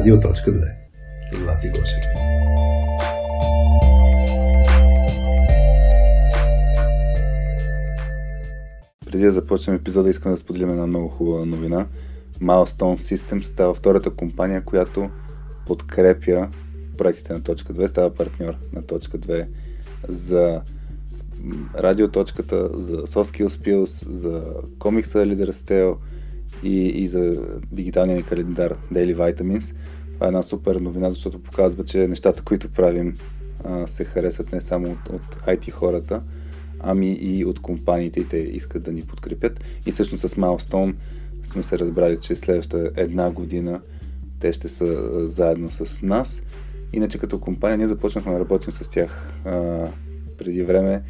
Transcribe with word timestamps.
Радио.2 0.00 0.34
с 1.32 1.44
Васи 1.44 1.68
Гошев. 1.68 2.04
Преди 9.06 9.24
да 9.24 9.32
започнем 9.32 9.76
епизода, 9.76 10.10
искам 10.10 10.32
да 10.32 10.36
споделим 10.36 10.70
една 10.70 10.86
много 10.86 11.08
хубава 11.08 11.44
новина. 11.44 11.86
Milestone 12.40 12.96
Systems 12.96 13.42
става 13.42 13.74
втората 13.74 14.10
компания, 14.10 14.64
която 14.64 15.10
подкрепя 15.66 16.48
проектите 16.98 17.32
на 17.32 17.42
точка 17.42 17.74
2, 17.74 17.86
става 17.86 18.14
партньор 18.14 18.54
на 18.72 18.82
точка 18.82 19.18
2 19.18 19.46
за 20.08 20.62
радиоточката, 21.78 22.78
за 22.78 22.96
Soft 22.96 23.38
Skills 23.38 23.66
Pills, 23.66 24.10
за 24.10 24.44
комикса 24.78 25.18
Leader 25.18 25.50
Stale 25.50 25.96
и, 26.62 26.86
и 26.86 27.06
за 27.06 27.42
дигиталния 27.72 28.16
ни 28.16 28.22
календар 28.22 28.76
Daily 28.92 29.16
Vitamins. 29.16 29.74
Това 30.14 30.26
е 30.26 30.28
една 30.28 30.42
супер 30.42 30.76
новина, 30.76 31.10
защото 31.10 31.42
показва, 31.42 31.84
че 31.84 32.08
нещата, 32.08 32.42
които 32.42 32.68
правим, 32.68 33.14
се 33.86 34.04
харесват 34.04 34.52
не 34.52 34.60
само 34.60 34.86
от, 34.86 35.08
от 35.08 35.36
IT 35.46 35.70
хората, 35.70 36.22
ами 36.80 37.12
и 37.12 37.44
от 37.44 37.60
компаниите 37.60 38.20
и 38.20 38.28
те 38.28 38.36
искат 38.36 38.82
да 38.82 38.92
ни 38.92 39.02
подкрепят. 39.02 39.64
И 39.86 39.90
всъщност 39.90 40.28
с 40.28 40.34
Milestone 40.34 40.94
сме 41.42 41.62
се 41.62 41.78
разбрали, 41.78 42.18
че 42.20 42.36
следващата 42.36 42.90
една 42.96 43.30
година 43.30 43.80
те 44.40 44.52
ще 44.52 44.68
са 44.68 45.08
заедно 45.26 45.70
с 45.70 46.02
нас. 46.02 46.42
Иначе 46.92 47.18
като 47.18 47.40
компания 47.40 47.78
ние 47.78 47.86
започнахме 47.86 48.32
да 48.32 48.40
работим 48.40 48.72
с 48.72 48.90
тях 48.90 49.32
а, 49.44 49.86
преди 50.38 50.62
време 50.62 51.02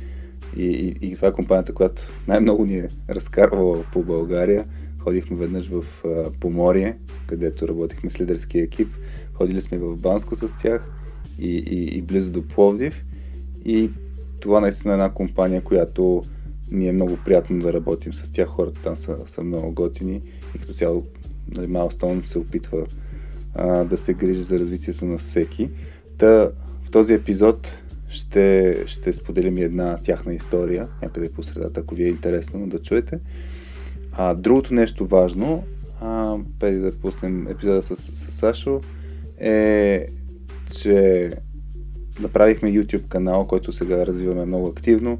и, 0.56 0.64
и, 0.64 1.10
и 1.10 1.14
това 1.14 1.28
е 1.28 1.32
компанията, 1.32 1.74
която 1.74 2.02
най-много 2.28 2.64
ни 2.64 2.76
е 2.76 2.88
разкарвала 3.10 3.84
по 3.92 4.02
България. 4.02 4.64
Ходихме 5.00 5.36
веднъж 5.36 5.68
в 5.68 5.84
а, 6.04 6.30
Поморие, 6.40 6.98
където 7.26 7.68
работихме 7.68 8.10
с 8.10 8.20
лидерския 8.20 8.64
екип. 8.64 8.88
Ходили 9.34 9.60
сме 9.60 9.78
в 9.78 9.96
Банско 9.96 10.36
с 10.36 10.56
тях 10.62 10.90
и, 11.38 11.56
и, 11.56 11.98
и 11.98 12.02
близо 12.02 12.32
до 12.32 12.42
Пловдив. 12.42 13.04
И 13.64 13.90
това 14.40 14.60
наистина 14.60 14.92
е 14.92 14.96
една 14.96 15.10
компания, 15.10 15.62
която 15.62 16.22
ни 16.70 16.88
е 16.88 16.92
много 16.92 17.18
приятно 17.24 17.62
да 17.62 17.72
работим 17.72 18.12
с 18.12 18.32
тях. 18.32 18.48
Хората 18.48 18.80
там 18.82 18.96
са, 18.96 19.18
са 19.26 19.42
много 19.42 19.72
готини 19.72 20.22
и 20.56 20.58
като 20.58 20.72
цяло 20.72 21.04
нали, 21.56 21.88
се 22.22 22.38
опитва 22.38 22.86
а, 23.54 23.84
да 23.84 23.98
се 23.98 24.14
грижи 24.14 24.42
за 24.42 24.58
развитието 24.58 25.04
на 25.04 25.18
всеки. 25.18 25.70
Та, 26.18 26.50
в 26.82 26.90
този 26.90 27.14
епизод 27.14 27.82
ще, 28.08 28.76
ще 28.86 29.12
споделим 29.12 29.56
една 29.56 29.96
тяхна 29.96 30.34
история, 30.34 30.88
някъде 31.02 31.28
по 31.28 31.42
средата, 31.42 31.80
ако 31.80 31.94
ви 31.94 32.04
е 32.04 32.08
интересно 32.08 32.68
да 32.68 32.78
чуете. 32.82 33.20
А, 34.22 34.34
другото 34.34 34.74
нещо 34.74 35.06
важно, 35.06 35.64
а, 36.00 36.36
преди 36.58 36.78
да 36.78 36.92
пуснем 36.92 37.48
епизода 37.48 37.82
с, 37.82 37.96
с 37.96 38.32
Сашо, 38.32 38.80
е, 39.38 40.06
че 40.80 41.30
направихме 42.20 42.72
YouTube 42.72 43.08
канал, 43.08 43.46
който 43.46 43.72
сега 43.72 44.06
развиваме 44.06 44.44
много 44.44 44.66
активно 44.66 45.18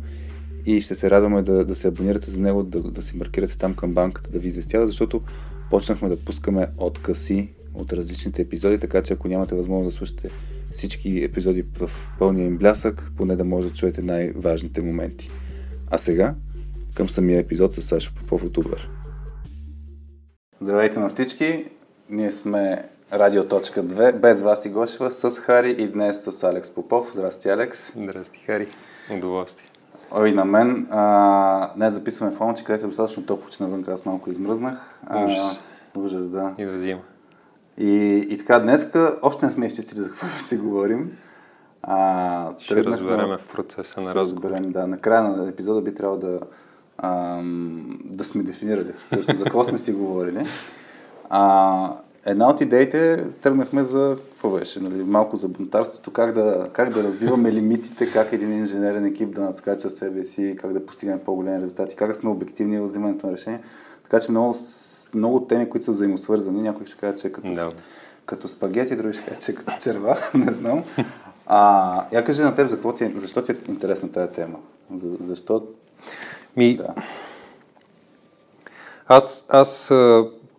и 0.66 0.80
ще 0.80 0.94
се 0.94 1.10
радваме 1.10 1.42
да, 1.42 1.64
да 1.64 1.74
се 1.74 1.88
абонирате 1.88 2.30
за 2.30 2.40
него, 2.40 2.62
да, 2.62 2.82
да 2.82 3.02
си 3.02 3.16
маркирате 3.16 3.58
там 3.58 3.74
към 3.74 3.94
банката, 3.94 4.30
да 4.30 4.38
ви 4.38 4.48
известява, 4.48 4.86
защото 4.86 5.22
почнахме 5.70 6.08
да 6.08 6.16
пускаме 6.16 6.66
откъси 6.78 7.48
от 7.74 7.92
различните 7.92 8.42
епизоди, 8.42 8.78
така 8.78 9.02
че 9.02 9.12
ако 9.12 9.28
нямате 9.28 9.54
възможност 9.54 9.94
да 9.94 9.96
слушате 9.96 10.30
всички 10.70 11.24
епизоди 11.24 11.64
в 11.78 11.90
пълния 12.18 12.46
им 12.46 12.58
блясък, 12.58 13.12
поне 13.16 13.36
да 13.36 13.44
може 13.44 13.68
да 13.68 13.74
чуете 13.74 14.02
най-важните 14.02 14.82
моменти. 14.82 15.30
А 15.90 15.98
сега 15.98 16.34
към 17.00 17.10
самия 17.10 17.40
епизод 17.40 17.72
с 17.72 17.82
Сашо 17.82 18.12
Попов 18.14 18.42
от 18.42 18.52
Uber. 18.52 18.78
Здравейте 20.60 20.98
на 20.98 21.08
всички! 21.08 21.64
Ние 22.10 22.30
сме 22.30 22.88
Радио.2 23.12 24.18
без 24.18 24.42
вас 24.42 24.64
и 24.64 24.68
Гошева 24.68 25.10
с 25.10 25.38
Хари 25.38 25.70
и 25.70 25.88
днес 25.88 26.22
с 26.22 26.42
Алекс 26.42 26.70
Попов. 26.70 27.12
Здрасти, 27.12 27.48
Алекс! 27.48 27.92
Здрасти, 27.92 28.38
Хари! 28.38 28.68
Удоволствие! 29.14 29.68
Ой, 30.10 30.32
на 30.32 30.44
мен. 30.44 30.86
А, 30.90 31.72
днес 31.74 31.92
записваме 31.92 32.32
в 32.32 32.40
Омчи, 32.40 32.64
където 32.64 32.84
е 32.84 32.88
достатъчно 32.88 33.26
топло, 33.26 33.48
че 33.48 33.62
навън 33.62 33.84
аз 33.88 34.04
малко 34.04 34.30
измръзнах. 34.30 35.00
Ужас. 35.14 35.60
ужас, 35.98 36.28
да. 36.28 36.54
И 36.58 36.64
да 36.64 36.72
взима. 36.72 37.02
И, 37.78 38.26
и 38.30 38.38
така, 38.38 38.58
днеска 38.58 39.18
още 39.22 39.46
не 39.46 39.52
сме 39.52 39.66
изчистили 39.66 40.00
за 40.00 40.08
какво 40.08 40.38
си 40.38 40.56
говорим. 40.56 41.18
А, 41.82 42.54
ще 42.58 42.84
разберем 42.84 43.28
в 43.28 43.52
процеса 43.52 44.00
на 44.00 44.14
разговор. 44.14 44.50
Разберем, 44.50 44.72
да. 44.72 44.86
Накрая 44.86 45.22
на 45.22 45.48
епизода 45.48 45.80
би 45.80 45.94
трябвало 45.94 46.20
да, 46.20 46.40
ам, 47.02 47.98
да 48.04 48.24
сме 48.24 48.42
дефинирали 48.42 48.92
също, 49.14 49.36
за 49.36 49.44
какво 49.44 49.64
сме 49.64 49.78
си 49.78 49.92
говорили. 49.92 50.46
А, 51.30 51.92
една 52.26 52.48
от 52.48 52.60
идеите 52.60 53.24
тръгнахме 53.40 53.82
за 53.82 54.16
какво 54.30 54.50
беше, 54.50 54.80
нали, 54.80 55.04
малко 55.04 55.36
за 55.36 55.48
бунтарството, 55.48 56.10
как 56.10 56.32
да, 56.32 56.68
как 56.72 56.90
да 56.90 57.02
разбиваме 57.02 57.52
лимитите, 57.52 58.12
как 58.12 58.32
един 58.32 58.52
инженерен 58.52 59.04
екип 59.04 59.34
да 59.34 59.40
надскача 59.40 59.90
себе 59.90 60.24
си, 60.24 60.56
как 60.60 60.72
да 60.72 60.86
постигнем 60.86 61.18
по-големи 61.18 61.60
резултати, 61.60 61.96
как 61.96 62.08
да 62.08 62.14
сме 62.14 62.30
обективни 62.30 62.78
в 62.78 62.84
взимането 62.84 63.26
на 63.26 63.32
решения. 63.32 63.60
Така 64.02 64.20
че 64.20 64.30
много, 64.30 64.54
много 65.14 65.40
теми, 65.40 65.70
които 65.70 65.84
са 65.84 65.90
взаимосвързани, 65.90 66.62
някой 66.62 66.86
ще 66.86 66.96
каже, 66.96 67.14
че 67.14 67.26
е 67.26 67.32
като, 67.32 67.54
да. 67.54 67.70
като 68.26 68.48
спагети, 68.48 68.96
други 68.96 69.14
ще 69.14 69.24
каже, 69.24 69.40
че 69.40 69.52
е 69.52 69.54
като 69.54 69.72
черва, 69.80 70.18
не 70.34 70.52
знам. 70.52 70.84
А, 71.46 72.04
я 72.12 72.24
кажи 72.24 72.42
на 72.42 72.54
теб, 72.54 72.68
за 72.68 72.94
ти, 72.94 73.04
е, 73.04 73.12
защо 73.14 73.42
ти 73.42 73.52
е 73.52 73.56
интересна 73.68 74.12
тази 74.12 74.32
тема? 74.32 74.58
За, 74.92 75.08
защо? 75.18 75.66
Ми, 76.56 76.76
да. 76.76 76.94
Аз, 79.06 79.46
аз 79.48 79.92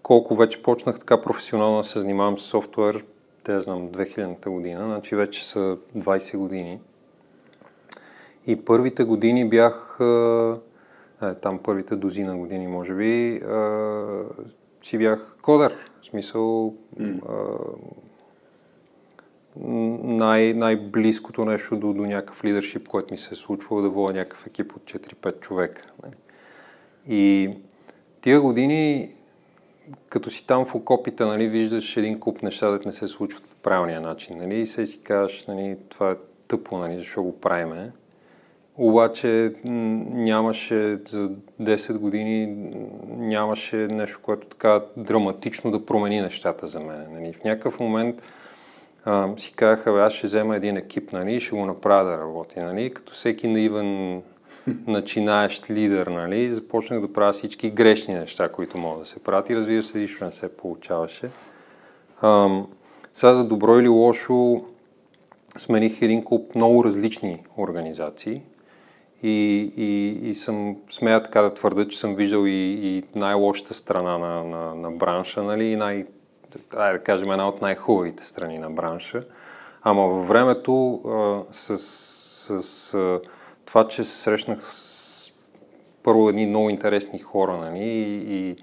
колко 0.04 0.36
вече 0.36 0.64
почнах 0.64 1.00
така 1.00 1.22
професионално 1.22 1.78
да 1.78 1.84
се 1.84 2.00
занимавам 2.00 2.38
с 2.38 2.42
софтуер, 2.42 3.06
те 3.44 3.62
знам, 3.62 3.90
2000-та 3.90 4.50
година, 4.50 4.86
значи 4.86 5.16
вече 5.16 5.48
са 5.48 5.78
20 5.98 6.38
години. 6.38 6.80
И 8.48 8.66
първите 8.66 9.04
години 9.04 9.50
бях 9.50 9.98
е, 11.22 11.34
там 11.42 11.60
първите 11.64 11.96
дозина 11.96 12.38
години, 12.38 12.68
може 12.68 12.94
би, 12.94 13.36
а, 13.36 14.24
си 14.84 14.98
бях 14.98 15.36
кодър. 15.42 15.76
В 16.02 16.06
смисъл, 16.06 16.74
mm. 17.00 17.20
а, 17.30 17.34
най- 19.56 20.54
най-близкото 20.54 21.46
нещо 21.46 21.76
до, 21.76 21.94
до 21.94 22.06
някакъв 22.06 22.44
лидершип, 22.44 22.88
който 22.88 23.14
ми 23.14 23.18
се 23.18 23.34
е 23.34 23.38
случвало 23.38 23.82
да 23.82 23.90
водя 23.90 24.14
някакъв 24.14 24.48
екип 24.48 24.76
от 24.76 24.84
4-5 24.84 25.40
човека. 25.40 25.82
Нали. 26.04 26.14
И 27.10 27.50
тия 28.22 28.42
години, 28.42 29.10
като 30.10 30.30
си 30.30 30.48
там 30.48 30.66
в 30.66 30.76
окопите, 30.76 31.26
нали, 31.26 31.48
виждаш 31.48 31.98
един 31.98 32.20
куп 32.20 32.42
неща, 32.42 32.70
да 32.70 32.80
не 32.86 32.94
се 32.94 33.08
случват 33.08 33.44
по 33.44 33.56
правилния 33.56 34.02
начин. 34.02 34.38
Нали, 34.38 34.60
и 34.60 34.68
се 34.68 34.86
си 34.86 35.04
казваш, 35.04 35.46
нали, 35.46 35.78
това 35.90 36.12
е 36.12 36.16
тъпо, 36.48 36.78
нали, 36.78 37.00
защо 37.00 37.24
го 37.24 37.40
правиме. 37.40 37.92
Обаче 38.78 39.54
нямаше 39.64 41.00
за 41.06 41.30
10 41.62 41.98
години 41.98 42.72
нямаше 43.18 43.78
нещо, 43.78 44.20
което 44.22 44.48
така 44.48 44.82
драматично 44.98 45.72
да 45.72 45.86
промени 45.86 46.22
нещата 46.22 46.68
за 46.68 46.80
мен. 46.80 47.08
Нали. 47.12 47.34
В 47.34 47.44
някакъв 47.44 47.80
момент 47.80 48.24
а, 49.06 49.30
си 49.38 49.54
казаха, 49.54 49.92
аз 49.92 50.14
ще 50.14 50.28
взема 50.28 50.56
един 50.56 50.78
екип 50.78 51.12
нали, 51.12 51.36
и 51.36 51.40
ще 51.40 51.56
го 51.56 51.66
направя 51.66 52.12
да 52.12 52.18
работи. 52.18 52.60
Нали. 52.60 52.94
Като 52.94 53.14
всеки 53.14 53.48
наивен 53.48 54.22
начинаещ 54.88 55.70
лидер, 55.70 56.08
нали, 56.08 56.52
започнах 56.52 57.02
да 57.02 57.14
правя 57.14 57.34
всички 57.34 57.70
грешни 57.70 58.14
неща, 58.14 58.50
които 58.50 58.78
могат 58.78 59.00
да 59.00 59.06
се 59.06 59.20
правят 59.20 59.50
и 59.50 59.56
разбира 59.56 59.84
се, 59.84 59.98
нищо 59.98 60.26
не 60.26 60.32
се 60.32 60.58
получаваше. 60.58 61.30
А, 62.22 62.62
сега 63.14 63.34
за 63.34 63.44
добро 63.44 63.80
или 63.80 63.88
лошо 63.88 64.58
смених 65.58 66.02
един 66.02 66.24
куп 66.24 66.56
много 66.56 66.84
различни 66.84 67.44
организации 67.58 68.42
и, 69.24 69.72
и, 69.78 70.20
и 70.30 70.34
съм, 70.34 70.78
смея 70.90 71.24
така 71.24 71.42
да 71.42 71.54
твърда, 71.54 71.88
че 71.88 72.00
съм 72.00 72.16
виждал 72.16 72.46
и, 72.46 72.80
и 72.82 73.04
най-лошата 73.16 73.74
страна 73.74 74.18
на, 74.18 74.44
на, 74.44 74.76
на 74.76 74.92
бранша, 74.92 75.44
нали, 75.44 75.66
и 75.66 75.76
най, 75.76 76.06
да 76.74 77.00
кажем, 77.04 77.32
една 77.32 77.48
от 77.48 77.62
най-хубавите 77.62 78.26
страни 78.26 78.60
на 78.60 78.70
бранша. 78.70 79.22
Ама 79.84 80.08
във 80.08 80.28
времето 80.28 80.94
а, 80.94 81.54
с, 81.54 81.78
с, 81.78 82.64
с 82.64 83.20
това, 83.66 83.88
че 83.88 84.04
се 84.04 84.18
срещнах 84.18 84.60
с 84.62 85.34
първо 86.04 86.30
едни 86.30 86.46
много 86.46 86.70
интересни 86.70 87.20
хора, 87.20 87.58
нали, 87.58 87.84
и, 87.84 88.38
и 88.38 88.56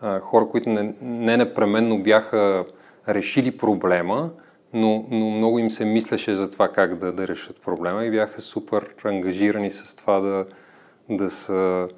а, 0.00 0.20
хора, 0.20 0.48
които 0.48 0.70
не, 0.70 0.94
не 1.02 1.36
непременно 1.36 2.02
бяха 2.02 2.64
решили 3.08 3.56
проблема, 3.56 4.30
но, 4.72 5.06
но 5.10 5.30
много 5.30 5.58
им 5.58 5.70
се 5.70 5.84
мислеше 5.84 6.34
за 6.34 6.50
това 6.50 6.68
как 6.68 6.96
да, 6.96 7.12
да 7.12 7.26
решат 7.26 7.62
проблема 7.62 8.04
и 8.04 8.10
бяха 8.10 8.40
супер 8.40 8.94
ангажирани 9.04 9.70
с 9.70 9.96
това 9.96 10.20
да, 10.20 10.46
да 11.08 11.30
са 11.30 11.88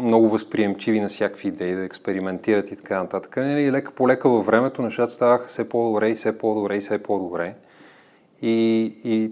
много 0.00 0.28
възприемчиви 0.28 1.00
на 1.00 1.08
всякакви 1.08 1.48
идеи, 1.48 1.74
да 1.74 1.84
експериментират 1.84 2.70
и 2.70 2.76
така 2.76 3.02
нататък. 3.02 3.36
Нали, 3.36 3.62
и 3.62 3.72
лека 3.72 3.92
по 3.92 4.08
лека 4.08 4.28
във 4.28 4.46
времето 4.46 4.82
нещата 4.82 5.12
ставаха 5.12 5.46
все 5.46 5.68
по-добре 5.68 6.10
и 6.10 6.14
все 6.14 6.38
по-добре 6.38 6.76
и 6.76 6.80
все 6.80 7.02
по-добре. 7.02 7.54
И, 8.42 8.82
и 9.04 9.30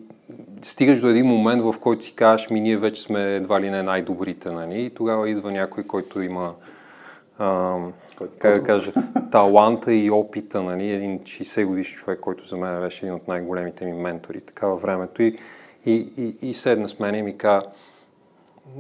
стигаш 0.63 1.01
до 1.01 1.09
един 1.09 1.27
момент, 1.27 1.63
в 1.63 1.75
който 1.81 2.05
си 2.05 2.15
кажеш, 2.15 2.51
ми 2.51 2.61
ние 2.61 2.77
вече 2.77 3.03
сме 3.03 3.37
едва 3.37 3.61
ли 3.61 3.71
не 3.71 3.83
най-добрите, 3.83 4.51
нали? 4.51 4.83
И 4.83 4.91
тогава 4.91 5.31
идва 5.31 5.53
някой, 5.53 5.85
който 5.85 6.23
има 6.23 6.55
а, 7.39 7.77
как 8.39 8.61
да 8.61 8.63
кажа, 8.63 8.93
таланта 9.31 9.95
и 9.95 10.11
опита, 10.11 10.63
нали, 10.63 10.91
един 10.91 11.19
60 11.19 11.65
годишен 11.65 11.99
човек, 11.99 12.21
който 12.21 12.47
за 12.47 12.57
мен 12.57 12.81
беше 12.81 13.07
един 13.07 13.15
от 13.15 13.29
най-големите 13.29 13.85
ми 13.85 13.93
ментори 13.93 14.41
така 14.41 14.67
във 14.67 14.83
времето 14.83 15.23
и, 15.23 15.37
и, 15.87 16.09
и, 16.19 16.49
и 16.49 16.55
седна 16.55 16.89
с 16.89 16.99
мен 16.99 17.15
и 17.15 17.23
ми 17.23 17.39
каза, 17.39 17.67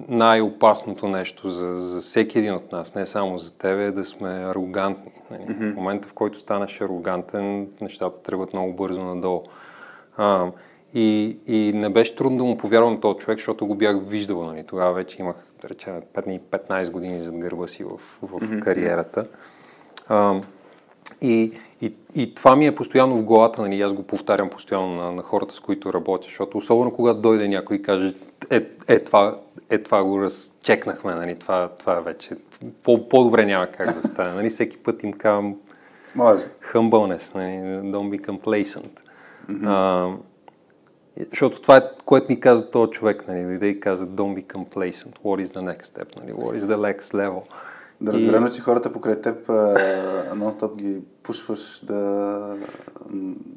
най-опасното 0.09 1.09
нещо 1.09 1.51
за, 1.51 1.75
за 1.75 2.01
всеки 2.01 2.39
един 2.39 2.55
от 2.55 2.73
нас, 2.73 2.95
не 2.95 3.07
само 3.07 3.39
за 3.39 3.55
тебе, 3.59 3.85
е 3.85 3.91
да 3.91 4.05
сме 4.05 4.29
арогантни. 4.29 5.13
Нали? 5.31 5.43
Mm-hmm. 5.43 5.73
В 5.73 5.77
момента, 5.77 6.09
в 6.09 6.13
който 6.13 6.39
станеш 6.39 6.81
арогантен, 6.81 7.69
нещата 7.81 8.23
тръгват 8.23 8.53
много 8.53 8.73
бързо 8.73 9.05
надолу. 9.05 9.43
А, 10.17 10.47
и, 10.95 11.39
и 11.47 11.73
не 11.73 11.89
беше 11.89 12.17
трудно 12.17 12.39
да 12.39 12.45
му 12.45 12.59
повярвам 12.59 13.01
този 13.01 13.19
човек, 13.19 13.39
защото 13.39 13.67
го 13.67 13.75
бях 13.75 13.97
виждал. 14.03 14.45
Нали? 14.45 14.65
Тогава 14.67 14.93
вече 14.93 15.23
имах, 15.23 15.37
да 15.63 15.69
речем, 15.69 16.01
15 16.15 16.91
години 16.91 17.23
зад 17.23 17.39
гърба 17.39 17.67
си 17.67 17.85
в, 17.85 17.89
в 18.23 18.31
mm-hmm. 18.31 18.61
кариерата. 18.61 19.25
А, 20.09 20.41
и, 21.21 21.53
и, 21.85 21.95
и 22.15 22.35
това 22.35 22.57
ми 22.57 22.67
е 22.67 22.75
постоянно 22.75 23.17
в 23.17 23.23
главата, 23.23 23.63
нали? 23.63 23.81
аз 23.81 23.93
го 23.93 24.03
повтарям 24.03 24.51
постоянно 24.51 24.95
на, 24.95 25.13
на 25.13 25.23
хората, 25.23 25.55
с 25.55 25.61
които 25.61 25.93
работя, 25.93 26.25
защото 26.25 26.59
особено 26.59 26.91
когато 26.91 27.21
дойде 27.21 27.49
някой 27.49 27.77
и 27.77 27.83
каже, 27.83 28.15
е, 28.51 28.67
е, 28.89 28.99
това, 28.99 29.35
е 29.71 29.79
това 29.79 30.05
го 30.05 30.21
разчекнахме, 30.21 31.15
нали? 31.15 31.39
това, 31.39 31.69
това 31.79 31.95
вече 31.95 32.37
по, 32.83 33.09
по-добре 33.09 33.47
няма 33.47 33.67
как 33.67 33.95
да 33.95 34.09
стане. 34.09 34.33
Нали? 34.33 34.51
Всеки 34.51 34.77
път 34.77 35.03
им 35.03 35.13
казвам 35.13 35.57
Може. 36.15 36.43
humbleness, 36.73 37.35
нали? 37.35 37.91
don't 37.93 38.21
be 38.21 38.27
complacent. 38.27 39.01
Mm-hmm. 39.51 39.67
А, 39.67 40.17
защото 41.31 41.61
това 41.61 41.77
е, 41.77 41.83
което 42.05 42.27
ми 42.33 42.41
каза 42.41 42.71
този 42.71 42.91
човек, 42.91 43.29
нали, 43.29 43.45
дойде 43.45 43.67
и 43.67 43.81
каза 43.81 44.07
don't 44.07 44.43
be 44.43 44.47
complacent, 44.47 45.19
what 45.25 45.45
is 45.45 45.47
the 45.47 45.77
next 45.77 45.85
step, 45.85 46.17
нали, 46.17 46.33
what 46.33 46.59
is 46.59 46.61
the 46.61 46.77
next 46.77 47.15
level. 47.15 47.43
Да 48.01 48.13
разберем, 48.13 48.47
и... 48.47 48.51
че 48.51 48.61
хората 48.61 48.93
покрай 48.93 49.21
теб 49.21 49.49
нон-стоп 49.49 50.77
ги 50.77 50.99
пушваш 51.23 51.85
да... 51.85 52.57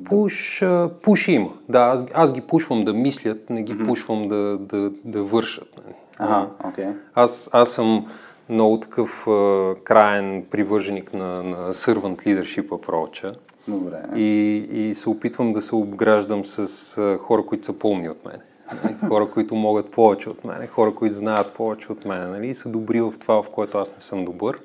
Пуш, 0.06 0.64
пуш 1.02 1.28
има. 1.28 1.54
Да, 1.70 1.80
аз, 1.80 2.06
аз 2.14 2.34
ги 2.34 2.42
пушвам 2.42 2.86
да 2.86 2.94
мислят, 2.94 3.50
не 3.50 3.64
ги 3.64 3.74
mm-hmm. 3.74 3.88
пушвам 3.88 4.28
да, 4.28 4.58
да, 4.58 4.92
да 5.06 5.24
вършат. 5.24 5.68
Нали. 5.78 5.96
Ага. 6.18 6.48
Okay. 6.64 6.94
Аз, 7.16 7.50
аз 7.54 7.70
съм 7.70 8.08
много 8.50 8.80
такъв 8.80 9.28
а, 9.28 9.76
краен 9.84 10.46
привърженик 10.52 11.14
на, 11.14 11.44
на 11.44 11.74
servant 11.74 12.26
leadership 12.26 12.68
approach. 12.68 13.36
Добре. 13.68 13.98
И, 14.16 14.56
и 14.72 14.94
се 14.94 15.10
опитвам 15.10 15.54
да 15.54 15.62
се 15.62 15.76
обграждам 15.76 16.46
с 16.46 16.98
а, 16.98 17.18
хора, 17.18 17.46
които 17.46 17.66
са 17.66 17.74
по-умни 17.74 18.10
от 18.10 18.26
мен. 18.26 18.40
Нали? 18.84 18.96
Хора, 19.08 19.30
които 19.30 19.56
могат 19.56 19.92
повече 19.92 20.30
от 20.30 20.46
мен, 20.46 20.68
хора, 20.68 20.96
които 20.96 21.16
знаят 21.16 21.54
повече 21.54 21.92
от 21.92 22.06
мен 22.06 22.32
нали? 22.32 22.54
са 22.54 22.70
добри 22.70 23.02
в 23.02 23.14
това, 23.20 23.44
в 23.44 23.50
което 23.50 23.78
аз 23.78 23.96
не 23.96 24.02
съм 24.02 24.26
добър. 24.26 24.60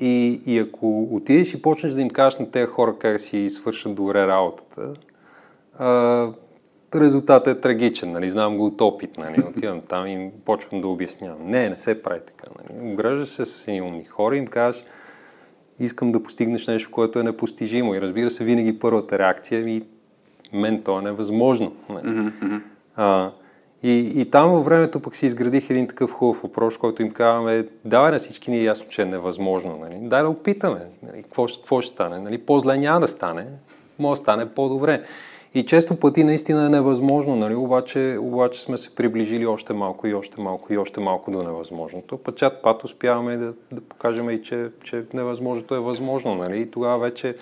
И, 0.00 0.42
и 0.46 0.58
ако 0.58 1.08
отидеш 1.10 1.54
и 1.54 1.62
почнеш 1.62 1.92
да 1.92 2.00
им 2.00 2.10
кажеш 2.10 2.38
на 2.38 2.50
тези 2.50 2.66
хора 2.66 2.94
как 2.98 3.20
си 3.20 3.50
свършат 3.50 3.94
добре 3.94 4.26
работата, 4.26 4.92
а, 5.78 6.28
резултатът 6.94 7.58
е 7.58 7.60
трагичен, 7.60 8.10
нали? 8.10 8.30
знам 8.30 8.56
го 8.56 8.66
от 8.66 8.80
опит. 8.80 9.18
Нали? 9.18 9.42
Отивам 9.48 9.80
там 9.88 10.06
и 10.06 10.30
почвам 10.44 10.80
да 10.80 10.88
обяснявам. 10.88 11.44
Не, 11.44 11.68
не 11.68 11.78
се 11.78 12.02
прави 12.02 12.20
така. 12.26 12.46
Нали? 12.58 12.92
Ограждаш 12.92 13.28
се 13.28 13.44
с 13.44 13.68
едни 13.68 13.82
умни 13.82 14.04
хора 14.04 14.36
и 14.36 14.38
им 14.38 14.46
кажеш, 14.46 14.84
искам 15.78 16.12
да 16.12 16.22
постигнеш 16.22 16.66
нещо, 16.66 16.90
което 16.90 17.18
е 17.18 17.22
непостижимо. 17.22 17.94
И 17.94 18.00
разбира 18.00 18.30
се, 18.30 18.44
винаги 18.44 18.78
първата 18.78 19.18
реакция 19.18 19.64
ми, 19.64 19.82
мен 20.52 20.82
то 20.82 20.98
е 20.98 21.02
невъзможно. 21.02 21.72
Нали? 21.88 22.06
Mm-hmm. 22.06 22.62
А, 23.02 23.30
и, 23.82 24.12
и 24.16 24.30
там 24.30 24.50
във 24.50 24.64
времето 24.64 25.00
пък 25.00 25.16
си 25.16 25.26
изградих 25.26 25.70
един 25.70 25.88
такъв 25.88 26.12
хубав 26.12 26.42
въпрос, 26.42 26.78
който 26.78 27.02
им 27.02 27.10
казваме, 27.10 27.66
давай 27.84 28.12
на 28.12 28.18
всички 28.18 28.50
ни 28.50 28.58
е 28.58 28.62
ясно, 28.62 28.86
че 28.88 29.02
е 29.02 29.04
невъзможно. 29.04 29.78
Нали? 29.78 29.98
Дай 30.00 30.22
да 30.22 30.28
опитаме. 30.28 30.80
Нали? 31.02 31.22
Какво, 31.22 31.46
какво 31.46 31.80
ще 31.80 31.92
стане? 31.92 32.18
Нали? 32.18 32.38
По-зле 32.38 32.78
няма 32.78 33.00
да 33.00 33.08
стане. 33.08 33.46
Може 33.98 34.18
да 34.18 34.22
стане 34.22 34.46
по-добре. 34.46 35.02
И 35.54 35.66
често 35.66 35.96
пъти 35.96 36.24
наистина 36.24 36.66
е 36.66 36.68
невъзможно, 36.68 37.36
нали? 37.36 37.54
обаче, 37.54 38.18
обаче 38.20 38.62
сме 38.62 38.78
се 38.78 38.94
приближили 38.94 39.46
още 39.46 39.72
малко 39.72 40.06
и 40.06 40.14
още 40.14 40.40
малко 40.40 40.72
и 40.72 40.78
още 40.78 41.00
малко 41.00 41.30
до 41.30 41.42
невъзможното. 41.42 42.16
Път 42.16 42.42
пат 42.62 42.84
успяваме 42.84 43.36
да, 43.36 43.52
да 43.72 43.80
покажем 43.80 44.30
и, 44.30 44.42
че, 44.42 44.68
че 44.84 45.04
невъзможното 45.14 45.74
е 45.74 45.80
възможно. 45.80 46.34
Нали? 46.34 46.60
И 46.60 46.70
тогава 46.70 46.98
вече, 46.98 47.36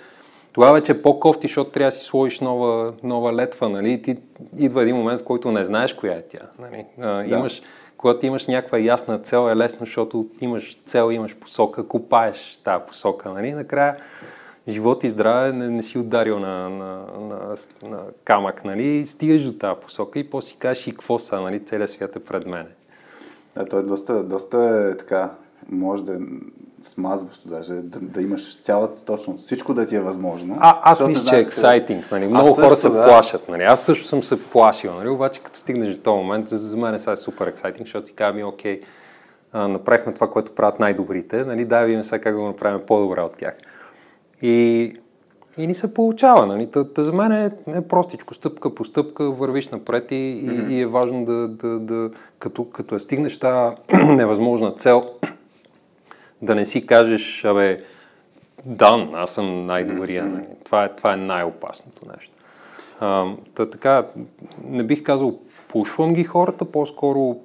тогава 0.59 0.73
вече 0.73 0.91
е 0.91 1.01
по-кофти, 1.01 1.47
защото 1.47 1.71
трябва 1.71 1.87
да 1.87 1.91
си 1.91 2.05
сложиш 2.05 2.39
нова, 2.39 2.93
нова 3.03 3.33
летва. 3.33 3.69
Нали? 3.69 3.91
И 3.91 4.01
ти, 4.01 4.15
идва 4.57 4.81
един 4.81 4.95
момент, 4.95 5.21
в 5.21 5.23
който 5.23 5.51
не 5.51 5.65
знаеш 5.65 5.93
коя 5.93 6.13
е 6.13 6.21
тя. 6.21 6.39
Нали? 6.59 6.85
А, 7.01 7.23
да. 7.23 7.35
имаш, 7.37 7.61
когато 7.97 8.25
имаш 8.25 8.47
някаква 8.47 8.79
ясна 8.79 9.19
цел 9.19 9.49
е 9.51 9.55
лесно, 9.55 9.79
защото 9.79 10.27
имаш 10.41 10.81
цел, 10.85 11.11
имаш 11.11 11.35
посока, 11.35 11.87
купаеш 11.87 12.61
тази 12.63 12.83
посока. 12.87 13.29
Нали? 13.29 13.51
Накрая 13.51 13.97
живот 14.67 15.03
и 15.03 15.09
здраве 15.09 15.51
не, 15.51 15.69
не 15.69 15.83
си 15.83 15.97
ударил 15.97 16.39
на, 16.39 16.69
на, 16.69 17.01
на, 17.19 17.55
на 17.89 17.99
камък, 18.23 18.65
нали? 18.65 18.87
И 18.87 19.05
стигаш 19.05 19.43
до 19.43 19.53
тази 19.53 19.81
посока 19.81 20.19
и 20.19 20.29
после 20.29 20.47
си 20.47 20.57
кажеш 20.59 20.87
и 20.87 20.91
какво 20.91 21.19
са, 21.19 21.41
нали? 21.41 21.65
Целият 21.65 21.89
свят 21.89 22.15
е 22.15 22.19
пред 22.19 22.45
мен. 22.45 22.67
Да, 23.55 23.65
то 23.65 23.79
е 23.79 23.83
доста, 23.83 24.23
доста 24.23 24.89
е 24.91 24.97
така, 24.97 25.31
може 25.69 26.03
да 26.03 26.13
е 26.13 26.19
смазващо 26.81 27.49
даже, 27.49 27.73
да, 27.73 27.99
да 27.99 28.21
имаш 28.21 28.61
цялата 28.61 29.05
точно 29.05 29.37
всичко 29.37 29.73
да 29.73 29.85
ти 29.85 29.95
е 29.95 30.01
възможно. 30.01 30.57
А, 30.59 30.79
аз 30.83 31.07
мисля, 31.07 31.29
че 31.29 31.35
е 31.35 31.39
ексайтинг. 31.39 32.11
Нали? 32.11 32.27
Много 32.27 32.47
също, 32.47 32.61
хора 32.61 32.75
се 32.75 32.89
да. 32.89 33.05
плашат. 33.05 33.49
Нали? 33.49 33.63
Аз 33.63 33.85
също 33.85 34.07
съм 34.07 34.23
се 34.23 34.43
плашил, 34.43 34.93
нали? 34.93 35.09
обаче 35.09 35.41
като 35.43 35.59
стигнеш 35.59 35.95
до 35.95 36.01
този 36.01 36.17
момент, 36.17 36.47
за, 36.47 36.57
за 36.57 36.77
мен 36.77 36.95
е 36.95 36.99
сега 36.99 37.15
супер 37.15 37.47
ексайтинг, 37.47 37.85
защото 37.87 38.07
си 38.07 38.15
казвам, 38.15 38.47
окей, 38.47 38.81
а, 39.51 39.67
направихме 39.67 40.13
това, 40.13 40.29
което 40.29 40.51
правят 40.51 40.79
най-добрите, 40.79 41.45
нали? 41.45 41.65
дай 41.65 41.85
видим 41.85 42.03
сега 42.03 42.19
как 42.19 42.33
да 42.33 42.39
го 42.39 42.47
направим 42.47 42.81
по-добре 42.87 43.21
от 43.21 43.37
тях. 43.37 43.57
И, 44.41 44.93
и 45.57 45.67
ни 45.67 45.73
се 45.73 45.93
получава. 45.93 46.45
Нали? 46.45 46.71
Та, 46.71 46.93
та 46.93 47.03
за 47.03 47.13
мен 47.13 47.31
е, 47.31 47.51
е 47.67 47.81
простичко, 47.81 48.33
стъпка 48.33 48.75
по 48.75 48.85
стъпка, 48.85 49.31
вървиш 49.31 49.69
напред 49.69 50.11
и, 50.11 50.15
mm-hmm. 50.15 50.69
и, 50.69 50.73
и 50.73 50.81
е 50.81 50.85
важно 50.85 51.25
да, 51.25 51.47
да, 51.47 51.79
да 51.79 52.09
като, 52.39 52.65
като 52.69 52.95
е 52.95 52.99
стигнеш 52.99 53.39
тази 53.39 53.75
невъзможна 53.93 54.71
цел, 54.71 55.03
да 56.41 56.55
не 56.55 56.65
си 56.65 56.85
кажеш, 56.85 57.45
абе, 57.45 57.83
дан, 58.65 59.11
аз 59.13 59.31
съм 59.31 59.65
най-добрия. 59.65 60.25
Нали? 60.25 60.45
Това, 60.65 60.85
е, 60.85 60.95
това 60.95 61.13
е 61.13 61.17
най-опасното 61.17 62.05
нещо. 62.15 62.33
А, 62.99 63.25
та, 63.55 63.69
така, 63.69 64.07
не 64.63 64.83
бих 64.83 65.03
казал, 65.03 65.39
пушвам 65.67 66.13
ги 66.13 66.23
хората, 66.23 66.65
по-скоро 66.65 67.39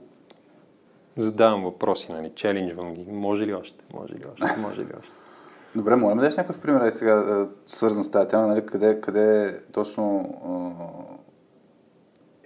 задавам 1.17 1.65
въпроси, 1.65 2.13
нали, 2.13 2.33
челенджвам 2.35 2.95
ги. 2.95 3.07
Може 3.11 3.47
ли 3.47 3.55
още? 3.55 3.85
Може 3.95 4.15
ли 4.15 4.23
още? 4.33 4.61
Може 4.61 4.81
ли 4.81 4.91
още? 5.01 5.13
Добре, 5.75 5.97
моля 5.97 6.15
да 6.15 6.21
дадеш 6.21 6.37
някакъв 6.37 6.61
пример 6.61 6.81
е 6.81 6.91
сега, 6.91 7.47
свързан 7.67 8.05
с 8.05 8.11
тази 8.11 8.29
тема, 8.29 8.47
нали, 8.47 8.67
къде, 8.67 9.01
къде 9.01 9.59
точно 9.73 10.31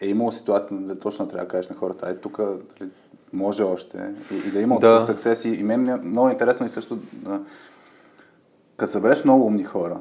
е 0.01 0.07
имало 0.07 0.33
ситуация, 0.33 0.77
да 0.77 0.99
точно 0.99 1.29
трябва 1.29 1.45
да 1.45 1.51
кажеш 1.51 1.71
на 1.71 1.77
хората, 1.77 2.09
е 2.09 2.17
тук 2.17 2.37
дали, 2.37 2.91
може 3.33 3.63
още 3.63 4.15
и, 4.33 4.49
и 4.49 4.51
да 4.51 4.61
има 4.61 4.79
да. 4.79 5.03
съксес. 5.03 5.45
И, 5.45 5.49
и 5.49 5.63
мен 5.63 5.89
е 5.89 5.97
много 5.97 6.29
интересно 6.29 6.67
и 6.67 6.69
също, 6.69 6.99
да, 7.13 7.41
като 8.77 8.93
събереш 8.93 9.25
много 9.25 9.47
умни 9.47 9.65
хора, 9.65 10.01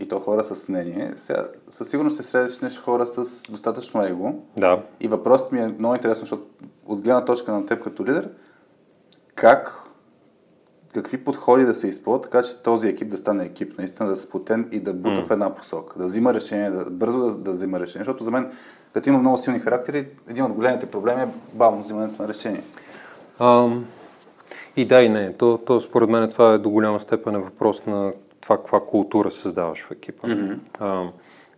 и 0.00 0.08
то 0.08 0.20
хора 0.20 0.44
с 0.44 0.68
мнение, 0.68 1.12
сега, 1.16 1.48
със 1.70 1.88
сигурност 1.88 2.16
ще 2.16 2.22
срещнеш 2.22 2.80
хора 2.80 3.06
с 3.06 3.42
достатъчно 3.50 4.04
его. 4.04 4.34
Да. 4.56 4.82
И 5.00 5.08
въпросът 5.08 5.52
ми 5.52 5.60
е 5.60 5.74
много 5.78 5.94
интересно, 5.94 6.20
защото 6.20 6.46
от 6.86 7.00
гледна 7.00 7.24
точка 7.24 7.52
на 7.52 7.66
теб 7.66 7.82
като 7.84 8.06
лидер, 8.06 8.30
как 9.34 9.89
какви 10.94 11.24
подходи 11.24 11.64
да 11.64 11.74
се 11.74 11.88
използват, 11.88 12.22
така 12.22 12.42
че 12.42 12.56
този 12.56 12.88
екип 12.88 13.08
да 13.08 13.18
стане 13.18 13.44
екип, 13.44 13.78
наистина 13.78 14.08
да 14.08 14.14
е 14.14 14.16
сплотен 14.16 14.68
и 14.72 14.80
да 14.80 14.94
бута 14.94 15.20
mm. 15.20 15.26
в 15.26 15.30
една 15.30 15.54
посока, 15.54 15.98
да 15.98 16.04
взима 16.04 16.34
решение, 16.34 16.70
да, 16.70 16.90
бързо 16.90 17.18
да, 17.18 17.36
да 17.36 17.52
взима 17.52 17.80
решение. 17.80 18.04
Защото 18.04 18.24
за 18.24 18.30
мен, 18.30 18.52
като 18.94 19.08
има 19.08 19.18
много 19.18 19.38
силни 19.38 19.60
характери, 19.60 20.08
един 20.28 20.44
от 20.44 20.52
големите 20.52 20.86
проблеми 20.86 21.22
е 21.22 21.28
бавно 21.54 21.82
взимането 21.82 22.22
на 22.22 22.28
решение. 22.28 22.62
Um, 23.38 23.82
и 24.76 24.84
да, 24.84 25.02
и 25.02 25.08
не. 25.08 25.32
То, 25.32 25.58
то 25.66 25.80
според 25.80 26.10
мен 26.10 26.30
това 26.30 26.52
е 26.52 26.58
до 26.58 26.70
голяма 26.70 27.00
степен 27.00 27.34
е 27.34 27.38
въпрос 27.38 27.86
на 27.86 28.12
това 28.40 28.56
каква 28.56 28.80
култура 28.80 29.30
създаваш 29.30 29.86
в 29.86 29.90
екипа. 29.90 30.28
Mm-hmm. 30.28 30.58
Um, 30.80 31.10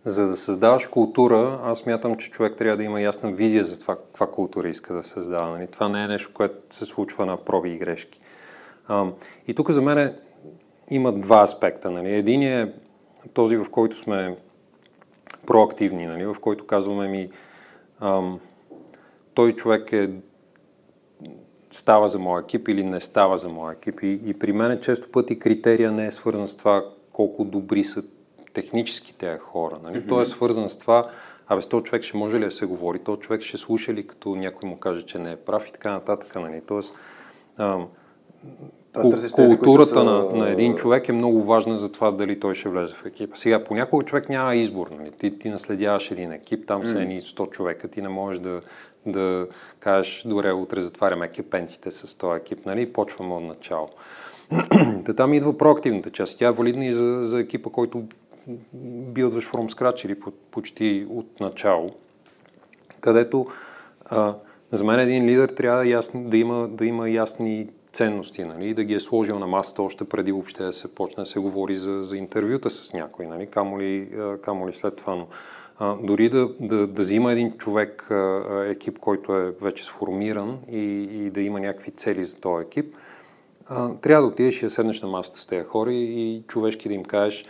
за 0.05 0.27
да 0.27 0.37
създаваш 0.37 0.87
култура, 0.87 1.59
аз 1.63 1.85
мятам, 1.85 2.15
че 2.15 2.31
човек 2.31 2.57
трябва 2.57 2.77
да 2.77 2.83
има 2.83 3.01
ясна 3.01 3.31
визия 3.31 3.63
за 3.63 3.79
това 3.79 3.95
каква 3.95 4.27
култура 4.27 4.69
иска 4.69 4.93
да 4.93 5.03
създава. 5.03 5.49
Нали? 5.49 5.67
Това 5.67 5.89
не 5.89 6.03
е 6.03 6.07
нещо, 6.07 6.31
което 6.33 6.75
се 6.75 6.85
случва 6.85 7.25
на 7.25 7.37
проби 7.37 7.69
и 7.69 7.77
грешки. 7.77 8.19
А, 8.87 9.05
и 9.47 9.53
тук 9.53 9.71
за 9.71 9.81
мен 9.81 10.15
има 10.89 11.11
два 11.11 11.41
аспекта. 11.41 11.91
Нали. 11.91 12.15
Един 12.15 12.43
е 12.43 12.73
този, 13.33 13.57
в 13.57 13.65
който 13.71 13.97
сме 13.97 14.37
проактивни, 15.45 16.05
нали, 16.05 16.25
в 16.25 16.35
който 16.41 16.65
казваме 16.65 17.07
ми 17.07 17.29
ам, 18.01 18.39
той 19.33 19.51
човек 19.51 19.93
е 19.93 20.09
става 21.71 22.09
за 22.09 22.19
моя 22.19 22.41
екип 22.41 22.67
или 22.67 22.83
не 22.83 22.99
става 22.99 23.37
за 23.37 23.49
моя 23.49 23.73
екип. 23.73 23.99
И, 24.03 24.19
и 24.25 24.33
при 24.33 24.51
мен 24.51 24.79
често 24.81 25.11
пъти 25.11 25.39
критерия 25.39 25.91
не 25.91 26.05
е 26.05 26.11
свързан 26.11 26.47
с 26.47 26.55
това 26.55 26.85
колко 27.13 27.43
добри 27.43 27.83
са 27.83 28.03
технически 28.53 29.15
тези 29.17 29.39
хора. 29.39 29.79
Нали? 29.83 29.95
Mm-hmm. 29.95 30.09
Той 30.09 30.21
е 30.21 30.25
свързан 30.25 30.69
с 30.69 30.77
това, 30.77 31.09
абе 31.47 31.61
с 31.61 31.67
този 31.67 31.83
човек 31.83 32.03
ще 32.03 32.17
може 32.17 32.39
ли 32.39 32.45
да 32.45 32.51
се 32.51 32.65
говори, 32.65 32.99
този 32.99 33.19
човек 33.19 33.41
ще 33.41 33.57
слуша 33.57 33.93
ли 33.93 34.07
като 34.07 34.35
някой 34.35 34.69
му 34.69 34.77
каже, 34.77 35.05
че 35.05 35.19
не 35.19 35.31
е 35.31 35.35
прав 35.35 35.67
и 35.67 35.71
така 35.71 35.91
нататък. 35.91 36.35
Нали? 36.35 36.61
Тоест, 36.67 36.93
ам, 37.57 37.87
културата 39.57 40.03
на, 40.03 40.23
на 40.23 40.49
един 40.49 40.75
човек 40.75 41.09
е 41.09 41.13
много 41.13 41.43
важна 41.43 41.77
за 41.77 41.91
това 41.91 42.11
дали 42.11 42.39
той 42.39 42.55
ще 42.55 42.69
влезе 42.69 42.93
в 42.93 43.05
екипа. 43.05 43.35
Сега, 43.35 43.63
понякога 43.63 44.05
човек 44.05 44.29
няма 44.29 44.55
избор. 44.55 44.87
Нали? 44.97 45.11
Ти, 45.11 45.39
ти 45.39 45.49
наследяваш 45.49 46.11
един 46.11 46.31
екип, 46.31 46.67
там 46.67 46.85
са 46.85 47.01
едни 47.01 47.21
100 47.21 47.49
човека, 47.49 47.87
ти 47.87 48.01
не 48.01 48.09
можеш 48.09 48.41
да, 48.41 48.61
да 49.05 49.47
кажеш, 49.79 50.23
добре, 50.25 50.51
утре 50.51 50.81
затваряме 50.81 51.25
екипенците 51.25 51.91
с 51.91 52.17
този 52.17 52.37
екип, 52.41 52.65
нали? 52.65 52.93
почваме 52.93 53.33
от 53.33 53.43
начало. 53.43 53.89
Та 55.05 55.13
там 55.13 55.33
идва 55.33 55.57
проактивната 55.57 56.09
част. 56.09 56.39
Тя 56.39 56.47
е 56.47 56.51
валидна 56.51 56.85
и 56.85 56.93
за, 56.93 57.21
за 57.21 57.39
екипа, 57.39 57.69
който 57.69 58.03
билдваш 59.13 59.51
from 59.51 59.73
scratch 59.73 60.05
или 60.05 60.15
почти 60.51 61.07
от 61.09 61.39
начало, 61.39 61.91
където 62.99 63.47
а, 64.05 64.35
за 64.71 64.83
мен 64.83 64.99
един 64.99 65.25
лидер 65.25 65.49
трябва 65.49 65.87
ясни, 65.87 66.23
да, 66.23 66.37
има, 66.37 66.67
да 66.67 66.85
има 66.85 67.09
ясни 67.09 67.67
ценности, 67.93 68.43
нали, 68.43 68.73
да 68.73 68.83
ги 68.83 68.93
е 68.93 68.99
сложил 68.99 69.39
на 69.39 69.47
масата 69.47 69.83
още 69.83 70.03
преди 70.03 70.31
въобще 70.31 70.63
да 70.63 70.73
се 70.73 70.95
почне 70.95 71.23
да 71.23 71.29
се 71.29 71.39
говори 71.39 71.75
за, 71.75 72.03
за 72.03 72.17
интервюта 72.17 72.69
с 72.69 72.93
някой, 72.93 73.27
нали, 73.27 73.47
камо, 73.47 73.79
ли, 73.79 74.09
камо 74.41 74.67
ли 74.67 74.73
след 74.73 74.95
това. 74.95 75.15
Но, 75.15 75.27
а, 75.79 75.95
дори 76.03 76.29
да, 76.29 76.49
да, 76.59 76.87
да 76.87 77.01
взима 77.01 77.31
един 77.31 77.51
човек, 77.51 78.11
а, 78.11 78.65
екип, 78.69 78.99
който 78.99 79.35
е 79.35 79.51
вече 79.61 79.83
сформиран 79.83 80.57
и, 80.71 81.09
и 81.11 81.29
да 81.29 81.41
има 81.41 81.59
някакви 81.59 81.91
цели 81.91 82.23
за 82.23 82.35
този 82.35 82.65
екип, 82.65 82.95
а, 83.67 83.95
трябва 83.95 84.21
да 84.21 84.33
отидеш 84.33 84.61
и 84.61 84.65
да 84.65 84.69
седнеш 84.69 85.01
на 85.01 85.07
масата 85.07 85.39
с 85.39 85.47
тези 85.47 85.65
хора 85.65 85.93
и, 85.93 86.35
и 86.35 86.43
човешки 86.47 86.87
да 86.87 86.93
им 86.93 87.03
кажеш 87.03 87.45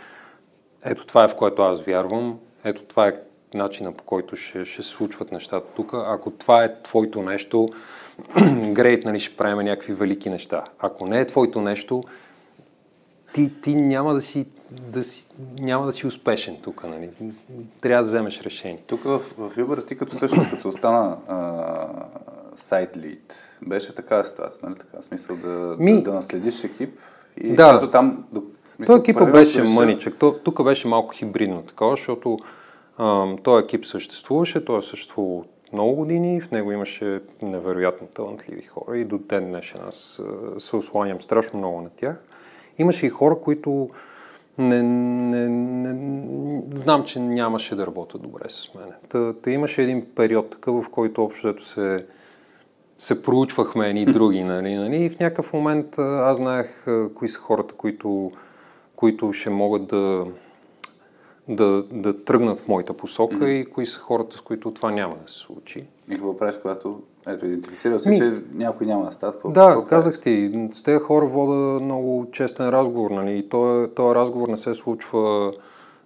ето 0.84 1.06
това 1.06 1.24
е 1.24 1.28
в 1.28 1.36
което 1.36 1.62
аз 1.62 1.80
вярвам, 1.80 2.38
ето 2.64 2.82
това 2.82 3.08
е 3.08 3.20
начина 3.54 3.92
по 3.92 4.04
който 4.04 4.36
ще 4.36 4.64
се 4.64 4.82
случват 4.82 5.32
нещата 5.32 5.66
тук. 5.76 5.90
Ако 5.94 6.30
това 6.30 6.64
е 6.64 6.82
твоето 6.82 7.22
нещо, 7.22 7.68
грейт, 8.72 9.04
нали, 9.04 9.20
ще 9.20 9.36
правим 9.36 9.58
някакви 9.58 9.92
велики 9.92 10.30
неща. 10.30 10.64
Ако 10.78 11.06
не 11.06 11.20
е 11.20 11.26
твоето 11.26 11.60
нещо, 11.60 12.04
ти, 13.34 13.60
ти 13.60 13.74
няма 13.74 14.14
да 14.14 14.20
си 14.20 14.46
да 14.70 15.04
си, 15.04 15.26
няма 15.58 15.86
да 15.86 15.92
си 15.92 16.06
успешен 16.06 16.56
тук, 16.62 16.84
нали? 16.84 17.10
Трябва 17.80 18.02
да 18.02 18.08
вземеш 18.08 18.40
решение. 18.40 18.82
Тук 18.86 19.02
в, 19.04 19.18
в 19.18 19.56
Uber 19.56 19.86
ти 19.86 19.98
като 19.98 20.16
всъщност 20.16 20.50
като 20.50 20.68
остана 20.68 21.16
сайт 22.54 22.96
лид, 22.96 23.48
беше 23.66 23.94
такава 23.94 24.24
ситуация, 24.24 24.68
нали 24.68 24.78
така? 24.78 25.02
Смисъл 25.02 25.36
да, 25.36 25.76
Ми... 25.78 25.92
да, 25.92 26.02
да 26.02 26.14
наследиш 26.14 26.64
екип 26.64 26.98
и 27.36 27.54
да. 27.54 27.90
там... 27.90 28.24
До, 28.32 28.42
този 28.86 29.00
екип 29.00 29.32
беше 29.32 29.62
мъничък. 29.62 30.14
Тук 30.18 30.64
беше 30.64 30.88
малко 30.88 31.14
хибридно 31.14 31.62
такова, 31.62 31.96
защото 31.96 32.38
този 33.42 33.64
екип 33.64 33.86
съществуваше, 33.86 34.64
той 34.64 34.78
е 34.78 34.82
съществувал 34.82 35.44
много 35.74 35.94
години, 35.94 36.40
в 36.40 36.50
него 36.50 36.72
имаше 36.72 37.20
невероятно 37.42 38.06
талантливи 38.06 38.62
хора 38.62 38.98
и 38.98 39.04
до 39.04 39.18
ден 39.18 39.44
днешен 39.44 39.80
аз 39.88 40.22
се 40.58 40.76
осланям 40.76 41.20
страшно 41.20 41.58
много 41.58 41.80
на 41.80 41.90
тях. 41.90 42.16
Имаше 42.78 43.06
и 43.06 43.10
хора, 43.10 43.36
които 43.40 43.90
не, 44.58 44.82
не, 44.82 45.48
не, 45.48 46.62
знам, 46.74 47.04
че 47.04 47.20
нямаше 47.20 47.76
да 47.76 47.86
работят 47.86 48.22
добре 48.22 48.44
с 48.48 48.74
мен. 48.74 48.92
Та, 49.08 49.32
та 49.32 49.50
имаше 49.50 49.82
един 49.82 50.06
период 50.14 50.50
такъв, 50.50 50.84
в 50.84 50.88
който 50.88 51.24
общо 51.24 51.64
се, 51.64 52.06
се 52.98 53.22
проучвахме 53.22 53.88
едни 53.88 54.04
други. 54.04 54.44
Нали, 54.44 54.74
нали, 54.74 54.96
и 54.96 55.10
в 55.10 55.18
някакъв 55.18 55.52
момент 55.52 55.98
аз 55.98 56.36
знаех 56.36 56.86
кои 57.14 57.28
са 57.28 57.40
хората, 57.40 57.74
които, 57.74 58.32
които 58.96 59.32
ще 59.32 59.50
могат 59.50 59.86
да, 59.86 60.26
да, 61.48 61.82
да 61.92 62.24
тръгнат 62.24 62.58
в 62.58 62.68
моята 62.68 62.92
посока 62.92 63.34
mm-hmm. 63.34 63.62
и 63.62 63.64
кои 63.70 63.86
са 63.86 63.98
хората, 63.98 64.36
с 64.36 64.40
които 64.40 64.70
това 64.70 64.90
няма 64.90 65.14
да 65.24 65.32
се 65.32 65.38
случи. 65.38 65.84
И 66.10 66.14
какво 66.14 66.36
правиш, 66.36 66.56
когато 66.62 67.00
ето, 67.26 67.46
идентифицирал 67.46 67.98
си, 67.98 68.08
Ми... 68.08 68.18
че 68.18 68.32
някой 68.54 68.86
няма 68.86 69.04
да 69.04 69.12
стат? 69.12 69.40
Да, 69.44 69.66
какво 69.66 69.84
казах 69.84 70.20
ти, 70.20 70.68
с 70.72 70.82
тези 70.82 70.98
хора 70.98 71.26
вода 71.26 71.84
много 71.84 72.26
честен 72.32 72.68
разговор, 72.68 73.10
нали? 73.10 73.38
И 73.38 73.48
този, 73.48 73.90
този 73.90 74.14
разговор 74.14 74.48
не 74.48 74.56
се 74.56 74.74
случва 74.74 75.52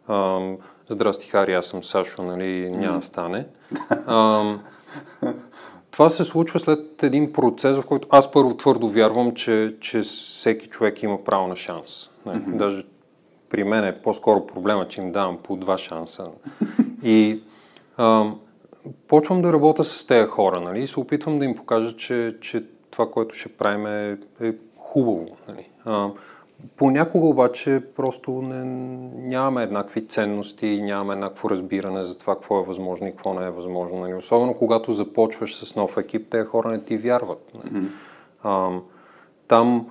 ам, 0.08 0.56
Здрасти, 0.90 1.28
Хари, 1.28 1.54
аз 1.54 1.66
съм 1.66 1.84
Сашо, 1.84 2.22
нали? 2.22 2.70
Няма 2.70 2.98
да 2.98 3.04
стане. 3.04 3.46
Ам, 4.06 4.60
това 5.90 6.08
се 6.08 6.24
случва 6.24 6.60
след 6.60 7.02
един 7.02 7.32
процес, 7.32 7.78
в 7.78 7.86
който 7.86 8.08
аз 8.10 8.32
първо 8.32 8.56
твърдо 8.56 8.88
вярвам, 8.88 9.34
че, 9.34 9.76
че 9.80 10.00
всеки 10.00 10.68
човек 10.68 11.02
има 11.02 11.24
право 11.24 11.46
на 11.46 11.56
шанс. 11.56 12.10
Нали? 12.26 12.38
Mm-hmm. 12.38 12.56
Даже 12.56 12.86
при 13.50 13.64
мен 13.64 13.84
е 13.84 14.00
по-скоро 14.02 14.46
проблема, 14.46 14.88
че 14.88 15.00
им 15.00 15.12
давам 15.12 15.38
по 15.42 15.56
два 15.56 15.78
шанса. 15.78 16.26
И 17.02 17.40
а, 17.96 18.32
почвам 19.08 19.42
да 19.42 19.52
работя 19.52 19.84
с 19.84 20.06
тези 20.06 20.26
хора, 20.26 20.60
нали, 20.60 20.82
и 20.82 20.86
се 20.86 21.00
опитвам 21.00 21.38
да 21.38 21.44
им 21.44 21.54
покажа, 21.54 21.96
че, 21.96 22.36
че 22.40 22.64
това, 22.90 23.10
което 23.10 23.34
ще 23.34 23.48
правим 23.48 23.86
е, 23.86 24.18
е 24.40 24.52
хубаво. 24.76 25.26
Нали. 25.48 25.70
А, 25.84 26.10
понякога 26.76 27.26
обаче 27.26 27.82
просто 27.96 28.30
не, 28.30 28.64
нямаме 29.28 29.62
еднакви 29.62 30.06
ценности, 30.06 30.82
нямаме 30.82 31.12
еднакво 31.12 31.50
разбиране 31.50 32.04
за 32.04 32.18
това 32.18 32.34
какво 32.34 32.60
е 32.60 32.64
възможно 32.64 33.06
и 33.06 33.10
какво 33.10 33.34
не 33.34 33.46
е 33.46 33.50
възможно. 33.50 33.98
Нали. 33.98 34.14
Особено 34.14 34.54
когато 34.54 34.92
започваш 34.92 35.56
с 35.56 35.76
нов 35.76 35.96
екип, 35.96 36.30
тези 36.30 36.46
хора 36.46 36.68
не 36.68 36.84
ти 36.84 36.96
вярват. 36.96 37.50
Нали. 37.54 37.84
А, 38.42 38.70
там 39.48 39.86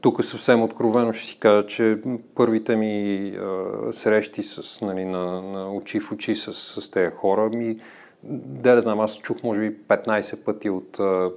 тук 0.00 0.24
съвсем 0.24 0.62
откровено 0.62 1.12
ще 1.12 1.26
си 1.26 1.38
кажа, 1.38 1.66
че 1.66 1.98
първите 2.34 2.76
ми 2.76 3.28
а, 3.28 3.92
срещи 3.92 4.42
с, 4.42 4.80
нали, 4.80 5.04
на, 5.04 5.42
на 5.42 5.72
очи 5.74 6.00
в 6.00 6.12
очи 6.12 6.34
с, 6.34 6.54
с 6.54 6.90
тези 6.90 7.14
хора 7.14 7.48
ми 7.48 7.76
да 8.22 8.74
не 8.74 8.80
знам, 8.80 9.00
аз 9.00 9.18
чух 9.18 9.42
може 9.42 9.60
би 9.60 9.76
15 9.76 10.44
пъти 10.44 10.70
от 10.70 11.00
а, 11.00 11.30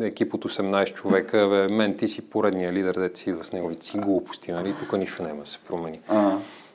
екип 0.00 0.34
от 0.34 0.44
18 0.44 0.94
човека, 0.94 1.48
бе, 1.50 1.74
мен 1.74 1.96
ти 1.96 2.08
си 2.08 2.30
поредния 2.30 2.72
лидер, 2.72 2.94
да 2.94 3.10
си 3.14 3.30
идва 3.30 3.44
с 3.44 3.52
него, 3.52 3.72
си 3.80 3.98
глупости, 3.98 4.52
нали, 4.52 4.74
тук 4.80 4.98
нищо 4.98 5.22
няма 5.22 5.40
да 5.40 5.50
се 5.50 5.58
промени. 5.68 6.00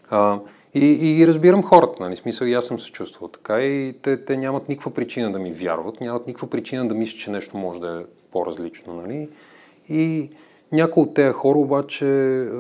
А, 0.10 0.40
и, 0.74 1.20
и 1.20 1.28
разбирам 1.28 1.64
хората, 1.64 2.04
нали, 2.04 2.16
смисъл 2.16 2.46
и 2.46 2.54
аз 2.54 2.66
съм 2.66 2.80
се 2.80 2.92
чувствал 2.92 3.28
така 3.28 3.62
и 3.62 3.94
те, 4.02 4.26
те 4.26 4.38
нямат 4.38 4.70
никаква 4.70 4.94
причина 4.94 5.32
да 5.32 5.40
ми 5.40 5.52
вярват, 5.52 6.02
нямат 6.02 6.28
никаква 6.28 6.50
причина 6.50 6.88
да 6.88 6.94
мислят, 6.94 7.20
че 7.20 7.32
нещо 7.32 7.58
може 7.58 7.80
да 7.80 8.00
е 8.02 8.06
по-различно, 8.32 8.94
нали. 8.94 9.30
И 9.90 10.30
някои 10.74 11.04
от 11.04 11.14
тези 11.14 11.34
хора 11.34 11.58
обаче 11.58 12.06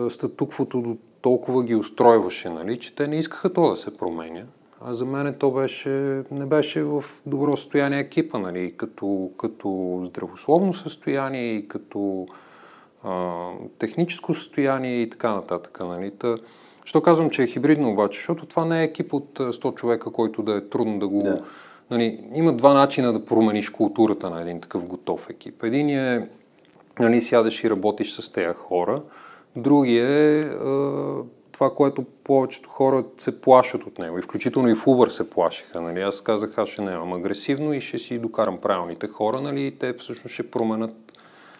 статуквото 0.09 0.81
до 0.81 0.97
толкова 1.21 1.63
ги 1.63 1.75
устройваше, 1.75 2.49
нали, 2.49 2.79
че 2.79 2.95
те 2.95 3.07
не 3.07 3.17
искаха 3.17 3.53
то 3.53 3.69
да 3.69 3.77
се 3.77 3.93
променя. 3.93 4.43
А 4.81 4.93
за 4.93 5.05
мен 5.05 5.35
то 5.39 5.51
беше, 5.51 6.23
не 6.31 6.45
беше 6.45 6.83
в 6.83 7.03
добро 7.25 7.57
състояние 7.57 7.99
екипа, 7.99 8.39
нали, 8.39 8.73
като, 8.77 9.29
като 9.37 10.01
здравословно 10.05 10.73
състояние 10.73 11.53
и 11.53 11.67
като 11.67 12.25
а, 13.03 13.49
техническо 13.79 14.33
състояние 14.33 15.01
и 15.01 15.09
така 15.09 15.33
нататък. 15.33 15.79
Нали. 15.79 16.11
Та, 16.11 16.37
що 16.85 17.01
казвам, 17.01 17.29
че 17.29 17.43
е 17.43 17.47
хибридно 17.47 17.91
обаче, 17.91 18.17
защото 18.17 18.45
това 18.45 18.65
не 18.65 18.81
е 18.81 18.83
екип 18.83 19.13
от 19.13 19.39
100 19.39 19.75
човека, 19.75 20.11
който 20.11 20.43
да 20.43 20.57
е 20.57 20.61
трудно 20.61 20.99
да 20.99 21.07
го... 21.07 21.17
Да. 21.17 21.43
Нали, 21.91 22.23
има 22.33 22.53
два 22.53 22.73
начина 22.73 23.13
да 23.13 23.25
промениш 23.25 23.69
културата 23.69 24.29
на 24.29 24.41
един 24.41 24.61
такъв 24.61 24.87
готов 24.87 25.29
екип. 25.29 25.63
Един 25.63 25.89
е 25.89 26.29
нали, 26.99 27.21
сядаш 27.21 27.63
и 27.63 27.69
работиш 27.69 28.13
с 28.13 28.31
тези 28.31 28.53
хора. 28.53 29.01
Другия 29.55 30.07
е 30.09 30.49
това, 31.51 31.69
което 31.75 32.05
повечето 32.23 32.69
хора 32.69 33.03
се 33.17 33.41
плашат 33.41 33.83
от 33.83 33.99
него. 33.99 34.19
И 34.19 34.21
включително 34.21 34.69
и 34.69 34.75
в 34.75 34.85
Uber 34.85 35.07
се 35.07 35.29
плашиха. 35.29 35.81
Нали? 35.81 36.01
Аз 36.01 36.21
казах, 36.21 36.57
аз 36.57 36.69
ще 36.69 36.81
не 36.81 36.91
имам 36.91 37.13
агресивно 37.13 37.73
и 37.73 37.81
ще 37.81 37.99
си 37.99 38.19
докарам 38.19 38.57
правилните 38.57 39.07
хора. 39.07 39.41
Нали? 39.41 39.65
И 39.65 39.71
те 39.71 39.93
всъщност 39.93 40.33
ще 40.33 40.51
променят 40.51 41.12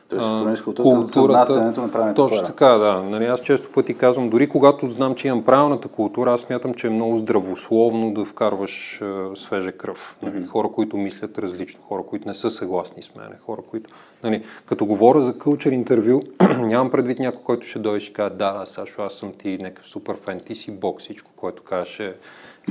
ще 0.10 0.18
промениш 0.18 0.62
културата, 0.62 0.96
културата 0.96 1.82
на 1.82 1.92
правилните 1.92 2.16
Точно 2.16 2.38
хора. 2.38 2.48
така, 2.48 2.68
да. 2.68 3.04
Нали, 3.04 3.26
аз 3.26 3.42
често 3.42 3.72
пъти 3.72 3.94
казвам, 3.94 4.30
дори 4.30 4.50
когато 4.50 4.90
знам, 4.90 5.16
че 5.16 5.28
имам 5.28 5.44
правилната 5.44 5.88
култура, 5.88 6.34
аз 6.34 6.42
смятам, 6.42 6.74
че 6.74 6.88
е 6.88 6.90
много 6.90 7.18
здравословно 7.18 8.14
да 8.14 8.26
вкарваш 8.26 9.02
а, 9.02 9.36
свежа 9.36 9.72
кръв. 9.72 10.16
Нали, 10.22 10.36
mm-hmm. 10.36 10.48
Хора, 10.48 10.70
които 10.70 10.98
мислят 10.98 11.38
различно, 11.38 11.82
хора, 11.88 12.04
които 12.10 12.28
не 12.28 12.36
са 12.36 12.50
съгласни 12.50 13.04
с 13.04 13.16
мен, 13.16 13.30
хора, 13.46 13.62
които... 13.72 13.90
Нали, 14.24 14.44
като 14.66 14.86
говоря 14.86 15.22
за 15.22 15.38
кълчер 15.38 15.72
интервю, 15.72 16.22
нямам 16.60 16.92
предвид 16.92 17.20
някой, 17.20 17.42
който 17.44 17.68
ще 17.68 17.80
дойде 17.80 17.98
и 17.98 18.02
ще 18.02 18.14
каже, 18.14 18.30
да, 18.30 18.54
да, 18.54 18.66
Сашо, 18.66 19.02
аз 19.02 19.14
съм 19.14 19.34
ти 19.34 19.58
някакъв 19.58 19.88
супер 19.88 20.16
фен, 20.18 20.38
ти 20.48 20.56
си 20.56 20.72
бог, 20.72 21.00
всичко, 21.00 21.32
което 21.36 21.64
кажеш 21.64 22.00
е 22.00 22.16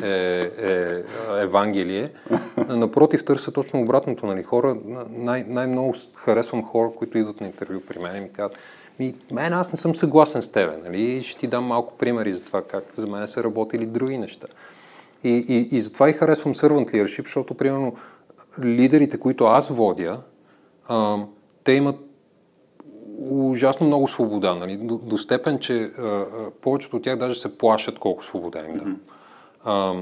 е, 0.03 0.51
е 0.59 1.03
Евангелие. 1.43 2.11
Напротив, 2.69 3.25
търся 3.25 3.53
точно 3.53 3.81
обратното. 3.81 4.27
Нали. 4.27 4.43
Хора, 4.43 4.77
най- 5.11 5.45
най-много 5.49 5.95
харесвам 6.15 6.65
хора, 6.65 6.91
които 6.97 7.19
идват 7.19 7.41
на 7.41 7.47
интервю 7.47 7.81
при 7.89 7.99
мен 7.99 8.17
и 8.17 8.21
ми 8.21 8.33
казват, 8.33 8.59
ми, 8.99 9.15
мен 9.33 9.53
аз 9.53 9.73
не 9.73 9.79
съм 9.79 9.95
съгласен 9.95 10.43
с 10.43 10.49
тебе. 10.49 10.77
Нали? 10.85 11.23
Ще 11.23 11.41
ти 11.41 11.47
дам 11.47 11.65
малко 11.65 11.95
примери 11.99 12.35
за 12.35 12.45
това 12.45 12.63
как 12.63 12.85
за 12.97 13.07
мен 13.07 13.29
са 13.29 13.45
работили 13.45 13.87
други 13.87 14.19
неща. 14.19 14.47
И, 15.25 15.31
и, 15.49 15.77
и 15.77 15.81
затова 15.81 16.11
и 16.11 16.13
харесвам 16.13 16.55
Servant 16.55 16.93
Leadership, 16.93 17.23
защото, 17.23 17.55
примерно, 17.55 17.95
лидерите, 18.65 19.19
които 19.19 19.45
аз 19.45 19.69
водя, 19.69 20.21
а, 20.89 21.19
те 21.65 21.73
имат 21.73 21.97
ужасно 23.31 23.87
много 23.87 24.09
свобода, 24.09 24.55
нали? 24.55 24.77
до, 24.77 24.99
до 24.99 25.19
степен, 25.19 25.59
че 25.59 25.83
а, 25.83 26.27
повечето 26.61 26.97
от 26.97 27.03
тях 27.03 27.19
даже 27.19 27.41
се 27.41 27.59
плашат 27.59 27.99
колко 27.99 28.25
свобода 28.25 28.59
им 28.59 28.75
да. 28.75 28.85
Mm-hmm. 28.85 28.97
А, 29.65 29.95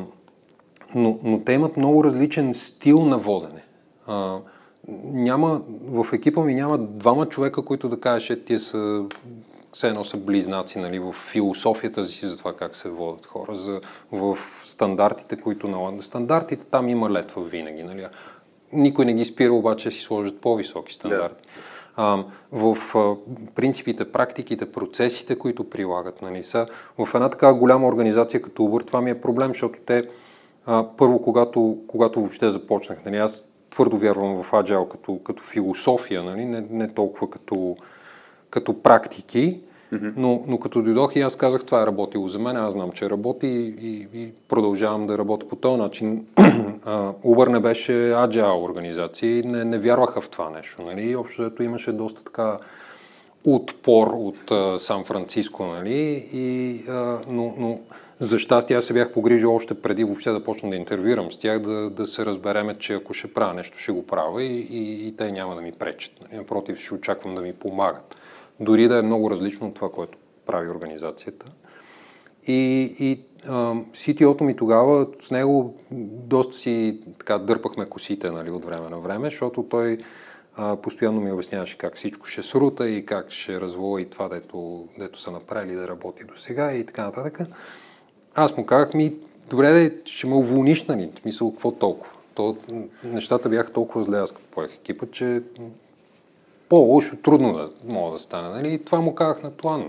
но, 0.94 1.18
но 1.22 1.44
те 1.44 1.52
имат 1.52 1.76
много 1.76 2.04
различен 2.04 2.54
стил 2.54 3.04
на 3.04 3.18
водене. 3.18 3.64
А, 4.06 4.38
няма, 5.04 5.62
в 5.68 6.06
екипа 6.12 6.40
ми 6.40 6.54
няма 6.54 6.78
двама 6.78 7.26
човека, 7.26 7.64
които 7.64 7.88
да 7.88 8.00
кажеш, 8.00 8.30
е, 8.30 8.44
тия 8.44 8.58
са 8.58 9.04
все 9.72 9.88
едно 9.88 10.04
са 10.04 10.16
близнаци 10.16 10.78
нали, 10.78 10.98
в 10.98 11.12
философията 11.12 12.04
си 12.04 12.26
за 12.26 12.38
това 12.38 12.56
как 12.56 12.76
се 12.76 12.88
водят 12.88 13.26
хора, 13.26 13.54
за, 13.54 13.80
в 14.12 14.38
стандартите, 14.64 15.36
които 15.36 15.68
налагат. 15.68 16.02
Стандартите 16.02 16.66
там 16.66 16.88
има 16.88 17.10
летва 17.10 17.44
винаги. 17.44 17.82
Нали. 17.82 18.06
Никой 18.72 19.04
не 19.04 19.14
ги 19.14 19.24
спира 19.24 19.52
обаче 19.52 19.88
да 19.88 19.94
си 19.94 20.00
сложат 20.00 20.40
по-високи 20.40 20.94
стандарти. 20.94 21.42
Да. 21.44 21.50
В 22.52 22.76
принципите, 23.54 24.12
практиките, 24.12 24.72
процесите, 24.72 25.38
които 25.38 25.70
прилагат, 25.70 26.22
нали, 26.22 26.42
са 26.42 26.66
в 26.98 27.14
една 27.14 27.28
така 27.28 27.54
голяма 27.54 27.88
организация 27.88 28.42
като 28.42 28.62
Uber, 28.62 28.86
това 28.86 29.00
ми 29.00 29.10
е 29.10 29.20
проблем, 29.20 29.48
защото 29.48 29.78
те 29.86 30.02
първо, 30.96 31.22
когато, 31.22 31.78
когато 31.86 32.20
въобще 32.20 32.50
започнах, 32.50 33.04
нали, 33.04 33.16
аз 33.16 33.44
твърдо 33.70 33.96
вярвам 33.96 34.42
в 34.42 34.50
Agile 34.50 34.88
като, 34.88 35.18
като 35.18 35.42
философия, 35.42 36.22
нали, 36.22 36.44
не, 36.44 36.66
не 36.70 36.88
толкова 36.88 37.30
като, 37.30 37.76
като 38.50 38.82
практики, 38.82 39.60
но, 39.92 40.44
но 40.46 40.58
като 40.58 40.82
дойдох 40.82 41.16
и 41.16 41.20
аз 41.20 41.36
казах, 41.36 41.64
това 41.64 41.82
е 41.82 41.86
работило 41.86 42.28
за 42.28 42.38
мен, 42.38 42.56
аз 42.56 42.72
знам, 42.72 42.92
че 42.92 43.10
работи 43.10 43.46
и, 43.80 44.08
и 44.14 44.32
продължавам 44.48 45.06
да 45.06 45.18
работя 45.18 45.48
по 45.48 45.56
този 45.56 45.76
начин. 45.76 46.26
Uber 47.24 47.48
не 47.48 47.60
беше 47.60 47.92
Agile 47.92 48.64
организация 48.64 49.38
и 49.38 49.42
не, 49.42 49.64
не 49.64 49.78
вярваха 49.78 50.20
в 50.20 50.28
това 50.28 50.50
нещо. 50.50 50.82
Нали, 50.82 51.16
общо 51.16 51.42
зато 51.42 51.62
имаше 51.62 51.92
доста 51.92 52.24
така 52.24 52.58
отпор 53.44 54.06
от 54.06 54.80
Сан-Франциско, 54.80 55.66
нали, 55.66 56.28
и, 56.32 56.80
а, 56.88 57.18
но, 57.30 57.54
но 57.58 57.78
за 58.20 58.38
щастие 58.38 58.76
аз 58.76 58.84
се 58.84 58.92
бях 58.92 59.12
погрижил 59.12 59.54
още 59.54 59.74
преди 59.74 60.04
въобще 60.04 60.30
да 60.30 60.44
почна 60.44 60.70
да 60.70 60.76
интервюирам 60.76 61.32
с 61.32 61.38
тях, 61.38 61.58
да, 61.58 61.90
да 61.90 62.06
се 62.06 62.26
разбереме, 62.26 62.74
че 62.78 62.94
ако 62.94 63.14
ще 63.14 63.34
правя 63.34 63.54
нещо, 63.54 63.78
ще 63.78 63.92
го 63.92 64.06
правя 64.06 64.42
и, 64.42 64.60
и, 64.60 65.08
и 65.08 65.16
те 65.16 65.32
няма 65.32 65.54
да 65.54 65.62
ми 65.62 65.72
пречат. 65.72 66.12
Нали? 66.20 66.38
Напротив, 66.38 66.78
ще 66.78 66.94
очаквам 66.94 67.34
да 67.34 67.42
ми 67.42 67.52
помагат. 67.52 68.16
Дори 68.60 68.88
да 68.88 68.98
е 68.98 69.02
много 69.02 69.30
различно 69.30 69.66
от 69.66 69.74
това, 69.74 69.90
което 69.90 70.18
прави 70.46 70.68
организацията. 70.68 71.46
И, 72.46 72.94
и 72.98 73.20
CTO-то 73.92 74.44
ми 74.44 74.56
тогава, 74.56 75.06
с 75.20 75.30
него 75.30 75.74
доста 76.12 76.54
си 76.54 77.00
така 77.18 77.38
дърпахме 77.38 77.86
косите 77.86 78.30
нали, 78.30 78.50
от 78.50 78.64
време 78.64 78.88
на 78.88 78.98
време, 78.98 79.30
защото 79.30 79.62
той 79.62 79.98
а, 80.56 80.76
постоянно 80.76 81.20
ми 81.20 81.32
обясняваше 81.32 81.78
как 81.78 81.96
всичко 81.96 82.26
ще 82.26 82.42
срута 82.42 82.88
и 82.88 83.06
как 83.06 83.30
ще 83.30 83.60
развои 83.60 84.10
това, 84.10 84.28
дето, 84.28 84.88
дето 84.98 85.20
са 85.20 85.30
направили 85.30 85.74
да 85.74 85.88
работи 85.88 86.24
до 86.24 86.36
сега 86.36 86.72
и 86.72 86.86
така 86.86 87.04
нататък. 87.04 87.38
Аз 88.34 88.56
му 88.56 88.66
казах 88.66 88.94
ми, 88.94 89.14
добре, 89.50 89.72
да, 89.72 89.96
ще 90.04 90.26
ме 90.26 90.34
уволниш, 90.34 90.84
нали? 90.84 91.10
Мисъл, 91.24 91.50
какво 91.52 91.72
толкова? 91.72 92.12
То, 92.34 92.56
нещата 93.04 93.48
бяха 93.48 93.72
толкова 93.72 94.02
зле, 94.02 94.18
аз 94.18 94.32
като 94.32 94.46
поех 94.50 94.74
екипа, 94.74 95.06
че 95.06 95.42
по-лошо, 96.70 97.16
трудно 97.16 97.52
да 97.52 97.68
мога 97.86 98.12
да 98.12 98.18
стане. 98.18 98.48
Нали? 98.48 98.74
И 98.74 98.84
това 98.84 99.00
му 99.00 99.14
казах 99.14 99.42
на 99.42 99.50
това. 99.50 99.84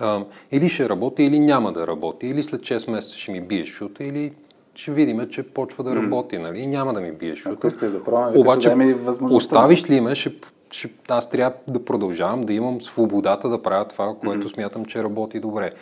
или 0.52 0.68
ще 0.68 0.88
работи, 0.88 1.22
или 1.22 1.38
няма 1.38 1.72
да 1.72 1.86
работи, 1.86 2.26
или 2.26 2.42
след 2.42 2.60
6 2.60 2.90
месеца 2.90 3.18
ще 3.18 3.32
ми 3.32 3.40
бие 3.40 3.64
шута, 3.64 4.04
или 4.04 4.32
ще 4.74 4.92
видим, 4.92 5.28
че 5.30 5.42
почва 5.42 5.84
да 5.84 5.96
работи, 5.96 6.38
нали? 6.38 6.66
Няма 6.66 6.94
да 6.94 7.00
ми 7.00 7.12
бие 7.12 7.36
шута. 7.36 7.54
Ако 7.54 7.66
искаш 7.66 7.92
да 7.92 8.04
пробвам, 8.04 8.36
Обаче, 8.36 8.68
да 8.68 9.34
оставиш 9.34 9.90
ли 9.90 10.00
ме, 10.00 10.14
ще, 10.14 10.32
ще, 10.70 10.90
аз 11.08 11.30
трябва 11.30 11.56
да 11.68 11.84
продължавам 11.84 12.42
да 12.42 12.52
имам 12.52 12.82
свободата 12.82 13.48
да 13.48 13.62
правя 13.62 13.88
това, 13.88 14.14
което 14.24 14.48
смятам, 14.48 14.84
че 14.84 15.02
работи 15.04 15.40
добре. 15.40 15.72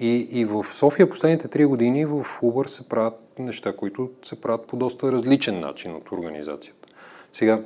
И, 0.00 0.28
и 0.30 0.44
в 0.44 0.66
София 0.72 1.10
последните 1.10 1.48
три 1.48 1.64
години 1.64 2.04
в 2.04 2.26
Uber 2.42 2.66
се 2.66 2.88
правят 2.88 3.20
неща, 3.38 3.76
които 3.76 4.10
се 4.22 4.40
правят 4.40 4.66
по 4.66 4.76
доста 4.76 5.12
различен 5.12 5.60
начин 5.60 5.94
от 5.94 6.12
организацията. 6.12 6.88
Сега, 7.32 7.60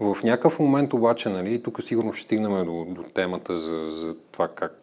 в 0.00 0.16
някакъв 0.24 0.58
момент 0.58 0.92
обаче, 0.92 1.28
нали, 1.28 1.62
тук 1.62 1.82
сигурно 1.82 2.12
ще 2.12 2.24
стигнем 2.24 2.64
до, 2.64 2.86
до 2.88 3.02
темата 3.02 3.56
за, 3.56 3.90
за 3.90 4.14
това 4.32 4.48
как 4.48 4.78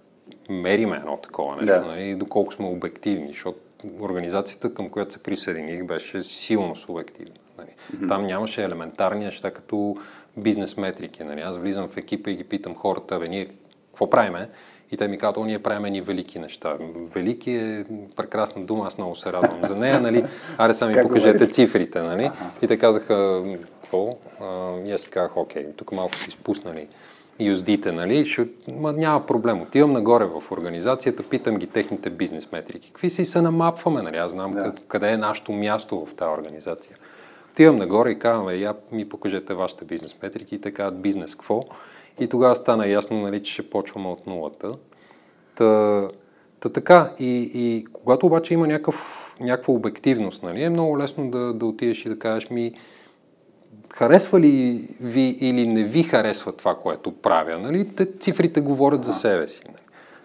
мериме 0.50 0.96
едно 0.96 1.17
такова 1.17 1.55
нещо, 1.55 1.74
да. 1.74 1.86
нали, 1.86 2.15
доколко 2.15 2.53
сме 2.53 2.65
обективни, 2.65 3.28
защото 3.28 3.60
организацията, 3.99 4.73
към 4.73 4.89
която 4.89 5.13
се 5.13 5.23
присъединих, 5.23 5.84
беше 5.84 6.23
силно 6.23 6.76
субективна. 6.76 7.36
Нали. 7.58 7.69
Mm-hmm. 7.69 8.08
Там 8.08 8.26
нямаше 8.26 8.63
елементарни 8.63 9.26
неща 9.26 9.52
като 9.52 9.97
бизнес 10.38 10.78
метрики. 10.78 11.23
Нали. 11.23 11.41
Аз 11.41 11.58
влизам 11.58 11.88
в 11.88 11.97
екипа 11.97 12.32
и 12.32 12.36
ги 12.36 12.43
питам 12.43 12.76
хората, 12.76 13.19
бе, 13.19 13.28
ние 13.28 13.47
какво 13.88 14.10
правиме? 14.10 14.49
И 14.93 14.97
те 14.97 15.08
ми 15.08 15.17
казват, 15.17 15.38
о, 15.38 15.45
ние 15.45 15.60
правим 15.60 15.93
ни 15.93 16.01
велики 16.01 16.39
неща. 16.39 16.77
Велики 17.15 17.51
е 17.51 17.86
прекрасна 18.15 18.63
дума, 18.65 18.88
аз 18.88 18.97
много 18.97 19.15
се 19.15 19.34
радвам 19.34 19.60
за 19.63 19.75
нея, 19.75 20.01
нали? 20.01 20.25
Аре, 20.58 20.73
сами 20.73 20.93
покажете 21.01 21.47
цифрите, 21.47 22.01
нали? 22.01 22.23
Ага. 22.23 22.34
И 22.62 22.67
те 22.67 22.77
казаха, 22.77 23.43
какво? 23.82 24.17
и 24.86 24.91
аз 24.91 25.01
си 25.01 25.10
казах, 25.10 25.38
окей, 25.38 25.65
тук 25.75 25.91
малко 25.91 26.15
си 26.15 26.29
изпуснали 26.29 26.88
юздите, 27.39 27.91
нали? 27.91 28.25
Шо, 28.25 28.45
ма, 28.67 28.93
няма 28.93 29.25
проблем. 29.25 29.62
Отивам 29.62 29.93
нагоре 29.93 30.25
в 30.25 30.51
организацията, 30.51 31.23
питам 31.23 31.58
ги 31.58 31.67
техните 31.67 32.10
бизнес 32.10 32.51
метрики. 32.51 32.88
Какви 32.88 33.10
си 33.10 33.25
се 33.25 33.41
намапваме, 33.41 34.01
нали? 34.01 34.17
Аз 34.17 34.32
знам 34.32 34.53
да. 34.53 34.73
къде 34.88 35.12
е 35.12 35.17
нашето 35.17 35.51
място 35.51 36.06
в 36.06 36.15
тази 36.15 36.41
организация. 36.41 36.95
Отивам 37.51 37.75
нагоре 37.75 38.10
и 38.10 38.19
казвам, 38.19 38.62
я 38.62 38.73
ми 38.91 39.10
покажете 39.10 39.53
вашите 39.53 39.86
бизнес 39.86 40.15
метрики 40.23 40.56
и 40.56 40.62
те 40.62 40.71
казват 40.71 41.01
бизнес 41.01 41.32
какво. 41.32 41.63
И 42.19 42.28
тогава 42.28 42.56
стана 42.56 42.88
ясно, 42.88 43.21
нали, 43.21 43.43
че 43.43 43.54
ще 43.54 43.69
почваме 43.69 44.08
от 44.10 44.28
нулата. 44.28 44.73
Та, 45.56 46.08
та 46.60 46.69
така, 46.69 47.12
и, 47.19 47.52
и 47.54 47.86
когато 47.93 48.26
обаче 48.26 48.54
има 48.54 48.67
някакъв, 48.67 49.36
някаква 49.39 49.73
обективност, 49.73 50.43
нали, 50.43 50.63
е 50.63 50.69
много 50.69 50.97
лесно 50.97 51.32
да, 51.32 51.54
да 51.54 51.65
отидеш 51.65 52.06
и 52.06 52.10
да 52.10 52.19
кажеш 52.19 52.49
ми, 52.49 52.73
харесва 53.93 54.39
ли 54.39 54.88
ви 55.02 55.38
или 55.41 55.67
не 55.67 55.84
ви 55.84 56.04
харесва 56.04 56.52
това, 56.52 56.76
което 56.76 57.12
правя, 57.12 57.58
нали, 57.58 57.95
те, 57.95 58.17
цифрите 58.19 58.62
говорят 58.62 59.06
за 59.06 59.13
себе 59.13 59.47
си. 59.47 59.62
Нали. 59.67 59.78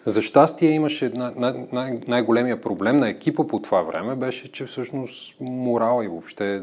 За 0.05 0.22
щастие 0.22 0.70
имаше 0.70 1.09
най- 1.14 1.33
най- 1.37 1.66
най- 1.72 1.98
най-големия 2.09 2.61
проблем 2.61 2.96
на 2.96 3.09
екипа 3.09 3.46
по 3.46 3.62
това 3.62 3.83
време 3.83 4.14
беше, 4.14 4.53
че 4.53 4.64
всъщност 4.64 5.37
морал 5.40 6.03
и 6.05 6.09
въобще 6.09 6.62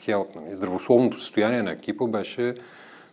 хелт, 0.00 0.36
нали, 0.36 0.56
здравословното 0.56 1.20
състояние 1.20 1.62
на 1.62 1.72
екипа 1.72 2.06
беше 2.06 2.54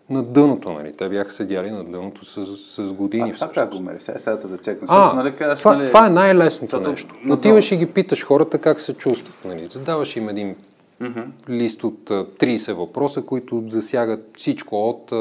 на 0.10 0.24
дъното, 0.24 0.72
нали? 0.72 0.94
Те 0.94 1.10
бяха 1.10 1.32
седяли 1.32 1.72
на 1.72 1.84
дъното 1.84 2.26
с, 2.26 2.46
с 2.56 2.94
години. 2.94 3.30
А 3.30 3.34
това 3.34 3.50
как 3.52 3.72
го 3.72 3.80
мери? 3.80 4.00
Сега, 4.00 4.20
сега 4.20 4.36
да 4.36 4.48
зачекна. 4.48 4.88
А, 4.92 5.14
нали, 5.14 5.36
кажеш, 5.36 5.60
това, 5.60 5.76
нали... 5.76 5.88
това 5.88 6.08
е 6.08 6.10
най-лесното 6.10 6.66
Защото... 6.66 6.90
нещо. 6.90 7.16
Отиваш 7.30 7.72
и 7.72 7.78
ги 7.78 7.86
питаш 7.86 8.26
хората 8.26 8.58
как 8.58 8.82
се 8.82 8.94
чувстват. 8.94 9.46
Нали? 9.46 9.68
Задаваш 9.72 10.16
им 10.16 10.30
един 10.30 10.56
mm-hmm. 11.02 11.50
лист 11.50 11.84
от 11.84 12.10
30 12.10 12.74
въпроса, 12.74 13.22
които 13.22 13.64
засягат 13.68 14.30
всичко 14.38 14.90
от 14.90 15.12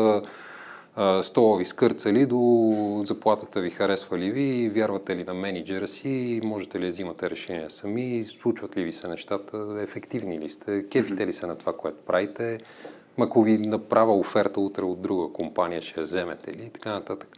столови 1.22 1.64
скърцали 1.64 2.26
до 2.26 3.02
заплатата 3.06 3.60
ви 3.60 3.70
харесва 3.70 4.18
ли 4.18 4.30
ви, 4.30 4.68
вярвате 4.68 5.16
ли 5.16 5.24
на 5.24 5.34
менеджера 5.34 5.88
си, 5.88 6.40
можете 6.44 6.80
ли 6.80 6.84
да 6.84 6.90
взимате 6.90 7.30
решения 7.30 7.70
сами, 7.70 8.24
случват 8.40 8.76
ли 8.76 8.84
ви 8.84 8.92
се 8.92 9.08
нещата, 9.08 9.76
ефективни 9.80 10.40
ли 10.40 10.48
сте, 10.48 10.88
кефите 10.88 11.26
ли 11.26 11.32
се 11.32 11.46
на 11.46 11.56
това, 11.56 11.76
което 11.76 11.98
правите, 12.06 12.60
ако 13.24 13.42
ви 13.42 13.58
направя 13.58 14.18
оферта 14.18 14.60
утре 14.60 14.82
от 14.82 15.02
друга 15.02 15.32
компания, 15.32 15.82
ще 15.82 16.00
я 16.00 16.04
вземете 16.04 16.52
ли 16.52 16.64
и 16.64 16.70
така 16.70 16.92
нататък. 16.92 17.36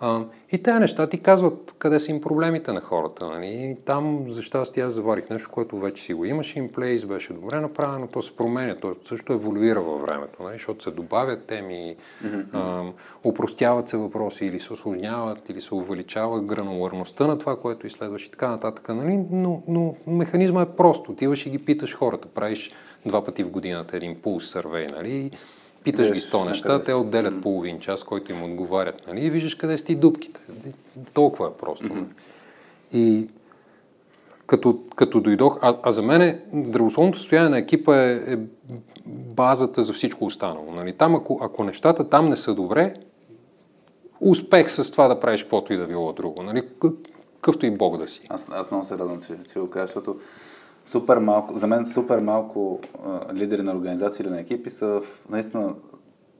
А, 0.00 0.20
и 0.52 0.62
тези 0.62 0.78
неща 0.78 1.08
ти 1.08 1.18
казват 1.22 1.74
къде 1.78 2.00
са 2.00 2.10
им 2.10 2.20
проблемите 2.20 2.72
на 2.72 2.80
хората. 2.80 3.26
Нали? 3.26 3.46
И 3.46 3.76
там, 3.84 4.24
за 4.28 4.42
щастие, 4.42 4.82
аз 4.82 4.92
заварих 4.92 5.30
нещо, 5.30 5.50
което 5.52 5.78
вече 5.78 6.02
си 6.02 6.14
го 6.14 6.24
имаше 6.24 6.58
инплейс, 6.58 7.04
беше 7.04 7.32
добре 7.32 7.60
направено, 7.60 8.06
то 8.06 8.22
се 8.22 8.36
променя, 8.36 8.76
то 8.76 8.94
също 9.04 9.32
еволюира 9.32 9.80
във 9.80 10.02
времето, 10.02 10.42
нали? 10.42 10.52
защото 10.52 10.84
се 10.84 10.90
добавят 10.90 11.44
теми, 11.44 11.96
mm-hmm. 12.24 12.92
упростяват 13.24 13.88
се 13.88 13.96
въпроси 13.96 14.46
или 14.46 14.60
се 14.60 14.72
осложняват, 14.72 15.48
или 15.48 15.60
се 15.60 15.74
увеличава 15.74 16.40
грануларността 16.40 17.26
на 17.26 17.38
това, 17.38 17.60
което 17.60 17.86
изследваш 17.86 18.26
и 18.26 18.30
така 18.30 18.48
нататък. 18.48 18.88
Нали? 18.88 19.24
Но, 19.30 19.62
но 19.68 19.94
механизма 20.06 20.62
е 20.62 20.76
просто. 20.76 21.12
Отиваш 21.12 21.46
и 21.46 21.50
ги 21.50 21.58
питаш 21.58 21.96
хората, 21.96 22.28
правиш 22.28 22.72
два 23.08 23.24
пъти 23.24 23.44
в 23.44 23.50
годината 23.50 23.96
един 23.96 24.14
пулс 24.22 24.50
сървей, 24.50 24.86
нали? 24.86 25.30
Питаш 25.84 26.12
ги 26.12 26.20
100 26.20 26.48
неща, 26.48 26.82
те 26.82 26.94
отделят 26.94 27.34
mm-hmm. 27.34 27.42
половин 27.42 27.80
час, 27.80 28.04
който 28.04 28.32
им 28.32 28.44
отговарят, 28.44 29.02
нали? 29.06 29.24
И 29.24 29.30
виждаш 29.30 29.54
къде 29.54 29.78
сте 29.78 29.94
дубките. 29.94 30.40
Толкова 31.14 31.48
е 31.48 31.52
просто. 31.58 31.86
Mm-hmm. 31.86 32.06
И 32.92 33.28
като, 34.46 34.78
като 34.96 35.20
дойдох, 35.20 35.58
а, 35.62 35.78
а 35.82 35.92
за 35.92 36.02
мен 36.02 36.40
здравословното 36.66 37.18
състояние 37.18 37.50
на 37.50 37.58
екипа 37.58 37.96
е, 37.96 38.12
е 38.12 38.38
базата 39.06 39.82
за 39.82 39.92
всичко 39.92 40.24
останало. 40.24 40.72
Нали? 40.72 40.92
Там, 40.92 41.14
ако, 41.14 41.38
ако 41.42 41.64
нещата 41.64 42.08
там 42.08 42.28
не 42.28 42.36
са 42.36 42.54
добре, 42.54 42.94
успех 44.20 44.70
с 44.70 44.90
това 44.90 45.08
да 45.08 45.20
правиш 45.20 45.42
каквото 45.42 45.72
и 45.72 45.76
да 45.76 45.86
било 45.86 46.12
друго. 46.12 46.42
Нали? 46.42 46.62
Какъвто 47.34 47.66
и 47.66 47.70
Бог 47.70 47.98
да 47.98 48.08
си. 48.08 48.20
Аз, 48.28 48.48
аз 48.52 48.70
много 48.70 48.84
се 48.84 48.98
радвам, 48.98 49.22
че, 49.22 49.36
че 49.52 49.58
го 49.58 49.70
кажа, 49.70 49.86
защото 49.86 50.16
супер 50.88 51.16
малко, 51.16 51.58
за 51.58 51.66
мен 51.66 51.86
супер 51.86 52.18
малко 52.18 52.80
а, 53.06 53.34
лидери 53.34 53.62
на 53.62 53.72
организации 53.72 54.22
или 54.22 54.30
на 54.30 54.40
екипи 54.40 54.70
са 54.70 54.86
в, 54.86 55.02
наистина 55.30 55.74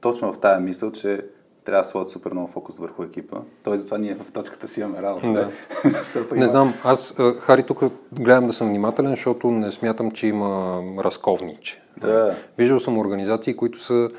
точно 0.01 0.33
в 0.33 0.39
тая 0.39 0.59
мисъл, 0.59 0.91
че 0.91 1.25
трябва 1.63 1.81
да 1.81 1.87
сложат 1.87 2.09
супер 2.09 2.31
много 2.31 2.47
фокус 2.47 2.77
върху 2.77 3.03
екипа. 3.03 3.37
Тоест, 3.63 3.81
затова 3.81 3.97
ние 3.97 4.15
в 4.15 4.31
точката 4.31 4.67
си 4.67 4.81
имаме 4.81 5.01
работа. 5.01 5.33
Да. 5.33 5.49
не 6.31 6.37
има... 6.37 6.47
знам, 6.47 6.73
аз, 6.83 7.15
Хари, 7.39 7.63
тук 7.63 7.83
гледам 8.13 8.47
да 8.47 8.53
съм 8.53 8.67
внимателен, 8.67 9.09
защото 9.09 9.51
не 9.51 9.71
смятам, 9.71 10.11
че 10.11 10.27
има 10.27 10.81
разковниче. 10.97 11.81
Да. 11.97 12.35
Виждал 12.57 12.79
съм 12.79 12.97
организации, 12.97 13.55
които 13.55 13.79
са 13.79 14.09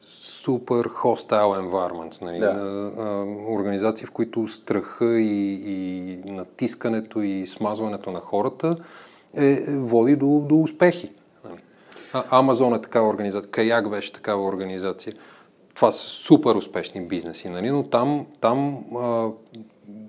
супер 0.00 0.88
hostile 0.88 1.60
environments, 1.60 2.22
нали? 2.22 2.38
Да. 2.38 2.46
А, 2.98 3.02
организации, 3.52 4.06
в 4.06 4.10
които 4.10 4.48
страха 4.48 5.20
и, 5.20 5.52
и 5.52 6.32
натискането 6.32 7.22
и 7.22 7.46
смазването 7.46 8.10
на 8.10 8.20
хората 8.20 8.76
е, 9.36 9.46
е, 9.46 9.78
води 9.78 10.16
до, 10.16 10.40
до 10.48 10.56
успехи. 10.56 11.12
Амазон 12.30 12.74
е 12.74 12.82
такава 12.82 13.08
организация, 13.08 13.50
Каяк 13.50 13.90
беше 13.90 14.12
такава 14.12 14.44
организация. 14.44 15.14
Това 15.74 15.90
са 15.90 16.08
супер 16.08 16.54
успешни 16.54 17.00
бизнеси, 17.00 17.48
нали? 17.48 17.70
но 17.70 17.82
там, 17.82 18.26
там 18.40 18.78
а, 18.96 19.28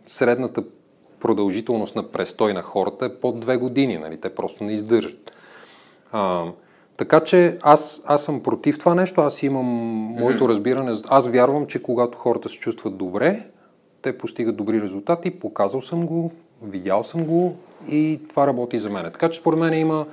средната 0.06 0.64
продължителност 1.20 1.96
на 1.96 2.12
престой 2.12 2.54
на 2.54 2.62
хората 2.62 3.06
е 3.06 3.20
под 3.20 3.40
две 3.40 3.58
години. 3.58 3.98
Нали? 3.98 4.22
Те 4.22 4.36
просто 4.36 4.64
не 4.64 4.74
издържат. 4.74 5.32
А, 6.12 6.46
така 6.98 7.20
че 7.20 7.58
аз, 7.62 8.04
аз 8.06 8.24
съм 8.24 8.44
против 8.44 8.80
това 8.80 8.96
нещо, 8.96 9.22
аз 9.22 9.44
имам 9.44 9.66
моето 10.20 10.50
разбиране. 10.50 10.98
Аз 11.08 11.28
вярвам, 11.28 11.68
че 11.68 11.84
когато 11.84 12.18
хората 12.18 12.50
се 12.50 12.60
чувстват 12.60 12.98
добре, 12.98 13.51
те 14.02 14.18
постигат 14.18 14.56
добри 14.56 14.82
резултати, 14.82 15.40
показал 15.40 15.82
съм 15.82 16.06
го, 16.06 16.32
видял 16.62 17.04
съм 17.04 17.26
го 17.26 17.56
и 17.90 18.20
това 18.30 18.48
работи 18.48 18.80
за 18.80 18.90
мен. 18.90 19.04
Така 19.04 19.30
че 19.30 19.40
според 19.40 19.60
мен 19.60 19.74
има 19.74 20.06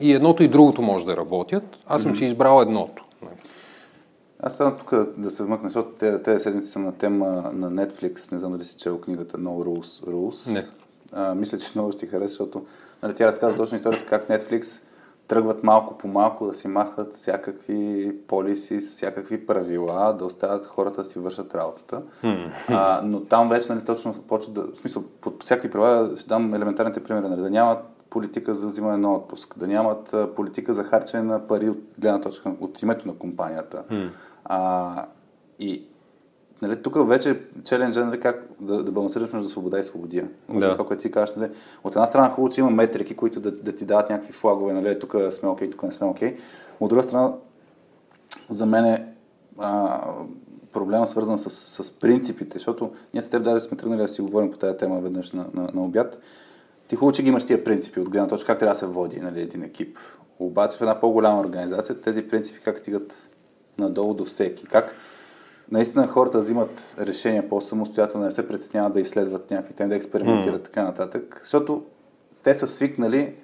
и 0.00 0.12
едното 0.12 0.42
и 0.42 0.48
другото 0.48 0.82
може 0.82 1.06
да 1.06 1.16
работят. 1.16 1.62
Аз 1.86 2.02
съм 2.02 2.16
си 2.16 2.24
избрал 2.24 2.60
едното. 2.62 3.04
Аз 4.40 4.56
само 4.56 4.76
тук 4.76 4.94
да 5.16 5.30
се 5.30 5.44
вмъкна, 5.44 5.68
защото 5.68 5.90
те- 5.90 6.22
тези 6.22 6.42
седмици 6.42 6.68
съм 6.68 6.84
на 6.84 6.92
тема 6.92 7.26
на 7.54 7.70
Netflix. 7.72 8.32
Не 8.32 8.38
знам 8.38 8.52
дали 8.52 8.64
си 8.64 8.76
чел 8.76 9.00
книгата 9.00 9.38
No 9.38 9.64
Rules. 9.64 10.06
Rules. 10.06 10.52
Не. 10.52 10.64
А, 11.12 11.34
мисля, 11.34 11.58
че 11.58 11.70
много 11.74 11.92
ще 11.92 12.00
ти 12.00 12.06
хареса, 12.06 12.28
защото 12.28 12.66
нали, 13.02 13.14
тя 13.14 13.26
разказва 13.26 13.56
точно 13.56 13.76
историята 13.76 14.06
как 14.06 14.28
Netflix 14.28 14.82
тръгват 15.28 15.64
малко 15.64 15.98
по 15.98 16.08
малко 16.08 16.46
да 16.46 16.54
си 16.54 16.68
махат 16.68 17.12
всякакви 17.12 18.16
полиси, 18.26 18.78
всякакви 18.78 19.46
правила, 19.46 20.12
да 20.18 20.24
оставят 20.24 20.66
хората 20.66 21.02
да 21.02 21.04
си 21.04 21.18
вършат 21.18 21.54
работата. 21.54 22.02
А, 22.68 23.00
но 23.04 23.20
там 23.20 23.48
вече 23.48 23.72
нали, 23.72 23.84
точно 23.84 24.14
почват 24.28 24.54
да... 24.54 24.62
В 24.62 24.76
смисъл, 24.76 25.04
под 25.20 25.42
всякакви 25.42 25.70
правила 25.70 26.16
ще 26.16 26.28
дам 26.28 26.54
елементарните 26.54 27.04
примери. 27.04 27.28
Нали, 27.28 27.40
да 27.40 27.50
нямат 27.50 27.78
политика 28.10 28.54
за 28.54 28.66
взимане 28.66 28.96
на 28.96 29.14
отпуск, 29.14 29.58
да 29.58 29.66
нямат 29.66 30.14
политика 30.36 30.74
за 30.74 30.84
харчене 30.84 31.22
на 31.22 31.46
пари 31.46 31.68
от 31.68 31.78
гледна 31.98 32.20
точка 32.20 32.54
от 32.60 32.82
името 32.82 33.08
на 33.08 33.14
компанията. 33.14 33.84
А, 34.44 35.04
и 35.58 35.86
нали, 36.62 36.82
тук 36.82 37.08
вече 37.08 37.40
челенджа 37.64 38.04
нали, 38.04 38.20
как 38.20 38.46
да, 38.60 38.84
да 38.84 38.92
балансираш 38.92 39.32
между 39.32 39.48
свобода 39.48 39.78
и 39.78 39.82
свободия. 39.82 40.28
Да. 40.48 40.72
Това, 40.72 40.86
което 40.86 41.02
ти 41.02 41.10
кажеш, 41.10 41.36
нали, 41.36 41.50
от 41.84 41.92
една 41.92 42.06
страна 42.06 42.28
хубаво, 42.28 42.54
че 42.54 42.60
има 42.60 42.70
метрики, 42.70 43.16
които 43.16 43.40
да, 43.40 43.52
да 43.52 43.72
ти 43.72 43.84
дават 43.84 44.10
някакви 44.10 44.32
флагове, 44.32 44.72
нали, 44.72 44.98
тук 44.98 45.14
сме 45.30 45.48
окей, 45.48 45.70
тук 45.70 45.82
не 45.82 45.92
сме 45.92 46.06
окей. 46.06 46.36
От 46.80 46.88
друга 46.88 47.02
страна, 47.02 47.32
за 48.48 48.66
мен 48.66 48.84
е 48.84 49.06
а, 49.58 50.00
проблема 50.72 51.06
свързан 51.06 51.38
с, 51.38 51.50
с 51.84 51.90
принципите, 51.90 52.58
защото 52.58 52.92
ние 53.14 53.22
с 53.22 53.30
теб 53.30 53.42
даже 53.42 53.60
сме 53.60 53.76
тръгнали 53.76 54.00
да 54.00 54.08
си 54.08 54.22
говорим 54.22 54.50
по 54.50 54.58
тази 54.58 54.76
тема 54.76 55.00
веднъж 55.00 55.32
на, 55.32 55.46
на, 55.54 55.68
на 55.74 55.84
обяд. 55.84 56.18
Ти 56.88 56.96
хубаво, 56.96 57.12
че 57.12 57.22
ги 57.22 57.28
имаш 57.28 57.44
тия 57.44 57.64
принципи 57.64 58.00
от 58.00 58.10
гледна 58.10 58.28
точка 58.28 58.46
как 58.46 58.58
трябва 58.58 58.74
да 58.74 58.78
се 58.78 58.86
води 58.86 59.20
нали, 59.20 59.40
един 59.40 59.62
екип. 59.62 59.98
Обаче 60.38 60.78
в 60.78 60.80
една 60.80 61.00
по-голяма 61.00 61.40
организация 61.40 62.00
тези 62.00 62.28
принципи 62.28 62.60
как 62.64 62.78
стигат 62.78 63.28
надолу 63.78 64.14
до 64.14 64.24
всеки. 64.24 64.66
Как 64.66 64.94
наистина 65.72 66.06
хората 66.06 66.38
взимат 66.38 66.94
решения 67.00 67.48
по-самостоятелно, 67.48 68.24
не 68.24 68.30
се 68.30 68.48
притесняват 68.48 68.92
да 68.92 69.00
изследват 69.00 69.50
някакви 69.50 69.74
теми, 69.74 69.90
да 69.90 69.96
експериментират 69.96 70.62
така 70.62 70.82
нататък. 70.82 71.38
Защото 71.40 71.84
те 72.42 72.54
са 72.54 72.66
свикнали, 72.66 73.34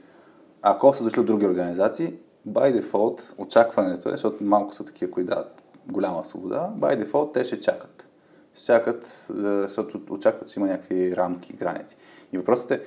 ако 0.62 0.94
са 0.94 1.04
дошли 1.04 1.20
от 1.20 1.26
други 1.26 1.46
организации, 1.46 2.14
by 2.48 2.80
default 2.80 3.34
очакването 3.38 4.08
е, 4.08 4.12
защото 4.12 4.44
малко 4.44 4.74
са 4.74 4.84
такива, 4.84 5.10
които 5.10 5.30
дават 5.30 5.62
голяма 5.86 6.24
свобода, 6.24 6.72
by 6.78 7.04
default 7.04 7.34
те 7.34 7.44
ще 7.44 7.60
чакат. 7.60 8.08
Ще 8.54 8.66
чакат, 8.66 9.04
е, 9.04 9.32
защото 9.42 10.00
очакват, 10.10 10.48
че 10.48 10.60
има 10.60 10.68
някакви 10.68 11.16
рамки, 11.16 11.52
граници. 11.52 11.96
И 12.32 12.38
въпросът 12.38 12.70
е, 12.70 12.80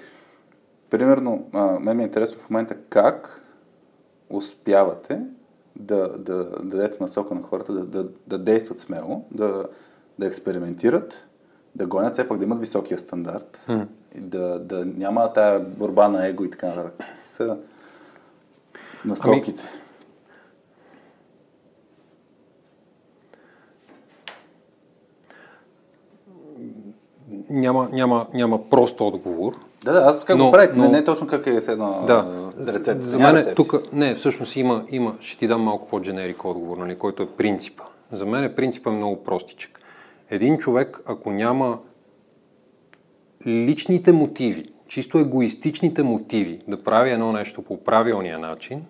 примерно, 0.90 1.48
мен 1.82 1.98
ми 1.98 2.04
е 2.04 2.06
интересно 2.06 2.40
в 2.40 2.50
момента 2.50 2.76
как 2.90 3.44
успявате 4.30 5.22
да, 5.80 6.18
да, 6.18 6.44
да 6.44 6.64
дадете 6.64 6.98
насока 7.02 7.36
на 7.36 7.42
хората, 7.42 7.74
да, 7.74 7.86
да, 7.86 8.10
да 8.28 8.38
действат 8.38 8.80
смело, 8.80 9.26
да, 9.32 9.66
да 10.20 10.28
експериментират, 10.28 11.28
да 11.76 11.88
гонят 11.88 12.14
все 12.14 12.28
пак 12.28 12.38
да 12.38 12.44
имат 12.44 12.60
високия 12.60 13.00
стандарт, 13.00 13.66
и 14.16 14.20
да, 14.20 14.60
да 14.60 14.86
няма 14.86 15.34
тая 15.34 15.60
борба 15.60 16.08
на 16.08 16.28
его 16.28 16.44
и 16.44 16.50
така 16.50 16.68
нататък. 16.68 16.94
Са 17.24 17.58
насоките. 19.06 19.64
Няма, 27.50 27.90
няма, 27.92 28.28
няма 28.34 28.70
прост 28.70 29.02
отговор. 29.02 29.67
Да, 29.86 29.92
да, 29.94 30.00
аз 30.00 30.20
така 30.20 30.36
Но- 30.36 30.46
го 30.46 30.52
правите. 30.52 30.76
Не, 30.78 30.86
но- 30.86 30.92
не 30.92 30.98
е 30.98 31.04
точно 31.04 31.28
как 31.28 31.48
е 31.48 31.62
с 31.62 31.68
едно 31.68 32.04
Да. 32.08 32.26
а, 32.68 32.74
рецепт. 32.74 33.02
За 33.02 33.20
мен 33.20 33.36
рецепт. 33.36 33.56
тук, 33.56 33.94
не, 33.94 34.16
всъщност 34.16 34.56
има, 34.56 34.86
има, 34.90 35.16
ще 35.20 35.40
ти 35.40 35.48
дам 35.48 35.62
малко 35.62 35.88
по-дженерик 35.88 36.46
отговор, 36.46 36.78
нали, 36.78 36.96
който 36.96 37.24
е 37.24 37.28
принципа. 37.28 37.84
За 38.12 38.26
мен 38.26 38.44
е 38.44 38.56
принципа 38.56 38.92
много 38.92 39.24
простичък. 39.24 39.80
Един 40.30 40.58
човек, 40.58 41.02
ако 41.06 41.32
няма 41.32 41.80
личните 43.48 44.12
мотиви, 44.12 44.66
чисто 44.88 45.18
егоистичните 45.20 46.04
мотиви 46.04 46.62
да 46.68 46.84
прави 46.84 47.12
едно 47.12 47.32
нещо 47.32 47.62
по 47.62 47.84
правилния 47.84 48.40
начин, 48.40 48.82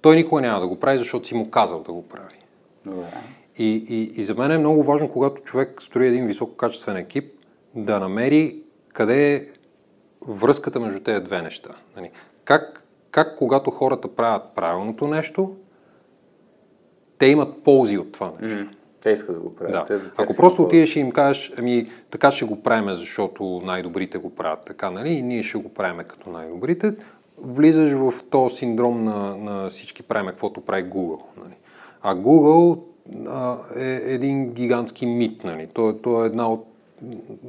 той 0.00 0.16
никога 0.16 0.40
няма 0.40 0.60
да 0.60 0.68
го 0.68 0.76
прави, 0.76 0.98
защото 0.98 1.28
си 1.28 1.34
му 1.34 1.50
казал 1.50 1.82
да 1.82 1.92
го 1.92 2.02
прави. 2.02 2.34
Добре. 2.86 3.06
И, 3.58 3.84
и, 3.88 4.12
и 4.16 4.22
за 4.22 4.34
мен 4.34 4.50
е 4.50 4.58
много 4.58 4.82
важно, 4.82 5.08
когато 5.08 5.42
човек 5.42 5.82
строи 5.82 6.06
един 6.08 6.26
висококачествен 6.26 6.96
екип, 6.96 7.32
да 7.74 8.00
намери 8.00 8.62
къде 8.94 9.34
е 9.34 9.46
връзката 10.28 10.80
между 10.80 11.00
тези 11.00 11.24
две 11.24 11.42
неща. 11.42 11.70
Нали? 11.96 12.10
Как, 12.44 12.86
как 13.10 13.36
когато 13.38 13.70
хората 13.70 14.08
правят 14.08 14.42
правилното 14.54 15.06
нещо, 15.06 15.56
те 17.18 17.26
имат 17.26 17.62
ползи 17.62 17.98
от 17.98 18.12
това 18.12 18.32
нещо. 18.40 18.66
Те 19.00 19.10
искат 19.10 19.34
да 19.34 19.40
го 19.40 19.54
правят. 19.54 19.72
Да. 19.72 19.84
Те, 19.84 19.98
за 19.98 20.10
Ако 20.18 20.36
просто 20.36 20.62
отидеш 20.62 20.96
и 20.96 21.00
им 21.00 21.10
кажеш, 21.10 21.52
ами 21.58 21.90
така 22.10 22.30
ще 22.30 22.44
го 22.44 22.62
правим, 22.62 22.92
защото 22.92 23.62
най-добрите 23.64 24.18
го 24.18 24.34
правят 24.34 24.60
така, 24.66 24.90
нали? 24.90 25.10
И 25.10 25.22
ние 25.22 25.42
ще 25.42 25.58
го 25.58 25.74
правим 25.74 26.04
като 26.08 26.30
най-добрите, 26.30 26.94
влизаш 27.38 27.90
в 27.92 28.14
този 28.30 28.56
синдром 28.56 29.04
на, 29.04 29.36
на 29.36 29.68
всички 29.68 30.02
правим 30.02 30.26
каквото 30.30 30.60
прави 30.60 30.84
Google. 30.84 31.20
Нали? 31.36 31.54
А 32.02 32.16
Google 32.16 32.80
а, 33.28 33.56
е 33.76 34.02
един 34.04 34.50
гигантски 34.50 35.06
мит. 35.06 35.44
Нали? 35.44 35.68
То, 35.74 35.90
е- 35.90 35.98
то 36.02 36.24
е 36.24 36.26
една 36.26 36.52
от 36.52 36.73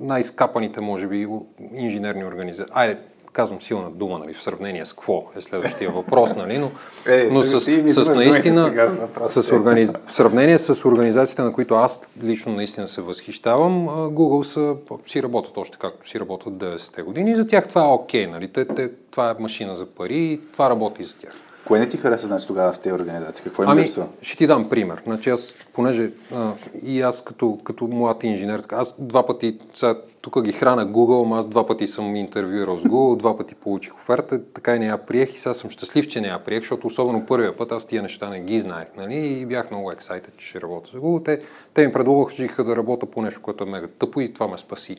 най-скапаните, 0.01 0.81
може 0.81 1.07
би, 1.07 1.27
инженерни 1.73 2.25
организации. 2.25 2.73
Айде, 2.75 2.97
казвам 3.35 3.61
силна 3.61 3.91
дума, 3.91 4.19
нали, 4.19 4.33
в 4.33 4.43
сравнение 4.43 4.85
с 4.85 4.93
какво 4.93 5.23
е 5.37 5.41
следващия 5.41 5.89
въпрос, 5.89 6.35
нали, 6.35 6.57
но, 6.57 6.71
Е, 7.07 7.29
но 7.31 7.41
с, 7.41 7.61
с 7.61 7.67
взимаш 7.67 8.07
наистина, 8.07 8.89
с 9.25 9.43
с 9.43 9.51
организ... 9.51 9.93
в 10.05 10.11
сравнение 10.11 10.57
с 10.57 10.85
организациите, 10.85 11.41
на 11.41 11.51
които 11.51 11.75
аз 11.75 12.01
лично 12.23 12.51
наистина 12.51 12.87
се 12.87 13.01
възхищавам, 13.01 13.87
Google 13.89 14.41
са, 14.41 14.75
си 15.07 15.23
работят 15.23 15.57
още 15.57 15.77
както 15.81 16.09
си 16.09 16.19
работят 16.19 16.53
90-те 16.53 17.01
години 17.01 17.31
и 17.31 17.35
за 17.35 17.47
тях 17.47 17.67
това 17.67 17.81
е 17.81 17.87
окей, 17.87 18.27
нали, 18.27 18.47
те, 18.47 18.65
те, 18.65 18.89
това 19.11 19.29
е 19.29 19.41
машина 19.41 19.75
за 19.75 19.85
пари 19.85 20.17
и 20.17 20.41
това 20.53 20.69
работи 20.69 21.03
за 21.03 21.15
тях. 21.15 21.33
Кое 21.67 21.79
не 21.79 21.87
ти 21.87 21.97
хареса 21.97 22.27
значи, 22.27 22.47
тогава 22.47 22.73
в 22.73 22.79
тези 22.79 22.93
организации? 22.93 23.43
Какво 23.43 23.63
им 23.63 23.69
Ами, 23.69 23.81
липсва? 23.81 24.07
ще 24.21 24.37
ти 24.37 24.47
дам 24.47 24.69
пример. 24.69 25.01
Значи 25.03 25.29
аз, 25.29 25.55
понеже 25.73 26.11
а, 26.35 26.51
и 26.83 27.01
аз 27.01 27.23
като, 27.23 27.59
като 27.63 27.87
млад 27.87 28.23
инженер, 28.23 28.63
аз 28.71 28.93
два 28.99 29.25
пъти, 29.25 29.57
сега, 29.73 29.95
тук 30.21 30.41
ги 30.41 30.51
храна 30.51 30.87
Google, 30.87 31.25
ама 31.25 31.37
аз 31.37 31.45
два 31.47 31.65
пъти 31.65 31.87
съм 31.87 32.15
интервюирал 32.15 32.77
с 32.77 32.83
Google, 32.83 33.17
два 33.17 33.37
пъти 33.37 33.55
получих 33.55 33.95
оферта, 33.95 34.41
така 34.53 34.75
и 34.75 34.79
не 34.79 34.85
я 34.85 34.97
приех 34.97 35.35
и 35.35 35.39
сега 35.39 35.53
съм 35.53 35.69
щастлив, 35.69 36.07
че 36.07 36.21
не 36.21 36.27
я 36.27 36.39
приех, 36.39 36.61
защото 36.61 36.87
особено 36.87 37.25
първия 37.25 37.57
път 37.57 37.71
аз 37.71 37.85
тия 37.85 38.01
неща 38.01 38.29
не 38.29 38.39
ги 38.39 38.59
знаех, 38.59 38.87
нали, 38.97 39.15
и 39.15 39.45
бях 39.45 39.71
много 39.71 39.91
excited, 39.91 40.37
че 40.37 40.47
ще 40.47 40.61
работя 40.61 40.89
с 40.89 40.93
Google. 40.93 41.25
Те, 41.25 41.41
те 41.73 41.85
ми 41.85 41.93
предложиха 41.93 42.63
да 42.63 42.75
работя 42.75 43.05
по 43.05 43.21
нещо, 43.21 43.41
което 43.41 43.63
е 43.63 43.67
мега 43.67 43.87
тъпо 43.87 44.21
и 44.21 44.33
това 44.33 44.47
ме 44.47 44.57
спаси. 44.57 44.97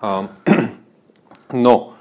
А, 0.00 0.22
но, 1.52 1.92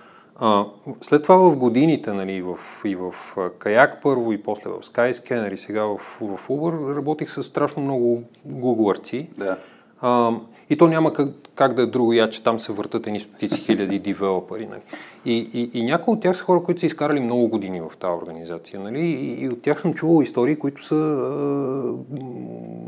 а, 0.46 0.66
след 1.02 1.24
това 1.24 1.38
в 1.38 1.56
годините, 1.56 2.14
нали, 2.14 2.42
в, 2.42 2.58
и 2.86 2.96
в 2.96 3.14
Каяк 3.60 4.02
първо, 4.02 4.34
и 4.34 4.44
после 4.44 4.70
в 4.70 4.82
Skyscanner, 4.82 5.54
и 5.54 5.58
сега 5.58 5.84
в, 5.84 5.98
в 6.22 6.48
Uber, 6.50 6.96
работих 6.96 7.32
с 7.32 7.44
страшно 7.44 7.84
много 7.84 8.24
гуглърци. 8.46 9.30
Да. 9.38 9.58
А, 10.02 10.32
и 10.70 10.78
то 10.78 10.88
няма 10.88 11.14
как, 11.14 11.30
как 11.56 11.74
да 11.74 11.82
е 11.82 11.86
друго 11.86 12.14
я, 12.14 12.30
че 12.30 12.44
там 12.44 12.60
се 12.60 12.74
въртат 12.74 13.08
едни 13.08 13.20
стотици 13.20 13.62
хиляди 13.62 14.00
девелопери. 14.14 14.68
Нали. 14.68 14.82
И, 15.26 15.50
и, 15.54 15.80
и 15.80 15.84
някои 15.84 16.14
от 16.14 16.22
тях 16.22 16.38
са 16.38 16.44
хора, 16.44 16.64
които 16.64 16.80
са 16.80 16.86
изкарали 16.86 17.20
много 17.20 17.48
години 17.48 17.82
в 17.82 17.98
тази 18.00 18.14
организация. 18.24 18.80
Нали. 18.80 19.00
И, 19.00 19.44
и 19.44 19.50
от 19.50 19.62
тях 19.62 19.80
съм 19.80 19.94
чувал 19.94 20.22
истории, 20.22 20.56
които 20.56 20.86
са 20.86 20.96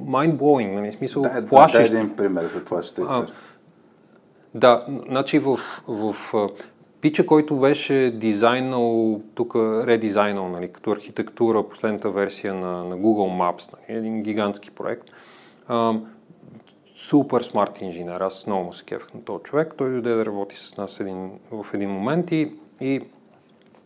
mind-blowing, 0.08 0.76
нали, 0.76 0.92
в 0.92 0.94
смисъл 0.94 1.22
дай, 1.22 1.46
плашещи. 1.46 1.94
дай 1.94 2.02
един 2.02 2.16
пример 2.16 2.44
за 2.44 2.66
плащите 2.66 3.02
история. 3.02 3.28
Да, 4.56 4.86
значи 5.10 5.40
в, 5.40 5.60
в 5.88 6.16
а, 6.34 6.50
пича, 7.06 7.26
който 7.26 7.56
беше 7.56 8.12
дизайнал, 8.16 9.22
тук 9.36 9.56
редизайнал, 9.56 10.50
нали, 10.50 10.72
като 10.72 10.92
архитектура, 10.92 11.70
последната 11.70 12.10
версия 12.10 12.54
на, 12.54 12.84
на 12.84 12.98
Google 12.98 13.42
Maps, 13.42 13.74
нали, 13.74 13.98
един 13.98 14.24
гигантски 14.24 14.72
проект. 14.72 15.12
А, 15.68 15.94
супер 16.96 17.42
смарт 17.42 17.82
инженер, 17.82 18.22
аз 18.22 18.48
много 18.48 18.64
му 18.64 18.74
се 18.74 18.86
кефах 18.86 19.14
на 19.14 19.22
този 19.22 19.44
човек. 19.44 19.74
Той 19.78 19.90
дойде 19.90 20.14
да 20.14 20.26
работи 20.26 20.56
с 20.58 20.78
нас 20.78 21.00
един, 21.00 21.32
в 21.52 21.66
един 21.74 21.90
момент 21.90 22.32
и, 22.32 22.52
и 22.82 23.02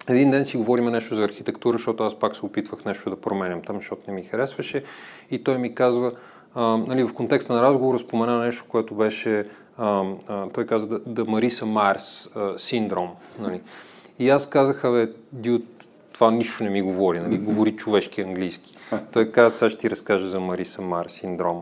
един 0.09 0.31
ден 0.31 0.45
си 0.45 0.57
говорим 0.57 0.85
нещо 0.85 1.15
за 1.15 1.23
архитектура, 1.23 1.77
защото 1.77 2.03
аз 2.03 2.19
пак 2.19 2.35
се 2.35 2.45
опитвах 2.45 2.85
нещо 2.85 3.09
да 3.09 3.21
променям 3.21 3.61
там, 3.61 3.75
защото 3.75 4.01
не 4.07 4.13
ми 4.13 4.23
харесваше. 4.23 4.83
И 5.31 5.43
той 5.43 5.57
ми 5.57 5.75
казва, 5.75 6.11
а, 6.55 6.77
нали, 6.77 7.03
в 7.03 7.13
контекста 7.13 7.53
на 7.53 7.61
разговора 7.61 7.99
спомена 7.99 8.39
нещо, 8.39 8.65
което 8.69 8.95
беше, 8.95 9.45
а, 9.79 10.03
а, 10.27 10.49
той 10.49 10.65
каза 10.65 10.87
да, 10.87 10.99
да 10.99 11.25
Мариса 11.25 11.65
Марс 11.65 12.29
а, 12.35 12.57
синдром. 12.57 13.09
Нали. 13.39 13.61
И 14.19 14.29
аз 14.29 14.49
казах, 14.49 14.81
бе, 14.91 15.07
дюд, 15.31 15.63
това 16.13 16.31
нищо 16.31 16.63
не 16.63 16.69
ми 16.69 16.81
говори, 16.81 17.19
нали, 17.19 17.37
говори 17.37 17.75
човешки 17.75 18.21
английски. 18.21 18.75
Той 19.13 19.31
каза, 19.31 19.55
сега 19.55 19.69
ще 19.69 19.79
ти 19.79 19.89
разкажа 19.89 20.27
за 20.27 20.39
Мариса 20.39 20.81
Марс 20.81 21.11
синдром. 21.11 21.61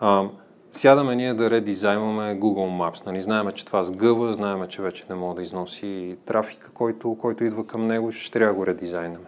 А, 0.00 0.24
сядаме 0.70 1.16
ние 1.16 1.34
да 1.34 1.50
редизайнваме 1.50 2.40
Google 2.40 2.92
Maps. 2.92 3.06
Нали? 3.06 3.22
Знаеме, 3.22 3.52
че 3.52 3.64
това 3.64 3.82
сгъва, 3.82 4.34
знаеме, 4.34 4.68
че 4.68 4.82
вече 4.82 5.04
не 5.10 5.14
мога 5.14 5.34
да 5.34 5.42
износи 5.42 6.16
трафика, 6.26 6.70
който, 6.74 7.16
който 7.20 7.44
идва 7.44 7.66
към 7.66 7.86
него, 7.86 8.12
ще 8.12 8.32
трябва 8.32 8.54
да 8.54 8.58
го 8.58 8.66
редизайнаме. 8.66 9.26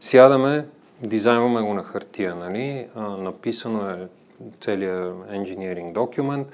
Сядаме, 0.00 0.66
дизайнваме 1.02 1.62
го 1.62 1.74
на 1.74 1.82
хартия. 1.82 2.34
Нали? 2.34 2.86
А, 2.94 3.00
написано 3.00 3.90
е 3.90 4.08
целият 4.60 5.14
engineering 5.14 5.92
документ 5.92 6.48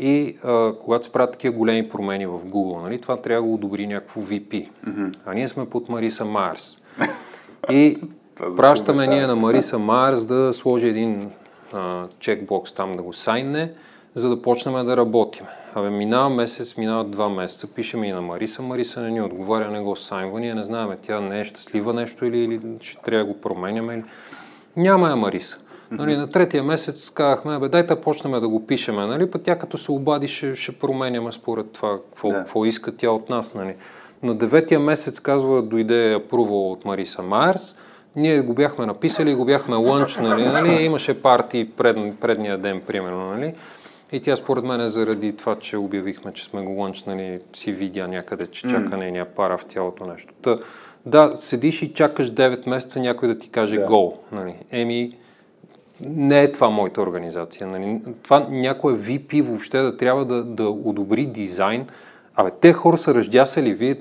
и 0.00 0.36
а, 0.44 0.72
когато 0.80 1.04
се 1.04 1.12
правят 1.12 1.32
такива 1.32 1.56
големи 1.56 1.88
промени 1.88 2.26
в 2.26 2.38
Google, 2.38 2.82
нали, 2.82 3.00
това 3.00 3.16
трябва 3.16 3.42
да 3.42 3.48
го 3.48 3.54
одобри 3.54 3.86
някакво 3.86 4.20
VP. 4.20 4.68
Mm-hmm. 4.86 5.16
А 5.26 5.34
ние 5.34 5.48
сме 5.48 5.70
под 5.70 5.88
Мариса 5.88 6.24
Марс. 6.24 6.76
И 7.70 7.98
пращаме 8.56 9.06
ние 9.06 9.26
на 9.26 9.36
Мариса 9.36 9.78
Марс 9.78 10.24
да 10.24 10.52
сложи 10.52 10.88
един 10.88 11.30
а, 11.72 12.04
чекбокс 12.18 12.72
там 12.72 12.92
да 12.92 13.02
го 13.02 13.12
сайне, 13.12 13.72
за 14.14 14.28
да 14.28 14.42
почнем 14.42 14.86
да 14.86 14.96
работим. 14.96 15.46
Абе, 15.74 15.90
минава 15.90 16.30
месец, 16.30 16.76
минава 16.76 17.04
два 17.04 17.28
месеца, 17.28 17.66
пишем 17.66 18.04
и 18.04 18.12
на 18.12 18.22
Мариса, 18.22 18.62
Мариса 18.62 19.00
не 19.00 19.10
ни 19.10 19.22
отговаря, 19.22 19.70
не 19.70 19.80
го 19.80 19.96
сайнва, 19.96 20.40
ние 20.40 20.54
не 20.54 20.64
знаем, 20.64 20.90
тя 21.02 21.20
не 21.20 21.40
е 21.40 21.44
щастлива 21.44 21.94
нещо 21.94 22.24
или, 22.24 22.38
или 22.38 22.60
ще 22.80 23.02
трябва 23.02 23.24
да 23.24 23.32
го 23.32 23.40
променяме. 23.40 23.94
Или... 23.94 24.04
Няма 24.76 25.08
я 25.08 25.16
Мариса. 25.16 25.58
Нали, 25.90 26.16
на 26.16 26.28
третия 26.28 26.62
месец 26.62 27.10
казахме, 27.10 27.58
бе, 27.58 27.68
дайте 27.68 28.00
почнем 28.00 28.40
да 28.40 28.48
го 28.48 28.66
пишеме, 28.66 29.06
нали, 29.06 29.30
път 29.30 29.42
тя 29.42 29.58
като 29.58 29.78
се 29.78 29.92
обади 29.92 30.28
ще, 30.28 30.56
ще 30.56 30.78
променяме 30.78 31.32
според 31.32 31.72
това, 31.72 31.98
какво, 32.10 32.28
да. 32.28 32.34
какво 32.34 32.64
иска 32.64 32.96
тя 32.96 33.10
от 33.10 33.30
нас. 33.30 33.54
Нали. 33.54 33.74
На 34.22 34.34
деветия 34.34 34.80
месец, 34.80 35.20
казва, 35.20 35.62
дойде 35.62 36.14
апрувал 36.14 36.72
от 36.72 36.84
Мариса 36.84 37.22
Майерс, 37.22 37.76
ние 38.16 38.40
го 38.40 38.54
бяхме 38.54 38.86
написали, 38.86 39.34
го 39.34 39.44
бяхме 39.44 39.76
лънч, 39.76 40.16
нали, 40.16 40.44
нали, 40.44 40.84
имаше 40.84 41.22
парти 41.22 41.70
пред, 41.76 41.96
предния 42.20 42.58
ден, 42.58 42.82
примерно, 42.86 43.26
нали, 43.30 43.54
и 44.12 44.20
тя 44.20 44.36
според 44.36 44.64
мен 44.64 44.80
е 44.80 44.88
заради 44.88 45.36
това, 45.36 45.54
че 45.54 45.76
обявихме, 45.76 46.32
че 46.32 46.44
сме 46.44 46.62
го 46.62 46.72
лънчнали, 46.72 47.38
си 47.56 47.72
видя 47.72 48.08
някъде, 48.08 48.46
че 48.46 48.68
чака 48.68 48.96
нейния 48.96 49.24
пара 49.24 49.58
в 49.58 49.62
цялото 49.62 50.04
нещо. 50.04 50.34
Та, 50.42 50.58
да, 51.06 51.32
седиш 51.34 51.82
и 51.82 51.94
чакаш 51.94 52.32
9 52.32 52.68
месеца 52.68 53.00
някой 53.00 53.28
да 53.28 53.38
ти 53.38 53.48
каже 53.48 53.76
да. 53.76 53.86
гол. 53.86 54.18
Нали. 54.32 54.54
Еми, 54.70 55.16
не 56.02 56.42
е 56.42 56.52
това 56.52 56.70
моята 56.70 57.02
организация. 57.02 57.66
Нали. 57.66 58.00
Това 58.22 58.46
някой 58.50 58.98
VP 58.98 59.42
въобще 59.42 59.78
да 59.78 59.96
трябва 59.96 60.24
да, 60.24 60.44
да 60.44 60.68
одобри 60.68 61.26
дизайн. 61.26 61.86
Абе, 62.34 62.50
те 62.60 62.72
хора 62.72 62.96
са 62.96 63.14
ръждясали. 63.14 63.74
Вие, 63.74 63.96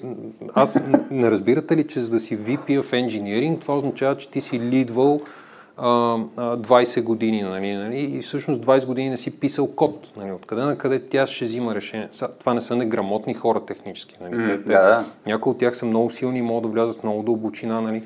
аз 0.54 0.82
не 1.12 1.32
разбирате 1.32 1.78
ли, 1.78 1.88
че 1.88 2.00
за 2.00 2.12
да 2.12 2.20
си 2.20 2.38
VP 2.38 2.82
of 2.82 3.08
Engineering, 3.08 3.62
това 3.62 3.78
означава, 3.78 4.18
че 4.18 4.30
ти 4.30 4.42
си 4.42 4.60
лидвал 4.60 5.22
а, 5.78 5.88
20 5.88 7.04
години, 7.04 7.42
нали, 7.42 7.74
нали, 7.74 8.00
и 8.00 8.22
всъщност 8.22 8.62
20 8.62 8.86
години 8.86 9.10
не 9.10 9.18
си 9.18 9.40
писал 9.40 9.68
код. 9.68 10.08
Нали, 10.18 10.32
откъде 10.32 10.62
на 10.62 10.78
къде 10.78 11.00
тя 11.10 11.28
ще 11.28 11.46
взима 11.46 11.76
решение. 11.76 12.10
Това 12.40 12.54
не 12.54 12.62
са 12.62 12.76
неграмотни 12.76 13.34
хора 13.34 13.66
технически. 13.66 14.16
Нали, 14.22 14.34
mm, 14.34 14.48
те, 14.48 14.58
да, 14.58 14.82
да. 14.84 15.06
Някои 15.26 15.52
от 15.52 15.58
тях 15.58 15.76
са 15.76 15.86
много 15.86 16.10
силни 16.10 16.40
и 16.40 16.42
могат 16.42 16.64
да 16.64 16.70
влязат 16.70 17.04
много 17.04 17.24
дълбочина. 17.24 17.82
Нали. 17.82 18.04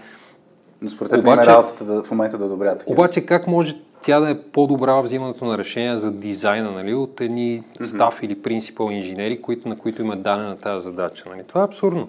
Но 0.83 0.89
според 0.89 1.11
теб 1.11 1.19
обаче, 1.19 1.49
работата 1.49 1.85
да, 1.85 2.03
в 2.03 2.11
момента 2.11 2.37
да 2.37 2.45
одобрят 2.45 2.79
такива. 2.79 3.01
Обаче 3.01 3.25
как 3.25 3.47
може 3.47 3.81
тя 4.01 4.19
да 4.19 4.29
е 4.29 4.41
по-добра 4.41 4.93
в 4.93 5.03
взимането 5.03 5.45
на 5.45 5.57
решения 5.57 5.97
за 5.97 6.11
дизайна, 6.11 6.71
нали, 6.71 6.93
от 6.93 7.21
едни 7.21 7.61
mm-hmm. 7.61 7.83
стаф 7.83 8.23
или 8.23 8.41
принципал 8.41 8.89
инженери, 8.91 9.41
които, 9.41 9.69
на 9.69 9.77
които 9.77 10.01
има 10.01 10.15
дане 10.15 10.43
на 10.43 10.57
тази 10.57 10.83
задача. 10.83 11.23
Нали. 11.29 11.43
Това 11.47 11.61
е 11.61 11.63
абсурдно. 11.63 12.07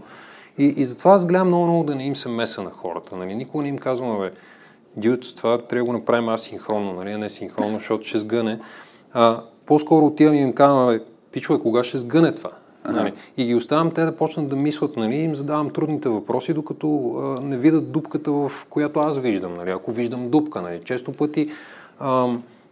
И, 0.58 0.64
и 0.64 0.84
затова 0.84 1.12
аз 1.12 1.26
гледам 1.26 1.46
много, 1.46 1.64
много 1.64 1.84
да 1.84 1.94
не 1.94 2.06
им 2.06 2.16
се 2.16 2.28
меса 2.28 2.62
на 2.62 2.70
хората. 2.70 3.16
Нали. 3.16 3.34
Никога 3.34 3.62
не 3.62 3.68
им 3.68 3.78
казвам, 3.78 4.20
бе, 4.20 4.32
дюд, 4.96 5.36
това 5.36 5.58
трябва 5.58 5.84
да 5.84 5.90
го 5.90 5.98
направим 5.98 6.28
асинхронно, 6.28 6.92
нали, 6.92 7.10
а 7.10 7.18
не 7.18 7.30
синхронно, 7.30 7.78
защото 7.78 8.04
ще 8.04 8.18
сгъне. 8.18 8.58
А, 9.12 9.40
по-скоро 9.66 10.06
отивам 10.06 10.34
и 10.34 10.38
им 10.38 10.52
казвам, 10.52 10.86
бе, 10.86 11.00
пичове, 11.32 11.60
кога 11.60 11.84
ще 11.84 11.98
сгъне 11.98 12.32
това? 12.32 12.50
Нали? 12.88 13.12
И 13.36 13.44
ги 13.44 13.54
оставям 13.54 13.90
те 13.90 14.04
да 14.04 14.16
почнат 14.16 14.48
да 14.48 14.56
мислят, 14.56 14.96
нали? 14.96 15.16
им 15.16 15.34
задавам 15.34 15.70
трудните 15.70 16.08
въпроси, 16.08 16.52
докато 16.52 17.14
а, 17.16 17.40
не 17.40 17.56
видят 17.56 17.92
дупката, 17.92 18.32
в 18.32 18.52
която 18.70 19.00
аз 19.00 19.18
виждам. 19.18 19.54
Нали? 19.54 19.70
Ако 19.70 19.92
виждам 19.92 20.30
дупка, 20.30 20.62
нали? 20.62 20.80
често 20.84 21.12
пъти 21.12 21.50
а, 22.00 22.28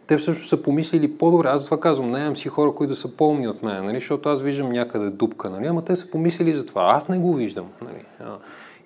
те 0.07 0.17
всъщност 0.17 0.49
са 0.49 0.63
помислили 0.63 1.19
по-добре. 1.19 1.49
Аз 1.49 1.65
това 1.65 1.81
казвам, 1.81 2.11
не 2.11 2.21
имам 2.21 2.37
си 2.37 2.49
хора, 2.49 2.75
които 2.75 2.95
са 2.95 3.17
по-умни 3.17 3.49
от 3.49 3.63
мен, 3.63 3.85
нали? 3.85 3.97
защото 3.97 4.29
аз 4.29 4.43
виждам 4.43 4.73
някъде 4.73 5.11
дупка, 5.11 5.51
нали? 5.51 5.67
ама 5.67 5.85
те 5.85 5.97
са 5.97 6.11
помислили 6.11 6.53
за 6.53 6.67
това. 6.67 6.83
Аз 6.83 7.09
не 7.09 7.19
го 7.19 7.35
виждам. 7.35 7.67
Нали? 7.83 8.05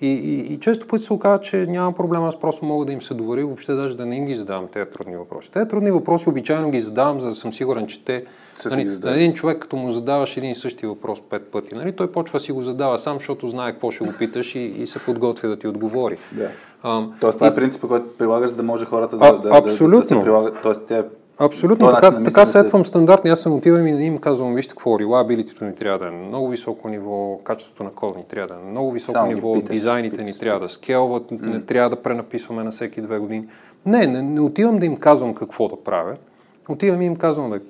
И, 0.00 0.08
и, 0.08 0.54
и 0.54 0.60
често 0.60 0.86
пъти 0.86 1.04
се 1.04 1.12
оказва, 1.12 1.40
че 1.40 1.56
няма 1.56 1.92
проблем, 1.92 2.22
аз 2.22 2.40
просто 2.40 2.64
мога 2.64 2.86
да 2.86 2.92
им 2.92 3.02
се 3.02 3.14
доваря 3.14 3.40
и 3.40 3.44
въобще 3.44 3.74
даже 3.74 3.96
да 3.96 4.06
не 4.06 4.16
им 4.16 4.26
ги 4.26 4.34
задавам 4.34 4.68
тези 4.72 4.90
трудни 4.90 5.16
въпроси. 5.16 5.52
Тези 5.52 5.68
трудни 5.68 5.90
въпроси 5.90 6.28
обичайно 6.28 6.70
ги 6.70 6.80
задавам, 6.80 7.20
за 7.20 7.28
да 7.28 7.34
съм 7.34 7.52
сигурен, 7.52 7.86
че 7.86 8.04
те... 8.04 8.24
Нали, 8.64 8.84
на 8.84 9.14
един 9.14 9.34
човек, 9.34 9.58
като 9.58 9.76
му 9.76 9.92
задаваш 9.92 10.36
един 10.36 10.50
и 10.50 10.54
същи 10.54 10.86
въпрос 10.86 11.18
пет 11.30 11.50
пъти, 11.52 11.74
нали, 11.74 11.92
той 11.92 12.12
почва 12.12 12.40
си 12.40 12.52
го 12.52 12.62
задава 12.62 12.98
сам, 12.98 13.16
защото 13.18 13.48
знае 13.48 13.72
какво 13.72 13.90
ще 13.90 14.04
го 14.04 14.12
питаш 14.18 14.54
и, 14.54 14.58
и 14.58 14.86
се 14.86 14.98
подготвя 14.98 15.48
да 15.48 15.58
ти 15.58 15.68
отговори. 15.68 16.18
Да. 16.32 16.48
А, 16.82 17.04
Тоест, 17.20 17.38
това 17.38 17.46
е 17.46 17.50
и... 17.50 17.52
е 17.52 17.54
принципът, 17.54 17.90
който 17.90 18.16
прилагаш, 18.18 18.50
за 18.50 18.56
да 18.56 18.62
може 18.62 18.84
хората 18.84 19.16
да, 19.16 19.26
а, 19.26 19.38
да, 19.38 19.58
абсолютно. 19.58 19.96
да, 19.96 20.02
да 20.02 20.08
се 20.08 20.20
прилагат. 20.20 20.62
Тоест, 20.62 20.82
тя 20.88 21.04
Абсолютно, 21.38 21.94
така, 21.94 22.24
така 22.24 22.44
сетвам 22.44 22.84
се... 22.84 22.88
стандартни. 22.88 23.30
Аз 23.30 23.40
съм 23.40 23.52
отивам 23.52 23.86
и 23.86 23.92
да 23.92 24.02
им 24.02 24.18
казвам, 24.18 24.54
вижте 24.54 24.70
какво, 24.70 24.98
релабилитито 24.98 25.64
ни 25.64 25.74
трябва 25.74 25.98
да 25.98 26.06
е 26.06 26.10
на 26.10 26.26
много 26.26 26.48
високо 26.48 26.88
ниво, 26.88 27.38
качеството 27.44 27.84
на 27.84 27.90
код 27.90 28.16
ни 28.16 28.24
трябва 28.28 28.48
да 28.48 28.60
е 28.60 28.64
на 28.64 28.70
много 28.70 28.92
високо 28.92 29.18
Само 29.18 29.32
ниво, 29.32 29.54
питаш, 29.54 29.70
дизайните 29.70 30.16
питаш, 30.16 30.34
ни 30.34 30.40
трябва 30.40 30.60
да 30.60 30.68
скелват, 30.68 31.30
mm. 31.30 31.46
не 31.46 31.62
трябва 31.62 31.90
да 31.90 31.96
пренаписваме 31.96 32.64
на 32.64 32.70
всеки 32.70 33.00
две 33.00 33.18
години. 33.18 33.46
Не, 33.86 34.06
не, 34.06 34.22
не 34.22 34.40
отивам 34.40 34.78
да 34.78 34.86
им 34.86 34.96
казвам 34.96 35.34
какво 35.34 35.68
да 35.68 35.76
правят. 35.76 36.20
Отивам 36.68 37.02
и 37.02 37.06
им 37.06 37.16
казвам, 37.16 37.50
бе, 37.50 37.60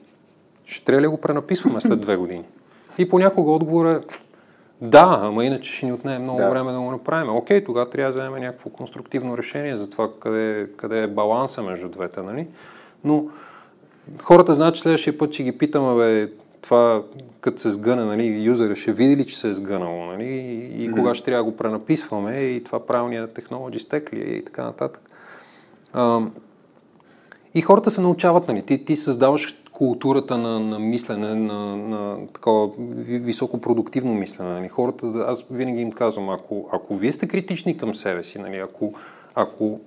ще 0.66 0.84
трябва 0.84 1.02
ли 1.02 1.06
го 1.06 1.16
пренаписваме 1.16 1.80
след 1.80 2.00
две 2.00 2.16
години? 2.16 2.44
И 2.98 3.08
понякога 3.08 3.50
отговор 3.50 3.86
е, 3.86 4.00
да, 4.80 5.18
ама 5.22 5.44
иначе 5.44 5.72
ще 5.72 5.86
ни 5.86 5.92
отнеме 5.92 6.18
много 6.18 6.38
да. 6.38 6.50
време 6.50 6.72
да 6.72 6.78
го 6.78 6.90
направим. 6.90 7.36
Окей, 7.36 7.64
тогава 7.64 7.90
трябва 7.90 8.12
да 8.12 8.18
вземем 8.18 8.42
някакво 8.42 8.70
конструктивно 8.70 9.38
решение 9.38 9.76
за 9.76 9.90
това 9.90 10.08
къде, 10.20 10.68
къде 10.76 11.02
е 11.02 11.06
баланса 11.06 11.62
между 11.62 11.88
двете, 11.88 12.22
нали? 12.22 12.46
Но 13.04 13.24
хората 14.22 14.54
знаят, 14.54 14.74
че 14.74 14.82
следващия 14.82 15.18
път 15.18 15.32
ще 15.32 15.42
ги 15.42 15.58
питаме, 15.58 15.96
бе, 15.96 16.30
това 16.62 17.02
като 17.40 17.60
се 17.60 17.70
сгъне, 17.70 18.04
нали, 18.04 18.26
юзера 18.26 18.76
ще 18.76 18.92
види 18.92 19.16
ли, 19.16 19.24
че 19.26 19.38
се 19.38 19.48
е 19.48 19.54
сгънало, 19.54 20.04
нали, 20.04 20.24
и, 20.24 20.90
mm-hmm. 20.90 20.96
кога 20.96 21.14
ще 21.14 21.24
трябва 21.24 21.44
да 21.44 21.50
го 21.50 21.56
пренаписваме, 21.56 22.36
и 22.36 22.64
това 22.64 22.86
правилният 22.86 23.34
технологи 23.34 23.78
стек 23.78 24.12
ли 24.12 24.20
е, 24.20 24.34
и 24.34 24.44
така 24.44 24.64
нататък. 24.64 25.10
А, 25.92 26.20
и 27.54 27.60
хората 27.60 27.90
се 27.90 28.00
научават, 28.00 28.48
нали, 28.48 28.62
ти, 28.62 28.84
ти 28.84 28.96
създаваш 28.96 29.62
културата 29.76 30.38
на, 30.38 30.60
на 30.60 30.78
мислене, 30.78 31.34
на, 31.34 31.76
на 31.76 32.26
такова 32.26 32.70
високопродуктивно 33.06 34.14
мислене. 34.14 34.52
Нали. 34.52 34.68
Хората, 34.68 35.24
аз 35.28 35.44
винаги 35.50 35.80
им 35.80 35.92
казвам, 35.92 36.30
ако, 36.30 36.68
ако 36.72 36.96
вие 36.96 37.12
сте 37.12 37.28
критични 37.28 37.76
към 37.76 37.94
себе 37.94 38.24
си, 38.24 38.38
нали, 38.38 38.56
ако, 38.56 38.92
ако 39.34 39.80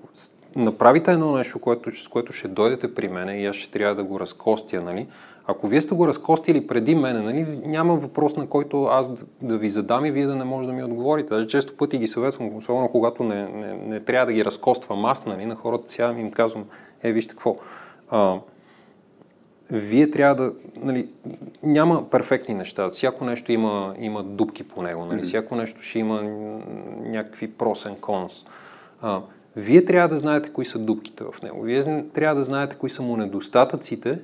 направите 0.56 1.12
едно 1.12 1.32
нещо, 1.32 1.60
което, 1.60 1.92
с 1.92 2.08
което 2.08 2.34
ще 2.34 2.48
дойдете 2.48 2.96
при 2.96 3.08
мене 3.08 3.42
и 3.42 3.46
аз 3.46 3.56
ще 3.56 3.72
трябва 3.72 3.96
да 3.96 4.04
го 4.04 4.20
разкостя, 4.20 4.82
нали? 4.82 5.08
Ако 5.48 5.68
вие 5.68 5.82
сте 5.82 5.96
го 5.96 6.08
разкостили 6.08 6.68
преди 6.68 6.96
мене, 6.96 7.22
нали, 7.22 7.62
няма 7.66 7.96
въпрос, 7.96 8.36
на 8.36 8.48
който 8.48 8.84
аз 8.84 9.14
да, 9.14 9.26
да 9.42 9.58
ви 9.58 9.70
задам 9.70 10.06
и 10.06 10.12
вие 10.12 10.26
да 10.26 10.36
не 10.36 10.44
може 10.44 10.68
да 10.68 10.74
ми 10.74 10.84
отговорите. 10.84 11.30
Даже 11.30 11.48
често 11.48 11.78
пъти 11.78 11.98
ги 11.98 12.08
съветвам, 12.08 12.56
особено 12.56 12.90
когато 12.90 13.24
не, 13.24 13.48
не, 13.48 13.74
не 13.74 14.00
трябва 14.00 14.26
да 14.26 14.34
ги 14.34 14.46
разкоствам 14.46 15.06
аз, 15.06 15.26
нали, 15.26 15.46
на 15.46 15.56
хората 15.56 15.92
сега 15.92 16.16
им 16.20 16.32
казвам, 16.32 16.66
е, 17.04 17.12
вижте 17.12 17.34
какво, 17.34 17.56
а, 18.10 18.40
вие 19.72 20.12
трябва 20.12 20.36
да, 20.36 20.54
нали, 20.84 21.08
няма 21.64 22.10
перфектни 22.10 22.56
неща. 22.56 22.90
Всяко 22.90 23.26
нещо 23.26 23.52
има, 23.52 23.96
има 24.00 24.24
дупки 24.24 24.64
по 24.64 24.82
него, 24.82 25.06
нали, 25.06 25.22
mm-hmm. 25.22 25.28
всяко 25.28 25.56
нещо 25.56 25.82
ще 25.82 26.00
има 26.00 26.22
някакви 27.00 27.52
просен 27.52 27.96
конс. 27.96 28.46
А, 29.02 29.22
вие 29.56 29.86
трябва 29.86 30.10
да 30.10 30.18
знаете 30.18 30.50
кои 30.50 30.66
са 30.66 30.80
дупките 30.80 31.24
в 31.24 31.42
него. 31.42 31.62
Вие 31.62 32.04
трябва 32.14 32.36
да 32.36 32.44
знаете 32.44 32.76
кои 32.76 32.90
са 32.90 33.02
му 33.02 33.18
недостатъците 33.18 34.20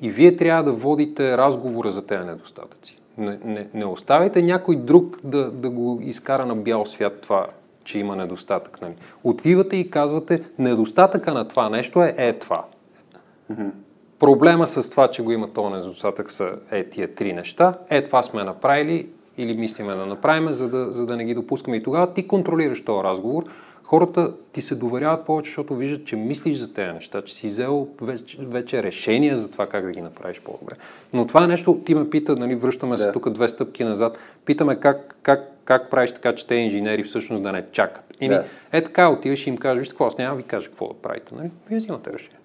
и 0.00 0.10
вие 0.10 0.36
трябва 0.36 0.64
да 0.64 0.72
водите 0.72 1.36
разговора 1.36 1.90
за 1.90 2.06
тези 2.06 2.24
недостатъци. 2.24 2.96
Не, 3.18 3.38
не, 3.44 3.66
не 3.74 3.84
оставяйте 3.84 4.42
някой 4.42 4.76
друг 4.76 5.18
да, 5.24 5.50
да 5.50 5.70
го 5.70 5.98
изкара 6.02 6.46
на 6.46 6.56
бял 6.56 6.86
свят 6.86 7.20
това, 7.20 7.46
че 7.84 7.98
има 7.98 8.16
недостатък. 8.16 8.82
Нали? 8.82 8.94
Отивате 9.24 9.76
и 9.76 9.90
казвате, 9.90 10.42
недостатъка 10.58 11.34
на 11.34 11.48
това 11.48 11.68
нещо 11.68 12.02
е, 12.02 12.14
е 12.16 12.38
това. 12.38 12.64
Mm-hmm. 13.52 13.70
Проблема 14.20 14.66
с 14.66 14.90
това, 14.90 15.08
че 15.08 15.22
го 15.22 15.32
има 15.32 15.52
този 15.52 15.74
недостатък 15.74 16.30
са 16.30 16.50
е 16.70 16.84
тия 16.84 17.14
три 17.14 17.32
неща. 17.32 17.74
Е 17.90 18.04
това 18.04 18.22
сме 18.22 18.44
направили 18.44 19.08
или 19.38 19.54
мислиме 19.54 19.94
да 19.94 20.06
направим, 20.06 20.52
за 20.52 20.68
да, 20.68 20.92
за 20.92 21.06
да 21.06 21.16
не 21.16 21.24
ги 21.24 21.34
допускаме. 21.34 21.76
И 21.76 21.82
тогава 21.82 22.12
ти 22.12 22.28
контролираш 22.28 22.84
този 22.84 23.04
разговор. 23.04 23.44
Хората 23.82 24.34
ти 24.52 24.62
се 24.62 24.74
доверяват 24.74 25.26
повече, 25.26 25.50
защото 25.50 25.74
виждат, 25.74 26.06
че 26.06 26.16
мислиш 26.16 26.56
за 26.56 26.74
тези 26.74 26.92
неща, 26.92 27.22
че 27.22 27.34
си 27.34 27.46
взел 27.46 27.88
вече, 28.00 28.38
вече 28.40 28.82
решение 28.82 29.36
за 29.36 29.50
това 29.50 29.66
как 29.66 29.84
да 29.84 29.92
ги 29.92 30.00
направиш 30.00 30.40
по-добре. 30.40 30.74
Но 31.12 31.26
това 31.26 31.44
е 31.44 31.46
нещо, 31.46 31.80
ти 31.84 31.94
ме 31.94 32.10
пита, 32.10 32.36
нали, 32.36 32.54
връщаме 32.54 32.96
да. 32.96 33.02
се 33.02 33.12
тук 33.12 33.30
две 33.30 33.48
стъпки 33.48 33.84
назад, 33.84 34.18
питаме 34.44 34.76
как, 34.76 35.16
как, 35.22 35.52
как 35.64 35.90
правиш 35.90 36.12
така, 36.12 36.34
че 36.34 36.46
те 36.46 36.54
инженери 36.54 37.02
всъщност 37.02 37.42
да 37.42 37.52
не 37.52 37.66
чакат. 37.72 38.04
И 38.20 38.28
да. 38.28 38.44
е 38.72 38.84
така, 38.84 39.08
отиваш 39.08 39.46
и 39.46 39.50
им 39.50 39.56
кажеш, 39.56 39.78
вижте 39.78 39.92
какво, 39.92 40.06
аз 40.06 40.18
няма 40.18 40.36
ви 40.36 40.42
кажа 40.42 40.68
какво 40.68 40.88
да 40.88 40.94
правите. 40.94 41.34
Нали? 41.34 41.50
Вие 41.68 41.78
взимате 41.78 42.12
решение. 42.12 42.39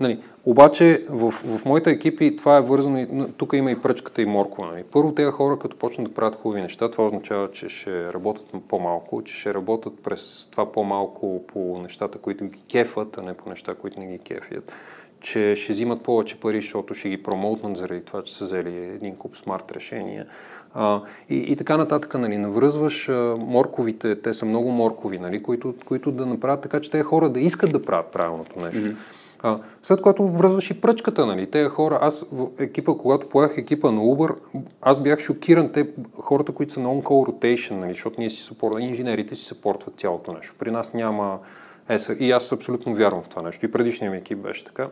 Нали, 0.00 0.20
обаче 0.44 1.04
в, 1.10 1.30
в 1.30 1.64
моите 1.64 1.90
екипи 1.90 2.36
това 2.36 2.56
е 2.56 2.60
вързано, 2.60 3.28
тук 3.36 3.52
има 3.52 3.70
и 3.70 3.80
пръчката 3.80 4.22
и 4.22 4.26
морква. 4.26 4.66
Нали. 4.66 4.84
Първо 4.92 5.14
тези 5.14 5.30
хора, 5.30 5.58
като 5.58 5.76
почнат 5.76 6.08
да 6.08 6.14
правят 6.14 6.34
хубави 6.34 6.62
неща, 6.62 6.90
това 6.90 7.06
означава, 7.06 7.50
че 7.50 7.68
ще 7.68 8.12
работят 8.12 8.46
по-малко, 8.68 9.22
че 9.24 9.34
ще 9.34 9.54
работят 9.54 10.02
през 10.02 10.48
това 10.50 10.72
по-малко 10.72 11.44
по 11.46 11.78
нещата, 11.82 12.18
които 12.18 12.44
ги 12.44 12.62
кефат, 12.70 13.18
а 13.18 13.22
не 13.22 13.34
по 13.34 13.48
неща, 13.48 13.74
които 13.74 14.00
не 14.00 14.06
ги 14.06 14.18
кефят 14.18 14.72
че 15.20 15.54
ще 15.56 15.72
взимат 15.72 16.02
повече 16.02 16.40
пари, 16.40 16.60
защото 16.60 16.94
ще 16.94 17.08
ги 17.08 17.22
промоутнат 17.22 17.76
заради 17.76 18.04
това, 18.04 18.22
че 18.22 18.34
са 18.34 18.44
взели 18.44 18.76
един 18.76 19.16
куп 19.16 19.36
смарт 19.36 19.72
решения. 19.72 20.26
А, 20.74 21.02
и, 21.30 21.36
и 21.36 21.56
така 21.56 21.76
нататък, 21.76 22.14
нали, 22.14 22.36
навръзваш 22.36 23.08
а, 23.08 23.36
морковите, 23.38 24.22
те 24.22 24.32
са 24.32 24.46
много 24.46 24.70
моркови, 24.70 25.18
нали, 25.18 25.42
които, 25.42 25.74
които 25.84 26.12
да 26.12 26.26
направят 26.26 26.60
така, 26.60 26.80
че 26.80 26.90
тези 26.90 27.02
хора 27.02 27.28
да 27.28 27.40
искат 27.40 27.72
да 27.72 27.82
правят 27.82 28.12
правилното 28.12 28.60
нещо. 28.60 28.80
Mm-hmm. 28.80 28.96
А, 29.42 29.58
след 29.82 30.00
което 30.00 30.26
връзваш 30.26 30.70
и 30.70 30.80
пръчката, 30.80 31.26
нали? 31.26 31.50
Те 31.50 31.64
хора, 31.64 31.98
аз 32.02 32.26
в 32.32 32.46
екипа, 32.58 32.92
когато 32.98 33.28
поях 33.28 33.58
екипа 33.58 33.90
на 33.90 34.00
Uber, 34.00 34.36
аз 34.82 35.00
бях 35.00 35.18
шокиран. 35.18 35.72
Те 35.72 35.88
хората, 36.18 36.52
които 36.52 36.72
са 36.72 36.80
на 36.80 36.88
on-call 36.88 37.30
rotation, 37.30 37.74
нали? 37.74 37.92
Защото 37.92 38.20
ние 38.20 38.30
си 38.30 38.42
съпортваме, 38.42 38.86
инженерите 38.86 39.36
си 39.36 39.44
съпортват 39.44 40.00
цялото 40.00 40.32
нещо. 40.32 40.54
При 40.58 40.70
нас 40.70 40.94
няма 40.94 41.38
ЕСА. 41.88 42.16
И 42.18 42.30
аз 42.30 42.52
абсолютно 42.52 42.94
вярвам 42.94 43.22
в 43.22 43.28
това 43.28 43.42
нещо. 43.42 43.66
И 43.66 43.70
предишният 43.70 44.12
ми 44.12 44.18
екип 44.18 44.38
беше 44.38 44.64
така. 44.64 44.86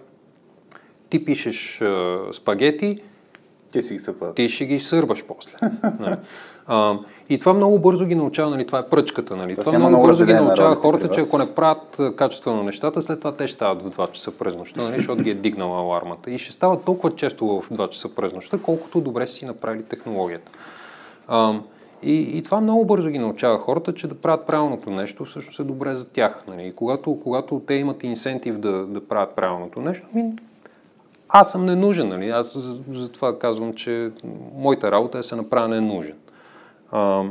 Ти 1.10 1.24
пишеш 1.24 1.80
а, 1.80 2.18
спагети, 2.32 3.02
ти 3.72 3.82
си 3.82 3.94
ги 3.94 3.98
съпът. 3.98 4.34
Ти 4.34 4.48
ще 4.48 4.66
ги 4.66 4.78
сърбаш 4.78 5.24
после. 5.24 5.52
нали? 6.00 6.16
А, 6.68 6.98
и 7.28 7.38
това 7.38 7.54
много 7.54 7.78
бързо 7.78 8.06
ги 8.06 8.14
научава, 8.14 8.50
нали, 8.50 8.66
това 8.66 8.78
е 8.78 8.86
пръчката. 8.86 9.36
Нали. 9.36 9.56
Това, 9.56 9.64
това 9.72 9.88
много 9.88 10.06
бързо 10.06 10.26
ги 10.26 10.32
научава 10.32 10.74
хората, 10.74 11.10
че 11.10 11.20
ако 11.20 11.38
не 11.38 11.54
правят 11.54 12.16
качествено 12.16 12.62
нещата, 12.62 13.02
след 13.02 13.20
това 13.20 13.32
те 13.32 13.46
ще 13.46 13.54
стават 13.54 13.82
в 13.82 13.90
2 13.90 14.12
часа 14.12 14.30
през 14.30 14.56
нощта, 14.56 14.82
нали, 14.82 14.96
защото 14.96 15.22
ги 15.22 15.30
е 15.30 15.34
дигнала 15.34 15.78
алармата. 15.78 16.30
И 16.30 16.38
ще 16.38 16.52
стават 16.52 16.84
толкова 16.84 17.16
често 17.16 17.46
в 17.46 17.70
2 17.70 17.88
часа 17.88 18.14
през 18.14 18.32
нощта, 18.32 18.58
колкото 18.58 19.00
добре 19.00 19.26
си 19.26 19.44
направили 19.44 19.82
технологията. 19.82 20.52
А, 21.28 21.54
и, 22.02 22.38
и 22.38 22.42
това 22.42 22.60
много 22.60 22.84
бързо 22.84 23.08
ги 23.08 23.18
научава 23.18 23.58
хората, 23.58 23.94
че 23.94 24.06
да 24.06 24.14
правят 24.14 24.46
правилното 24.46 24.90
нещо 24.90 25.24
всъщност 25.24 25.60
е 25.60 25.64
добре 25.64 25.94
за 25.94 26.08
тях. 26.08 26.44
Нали. 26.48 26.66
И 26.66 26.72
когато, 26.72 27.20
когато 27.22 27.62
те 27.66 27.74
имат 27.74 28.02
инсентив 28.04 28.58
да, 28.58 28.86
да 28.86 29.00
правят 29.08 29.36
правилното 29.36 29.80
нещо, 29.80 30.06
ми, 30.14 30.32
аз 31.28 31.52
съм 31.52 31.66
ненужен. 31.66 32.08
Нали. 32.08 32.28
Аз 32.28 32.58
затова 32.92 33.32
за 33.32 33.38
казвам, 33.38 33.74
че 33.74 34.10
моята 34.54 34.92
работа 34.92 35.18
е 35.18 35.20
да 35.20 35.26
се 35.26 35.36
направя 35.36 35.68
ненужен. 35.68 36.14
А, 36.90 37.24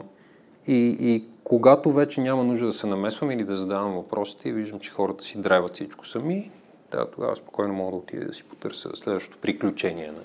и, 0.67 0.98
и 1.00 1.24
когато 1.43 1.91
вече 1.91 2.22
няма 2.22 2.43
нужда 2.43 2.65
да 2.65 2.74
се 2.74 2.88
намесвам 2.88 3.32
или 3.32 3.43
да 3.43 3.58
задавам 3.58 3.96
въпросите 3.96 4.50
и 4.50 4.52
виждам, 4.52 4.80
че 4.80 4.91
хората 4.91 5.24
си 5.24 5.38
драйват 5.38 5.76
всичко 5.76 6.08
сами, 6.08 6.52
да, 6.91 7.12
тогава 7.12 7.36
спокойно 7.36 7.74
мога 7.74 7.91
да 7.91 7.98
отида 7.98 8.26
да 8.26 8.34
си 8.34 8.43
потърся 8.43 8.89
следващото 8.96 9.38
приключение. 9.41 10.12
На... 10.12 10.22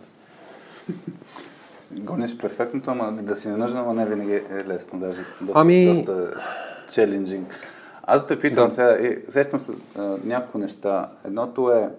Гониш 1.93 2.39
перфектното, 2.39 2.91
ама 2.91 3.13
да 3.23 3.37
си 3.37 3.49
не 3.49 3.57
нужда, 3.57 3.79
ама 3.79 3.95
не 3.95 4.07
винаги 4.07 4.35
е 4.35 4.65
лесно. 4.67 5.01
Даже 5.01 5.21
доста, 5.41 5.61
ами... 5.61 5.87
доста 5.87 6.33
челенджинг. 6.93 7.55
Аз 8.03 8.27
да 8.27 8.39
питам 8.39 8.69
да. 8.69 8.75
сега, 8.75 9.17
сещам 9.29 9.61
се 9.61 9.73
няколко 10.25 10.59
неща. 10.59 11.11
Едното 11.25 11.71
е, 11.71 11.91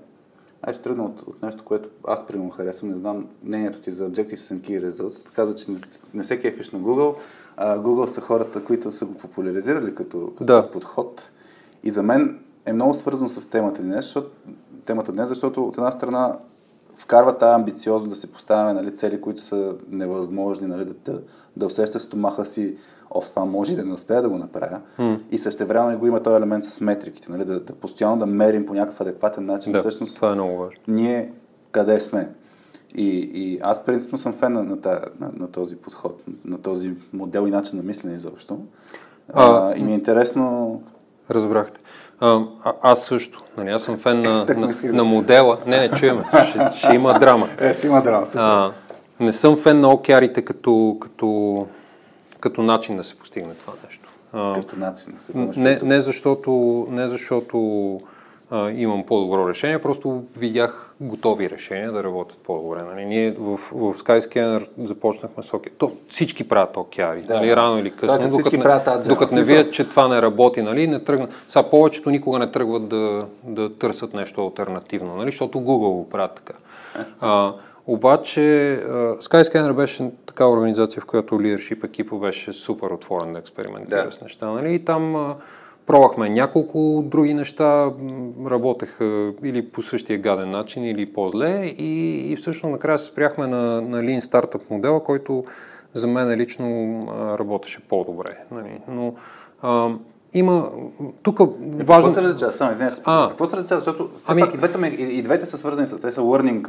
аз 0.63 0.75
ще 0.75 0.83
тръгна 0.83 1.05
от, 1.05 1.21
от 1.21 1.41
нещо, 1.41 1.63
което 1.63 1.89
аз 2.07 2.27
примерно 2.27 2.49
харесвам, 2.49 2.89
не 2.89 2.97
знам 2.97 3.27
мнението 3.43 3.81
ти 3.81 3.91
за 3.91 4.09
Objectives 4.09 4.35
and 4.35 4.59
Key 4.59 4.89
Results. 4.89 5.33
Каза, 5.33 5.55
че 5.55 5.71
не, 5.71 5.79
не 6.13 6.23
се 6.23 6.39
кефиш 6.39 6.71
на 6.71 6.79
Google. 6.79 7.15
А, 7.57 7.77
Google 7.77 8.05
са 8.05 8.21
хората, 8.21 8.63
които 8.63 8.91
са 8.91 9.05
го 9.05 9.13
популяризирали 9.13 9.95
като, 9.95 10.31
като 10.37 10.45
да. 10.45 10.71
подход. 10.71 11.31
И 11.83 11.91
за 11.91 12.03
мен 12.03 12.39
е 12.65 12.73
много 12.73 12.93
свързано 12.93 13.29
с 13.29 13.49
темата 13.49 13.81
днес, 13.81 14.05
защото, 14.05 14.29
темата 14.85 15.11
днес, 15.11 15.29
защото 15.29 15.63
от 15.63 15.77
една 15.77 15.91
страна 15.91 16.37
вкарва 16.95 17.37
тази 17.37 17.55
амбициозно 17.55 18.09
да 18.09 18.15
се 18.15 18.31
поставяме 18.31 18.73
нали, 18.73 18.93
цели, 18.93 19.21
които 19.21 19.41
са 19.41 19.75
невъзможни, 19.87 20.67
нали, 20.67 20.85
да, 20.85 20.93
да, 20.93 21.21
да 21.57 21.65
усеща 21.65 21.99
стомаха 21.99 22.45
си 22.45 22.77
Оф, 23.13 23.29
това 23.29 23.45
може 23.45 23.75
да 23.75 23.85
не 23.85 23.93
успея 23.93 24.21
да 24.21 24.29
го 24.29 24.37
направя. 24.37 24.81
Mm. 24.99 25.19
И 25.31 25.37
също 25.37 25.65
време 25.65 25.95
го 25.95 26.07
има 26.07 26.19
този 26.19 26.37
елемент 26.37 26.63
с 26.63 26.81
метриките, 26.81 27.31
нали? 27.31 27.45
да, 27.45 27.59
да 27.59 27.73
постоянно 27.73 28.17
да 28.17 28.25
мерим 28.25 28.65
по 28.65 28.73
някакъв 28.73 29.01
адекватен 29.01 29.45
начин. 29.45 29.73
Да, 29.73 29.79
всъщност, 29.79 30.15
това 30.15 30.31
е 30.31 30.35
много 30.35 30.57
важно. 30.57 30.81
Ние 30.87 31.31
къде 31.71 31.99
сме. 31.99 32.29
И, 32.95 33.07
и 33.33 33.59
аз 33.61 33.85
принципно 33.85 34.17
съм 34.17 34.33
фен 34.33 34.53
на, 34.53 34.63
на, 34.63 34.77
на, 35.19 35.31
на 35.37 35.51
този 35.51 35.75
подход, 35.75 36.21
на 36.45 36.61
този 36.61 36.93
модел 37.13 37.47
и 37.47 37.51
начин 37.51 37.77
на 37.77 37.83
мислене 37.83 38.13
изобщо. 38.13 38.59
А, 39.33 39.43
а, 39.43 39.77
и 39.77 39.83
ми 39.83 39.91
е 39.91 39.95
интересно... 39.95 40.81
Разбрахте. 41.31 41.79
А, 42.19 42.41
а, 42.63 42.73
аз 42.81 43.05
също. 43.05 43.43
Нали, 43.57 43.69
аз 43.69 43.83
съм 43.83 43.97
фен 43.97 44.21
на, 44.21 44.45
на, 44.57 44.69
на 44.83 45.03
модела. 45.03 45.57
Не, 45.67 45.79
не, 45.79 45.91
чуеме. 45.91 46.23
Ще, 46.49 46.77
ще 46.77 46.93
има 46.93 47.19
драма. 47.19 47.47
Е, 47.59 47.73
ще 47.73 47.87
има 47.87 48.01
драма. 48.01 48.27
А, 48.35 48.71
не 49.19 49.33
съм 49.33 49.57
фен 49.57 49.79
на 49.79 49.93
океарите 49.93 50.41
като, 50.41 50.97
като 51.01 51.67
като 52.43 52.63
начин 52.63 52.97
да 52.97 53.03
се 53.03 53.15
постигне 53.15 53.53
това 53.53 53.73
нещо. 53.85 54.09
Като 54.31 54.79
начин? 54.79 55.17
Не, 55.35 55.79
не 55.83 56.01
защото, 56.01 56.85
не 56.89 57.07
защото 57.07 57.97
а, 58.51 58.69
имам 58.71 59.03
по-добро 59.05 59.49
решение, 59.49 59.81
просто 59.81 60.23
видях 60.37 60.95
готови 61.01 61.49
решения 61.49 61.91
да 61.91 62.03
работят 62.03 62.37
по-добре. 62.37 62.83
Нали? 62.83 63.05
Ние 63.05 63.31
в, 63.31 63.57
в 63.57 63.93
Skyscanner 63.93 64.69
започнахме 64.83 65.43
с 65.43 65.53
океари. 65.53 65.75
То, 65.77 65.91
всички 66.09 66.47
правят 66.47 66.77
океари, 66.77 67.21
да, 67.21 67.35
нали? 67.35 67.55
рано 67.55 67.79
или 67.79 67.91
късно, 67.91 68.19
да, 68.19 68.29
докато, 68.29 68.57
не, 68.57 68.63
правят 68.63 69.07
докато 69.07 69.35
не 69.35 69.43
видят, 69.43 69.73
че 69.73 69.89
това 69.89 70.07
не 70.07 70.21
работи, 70.21 70.61
нали? 70.61 70.87
не 70.87 71.03
тръгна. 71.03 71.27
Сега 71.47 71.69
повечето 71.69 72.09
никога 72.09 72.39
не 72.39 72.51
тръгват 72.51 72.87
да, 72.87 73.25
да 73.43 73.73
търсят 73.73 74.13
нещо 74.13 74.41
альтернативно, 74.41 75.15
нали? 75.15 75.31
защото 75.31 75.57
Google 75.57 75.93
го 75.93 76.09
правят 76.09 76.35
така. 76.35 76.53
А, 77.21 77.53
обаче 77.87 78.41
Skyscanner 79.19 79.73
беше 79.73 80.11
такава 80.25 80.51
организация, 80.51 81.01
в 81.01 81.05
която 81.05 81.41
лидершип 81.41 81.83
екипа 81.83 82.15
беше 82.15 82.53
супер 82.53 82.87
отворен 82.87 83.33
да 83.33 83.39
експериментира 83.39 84.05
да. 84.05 84.11
с 84.11 84.21
неща. 84.21 84.51
Нали? 84.51 84.73
И 84.73 84.85
там 84.85 85.35
пробвахме 85.85 86.29
няколко 86.29 87.03
други 87.05 87.33
неща, 87.33 87.91
работеха 88.45 89.33
или 89.43 89.69
по 89.69 89.81
същия 89.81 90.19
гаден 90.19 90.51
начин, 90.51 90.85
или 90.85 91.13
по-зле 91.13 91.73
и, 91.77 92.31
и 92.31 92.35
всъщност 92.35 92.71
накрая 92.71 92.99
се 92.99 93.05
спряхме 93.05 93.47
на, 93.47 93.81
на 93.81 93.97
Lean 93.97 94.19
Startup 94.19 94.71
модела, 94.71 95.03
който 95.03 95.43
за 95.93 96.07
мен 96.07 96.39
лично 96.39 96.99
работеше 97.39 97.79
по-добре. 97.89 98.37
Нали? 98.51 98.81
Но 98.87 99.13
а, 99.61 99.89
има 100.33 100.69
тук 101.23 101.39
е, 101.39 101.43
важно... 101.43 101.77
Какво 101.77 102.09
се 102.09 102.21
различава? 102.21 102.51
Само, 102.51 102.71
извиняш, 102.71 102.93
какво 103.05 103.47
се 103.47 103.57
различава? 103.57 103.81
Защото 103.81 104.09
все 104.17 104.31
ами... 104.31 104.41
пак 104.41 104.53
и 104.53 104.57
двете, 104.57 104.87
и, 104.87 105.17
и 105.17 105.21
двете 105.21 105.45
са 105.45 105.57
свързани 105.57 105.87
с... 105.87 105.99
Те 105.99 106.11
са 106.11 106.21
learning 106.21 106.67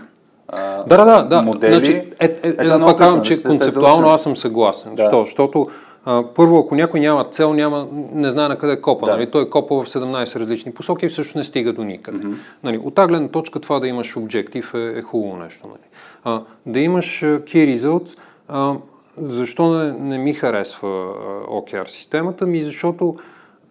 да, 0.87 1.05
да, 1.05 1.23
да. 1.23 1.43
модели. 1.43 1.75
Значи, 1.75 1.93
е, 1.93 2.05
е, 2.21 2.39
е, 2.43 2.55
е 2.65 2.69
затова 2.69 2.97
казвам, 2.97 3.23
че 3.23 3.43
концептуално 3.43 4.09
аз 4.09 4.23
съм 4.23 4.37
съгласен. 4.37 4.95
Да. 4.95 5.05
Що? 5.05 5.25
Защото 5.25 5.69
а, 6.05 6.25
първо, 6.35 6.59
ако 6.59 6.75
някой 6.75 7.01
няма 7.01 7.25
цел, 7.25 7.53
няма, 7.53 7.89
не 8.13 8.31
знае 8.31 8.49
на 8.49 8.59
къде 8.59 8.81
копа. 8.81 9.07
Да. 9.07 9.13
Нали? 9.13 9.31
Той 9.31 9.51
копа 9.51 9.75
в 9.75 9.89
17 9.89 10.41
различни 10.41 10.73
посоки 10.73 11.07
и 11.07 11.09
всъщност 11.09 11.37
не 11.37 11.45
стига 11.45 11.73
до 11.73 11.85
никъде. 11.85 12.19
Mm-hmm. 12.19 12.35
Нали? 12.63 12.79
От 12.79 12.95
тази 12.95 13.09
гледна 13.09 13.29
точка 13.29 13.61
това 13.61 13.81
да 13.81 13.89
имаш 13.89 14.17
обектив 14.17 14.75
е, 14.75 14.95
е 14.99 15.03
хубаво 15.03 15.37
нещо. 15.37 15.67
Нали? 15.67 15.79
А, 16.25 16.43
да 16.67 16.81
имаш 16.81 17.21
key 17.23 17.77
results, 17.77 18.19
а, 18.49 18.75
защо 19.17 19.71
не, 19.71 19.93
не 19.93 20.19
ми 20.19 20.33
харесва 20.33 20.89
а, 20.89 21.51
OKR 21.51 21.89
системата? 21.89 22.47
Ми 22.47 22.63
защото 22.63 23.17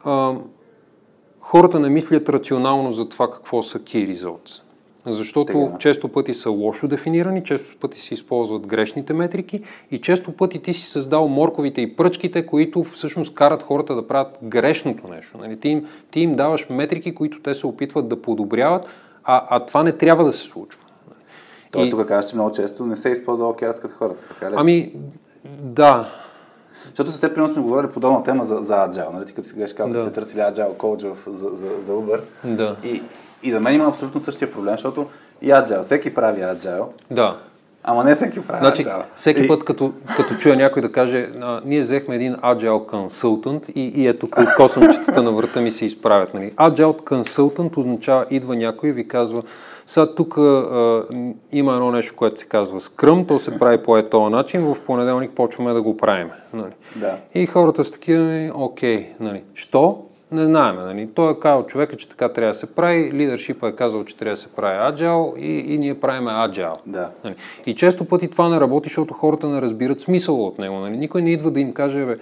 а, 0.06 0.34
хората 1.40 1.80
не 1.80 1.90
мислят 1.90 2.30
рационално 2.30 2.92
за 2.92 3.10
това 3.10 3.32
какво 3.32 3.64
са 3.64 3.80
key 3.80 4.16
results. 4.16 4.62
Защото 5.06 5.54
Тега. 5.54 5.78
често 5.80 6.08
пъти 6.08 6.34
са 6.34 6.50
лошо 6.50 6.88
дефинирани, 6.88 7.44
често 7.44 7.78
пъти 7.80 8.00
се 8.00 8.14
използват 8.14 8.68
грешните 8.68 9.14
метрики 9.14 9.62
и 9.92 10.02
често 10.02 10.32
пъти 10.32 10.62
ти 10.62 10.74
си 10.74 10.88
създал 10.88 11.28
морковите 11.28 11.82
и 11.82 11.96
пръчките, 11.96 12.46
които 12.46 12.84
всъщност 12.84 13.36
карат 13.36 13.64
хората 13.64 13.96
да 13.96 14.08
правят 14.08 14.38
грешното 14.44 15.08
нещо. 15.08 15.38
Нали? 15.38 15.60
Ти, 15.60 15.70
им, 15.70 15.88
ти 16.12 16.20
им 16.20 16.36
даваш 16.36 16.70
метрики, 16.70 17.16
които 17.16 17.42
те 17.42 17.54
се 17.54 17.68
опитват 17.68 18.08
да 18.08 18.22
подобряват, 18.22 18.88
а, 19.24 19.48
а 19.50 19.66
това 19.66 19.84
не 19.84 19.92
трябва 19.92 20.24
да 20.24 20.32
се 20.32 20.44
случва. 20.44 20.80
Тоест, 21.72 21.88
и... 21.88 21.92
тук 21.92 22.08
казваш, 22.08 22.30
че 22.30 22.36
много 22.36 22.52
често 22.52 22.86
не 22.86 22.96
се 22.96 23.10
използва 23.10 23.46
OKRs 23.46 23.82
като 23.82 23.96
хората, 23.96 24.28
така 24.30 24.52
ли? 24.52 24.56
Ами, 24.58 24.94
да. 25.62 26.10
Защото 26.90 27.12
с 27.12 27.20
теб, 27.20 27.34
примерно, 27.36 27.54
сме 27.54 27.62
говорили 27.62 27.92
подобна 27.92 28.24
тема 28.24 28.44
за, 28.44 28.56
за 28.56 28.74
Agile, 28.74 29.14
нали? 29.14 29.26
Ти 29.26 29.34
като 29.34 29.48
си 29.48 29.54
гледаш 29.54 29.74
как 29.74 29.92
да. 29.92 30.04
се 30.04 30.12
търсили 30.12 30.40
Agile 30.40 30.78
coach 30.78 31.14
за, 31.28 31.50
за, 31.50 31.82
за 31.82 31.94
Uber. 31.94 32.22
Да. 32.44 32.76
И, 32.84 33.04
и 33.44 33.52
за 33.52 33.60
мен 33.60 33.76
има 33.76 33.86
абсолютно 33.86 34.20
същия 34.20 34.52
проблем, 34.52 34.74
защото 34.74 35.06
и 35.42 35.50
Agile, 35.50 35.82
всеки 35.82 36.14
прави 36.14 36.42
Agile. 36.42 36.86
Да. 37.12 37.38
Ама 37.84 38.04
не 38.04 38.16
всеки 38.16 38.42
прави 38.42 38.60
значи, 38.60 38.84
Agile. 38.84 39.04
Всеки 39.16 39.44
и... 39.44 39.48
път, 39.48 39.64
като, 39.64 39.94
като 40.18 40.36
чуя 40.36 40.56
някой 40.56 40.82
да 40.82 40.92
каже, 40.92 41.30
а, 41.42 41.62
ние 41.66 41.80
взехме 41.80 42.16
един 42.16 42.36
Agile 42.36 42.86
Consultant 42.86 43.74
и, 43.74 43.82
и 43.82 44.08
ето 44.08 44.28
косъмчетата 44.58 45.24
на 45.24 45.32
врата 45.32 45.62
ми 45.62 45.72
се 45.72 45.86
изправят. 45.86 46.34
Нали? 46.34 46.52
Agile 46.52 47.02
Consultant 47.02 47.78
означава, 47.78 48.26
идва 48.30 48.56
някой 48.56 48.90
и 48.90 48.92
ви 48.92 49.08
казва, 49.08 49.44
сега 49.86 50.16
тук 50.16 50.38
има 51.52 51.74
едно 51.74 51.92
нещо, 51.92 52.16
което 52.16 52.40
се 52.40 52.46
казва 52.46 52.80
Scrum, 52.80 53.28
то 53.28 53.40
се 53.40 53.60
прави 53.60 53.84
по 53.84 54.02
този 54.02 54.32
начин, 54.32 54.62
в 54.62 54.78
понеделник 54.86 55.32
почваме 55.32 55.74
да 55.74 55.82
го 55.82 55.98
правим. 55.98 56.30
Нали? 56.54 56.72
Да. 56.96 57.18
И 57.34 57.46
хората 57.46 57.84
са 57.84 57.92
такива, 57.92 58.52
окей, 58.56 59.14
нали? 59.20 59.44
Що? 59.54 60.04
Не 60.34 60.46
знаем. 60.46 60.76
Нали? 60.76 61.10
Той 61.16 61.32
е 61.32 61.40
казал 61.42 61.66
човека, 61.66 61.96
че 61.96 62.10
така 62.10 62.30
трябва 62.30 62.52
да 62.52 62.60
се 62.60 62.76
прави, 62.76 63.12
лидершипа 63.14 63.68
е 63.68 63.72
казал, 63.72 64.04
че 64.04 64.18
трябва 64.18 64.36
да 64.36 64.42
се 64.42 64.48
прави 64.48 64.94
agile 64.94 65.38
и, 65.38 65.74
и 65.74 65.78
ние 65.78 66.00
правиме 66.00 66.32
agile. 66.32 66.76
Да. 66.86 67.12
Нали? 67.24 67.36
И 67.66 67.76
често 67.76 68.06
пъти 68.06 68.28
това 68.28 68.50
не 68.50 68.60
работи, 68.60 68.90
защото 68.90 69.14
хората 69.14 69.48
не 69.48 69.62
разбират 69.62 70.00
смисъл 70.00 70.46
от 70.46 70.60
него. 70.60 70.76
Нали? 70.76 70.98
Никой 70.98 71.22
не 71.22 71.32
идва 71.32 71.52
да 71.52 71.60
им 71.60 71.74
каже, 71.74 72.06
бе, 72.06 72.18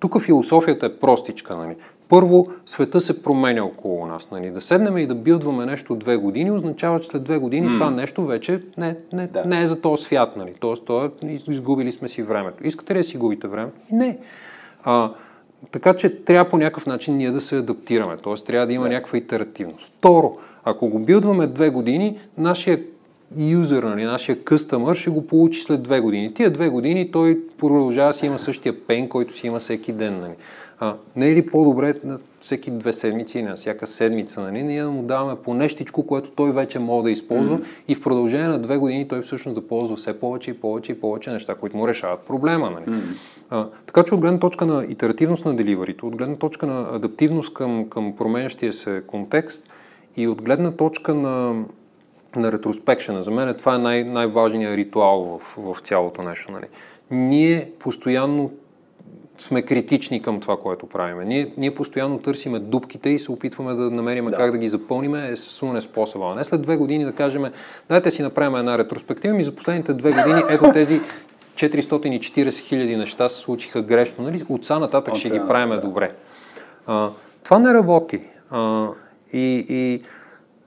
тук 0.00 0.22
философията 0.22 0.86
е 0.86 0.96
простичка. 0.96 1.56
Нали? 1.56 1.76
Първо, 2.08 2.48
света 2.66 3.00
се 3.00 3.22
променя 3.22 3.64
около 3.64 4.06
нас. 4.06 4.30
Нали? 4.30 4.50
Да 4.50 4.60
седнем 4.60 4.98
и 4.98 5.06
да 5.06 5.14
билдваме 5.14 5.66
нещо 5.66 5.94
две 5.94 6.16
години, 6.16 6.50
означава, 6.50 7.00
че 7.00 7.08
след 7.08 7.24
две 7.24 7.38
години 7.38 7.68
mm. 7.68 7.74
това 7.74 7.90
нещо 7.90 8.26
вече 8.26 8.62
не, 8.78 8.96
не, 9.12 9.26
да. 9.26 9.44
не 9.44 9.62
е 9.62 9.66
за 9.66 9.80
този 9.80 10.04
свят. 10.04 10.36
Нали? 10.36 10.52
Тоест, 10.60 10.84
то 10.84 11.04
е, 11.04 11.10
изгубили 11.48 11.92
сме 11.92 12.08
си 12.08 12.22
времето. 12.22 12.66
Искате 12.66 12.94
ли 12.94 12.98
да 12.98 13.04
си 13.04 13.16
губите 13.16 13.48
времето? 13.48 13.76
И 13.92 13.94
не. 13.94 14.18
А, 14.84 15.10
така 15.70 15.94
че 15.96 16.24
трябва 16.24 16.50
по 16.50 16.58
някакъв 16.58 16.86
начин 16.86 17.16
ние 17.16 17.30
да 17.30 17.40
се 17.40 17.56
адаптираме, 17.56 18.16
т.е. 18.16 18.34
трябва 18.34 18.66
да 18.66 18.72
има 18.72 18.84
да. 18.84 18.90
някаква 18.90 19.18
итеративност. 19.18 19.94
Второ, 19.98 20.36
ако 20.64 20.88
го 20.88 20.98
билдваме 20.98 21.46
две 21.46 21.70
години, 21.70 22.18
нашия 22.38 22.80
юзер, 23.36 23.82
нали, 23.82 24.04
нашия 24.04 24.44
къстъмър 24.44 24.96
ще 24.96 25.10
го 25.10 25.26
получи 25.26 25.62
след 25.62 25.82
две 25.82 26.00
години. 26.00 26.34
Тия 26.34 26.52
две 26.52 26.68
години 26.68 27.10
той 27.10 27.38
продължава 27.58 28.12
си 28.12 28.26
има 28.26 28.38
същия 28.38 28.86
пен, 28.86 29.08
който 29.08 29.36
си 29.36 29.46
има 29.46 29.58
всеки 29.58 29.92
ден. 29.92 30.20
Нали. 30.20 30.34
А, 30.80 30.94
не 31.16 31.28
е 31.28 31.34
ли 31.34 31.46
по-добре 31.46 31.94
на 32.04 32.18
всеки 32.40 32.70
две 32.70 32.92
седмици, 32.92 33.42
на 33.42 33.56
всяка 33.56 33.86
седмица, 33.86 34.40
нали, 34.40 34.62
ние 34.62 34.82
да 34.82 34.90
му 34.90 35.02
даваме 35.02 35.36
по 35.36 35.54
нещичко, 35.54 36.06
което 36.06 36.30
той 36.30 36.52
вече 36.52 36.78
може 36.78 37.04
да 37.04 37.10
използва 37.10 37.58
mm-hmm. 37.58 37.64
и 37.88 37.94
в 37.94 38.02
продължение 38.02 38.48
на 38.48 38.58
две 38.58 38.76
години 38.76 39.08
той 39.08 39.22
всъщност 39.22 39.54
да 39.54 39.68
ползва 39.68 39.96
все 39.96 40.20
повече 40.20 40.50
и 40.50 40.60
повече 40.60 40.92
и 40.92 41.00
повече 41.00 41.30
неща, 41.30 41.54
които 41.54 41.76
му 41.76 41.88
решават 41.88 42.20
проблема. 42.20 42.70
Нали. 42.70 42.84
Mm-hmm. 42.84 43.16
А, 43.50 43.66
така 43.86 44.02
че 44.02 44.14
от 44.14 44.20
гледна 44.20 44.38
точка 44.38 44.66
на 44.66 44.84
итеративност 44.88 45.44
на 45.44 45.56
деливарито, 45.56 46.06
от 46.06 46.16
гледна 46.16 46.36
точка 46.36 46.66
на 46.66 46.88
адаптивност 46.92 47.54
към, 47.54 47.88
към 47.88 48.16
променящия 48.16 48.72
се 48.72 49.02
контекст 49.06 49.68
и 50.16 50.28
от 50.28 50.42
гледна 50.42 50.70
точка 50.70 51.14
на, 51.14 51.64
на 52.36 52.52
ретроспекшена, 52.52 53.22
за 53.22 53.30
мен 53.30 53.54
това 53.54 53.74
е 53.74 53.78
най- 53.78 54.04
най-важният 54.04 54.76
ритуал 54.76 55.40
в, 55.56 55.74
в 55.74 55.80
цялото 55.80 56.22
нещо. 56.22 56.52
Нали. 56.52 56.66
Ние 57.10 57.70
постоянно 57.78 58.50
сме 59.38 59.62
критични 59.62 60.22
към 60.22 60.40
това, 60.40 60.56
което 60.56 60.86
правиме. 60.86 61.24
Ние, 61.24 61.52
ние 61.56 61.74
постоянно 61.74 62.18
търсиме 62.18 62.58
дупките 62.58 63.10
и 63.10 63.18
се 63.18 63.32
опитваме 63.32 63.74
да 63.74 63.90
намерим 63.90 64.24
да. 64.24 64.36
как 64.36 64.52
да 64.52 64.58
ги 64.58 64.68
запълним 64.68 65.14
е 65.14 65.36
суне 65.36 65.80
способа. 65.80 66.24
А 66.32 66.34
не 66.34 66.44
след 66.44 66.62
две 66.62 66.76
години 66.76 67.04
да 67.04 67.12
кажем, 67.12 67.44
дайте 67.88 68.10
си 68.10 68.22
направим 68.22 68.56
една 68.56 68.78
ретроспектива 68.78 69.34
ми 69.34 69.44
за 69.44 69.54
последните 69.54 69.94
две 69.94 70.10
години 70.10 70.42
ето 70.50 70.70
тези 70.72 71.00
440 71.54 72.58
хиляди 72.58 72.96
неща 72.96 73.28
се 73.28 73.40
случиха 73.40 73.82
грешно. 73.82 74.24
Нали? 74.24 74.42
От 74.48 74.64
са 74.64 74.78
нататък 74.78 75.14
От 75.14 75.20
ще 75.20 75.30
ги 75.30 75.40
правиме 75.48 75.74
да. 75.74 75.80
добре. 75.80 76.12
А, 76.86 77.10
това 77.44 77.58
не 77.58 77.74
работи. 77.74 78.20
А, 78.50 78.88
и, 79.32 79.66
и 79.68 80.02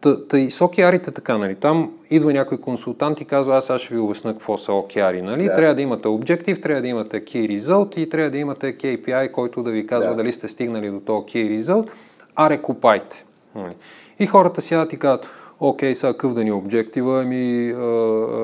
Та, 0.01 0.39
и 0.39 0.51
с 0.51 0.65
океарите 0.65 1.11
така, 1.11 1.37
нали? 1.37 1.55
Там 1.55 1.93
идва 2.09 2.33
някой 2.33 2.57
консултант 2.57 3.21
и 3.21 3.25
казва, 3.25 3.57
аз 3.57 3.65
сега 3.65 3.77
ще 3.77 3.93
ви 3.93 3.99
обясна 3.99 4.33
какво 4.33 4.57
са 4.57 4.73
океари, 4.73 5.21
нали? 5.21 5.43
Да. 5.43 5.55
Трябва 5.55 5.75
да 5.75 5.81
имате 5.81 6.07
обектив, 6.07 6.61
трябва 6.61 6.81
да 6.81 6.87
имате 6.87 7.25
key 7.25 7.59
result 7.59 7.97
и 7.97 8.09
трябва 8.09 8.31
да 8.31 8.37
имате 8.37 8.77
KPI, 8.77 9.31
който 9.31 9.63
да 9.63 9.71
ви 9.71 9.87
казва 9.87 10.09
да. 10.09 10.15
дали 10.15 10.31
сте 10.31 10.47
стигнали 10.47 10.89
до 10.89 10.99
този 10.99 11.25
key 11.25 11.59
result, 11.59 11.91
а 12.35 12.49
рекупайте. 12.49 13.25
Нали? 13.55 13.73
И 14.19 14.27
хората 14.27 14.61
сядат 14.61 14.93
и 14.93 14.99
казват, 14.99 15.29
окей, 15.61 15.95
сега 15.95 16.13
къв 16.13 16.33
да 16.33 16.43
ни 16.43 16.51
обектива, 16.51 17.21
ами 17.21 17.67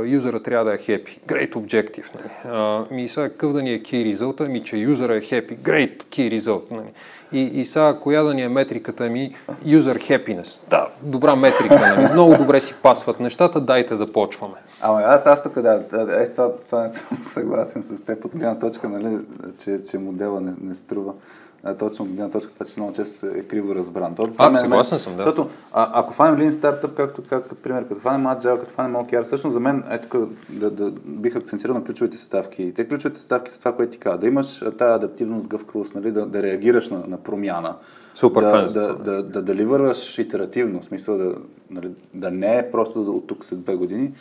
юзера 0.06 0.40
трябва 0.44 0.66
да 0.66 0.74
е 0.74 0.78
happy. 0.78 1.20
Great 1.28 1.54
objective. 1.54 2.06
Нали? 2.16 2.86
Ми 2.92 3.10
сега 3.10 3.30
къв 3.30 3.54
да 3.54 3.64
ни 3.64 3.74
е 3.74 3.82
key 3.82 4.14
result, 4.14 4.46
ами 4.46 4.64
че 4.64 4.78
юзера 4.78 5.16
е 5.16 5.22
happy. 5.22 5.58
Great 5.58 6.04
key 6.04 6.40
result. 6.40 6.72
Нали? 6.72 6.88
И, 7.32 7.42
и 7.42 7.66
сега 7.66 7.98
коя 8.02 8.24
да 8.24 8.34
ни 8.34 8.42
е 8.42 8.50
метриката 8.50 9.04
ми? 9.04 9.36
User 9.66 9.98
happiness. 9.98 10.60
Да, 10.70 10.88
добра 11.02 11.36
метрика. 11.36 11.80
Нали? 11.80 12.14
Много 12.14 12.38
добре 12.38 12.62
си 12.62 12.76
пасват 12.84 13.20
нещата, 13.20 13.62
дайте 13.62 13.96
да 13.96 14.12
почваме. 14.12 14.56
Ама 14.82 15.02
аз, 15.02 15.26
аз 15.26 15.44
тук, 15.44 15.54
да, 15.54 15.80
да 15.80 16.24
е, 16.24 16.32
това, 16.32 16.52
това 16.68 16.84
не 16.84 16.90
съм 16.90 17.18
съгласен 17.26 17.84
с 17.84 18.02
теб 18.02 18.26
от 18.26 18.32
гледна 18.32 18.60
точка, 18.60 18.90
нали, 18.90 19.18
че, 19.64 19.82
че 19.82 19.98
модела 19.98 20.42
не, 20.42 20.54
не 20.62 20.74
струва 20.74 21.14
точно 21.76 22.06
от 22.06 22.12
гледна 22.12 22.30
точка, 22.30 22.54
това, 22.54 22.66
че 22.66 22.74
много 22.78 22.94
често 22.94 23.26
е 23.26 23.42
криво 23.42 23.76
разбран. 23.76 24.16
То, 24.16 24.30
а, 24.38 24.50
ме, 24.50 24.60
съгласен 24.60 25.00
съм, 25.00 25.16
да. 25.16 25.24
Защото, 25.24 25.50
а, 25.74 26.00
ако 26.00 26.14
фанем 26.14 26.40
Lean 26.40 26.52
Startup, 26.52 26.94
както, 26.94 27.22
как, 27.30 27.44
като 27.44 27.56
пример, 27.56 27.88
като 27.88 28.02
фанем 28.02 28.28
Agile, 28.28 28.60
като 28.60 28.72
фанем 28.72 28.94
OKR, 28.94 29.24
всъщност 29.24 29.54
за 29.54 29.60
мен, 29.60 29.84
ето 29.92 30.30
да, 30.50 30.70
да, 30.72 30.92
бих 31.06 31.36
акцентирал 31.36 31.76
на 31.76 31.84
ключовите 31.84 32.18
съставки. 32.18 32.74
Те 32.76 32.88
ключовите 32.88 33.20
съставки 33.20 33.52
са 33.52 33.60
това, 33.60 33.76
което 33.76 33.92
ти 33.92 33.98
казва. 33.98 34.18
Да 34.18 34.28
имаш 34.28 34.60
тази 34.60 34.94
адаптивност, 34.94 35.48
гъвкавост, 35.48 35.96
нали, 35.96 36.12
да, 36.12 36.26
да 36.26 36.44
реагираш 36.44 36.90
на, 36.90 37.04
на 37.08 37.18
промяна. 37.18 37.76
Супер 38.14 38.42
да, 38.42 38.52
да, 38.52 38.68
да, 38.68 38.88
да, 38.88 39.04
да, 39.04 39.24
да 39.24 39.42
деливърваш 39.42 40.20
итеративно, 40.20 40.82
в 40.82 40.86
смисъл 40.86 41.18
да, 41.18 41.36
нали, 41.70 41.92
да 42.14 42.32
не 42.32 42.58
е 42.58 42.72
просто 42.72 43.02
от 43.02 43.28
тук 43.28 43.46
след 43.46 43.62
две 43.62 43.76
години, 43.76 44.14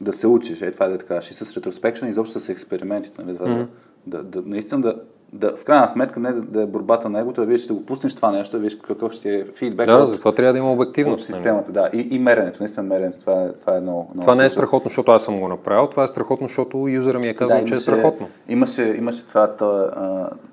да 0.00 0.12
се 0.12 0.26
учиш. 0.26 0.62
Е, 0.62 0.70
това 0.70 0.86
е 0.86 0.88
да 0.88 0.98
така. 0.98 1.20
И 1.30 1.34
с 1.34 1.56
ретроспекшн, 1.56 2.06
изобщо 2.06 2.40
с 2.40 2.48
експериментите. 2.48 3.24
Нали, 3.24 3.36
mm-hmm. 3.36 3.66
да, 4.06 4.22
да, 4.22 4.42
да, 4.42 4.48
наистина 4.48 4.80
да, 4.80 5.00
да, 5.34 5.56
в 5.56 5.64
крайна 5.64 5.88
сметка 5.88 6.20
не 6.20 6.32
да, 6.32 6.42
да 6.42 6.62
е 6.62 6.66
борбата 6.66 7.08
на 7.08 7.20
егото, 7.20 7.40
да 7.40 7.46
видиш, 7.46 7.64
ще 7.64 7.72
го 7.72 7.86
пуснеш 7.86 8.14
това 8.14 8.30
нещо, 8.30 8.56
да 8.56 8.62
видиш 8.62 8.78
какъв 8.78 9.12
ще 9.12 9.34
е 9.34 9.44
фидбек. 9.44 9.86
Да, 9.86 9.96
от, 9.96 10.08
затова 10.08 10.32
трябва 10.32 10.52
да 10.52 10.58
има 10.58 10.72
обективност. 10.72 11.20
От 11.20 11.26
системата, 11.26 11.72
да. 11.72 11.90
И, 11.92 12.08
и 12.10 12.18
меренето, 12.18 12.56
наистина 12.60 12.82
меренето, 12.82 13.18
това 13.18 13.42
е, 13.42 13.52
това 13.52 13.76
е 13.76 13.80
много, 13.80 14.08
много 14.14 14.20
Това 14.20 14.34
не 14.34 14.44
е 14.44 14.48
страхотно, 14.48 14.88
защото 14.88 15.12
аз 15.12 15.24
съм 15.24 15.40
го 15.40 15.48
направил, 15.48 15.86
това 15.86 16.02
е 16.02 16.06
страхотно, 16.06 16.48
защото 16.48 16.88
юзера 16.88 17.18
ми 17.18 17.26
е 17.26 17.34
казал, 17.34 17.58
да, 17.58 17.64
че 17.64 17.74
е 17.74 17.76
страхотно. 17.76 18.28
Имаше, 18.48 18.94
имаше 18.98 19.26
това, 19.26 19.46
това 19.46 19.90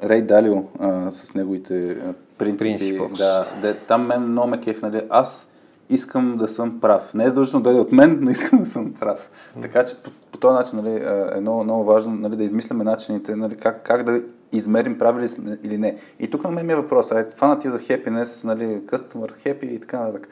Рей 0.04 0.22
Далио 0.22 0.64
с 1.12 1.34
неговите 1.34 1.98
принципи. 2.38 3.00
Да, 3.18 3.46
да, 3.62 3.76
там 3.76 4.08
мен 4.08 4.22
много 4.22 4.48
ме 4.48 4.60
кеф, 4.60 4.82
нали? 4.82 5.02
Аз 5.10 5.48
искам 5.90 6.38
да 6.38 6.48
съм 6.48 6.80
прав. 6.80 7.14
Не 7.14 7.24
е 7.26 7.30
задължително 7.30 7.64
да 7.64 7.72
е 7.72 7.80
от 7.80 7.92
мен, 7.92 8.20
но 8.22 8.32
искам 8.32 8.60
да 8.60 8.66
съм 8.66 8.94
прав. 9.00 9.30
Така 9.62 9.84
че 9.84 9.96
по, 9.96 10.12
по 10.32 10.38
този 10.38 10.54
начин 10.54 10.80
нали, 10.84 11.04
е 11.38 11.40
много, 11.40 11.64
много 11.64 11.84
важно 11.84 12.14
нали, 12.16 12.36
да 12.36 12.44
измисляме 12.44 12.84
начините, 12.84 13.36
нали, 13.36 13.56
как, 13.56 13.82
как 13.84 14.04
да 14.04 14.22
измерим 14.52 14.98
правили 14.98 15.28
сме 15.28 15.58
или 15.64 15.78
не. 15.78 15.98
И 16.20 16.30
тук 16.30 16.44
на 16.44 16.52
мен 16.52 16.66
ми 16.66 16.74
е 16.74 16.76
въпрос. 16.76 17.12
Ай, 17.12 17.26
фана 17.36 17.60
ти 17.60 17.70
за 17.70 17.80
happiness, 17.80 18.46
нали, 18.46 18.66
customer 18.66 19.46
happy 19.46 19.64
и 19.64 19.80
така 19.80 20.00
нататък. 20.00 20.28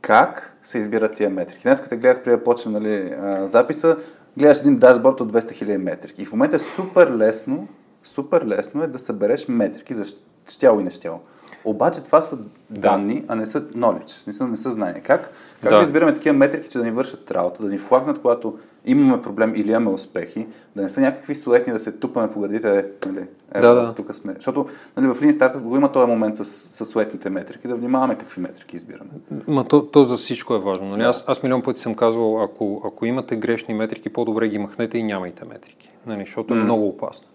Как 0.00 0.56
се 0.62 0.78
избират 0.78 1.14
тия 1.14 1.30
метрики? 1.30 1.62
Днес 1.62 1.80
като 1.80 1.96
гледах 1.96 2.22
преди 2.22 2.36
да 2.36 2.44
почнем 2.44 2.72
нали, 2.72 3.14
записа, 3.46 3.96
гледаш 4.38 4.60
един 4.60 4.76
дашборд 4.76 5.20
от 5.20 5.32
200 5.32 5.64
000 5.64 5.76
метрики. 5.76 6.22
И 6.22 6.26
в 6.26 6.32
момента 6.32 6.56
е 6.56 6.58
супер 6.58 7.10
лесно, 7.16 7.68
супер 8.02 8.44
лесно 8.46 8.82
е 8.82 8.86
да 8.86 8.98
събереш 8.98 9.48
метрики 9.48 9.94
за 9.94 10.04
щяло 10.48 10.80
и 10.80 10.84
нещяло. 10.84 11.20
Обаче 11.64 12.02
това 12.02 12.20
са 12.20 12.38
данни, 12.70 13.24
а 13.28 13.34
не 13.34 13.46
са 13.46 13.64
knowledge, 13.64 14.26
не 14.26 14.32
са, 14.32 14.46
не 14.46 14.56
са 14.56 14.70
знания. 14.70 15.02
Как, 15.02 15.30
как 15.60 15.70
да. 15.70 15.76
да 15.76 15.82
избираме 15.82 16.14
такива 16.14 16.36
метрики, 16.36 16.68
че 16.68 16.78
да 16.78 16.84
ни 16.84 16.90
вършат 16.90 17.30
работа, 17.30 17.62
да 17.62 17.68
ни 17.68 17.78
флагнат, 17.78 18.18
когато 18.18 18.58
имаме 18.84 19.22
проблем 19.22 19.52
или 19.56 19.70
имаме 19.70 19.90
успехи, 19.90 20.46
да 20.76 20.82
не 20.82 20.88
са 20.88 21.00
някакви 21.00 21.34
суетни 21.34 21.72
да 21.72 21.78
се 21.78 21.92
тупаме 21.92 22.32
по 22.32 22.40
градите, 22.40 22.86
нали, 23.06 23.26
е, 23.54 23.60
да, 23.60 23.74
да. 23.74 23.94
тук 23.94 24.14
сме. 24.14 24.32
Защото 24.34 24.66
нали, 24.96 25.06
в 25.06 25.20
Lean 25.20 25.30
Startup 25.30 25.60
го 25.60 25.76
има 25.76 25.92
този 25.92 26.06
момент 26.06 26.34
с, 26.34 26.44
с 26.44 26.86
суетните 26.86 27.30
метрики, 27.30 27.68
да 27.68 27.74
внимаваме 27.74 28.14
какви 28.14 28.40
метрики 28.40 28.76
избираме. 28.76 29.10
Ма 29.46 29.64
то, 29.64 29.86
то 29.86 30.04
за 30.04 30.16
всичко 30.16 30.54
е 30.54 30.58
важно. 30.58 30.88
Нали? 30.88 31.02
Да. 31.02 31.08
Аз, 31.08 31.24
аз 31.26 31.42
милион 31.42 31.62
пъти 31.62 31.80
съм 31.80 31.94
казвал, 31.94 32.42
ако, 32.42 32.82
ако 32.84 33.06
имате 33.06 33.36
грешни 33.36 33.74
метрики, 33.74 34.08
по-добре 34.08 34.48
ги 34.48 34.58
махнете 34.58 34.98
и 34.98 35.02
нямайте 35.02 35.44
метрики, 35.44 35.90
нали, 36.06 36.24
защото 36.24 36.54
mm. 36.54 36.60
е 36.60 36.64
много 36.64 36.88
опасно. 36.88 37.28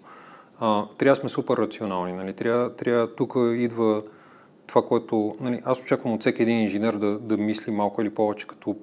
А, 0.60 0.84
трябва 0.98 1.12
да 1.12 1.20
сме 1.20 1.30
супер 1.30 1.58
рационални. 1.58 2.14
Нали? 2.14 2.34
Трябва, 2.34 2.76
трябва 2.76 3.16
тук 3.16 3.34
идва 3.56 4.02
това, 4.68 4.86
което... 4.86 5.36
Нали, 5.40 5.62
аз 5.66 5.82
очаквам 5.82 6.14
от 6.14 6.22
всеки 6.22 6.42
един 6.42 6.60
инженер 6.60 6.94
да, 6.94 7.20
да 7.20 7.38
мисли 7.38 7.72
малко 7.72 8.02
или 8.02 8.10
повече 8.10 8.48
като 8.48 8.76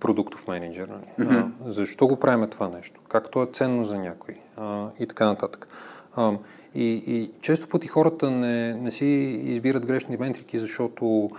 продуктов 0.00 0.48
менеджер. 0.48 0.88
Нали? 0.88 1.28
Mm-hmm. 1.28 1.50
А, 1.66 1.70
защо 1.70 2.06
го 2.06 2.16
правим 2.16 2.48
това 2.50 2.68
нещо? 2.68 3.00
Как 3.08 3.30
то 3.30 3.42
е 3.42 3.46
ценно 3.52 3.84
за 3.84 3.98
някой? 3.98 4.34
А, 4.56 4.88
и 5.00 5.06
така 5.06 5.26
нататък. 5.26 5.68
А, 6.16 6.32
и, 6.74 6.84
и 7.06 7.30
често 7.40 7.68
пъти 7.68 7.88
хората 7.88 8.30
не, 8.30 8.74
не 8.74 8.90
си 8.90 9.06
избират 9.44 9.86
грешни 9.86 10.16
метрики, 10.16 10.58
защото 10.58 11.30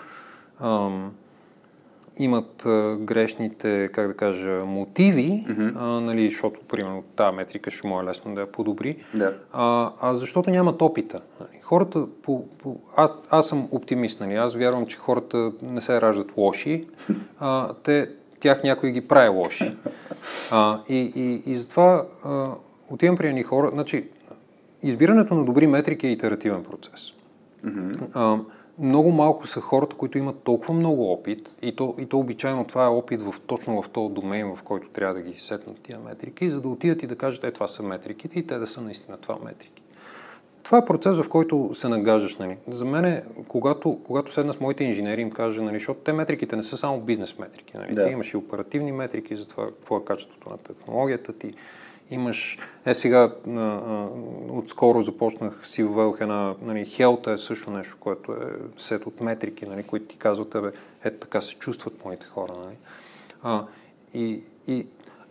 ам, 0.60 1.12
имат 2.18 2.66
а, 2.66 2.98
грешните, 3.00 3.90
как 3.94 4.08
да 4.08 4.14
кажа, 4.14 4.66
мотиви, 4.66 5.46
mm-hmm. 5.48 5.74
а, 5.76 5.86
нали, 6.02 6.30
защото, 6.30 6.60
примерно, 6.68 7.04
тази 7.16 7.36
метрика 7.36 7.72
ще 7.72 7.88
му 7.88 8.02
е 8.02 8.04
лесно 8.04 8.36
да 8.36 8.42
я 8.42 8.52
подобри, 8.52 9.04
да. 9.14 9.38
а, 9.54 9.92
а 10.02 10.14
защото 10.14 10.50
нямат 10.50 10.82
опита. 10.82 11.22
Нали. 11.40 11.61
Хората, 11.72 12.08
по, 12.22 12.48
по, 12.48 12.78
аз, 12.96 13.14
аз 13.30 13.48
съм 13.48 13.68
оптимист, 13.72 14.20
нали, 14.20 14.36
аз 14.36 14.56
вярвам, 14.56 14.86
че 14.86 14.98
хората 14.98 15.52
не 15.62 15.82
се 15.82 16.02
раждат 16.02 16.38
лоши, 16.38 16.88
а, 17.40 17.74
те, 17.74 18.10
тях 18.40 18.64
някой 18.64 18.92
ги 18.92 19.08
прави 19.08 19.30
лоши. 19.30 19.76
А, 20.52 20.80
и, 20.90 21.12
и, 21.16 21.52
и 21.52 21.56
затова 21.56 22.06
а, 22.24 22.50
отивам 22.90 23.18
при 23.18 23.28
едни 23.28 23.44
хора, 23.44 23.70
значи, 23.74 24.10
избирането 24.84 25.36
на 25.36 25.46
добри 25.46 25.68
метрики 25.68 26.08
е 26.08 26.12
итеративен 26.12 26.64
процес. 26.64 27.14
Mm-hmm. 27.66 28.08
А, 28.14 28.40
много 28.80 29.12
малко 29.12 29.48
са 29.48 29.62
хората, 29.62 29.96
които 29.96 30.18
имат 30.18 30.44
толкова 30.44 30.74
много 30.74 31.12
опит 31.12 31.50
и 31.62 31.76
то, 31.76 31.96
и 32.00 32.06
то 32.06 32.20
обичайно 32.20 32.66
това 32.66 32.86
е 32.86 32.90
опит 32.90 33.22
в, 33.22 33.36
точно 33.48 33.82
в 33.82 33.90
този 33.90 34.14
домейн, 34.14 34.56
в 34.56 34.64
който 34.64 34.90
трябва 34.90 35.14
да 35.14 35.22
ги 35.22 35.40
сетнат 35.40 35.82
тия 35.84 36.00
метрики, 36.00 36.50
за 36.50 36.62
да 36.62 36.68
отидат 36.68 37.04
и 37.04 37.08
да 37.08 37.16
кажат, 37.16 37.44
е 37.44 37.52
това 37.52 37.68
са 37.68 37.84
метриките 37.84 38.40
и 38.40 38.48
те 38.48 38.58
да 38.58 38.68
са 38.68 38.82
наистина 38.82 39.18
това 39.18 39.38
метрики. 39.46 39.81
Това 40.64 40.78
е 40.78 40.86
процес, 40.86 41.18
в 41.18 41.30
който 41.30 41.70
се 41.74 41.90
нагаждаш. 41.90 42.38
Нали. 42.38 42.58
За 42.68 42.86
мен, 42.86 43.24
когато, 43.48 44.00
когато 44.04 44.34
седна 44.34 44.54
с 44.54 44.60
моите 44.60 44.84
инженери, 44.84 45.22
им 45.22 45.32
кажа, 45.32 45.62
нали, 45.62 45.76
защото 45.76 46.00
те 46.00 46.14
метриките 46.14 46.56
не 46.56 46.64
са 46.64 46.78
само 46.78 47.02
бизнес 47.02 47.40
метрики. 47.40 47.78
Нали. 47.78 47.94
Да. 47.94 48.06
Ти 48.06 48.12
имаш 48.12 48.34
и 48.34 48.38
оперативни 48.38 48.92
метрики 48.92 49.36
за 49.36 49.48
това, 49.48 49.66
какво 49.66 49.98
е 49.98 50.06
качеството 50.06 50.50
на 50.50 50.58
технологията 50.58 51.34
ти, 51.34 51.54
Имаш, 52.12 52.58
е 52.86 52.94
сега, 52.94 53.32
а, 53.48 53.52
а, 53.52 54.08
отскоро 54.50 55.02
започнах 55.02 55.68
си 55.68 55.84
въвелх 55.84 56.22
една, 56.22 56.56
нали, 56.62 56.86
хелта 56.86 57.32
е 57.32 57.38
също 57.38 57.72
нещо, 57.72 57.98
което 58.00 58.32
е 58.32 58.36
сет 58.78 59.06
от 59.06 59.22
метрики, 59.22 59.66
нали, 59.66 59.84
които 59.84 60.06
ти 60.06 60.18
казват 60.18 60.50
тебе, 60.50 60.72
ето 61.04 61.20
така 61.20 61.42
се 61.42 61.56
чувстват 61.56 62.06
моите 62.06 62.26
хора. 62.26 62.54
Нали. 62.66 62.76
А, 63.44 63.66
и, 64.14 64.42
и 64.68 64.86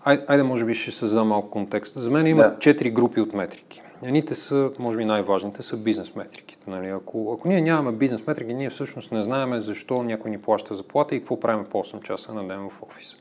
ай, 0.04 0.24
айде, 0.26 0.42
може 0.42 0.64
би 0.64 0.74
ще 0.74 0.90
създам 0.90 1.28
малко 1.28 1.50
контекст. 1.50 1.98
За 1.98 2.10
мен 2.10 2.26
има 2.26 2.58
четири 2.58 2.90
да. 2.90 2.94
групи 2.94 3.20
от 3.20 3.32
метрики. 3.32 3.82
Едните 4.02 4.34
са, 4.34 4.70
може 4.78 4.96
би 4.96 5.04
най-важните, 5.04 5.62
са 5.62 5.76
бизнес 5.76 6.14
метриките. 6.14 6.70
Нали? 6.70 6.88
Ако, 6.88 7.36
ако 7.38 7.48
ние 7.48 7.60
нямаме 7.60 7.96
бизнес 7.96 8.26
метрики, 8.26 8.54
ние 8.54 8.70
всъщност 8.70 9.12
не 9.12 9.22
знаем 9.22 9.58
защо 9.58 10.02
някой 10.02 10.30
ни 10.30 10.38
плаща 10.38 10.74
заплата 10.74 11.14
и 11.14 11.18
какво 11.18 11.40
правим 11.40 11.64
по 11.64 11.78
8 11.78 12.02
часа 12.02 12.34
на 12.34 12.48
ден 12.48 12.68
в 12.70 12.82
офиса. 12.82 13.16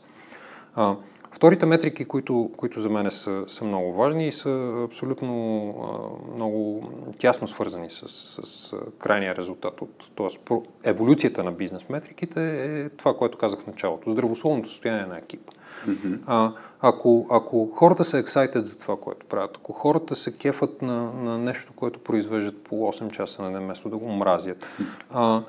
А, 0.76 0.96
Вторите 1.32 1.66
метрики, 1.66 2.06
които, 2.06 2.52
които 2.58 2.80
за 2.80 2.90
мен 2.90 3.12
са, 3.12 3.44
са 3.48 3.66
много 3.66 3.94
важни 3.94 4.28
и 4.28 4.32
са 4.32 4.84
абсолютно 4.86 5.70
а, 5.70 6.34
много 6.34 6.84
тясно 7.18 7.48
свързани 7.48 7.90
с, 7.90 8.08
с, 8.08 8.42
с 8.44 8.76
крайния 9.00 9.36
резултат 9.36 9.82
от 9.82 10.12
т.е. 10.16 10.54
еволюцията 10.90 11.44
на 11.44 11.52
бизнес 11.52 11.90
метриките 11.90 12.66
е 12.66 12.90
това, 12.90 13.18
което 13.18 13.38
казах 13.38 13.60
в 13.60 13.68
началото. 13.68 14.12
Здравословното 14.12 14.70
състояние 14.70 15.06
на 15.06 15.18
екипа. 15.18 15.52
Mm-hmm. 15.88 16.20
А, 16.28 16.52
ако, 16.82 17.28
ако 17.30 17.68
хората 17.68 18.04
са 18.04 18.18
ексайтед 18.18 18.68
за 18.68 18.80
това, 18.80 18.98
което 18.98 19.26
правят, 19.26 19.58
ако 19.58 19.74
хората 19.74 20.16
се 20.16 20.38
кефат 20.38 20.82
на, 20.82 21.14
на 21.14 21.38
нещо, 21.38 21.74
което 21.76 22.00
произвеждат 22.00 22.64
по 22.64 22.76
8 22.76 23.12
часа 23.12 23.42
на 23.42 23.52
ден, 23.52 23.64
вместо 23.64 23.90
да 23.90 23.98
го 23.98 24.12
мразят, 24.12 24.66
а, 25.12 25.42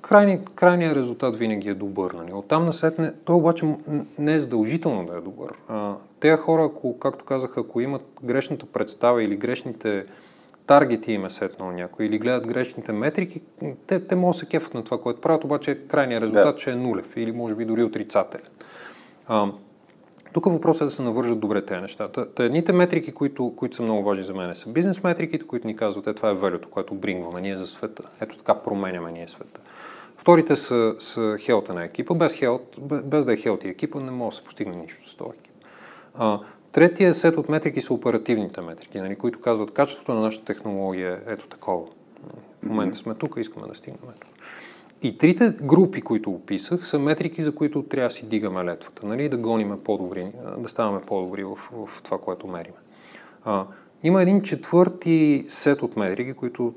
крайни, 0.00 0.40
крайният 0.54 0.96
резултат 0.96 1.36
винаги 1.36 1.68
е 1.68 1.74
добър. 1.74 2.10
Нали? 2.10 2.32
Оттам 2.32 2.66
насетне, 2.66 3.12
той 3.24 3.36
обаче 3.36 3.74
не 4.18 4.34
е 4.34 4.38
задължително 4.38 5.06
да 5.06 5.16
е 5.16 5.20
добър. 5.20 5.52
А, 5.68 5.94
те 6.20 6.36
хора, 6.36 6.64
ако, 6.64 6.98
както 6.98 7.24
казах, 7.24 7.58
ако 7.58 7.80
имат 7.80 8.02
грешната 8.24 8.66
представа 8.66 9.22
или 9.22 9.36
грешните 9.36 10.04
таргети 10.66 11.12
им 11.12 11.24
е 11.24 11.30
сетнал 11.30 11.72
някой 11.72 12.06
или 12.06 12.18
гледат 12.18 12.46
грешните 12.46 12.92
метрики, 12.92 13.40
те, 13.86 14.06
те 14.06 14.14
могат 14.14 14.34
да 14.34 14.38
се 14.38 14.46
кефат 14.46 14.74
на 14.74 14.84
това, 14.84 15.00
което 15.00 15.20
правят, 15.20 15.44
обаче 15.44 15.78
крайният 15.88 16.22
резултат 16.22 16.54
да. 16.54 16.60
ще 16.60 16.70
е 16.70 16.76
нулев 16.76 17.16
или 17.16 17.32
може 17.32 17.54
би 17.54 17.64
дори 17.64 17.82
отрицателен. 17.82 18.46
А, 19.28 19.52
тук 20.34 20.44
въпросът 20.44 20.80
е 20.80 20.84
да 20.84 20.90
се 20.90 21.02
навържат 21.02 21.40
добре 21.40 21.64
тези 21.64 21.80
неща. 21.80 22.08
Та, 22.08 22.44
едните 22.44 22.72
метрики, 22.72 23.12
които, 23.12 23.52
които 23.56 23.76
са 23.76 23.82
много 23.82 24.02
важни 24.02 24.24
за 24.24 24.34
мен, 24.34 24.54
са 24.54 24.68
бизнес 24.68 25.02
метриките, 25.02 25.46
които 25.46 25.66
ни 25.66 25.76
казват, 25.76 26.06
е 26.06 26.14
това 26.14 26.30
е 26.30 26.34
велюто, 26.34 26.70
което 26.70 26.94
брингваме 26.94 27.40
ние 27.40 27.56
за 27.56 27.66
света. 27.66 28.02
Ето 28.20 28.38
така 28.38 28.54
променяме 28.54 29.12
ние 29.12 29.28
света. 29.28 29.60
Вторите 30.16 30.56
са, 30.56 30.94
са 30.98 31.36
хелта 31.40 31.74
на 31.74 31.84
екипа. 31.84 32.14
Без, 32.14 32.34
хелт, 32.34 32.76
без 33.04 33.24
да 33.24 33.32
е 33.32 33.36
хелт 33.36 33.64
и 33.64 33.68
екипа 33.68 34.00
не 34.00 34.10
може 34.10 34.34
да 34.34 34.36
се 34.36 34.44
постигне 34.44 34.76
нищо 34.76 35.08
с 35.10 35.14
този 35.14 35.30
екип. 35.38 35.52
А, 36.14 36.40
третия 36.72 37.14
сет 37.14 37.36
от 37.36 37.48
метрики 37.48 37.80
са 37.80 37.94
оперативните 37.94 38.60
метрики, 38.60 39.00
нали, 39.00 39.16
които 39.16 39.40
казват 39.40 39.70
качеството 39.70 40.14
на 40.14 40.20
нашата 40.20 40.44
технология 40.44 41.20
е 41.26 41.32
ето 41.32 41.48
такова. 41.48 41.86
В 42.62 42.66
момента 42.66 42.98
сме 42.98 43.14
тук, 43.14 43.34
искаме 43.38 43.68
да 43.68 43.74
стигнем 43.74 44.12
тук. 44.20 44.33
И 45.04 45.18
трите 45.18 45.50
групи, 45.62 46.02
които 46.02 46.30
описах, 46.30 46.86
са 46.86 46.98
метрики, 46.98 47.42
за 47.42 47.54
които 47.54 47.82
трябва 47.82 48.08
да 48.08 48.14
си 48.14 48.26
дигаме 48.26 48.64
летвата, 48.64 49.06
нали, 49.06 49.28
да 49.28 49.36
гониме 49.36 49.76
по-добри, 49.84 50.32
да 50.58 50.68
ставаме 50.68 51.00
по-добри 51.06 51.44
в, 51.44 51.56
в 51.72 52.02
това, 52.02 52.18
което 52.18 52.46
мериме. 52.46 52.76
А, 53.44 53.66
има 54.02 54.22
един 54.22 54.42
четвърти 54.42 55.44
сет 55.48 55.82
от 55.82 55.96
метрики, 55.96 56.32
които 56.32 56.74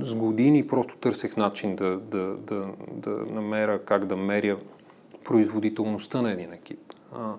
с 0.00 0.14
години 0.14 0.66
просто 0.66 0.96
търсех 0.96 1.36
начин 1.36 1.76
да, 1.76 1.96
да, 1.96 2.36
да, 2.36 2.64
да 2.92 3.10
намеря 3.10 3.84
как 3.84 4.04
да 4.04 4.16
меря 4.16 4.56
производителността 5.24 6.22
на 6.22 6.32
един 6.32 6.52
екип. 6.52 6.80
А, 7.14 7.34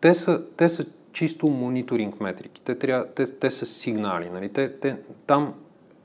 те, 0.00 0.14
са, 0.14 0.46
те 0.56 0.68
са 0.68 0.86
чисто 1.12 1.46
мониторинг 1.46 2.20
метрики. 2.20 2.62
Те, 2.64 2.78
трябва, 2.78 3.06
те, 3.06 3.26
те 3.26 3.50
са 3.50 3.66
сигнали. 3.66 4.30
Нали? 4.30 4.48
Те, 4.48 4.72
те, 4.80 4.96
там 5.26 5.54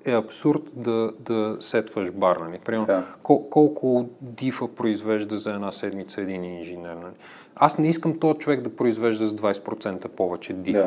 е 0.06 0.12
абсурд 0.12 0.62
да, 0.74 1.12
да 1.20 1.58
сетваш 1.60 2.12
бар. 2.12 2.38
Нали? 2.38 2.60
Примерно, 2.66 2.86
да. 2.86 3.06
кол, 3.24 3.50
колко 3.50 4.06
дифа 4.22 4.68
произвежда 4.68 5.38
за 5.38 5.54
една 5.54 5.72
седмица 5.72 6.22
един 6.22 6.44
инженер. 6.44 6.94
Нали? 6.94 7.14
Аз 7.56 7.78
не 7.78 7.90
искам 7.90 8.20
този 8.20 8.40
човек 8.40 8.62
да 8.62 8.76
произвежда 8.76 9.28
с 9.28 9.36
20% 9.36 10.08
повече 10.08 10.54
дифове. 10.54 10.84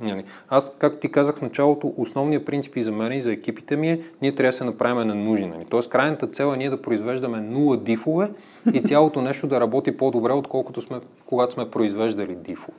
Да. 0.00 0.06
Нали? 0.08 0.24
Аз, 0.48 0.74
както 0.78 0.98
ти 0.98 1.10
казах 1.10 1.36
в 1.36 1.42
началото, 1.42 1.94
основният 1.96 2.44
принцип 2.44 2.76
и 2.76 2.82
за 2.82 2.92
мен 2.92 3.12
и 3.12 3.20
за 3.20 3.32
екипите 3.32 3.76
ми 3.76 3.90
е, 3.90 4.00
ние 4.22 4.34
трябва 4.34 4.48
да 4.48 4.52
се 4.52 4.64
направим 4.64 5.08
на 5.08 5.14
нужни. 5.14 5.46
Нали? 5.46 5.64
Тоест, 5.70 5.90
крайната 5.90 6.26
цел 6.26 6.52
е 6.54 6.56
ние 6.56 6.70
да 6.70 6.82
произвеждаме 6.82 7.40
нула 7.40 7.76
дифове 7.76 8.30
и 8.72 8.80
цялото 8.80 9.22
нещо 9.22 9.46
да 9.46 9.60
работи 9.60 9.96
по-добре, 9.96 10.32
отколкото 10.32 10.82
сме, 10.82 11.00
когато 11.26 11.52
сме 11.52 11.70
произвеждали 11.70 12.34
дифове. 12.34 12.78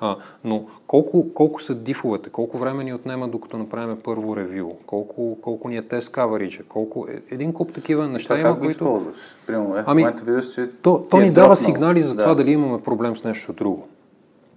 А, 0.00 0.16
но 0.44 0.64
колко, 0.86 1.34
колко 1.34 1.62
са 1.62 1.74
дифовете, 1.74 2.30
колко 2.30 2.58
време 2.58 2.84
ни 2.84 2.94
отнема 2.94 3.28
докато 3.28 3.58
направим 3.58 3.96
първо 4.04 4.36
ревю, 4.36 4.72
колко, 4.86 5.38
колко 5.42 5.68
ни 5.68 5.76
е 5.76 5.82
тест 5.82 6.12
coverage, 6.12 6.62
колко... 6.68 7.06
Е, 7.10 7.34
един 7.34 7.52
куп 7.52 7.72
такива 7.72 8.08
неща 8.08 8.36
това 8.36 8.48
има, 8.48 8.54
как 8.54 8.64
които... 8.64 8.84
Използваш? 8.84 9.16
Примерно, 9.46 9.76
е, 9.76 9.84
ами, 9.86 10.06
виждаш, 10.24 10.54
че 10.54 10.70
то, 10.82 11.06
то 11.10 11.16
ни 11.20 11.26
е 11.26 11.30
дава 11.30 11.56
сигнали 11.56 12.00
за 12.00 12.14
да. 12.14 12.22
това 12.22 12.34
дали 12.34 12.50
имаме 12.50 12.78
проблем 12.78 13.16
с 13.16 13.24
нещо 13.24 13.52
друго. 13.52 13.88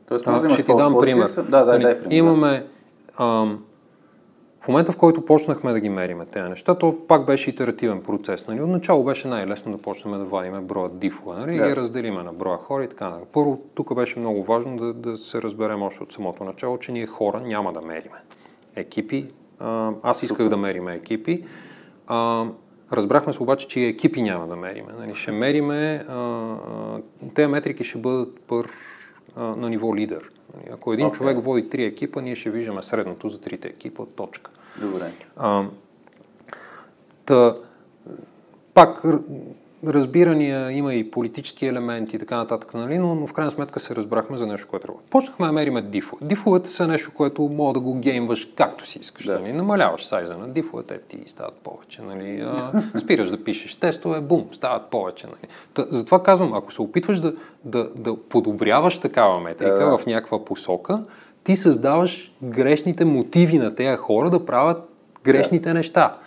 Тоест, 0.07 0.27
а, 0.27 0.49
ще 0.49 0.63
ти 0.63 0.75
дам 0.77 0.95
пример. 1.01 1.27
Да, 1.35 1.65
да, 1.65 1.65
нали, 1.65 1.83
дай 1.83 1.99
пример. 1.99 2.15
Имаме... 2.15 2.65
Ам, 3.19 3.59
в 4.61 4.67
момента, 4.67 4.91
в 4.91 4.97
който 4.97 5.25
почнахме 5.25 5.71
да 5.71 5.79
ги 5.79 5.89
мериме 5.89 6.25
тези 6.25 6.49
неща, 6.49 6.75
то 6.75 6.97
пак 7.07 7.25
беше 7.25 7.49
итеративен 7.49 8.01
процес. 8.01 8.47
Нали? 8.47 8.61
Отначало 8.61 9.03
беше 9.03 9.27
най-лесно 9.27 9.71
да 9.71 9.77
почнем 9.77 10.13
да 10.13 10.25
вадиме 10.25 10.61
броя 10.61 10.89
дифове 10.89 11.39
нали? 11.39 11.57
да. 11.57 11.65
и 11.65 11.69
ги 11.69 11.75
разделиме 11.75 12.23
на 12.23 12.33
броя 12.33 12.57
хора 12.57 12.83
и 12.83 12.89
така. 12.89 13.09
Нали? 13.09 13.23
Първо, 13.33 13.61
тук 13.75 13.95
беше 13.95 14.19
много 14.19 14.43
важно 14.43 14.77
да, 14.77 14.93
да 14.93 15.17
се 15.17 15.41
разберем 15.41 15.81
още 15.81 16.03
от 16.03 16.13
самото 16.13 16.43
начало, 16.43 16.77
че 16.77 16.91
ние 16.91 17.05
хора 17.07 17.41
няма 17.41 17.73
да 17.73 17.81
мериме. 17.81 18.17
Екипи, 18.75 19.27
а, 19.59 19.91
аз 20.03 20.23
исках 20.23 20.37
Супер. 20.37 20.49
да 20.49 20.57
мериме 20.57 20.95
екипи. 20.95 21.43
А, 22.07 22.45
разбрахме 22.93 23.33
се 23.33 23.43
обаче, 23.43 23.67
че 23.67 23.81
екипи 23.81 24.21
няма 24.21 24.47
да 24.47 24.55
мериме. 24.55 24.93
Нали? 24.99 25.15
Ще 25.15 25.31
мериме, 25.31 26.05
а, 26.07 26.13
а, 26.13 26.99
тези 27.35 27.47
метрики 27.47 27.83
ще 27.83 27.97
бъдат 27.97 28.39
пър 28.47 28.71
а, 29.35 29.43
на 29.43 29.69
ниво 29.69 29.95
лидер. 29.95 30.31
Нали, 30.57 30.69
ако 30.73 30.93
един 30.93 31.07
okay. 31.07 31.13
човек 31.13 31.39
води 31.39 31.69
три 31.69 31.85
екипа, 31.85 32.21
ние 32.21 32.35
ще 32.35 32.49
виждаме 32.49 32.83
средното 32.83 33.29
за 33.29 33.41
трите 33.41 33.67
екипа, 33.67 34.05
точка. 34.05 34.51
Добре. 34.81 35.11
А, 35.37 35.65
та, 37.25 37.55
пак 38.73 39.03
разбирания, 39.87 40.71
има 40.71 40.93
и 40.93 41.11
политически 41.11 41.65
елементи 41.65 42.15
и 42.15 42.19
така 42.19 42.37
нататък, 42.37 42.73
нали? 42.73 42.97
но, 42.97 43.15
но 43.15 43.27
в 43.27 43.33
крайна 43.33 43.51
сметка 43.51 43.79
се 43.79 43.95
разбрахме 43.95 44.37
за 44.37 44.47
нещо, 44.47 44.67
което 44.67 44.87
работи. 44.87 45.05
Почнахме 45.09 45.45
да 45.45 45.51
мериме 45.51 45.81
дифове. 45.81 46.25
Дифовете 46.25 46.69
са 46.69 46.87
нещо, 46.87 47.11
което 47.13 47.41
мога 47.41 47.73
да 47.73 47.79
го 47.79 47.95
геймваш 47.95 48.49
както 48.55 48.89
си 48.89 48.99
искаш. 48.99 49.25
Да. 49.25 49.39
Нали? 49.39 49.53
Намаляваш 49.53 50.05
сайза 50.05 50.37
на 50.37 50.47
дифовете, 50.47 50.99
ти 50.99 51.17
стават 51.27 51.53
повече. 51.53 52.01
Нали? 52.01 52.41
А, 52.41 52.99
спираш 52.99 53.29
да 53.29 53.43
пишеш 53.43 53.75
тестове, 53.75 54.21
бум, 54.21 54.47
стават 54.51 54.89
повече. 54.89 55.27
Нали? 55.27 55.51
Та, 55.73 55.85
затова 55.89 56.23
казвам, 56.23 56.53
ако 56.53 56.73
се 56.73 56.81
опитваш 56.81 57.19
да, 57.19 57.33
да, 57.65 57.89
да 57.95 58.15
подобряваш 58.29 58.99
такава 58.99 59.39
метрика 59.39 59.73
да, 59.73 59.89
да. 59.89 59.97
в 59.97 60.05
някаква 60.05 60.45
посока, 60.45 61.03
ти 61.43 61.55
създаваш 61.55 62.33
грешните 62.43 63.05
мотиви 63.05 63.57
на 63.57 63.75
тези 63.75 63.97
хора 63.97 64.29
да 64.29 64.45
правят 64.45 64.83
грешните 65.23 65.69
да. 65.69 65.73
неща. 65.73 66.17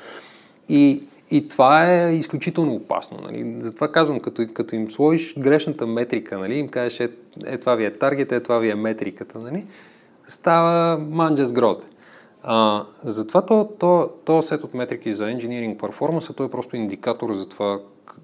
И 0.68 1.02
и 1.30 1.48
това 1.48 1.92
е 1.92 2.14
изключително 2.14 2.74
опасно. 2.74 3.18
Нали? 3.22 3.56
Затова 3.58 3.92
казвам, 3.92 4.20
като, 4.20 4.46
като 4.54 4.74
им 4.74 4.90
сложиш 4.90 5.34
грешната 5.38 5.86
метрика, 5.86 6.38
нали? 6.38 6.54
им 6.54 6.68
кажеш, 6.68 7.00
е, 7.00 7.10
е 7.46 7.58
това 7.58 7.74
ви 7.74 7.84
е 7.84 7.98
таргет, 7.98 8.32
е 8.32 8.40
това 8.40 8.58
ви 8.58 8.70
е 8.70 8.74
метриката, 8.74 9.38
нали? 9.38 9.66
става 10.26 10.98
манджа 10.98 11.46
с 11.46 11.52
грозде. 11.52 11.84
А, 12.42 12.84
затова 13.02 13.46
то, 13.46 13.70
то, 13.78 14.10
то 14.24 14.42
сет 14.42 14.64
от 14.64 14.74
метрики 14.74 15.12
за 15.12 15.24
engineering 15.24 15.76
performance, 15.76 16.36
той 16.36 16.46
е 16.46 16.50
просто 16.50 16.76
индикатор 16.76 17.32
за 17.32 17.48
това 17.48 17.80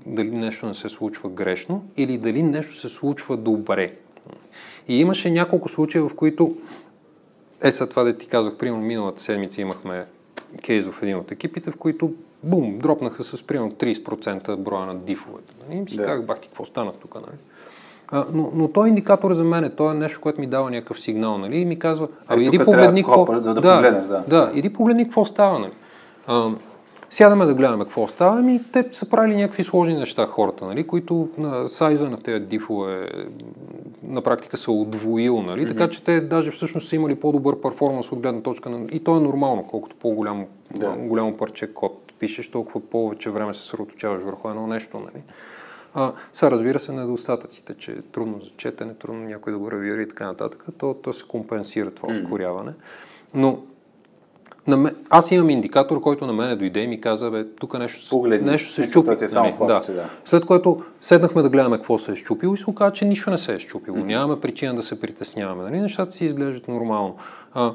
дали 0.07 0.30
нещо 0.30 0.66
не 0.66 0.74
се 0.74 0.88
случва 0.88 1.30
грешно 1.30 1.84
или 1.96 2.18
дали 2.18 2.42
нещо 2.42 2.74
се 2.74 2.88
случва 2.88 3.36
добре. 3.36 3.92
И 4.88 5.01
имаше 5.01 5.30
няколко 5.30 5.68
случая, 5.68 6.09
в 6.09 6.14
които 6.14 6.57
е, 7.62 7.72
след 7.72 7.90
това 7.90 8.03
да 8.03 8.18
ти 8.18 8.26
казах, 8.26 8.57
примерно 8.57 8.82
миналата 8.82 9.22
седмица 9.22 9.61
имахме 9.61 10.07
кейс 10.62 10.86
в 10.86 11.03
един 11.03 11.16
от 11.16 11.32
екипите, 11.32 11.70
в 11.70 11.76
които 11.76 12.14
бум, 12.43 12.78
дропнаха 12.78 13.24
с 13.24 13.43
примерно 13.43 13.70
30% 13.70 14.57
броя 14.57 14.86
на 14.86 14.95
дифовете. 14.95 15.55
Нали? 15.68 15.82
И 15.86 15.91
си 15.91 15.97
да. 15.97 16.05
казах, 16.05 16.26
бах 16.26 16.41
ти, 16.41 16.49
какво 16.49 16.64
стана 16.64 16.93
тук, 16.93 17.14
нали? 17.14 17.38
А, 18.12 18.24
но, 18.32 18.51
но 18.55 18.68
той 18.68 18.86
е 18.86 18.88
индикатор 18.88 19.34
за 19.34 19.45
мен, 19.45 19.72
той 19.76 19.95
е 19.95 19.99
нещо, 19.99 20.20
което 20.20 20.41
ми 20.41 20.47
дава 20.47 20.70
някакъв 20.70 21.01
сигнал, 21.01 21.38
нали? 21.38 21.57
И 21.57 21.64
ми 21.64 21.78
казва, 21.78 22.09
ами 22.28 22.47
иди 22.47 22.59
погледни 22.59 23.05
какво... 23.05 23.24
Да, 23.24 23.41
да, 23.41 23.55
да, 23.55 23.76
погледнеш, 23.76 24.07
да. 24.07 24.24
да, 24.28 24.51
иди 24.55 24.72
погледни 24.72 25.05
какво 25.05 25.24
става, 25.24 25.59
нали? 25.59 25.72
А, 26.26 26.51
сядаме 27.11 27.45
да 27.45 27.55
гледаме 27.55 27.84
какво 27.84 28.09
става, 28.09 28.38
ами 28.38 28.61
те 28.72 28.88
са 28.93 29.11
правили 29.11 29.36
някакви 29.36 29.64
сложни 29.64 29.95
неща 29.95 30.26
хората, 30.26 30.66
нали, 30.66 30.86
които 30.86 31.28
на 31.38 31.68
сайза 31.68 32.11
на 32.11 32.16
тези 32.16 32.45
дифове 32.45 33.09
на 34.03 34.22
практика 34.22 34.57
са 34.57 34.72
удвоил, 34.72 35.43
нали, 35.43 35.66
mm-hmm. 35.66 35.68
така 35.68 35.88
че 35.88 36.05
те 36.05 36.20
даже 36.20 36.51
всъщност 36.51 36.88
са 36.88 36.97
имали 36.97 37.14
по-добър 37.14 37.61
перформанс 37.61 38.12
от 38.12 38.20
гледна 38.20 38.41
точка 38.41 38.70
на... 38.70 38.86
И 38.93 39.05
то 39.05 39.16
е 39.16 39.20
нормално, 39.20 39.64
колкото 39.70 39.97
по-голямо 39.97 40.47
да. 40.70 40.97
голямо 40.99 41.36
парче 41.36 41.74
код 41.74 42.10
пишеш, 42.21 42.51
толкова 42.51 42.81
повече 42.81 43.31
време 43.31 43.55
се 43.55 43.61
съсредоточаваш 43.61 44.23
върху 44.23 44.49
едно 44.49 44.66
нещо, 44.66 44.99
нали. 44.99 45.23
А, 45.95 46.12
са, 46.33 46.51
разбира 46.51 46.79
се, 46.79 46.93
недостатъците, 46.93 47.75
че 47.75 47.93
е 47.93 48.03
трудно 48.03 48.41
за 48.41 48.51
четене, 48.57 48.95
трудно 48.95 49.21
някой 49.21 49.53
да 49.53 49.59
го 49.59 49.73
ревира 49.73 50.03
и 50.03 50.09
така 50.09 50.27
нататък, 50.27 50.64
то, 50.79 50.95
то 50.95 51.12
се 51.12 51.25
компенсира 51.29 51.91
това 51.91 52.12
ускоряване. 52.12 52.73
Но 53.35 53.62
на 54.66 54.77
мен, 54.77 54.97
аз 55.11 55.31
имам 55.31 55.51
индикатор, 55.51 56.01
който 56.01 56.27
на 56.27 56.33
мене 56.33 56.57
дойде 56.57 56.81
и 56.81 56.87
ми 56.87 57.01
каза, 57.01 57.31
бе, 57.31 57.47
тук 57.47 57.79
нещо, 57.79 58.11
Погледни, 58.11 58.51
нещо 58.51 58.73
се 58.73 58.83
щупи. 58.83 59.11
Е 59.11 59.29
нали? 59.33 59.55
да. 59.59 59.66
да. 59.66 60.11
След 60.25 60.47
което 60.47 60.83
седнахме 61.01 61.43
да 61.43 61.51
гледаме 61.51 61.77
какво 61.77 61.99
се 61.99 62.12
е 62.12 62.16
щупило 62.16 62.55
и 62.55 62.59
се 62.59 62.71
оказа, 62.71 62.93
че 62.93 63.05
нищо 63.05 63.31
не 63.31 63.39
се 63.39 63.55
е 63.55 63.59
щупило. 63.59 63.97
Mm-hmm. 63.97 64.05
Нямаме 64.05 64.41
причина 64.41 64.75
да 64.75 64.83
се 64.83 65.01
притесняваме. 65.01 65.62
Нали? 65.62 65.81
Нещата 65.81 66.12
си 66.12 66.25
изглеждат 66.25 66.68
нормално. 66.68 67.16
А, 67.55 67.75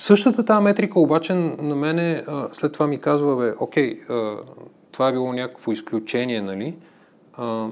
същата 0.00 0.44
тази 0.44 0.64
метрика 0.64 1.00
обаче 1.00 1.34
на 1.34 1.76
мене 1.76 2.24
а, 2.26 2.48
след 2.52 2.72
това 2.72 2.86
ми 2.86 3.00
казва, 3.00 3.36
бе, 3.36 3.52
окей, 3.60 4.00
а, 4.08 4.36
това 4.92 5.08
е 5.08 5.12
било 5.12 5.32
някакво 5.32 5.72
изключение, 5.72 6.42
нали? 6.42 6.76
А, 7.36 7.66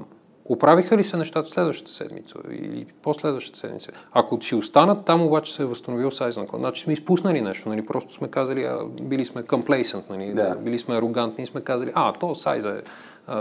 Оправиха 0.49 0.97
ли 0.97 1.03
се 1.03 1.17
нещата 1.17 1.49
следващата 1.49 1.91
седмица 1.91 2.35
или 2.51 2.85
последващата 3.01 3.59
седмица? 3.59 3.91
Ако 4.11 4.41
си 4.41 4.55
останат, 4.55 5.05
там 5.05 5.21
обаче 5.21 5.53
се 5.53 5.63
е 5.63 5.65
възстановил 5.65 6.09
код. 6.35 6.59
Значи 6.59 6.83
сме 6.83 6.93
изпуснали 6.93 7.41
нещо, 7.41 7.69
нали? 7.69 7.85
просто 7.85 8.13
сме 8.13 8.27
казали, 8.27 8.63
а, 8.63 8.79
били 9.01 9.25
сме 9.25 9.43
complacent, 9.43 10.03
нали? 10.09 10.33
да. 10.33 10.55
били 10.55 10.79
сме 10.79 10.95
арогантни 10.95 11.43
и 11.43 11.47
сме 11.47 11.61
казали, 11.61 11.91
а, 11.95 12.13
то 12.13 12.35
сайза 12.35 12.69
е 12.69 12.81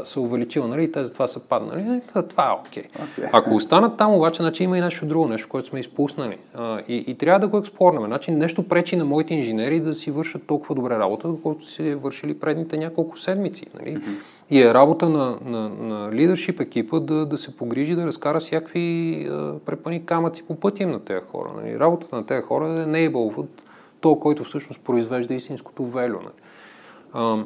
се 0.04 0.20
увеличил, 0.20 0.66
нали, 0.66 0.84
и 0.84 0.92
те 0.92 1.04
затова 1.04 1.28
са 1.28 1.40
паднали. 1.40 1.80
Е, 2.16 2.22
това 2.22 2.48
е 2.48 2.68
окей. 2.68 2.82
Okay. 2.82 2.98
okay. 2.98 3.30
Ако 3.32 3.54
останат 3.54 3.96
там, 3.96 4.14
обаче, 4.14 4.42
значи 4.42 4.64
има 4.64 4.78
и 4.78 4.80
нещо 4.80 5.06
друго, 5.06 5.28
нещо, 5.28 5.48
което 5.48 5.68
сме 5.68 5.80
изпуснали. 5.80 6.38
А, 6.54 6.78
и, 6.88 7.04
и 7.06 7.14
трябва 7.14 7.40
да 7.40 7.48
го 7.48 7.58
експлорнаме. 7.58 8.06
Значи 8.06 8.30
нещо 8.30 8.68
пречи 8.68 8.96
на 8.96 9.04
моите 9.04 9.34
инженери 9.34 9.80
да 9.80 9.94
си 9.94 10.10
вършат 10.10 10.46
толкова 10.46 10.74
добре 10.74 10.98
работа, 10.98 11.28
колкото 11.42 11.66
си 11.66 11.94
вършили 11.94 12.38
предните 12.38 12.76
няколко 12.76 13.18
седмици. 13.18 13.66
Нали? 13.78 13.96
Mm-hmm. 13.96 14.20
И 14.50 14.62
е 14.62 14.74
работа 14.74 15.08
на, 15.08 15.38
на, 15.44 15.68
на 15.68 16.12
лидершип 16.12 16.60
екипа 16.60 17.00
да, 17.00 17.26
да 17.26 17.38
се 17.38 17.56
погрижи 17.56 17.94
да 17.94 18.06
разкара 18.06 18.40
всякакви 18.40 19.26
а, 19.30 19.54
препани 19.66 20.04
камъци 20.06 20.46
по 20.46 20.60
пътя 20.60 20.82
им 20.82 20.90
на 20.90 21.00
тези 21.00 21.26
хора. 21.32 21.50
Нали? 21.56 21.78
Работата 21.78 22.16
на 22.16 22.26
тези 22.26 22.42
хора 22.42 22.68
е 22.68 22.72
да 22.72 22.86
enable 22.86 23.46
то, 24.00 24.16
който 24.16 24.44
всъщност 24.44 24.80
произвежда 24.80 25.34
истинското 25.34 25.84
велю. 25.84 26.18
Нали? 26.18 27.44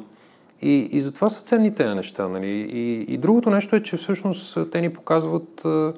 И, 0.63 0.89
и 0.91 1.01
затова 1.01 1.29
са 1.29 1.45
ценни 1.45 1.75
тези 1.75 1.95
неща. 1.95 2.27
Нали? 2.27 2.47
И, 2.71 3.05
и 3.13 3.17
другото 3.17 3.49
нещо 3.49 3.75
е, 3.75 3.83
че 3.83 3.97
всъщност 3.97 4.71
те 4.71 4.81
ни 4.81 4.93
показват 4.93 5.65
а, 5.65 5.93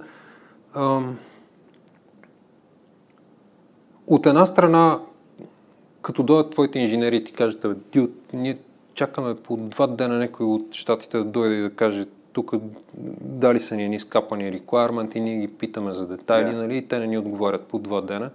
а, 0.74 1.02
от 4.08 4.26
една 4.26 4.46
страна, 4.46 5.00
като 6.02 6.24
дойдат 6.24 6.52
твоите 6.52 6.80
инженери 6.80 7.16
и 7.16 7.24
ти 7.24 7.34
кажат, 7.34 7.66
дюд, 7.94 8.12
ние 8.34 8.58
чакаме 8.94 9.36
по 9.36 9.58
два 9.58 9.88
дена 9.88 10.18
някой 10.18 10.46
от 10.46 10.74
щатите 10.74 11.18
да 11.18 11.24
дойде 11.24 11.56
и 11.56 11.62
да 11.62 11.70
каже 11.70 12.06
тук 12.34 12.54
дали 13.22 13.60
са 13.60 13.76
ни 13.76 13.96
изкапани 13.96 14.60
requirement 14.60 15.16
и 15.16 15.20
ние 15.20 15.40
ги 15.40 15.48
питаме 15.48 15.94
за 15.94 16.08
детайли, 16.08 16.50
yeah. 16.50 16.56
нали, 16.56 16.78
и 16.78 16.88
те 16.88 17.00
не 17.00 17.08
ни 17.08 17.18
отговарят 17.18 17.64
по 17.64 17.80
два 17.80 18.02
дена. 18.02 18.30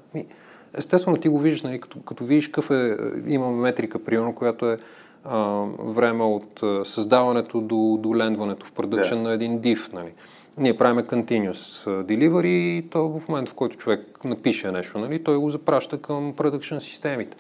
Естествено, 0.75 1.17
ти 1.17 1.29
го 1.29 1.39
виждаш, 1.39 1.63
нали, 1.63 1.81
като, 1.81 2.01
като 2.01 2.25
видиш 2.25 2.49
какъв 2.49 2.71
е, 2.71 2.97
имаме 3.27 3.57
метрика, 3.57 4.05
примерно, 4.05 4.35
която 4.35 4.71
е 4.71 4.79
а, 5.25 5.65
време 5.79 6.25
от 6.25 6.61
създаването 6.85 7.61
до, 7.61 7.99
до 8.01 8.17
лендването 8.17 8.67
в 8.67 8.73
продъкшен 8.73 9.19
yeah. 9.19 9.23
на 9.23 9.33
един 9.33 9.61
div. 9.61 9.93
Нали. 9.93 10.13
Ние 10.59 10.77
правиме 10.77 11.03
continuous 11.03 11.89
delivery 12.05 12.47
и 12.47 12.89
то 12.91 13.19
в 13.19 13.29
момента, 13.29 13.51
в 13.51 13.55
който 13.55 13.77
човек 13.77 14.25
напише 14.25 14.73
нещо, 14.73 14.99
нали, 14.99 15.25
той 15.25 15.37
го 15.37 15.51
запраща 15.51 16.03
към 16.03 16.35
продъкшен 16.37 16.81
системите. 16.81 17.37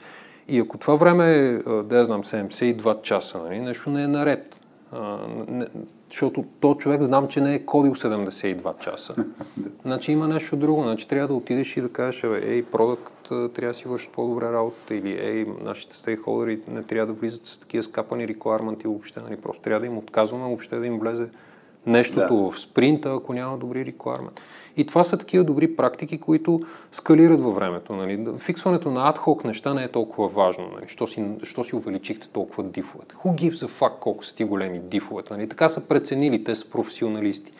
И 0.49 0.59
ако 0.59 0.79
това 0.79 0.95
време 0.95 1.33
е, 1.33 1.53
да 1.83 1.99
я 1.99 2.05
знам, 2.05 2.23
72 2.23 3.03
часа, 3.03 3.39
нали, 3.39 3.61
нещо 3.61 3.91
не 3.91 4.03
е 4.03 4.09
наред. 4.09 4.61
А, 4.93 5.19
не, 5.49 5.67
защото 6.11 6.45
то 6.61 6.75
човек 6.75 7.03
знам, 7.03 7.29
че 7.29 7.41
не 7.41 7.55
е 7.55 7.65
кодил 7.65 7.95
72 7.95 8.79
часа. 8.79 9.15
значи 9.85 10.13
има 10.13 10.29
нещо 10.29 10.57
друго. 10.57 10.83
Значи 10.83 11.09
трябва 11.09 11.29
да 11.29 11.35
отидеш 11.35 11.77
и 11.77 11.81
да 11.81 11.89
кажеш, 11.89 12.25
ей, 12.43 12.65
продукт 12.65 13.29
трябва 13.29 13.73
да 13.73 13.75
си 13.75 13.89
вършат 13.89 14.13
по-добре 14.13 14.53
работа 14.53 14.95
или 14.95 15.11
ей, 15.11 15.47
нашите 15.63 15.97
стейкхолдери 15.97 16.61
не 16.69 16.83
трябва 16.83 17.13
да 17.13 17.21
влизат 17.21 17.47
с 17.47 17.59
такива 17.59 17.83
скапани 17.83 18.29
рекламанти 18.29 18.87
въобще, 18.87 19.21
нали, 19.21 19.37
просто 19.37 19.63
трябва 19.63 19.81
да 19.81 19.87
им 19.87 19.99
отказваме 19.99 20.45
въобще 20.45 20.77
да 20.77 20.87
им 20.87 20.99
влезе 20.99 21.29
нещото 21.87 22.37
да. 22.37 22.51
в 22.51 22.61
спринта, 22.61 23.15
ако 23.15 23.33
няма 23.33 23.59
добри 23.59 23.87
рекламент. 23.87 24.41
И 24.81 24.87
това 24.87 25.05
са 25.05 25.19
такива 25.19 25.45
добри 25.45 25.77
практики, 25.77 26.19
които 26.19 26.61
скалират 26.91 27.41
във 27.41 27.55
времето. 27.55 27.93
Нали. 27.93 28.27
Фиксването 28.39 28.91
на 28.91 29.09
адхок 29.09 29.45
неща 29.45 29.75
не 29.75 29.85
е 29.85 29.89
толкова 29.89 30.29
важно. 30.29 30.65
Нали. 30.75 30.85
Що, 30.89 31.07
си, 31.07 31.25
що 31.43 31.65
си 31.65 31.77
увеличихте 31.77 32.29
толкова 32.29 32.63
дифовете? 32.65 33.15
Who 33.15 33.35
gives 33.35 33.67
a 33.67 33.69
fuck 33.69 33.99
колко 34.01 34.25
са 34.25 34.35
ти 34.35 34.45
големи 34.45 34.79
дифовете? 34.79 35.33
Нали. 35.33 35.49
Така 35.49 35.69
са 35.69 35.81
преценили, 35.89 36.45
те 36.45 36.55
са 36.55 36.71
професионалисти. 36.71 37.53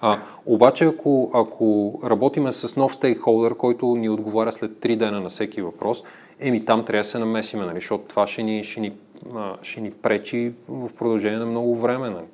А, 0.00 0.18
обаче, 0.46 0.84
ако, 0.84 1.30
ако 1.34 2.00
работиме 2.04 2.52
с 2.52 2.76
нов 2.76 2.94
стейкхолдър, 2.94 3.56
който 3.56 3.96
ни 3.96 4.08
отговаря 4.08 4.52
след 4.52 4.70
3 4.70 4.96
дена 4.96 5.20
на 5.20 5.28
всеки 5.28 5.62
въпрос, 5.62 6.02
еми 6.40 6.64
там 6.64 6.84
трябва 6.84 7.00
да 7.00 7.04
се 7.04 7.18
намесиме, 7.18 7.66
нали, 7.66 7.74
защото 7.74 8.04
това 8.04 8.26
ще 8.26 8.42
ни, 8.42 8.64
ще, 8.64 8.80
ни, 8.80 8.92
ще 9.62 9.80
ни 9.80 9.90
пречи 9.90 10.52
в 10.68 10.90
продължение 10.98 11.38
на 11.38 11.46
много 11.46 11.76
време. 11.76 12.10
Нали. 12.10 12.26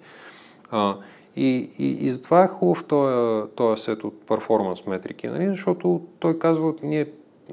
А, 0.70 0.96
и, 1.38 1.70
и, 1.78 2.06
и 2.06 2.10
затова 2.10 2.44
е 2.44 2.48
хубав 2.48 2.84
този, 2.84 3.48
този 3.54 3.82
сет 3.82 4.04
от 4.04 4.26
перформанс 4.26 4.86
метрики, 4.86 5.28
нали? 5.28 5.48
защото 5.48 6.00
той 6.18 6.38
казва, 6.38 6.74
ние 6.82 7.06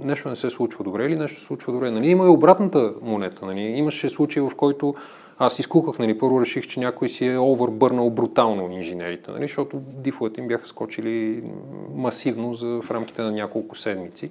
нещо 0.04 0.30
не 0.30 0.36
се 0.36 0.50
случва 0.50 0.84
добре 0.84 1.06
или 1.06 1.16
нещо 1.16 1.40
се 1.40 1.46
случва 1.46 1.74
добре. 1.74 1.92
Нали? 1.92 2.08
Има 2.08 2.26
и 2.26 2.30
обратната 2.30 2.94
монета. 3.02 3.46
Нали? 3.46 3.62
Имаше 3.62 4.10
случаи, 4.10 4.42
в 4.42 4.52
който 4.58 4.96
аз 5.38 5.60
изкуках, 5.60 6.00
нали, 6.00 6.18
първо 6.18 6.42
реших, 6.42 6.68
че 6.68 6.80
някой 6.80 7.10
си 7.10 7.26
е 7.26 7.40
овърбърнал 7.40 8.10
брутално 8.10 8.72
инженерите, 8.72 9.32
нали, 9.32 9.42
защото 9.42 9.78
дифовете 9.78 10.42
им 10.42 10.48
бяха 10.48 10.68
скочили 10.68 11.44
масивно 11.96 12.54
за, 12.54 12.82
в 12.82 12.92
рамките 12.92 13.22
на 13.22 13.32
няколко 13.32 13.76
седмици. 13.76 14.30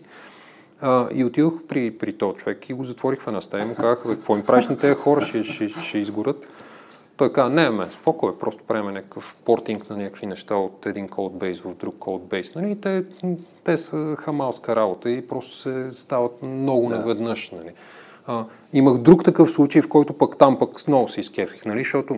А, 0.80 1.08
и 1.12 1.24
отидох 1.24 1.54
при, 1.68 1.98
при 1.98 2.12
този 2.12 2.36
човек 2.36 2.70
и 2.70 2.74
го 2.74 2.84
затворих 2.84 3.20
в 3.20 3.26
една 3.26 3.40
стая 3.40 3.64
и 3.64 3.66
му 3.66 3.74
казах, 3.74 4.02
какво 4.02 4.36
им 4.36 4.42
правиш 4.42 4.68
на 4.68 4.78
тези 4.78 4.94
хора, 4.94 5.20
ще, 5.20 5.42
ще, 5.42 5.68
ще 5.68 5.98
изгорят. 5.98 6.48
Той 7.16 7.32
каза, 7.32 7.50
не, 7.50 7.70
ме, 7.70 7.86
спокой, 7.90 8.38
просто 8.38 8.62
правим 8.64 8.90
някакъв 8.90 9.36
портинг 9.44 9.90
на 9.90 9.96
някакви 9.96 10.26
неща 10.26 10.54
от 10.56 10.86
един 10.86 11.08
кодбейс 11.08 11.60
в 11.60 11.74
друг 11.74 11.94
кодбейс. 11.98 12.54
Нали? 12.54 12.80
те, 12.80 13.04
те 13.64 13.76
са 13.76 14.16
хамалска 14.18 14.76
работа 14.76 15.10
и 15.10 15.26
просто 15.26 15.56
се 15.56 15.90
стават 15.92 16.42
много 16.42 16.88
да. 16.88 16.96
наведнъж. 16.96 17.50
Нали? 17.50 17.72
А, 18.26 18.44
имах 18.72 18.98
друг 18.98 19.24
такъв 19.24 19.50
случай, 19.50 19.82
в 19.82 19.88
който 19.88 20.12
пък 20.12 20.36
там 20.38 20.56
пък 20.56 20.88
много 20.88 21.08
се 21.08 21.20
изкефих, 21.20 21.64
нали? 21.64 21.78
защото 21.78 22.16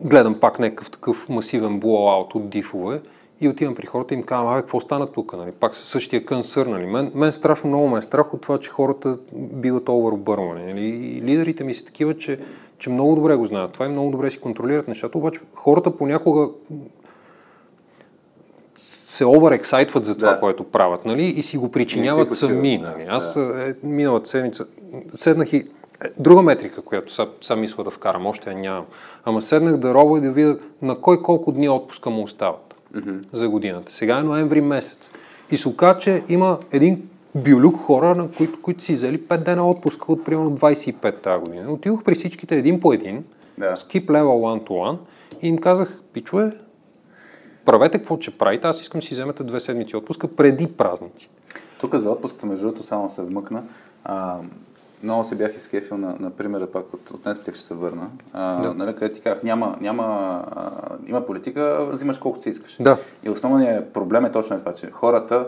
гледам 0.00 0.34
пак 0.34 0.58
някакъв 0.58 0.90
такъв 0.90 1.28
масивен 1.28 1.80
блоуаут 1.80 2.34
от 2.34 2.50
дифове 2.50 3.00
и 3.40 3.48
отивам 3.48 3.74
при 3.74 3.86
хората 3.86 4.14
и 4.14 4.16
им 4.16 4.22
казвам, 4.22 4.54
а 4.54 4.60
какво 4.60 4.80
стана 4.80 5.06
тук? 5.06 5.32
Нали? 5.32 5.52
Пак 5.52 5.76
със 5.76 5.88
същия 5.88 6.24
кънсър. 6.24 6.66
Нали? 6.66 6.86
Мен, 6.86 7.12
мен 7.14 7.32
страшно 7.32 7.70
много 7.70 7.88
ме 7.88 7.98
е 7.98 8.02
страх 8.02 8.34
от 8.34 8.40
това, 8.40 8.58
че 8.58 8.70
хората 8.70 9.18
биват 9.34 9.88
овърбървани. 9.88 10.66
Нали? 10.66 10.86
И 10.86 11.22
лидерите 11.22 11.64
ми 11.64 11.74
са 11.74 11.84
такива, 11.84 12.16
че, 12.16 12.38
че 12.80 12.90
много 12.90 13.14
добре 13.14 13.36
го 13.36 13.46
знаят 13.46 13.72
това 13.72 13.86
и 13.86 13.88
много 13.88 14.10
добре 14.10 14.30
си 14.30 14.40
контролират 14.40 14.88
нещата, 14.88 15.18
обаче 15.18 15.40
хората 15.54 15.96
понякога 15.96 16.48
се 18.74 19.24
оверексайтват 19.24 20.04
за 20.04 20.14
това, 20.14 20.32
да. 20.32 20.40
което 20.40 20.64
правят, 20.64 21.04
нали? 21.04 21.24
И 21.24 21.42
си 21.42 21.58
го 21.58 21.70
причиняват 21.70 22.34
сами. 22.34 22.78
Да, 22.78 22.90
нали? 22.90 23.06
Аз 23.08 23.34
да. 23.34 23.68
е, 23.68 23.74
миналата 23.82 24.28
седмица 24.28 24.66
седнах 25.12 25.52
и 25.52 25.56
е, 25.56 25.66
друга 26.18 26.42
метрика, 26.42 26.82
която 26.82 27.12
сам, 27.14 27.28
сам 27.42 27.60
мисля 27.60 27.84
да 27.84 27.90
вкарам, 27.90 28.26
още 28.26 28.50
я 28.50 28.56
нямам. 28.56 28.84
Ама 29.24 29.42
седнах 29.42 29.76
да 29.76 29.94
робя 29.94 30.18
и 30.18 30.20
да 30.20 30.30
видя 30.32 30.58
на 30.82 30.96
кой 30.96 31.22
колко 31.22 31.52
дни 31.52 31.68
отпуска 31.68 32.10
му 32.10 32.22
остават 32.22 32.74
mm-hmm. 32.94 33.24
за 33.32 33.48
годината. 33.48 33.92
Сега 33.92 34.18
е 34.18 34.22
ноември 34.22 34.60
месец. 34.60 35.10
И 35.50 35.56
се 35.56 35.68
оказа, 35.68 35.98
че 35.98 36.22
има 36.28 36.58
един 36.72 37.08
биолюк 37.34 37.76
хора, 37.76 38.14
на 38.14 38.30
които, 38.30 38.62
които 38.62 38.82
си 38.82 38.94
взели 38.94 39.22
5 39.22 39.44
дена 39.44 39.70
отпуска 39.70 40.12
от 40.12 40.24
примерно 40.24 40.50
25 40.50 41.22
тази 41.22 41.40
година. 41.40 41.72
Отидох 41.72 42.02
при 42.04 42.14
всичките 42.14 42.56
един 42.56 42.80
по 42.80 42.92
един, 42.92 43.24
Да. 43.58 43.76
skip 43.76 44.06
level 44.06 44.22
one 44.24 44.62
to 44.62 44.70
one 44.70 44.98
и 45.42 45.48
им 45.48 45.58
казах, 45.58 46.00
пичове, 46.12 46.52
правете 47.64 47.98
какво, 47.98 48.16
че 48.18 48.38
правите, 48.38 48.66
аз 48.66 48.80
искам 48.80 49.00
да 49.00 49.06
си 49.06 49.14
вземете 49.14 49.44
две 49.44 49.60
седмици 49.60 49.96
отпуска 49.96 50.28
преди 50.28 50.66
празници. 50.66 51.30
Тук 51.80 51.94
за 51.94 52.10
отпуската, 52.10 52.46
между 52.46 52.62
другото, 52.62 52.82
само 52.82 53.10
се 53.10 53.22
вмъкна. 53.22 53.62
А, 54.04 54.36
много 55.02 55.24
се 55.24 55.34
бях 55.34 55.56
изкефил 55.56 55.96
на, 55.96 56.16
на 56.20 56.30
примера 56.30 56.66
пак 56.66 56.94
от, 56.94 57.10
от 57.10 57.24
Netflix 57.24 57.54
ще 57.54 57.64
се 57.64 57.74
върна. 57.74 58.10
А, 58.32 58.62
Да. 58.62 58.74
нали, 58.74 58.92
където 58.92 59.14
ти 59.14 59.20
казах, 59.20 59.42
няма, 59.42 59.76
няма, 59.80 60.04
а, 60.50 60.70
има 61.06 61.26
политика, 61.26 61.86
взимаш 61.90 62.18
колкото 62.18 62.42
си 62.42 62.48
искаш. 62.50 62.76
Да. 62.80 62.96
И 63.24 63.30
основният 63.30 63.92
проблем 63.92 64.24
е 64.24 64.32
точно 64.32 64.58
това, 64.58 64.72
че 64.72 64.90
хората 64.90 65.46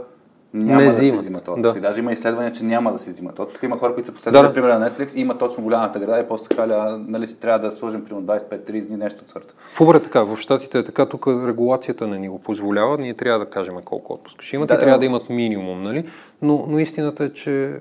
няма 0.54 0.80
Не 0.80 0.86
да 0.86 0.92
взимат. 0.92 1.20
взимат 1.20 1.48
отпуски. 1.48 1.62
Да. 1.74 1.80
Даже 1.80 1.98
има 1.98 2.12
изследвания, 2.12 2.52
че 2.52 2.64
няма 2.64 2.92
да 2.92 2.98
си 2.98 3.10
взимат 3.10 3.38
отпуски. 3.38 3.66
Има 3.66 3.78
хора, 3.78 3.94
които 3.94 4.06
са 4.06 4.12
последвали 4.12 4.46
Да. 4.46 4.52
примера 4.54 4.78
на 4.78 4.90
Netflix 4.90 5.14
и 5.14 5.20
има 5.20 5.38
точно 5.38 5.62
голямата 5.64 5.98
града 5.98 6.20
и 6.20 6.28
после 6.28 6.56
халя, 6.56 7.00
нали, 7.08 7.34
трябва 7.34 7.58
да 7.60 7.72
сложим 7.72 8.04
примерно 8.04 8.26
25-30 8.26 8.86
дни, 8.86 8.96
нещо 8.96 9.20
от 9.22 9.28
сорта. 9.28 9.54
В 9.72 9.78
Uber 9.78 9.96
е 9.96 10.02
така, 10.02 10.20
в 10.22 10.36
Штатите 10.36 10.78
е 10.78 10.84
така, 10.84 11.06
тук 11.06 11.26
регулацията 11.26 12.06
не 12.06 12.18
ни 12.18 12.28
го 12.28 12.38
позволява, 12.38 12.98
ние 12.98 13.14
трябва 13.14 13.38
да 13.38 13.50
кажем 13.50 13.74
колко 13.84 14.12
отпуска 14.12 14.44
ще 14.44 14.56
имат 14.56 14.68
Да, 14.68 14.74
и 14.74 14.78
трябва 14.78 14.98
да. 14.98 15.04
имат 15.04 15.30
минимум, 15.30 15.82
нали? 15.82 16.10
Но, 16.42 16.64
но 16.68 16.78
истината 16.78 17.24
е, 17.24 17.28
че... 17.28 17.80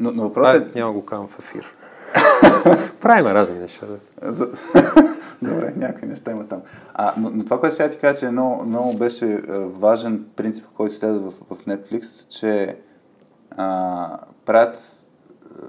Но, 0.00 0.10
но 0.10 0.22
въпросът 0.22 0.62
е, 0.66 0.78
няма 0.78 0.92
го 0.92 1.04
казвам 1.04 1.28
в 1.28 1.38
ефир. 1.38 1.64
Правим 3.00 3.26
разни 3.26 3.58
неща. 3.58 3.86
Да. 4.22 4.46
Добре, 5.42 5.72
някои 5.76 6.08
неща 6.08 6.30
има 6.30 6.44
там. 6.46 6.60
А, 6.94 7.14
но, 7.16 7.30
но 7.30 7.44
това, 7.44 7.60
което 7.60 7.76
сега 7.76 7.88
ти 7.88 7.98
кажа, 7.98 8.16
че 8.16 8.28
много, 8.28 8.64
много 8.64 8.96
беше 8.96 9.32
е, 9.32 9.38
важен 9.58 10.24
принцип, 10.36 10.64
който 10.76 10.94
следва 10.94 11.30
в, 11.30 11.34
в 11.50 11.66
Netflix, 11.66 12.28
че 12.28 12.76
а, 13.50 14.18
правят 14.44 14.76
е, 14.76 15.62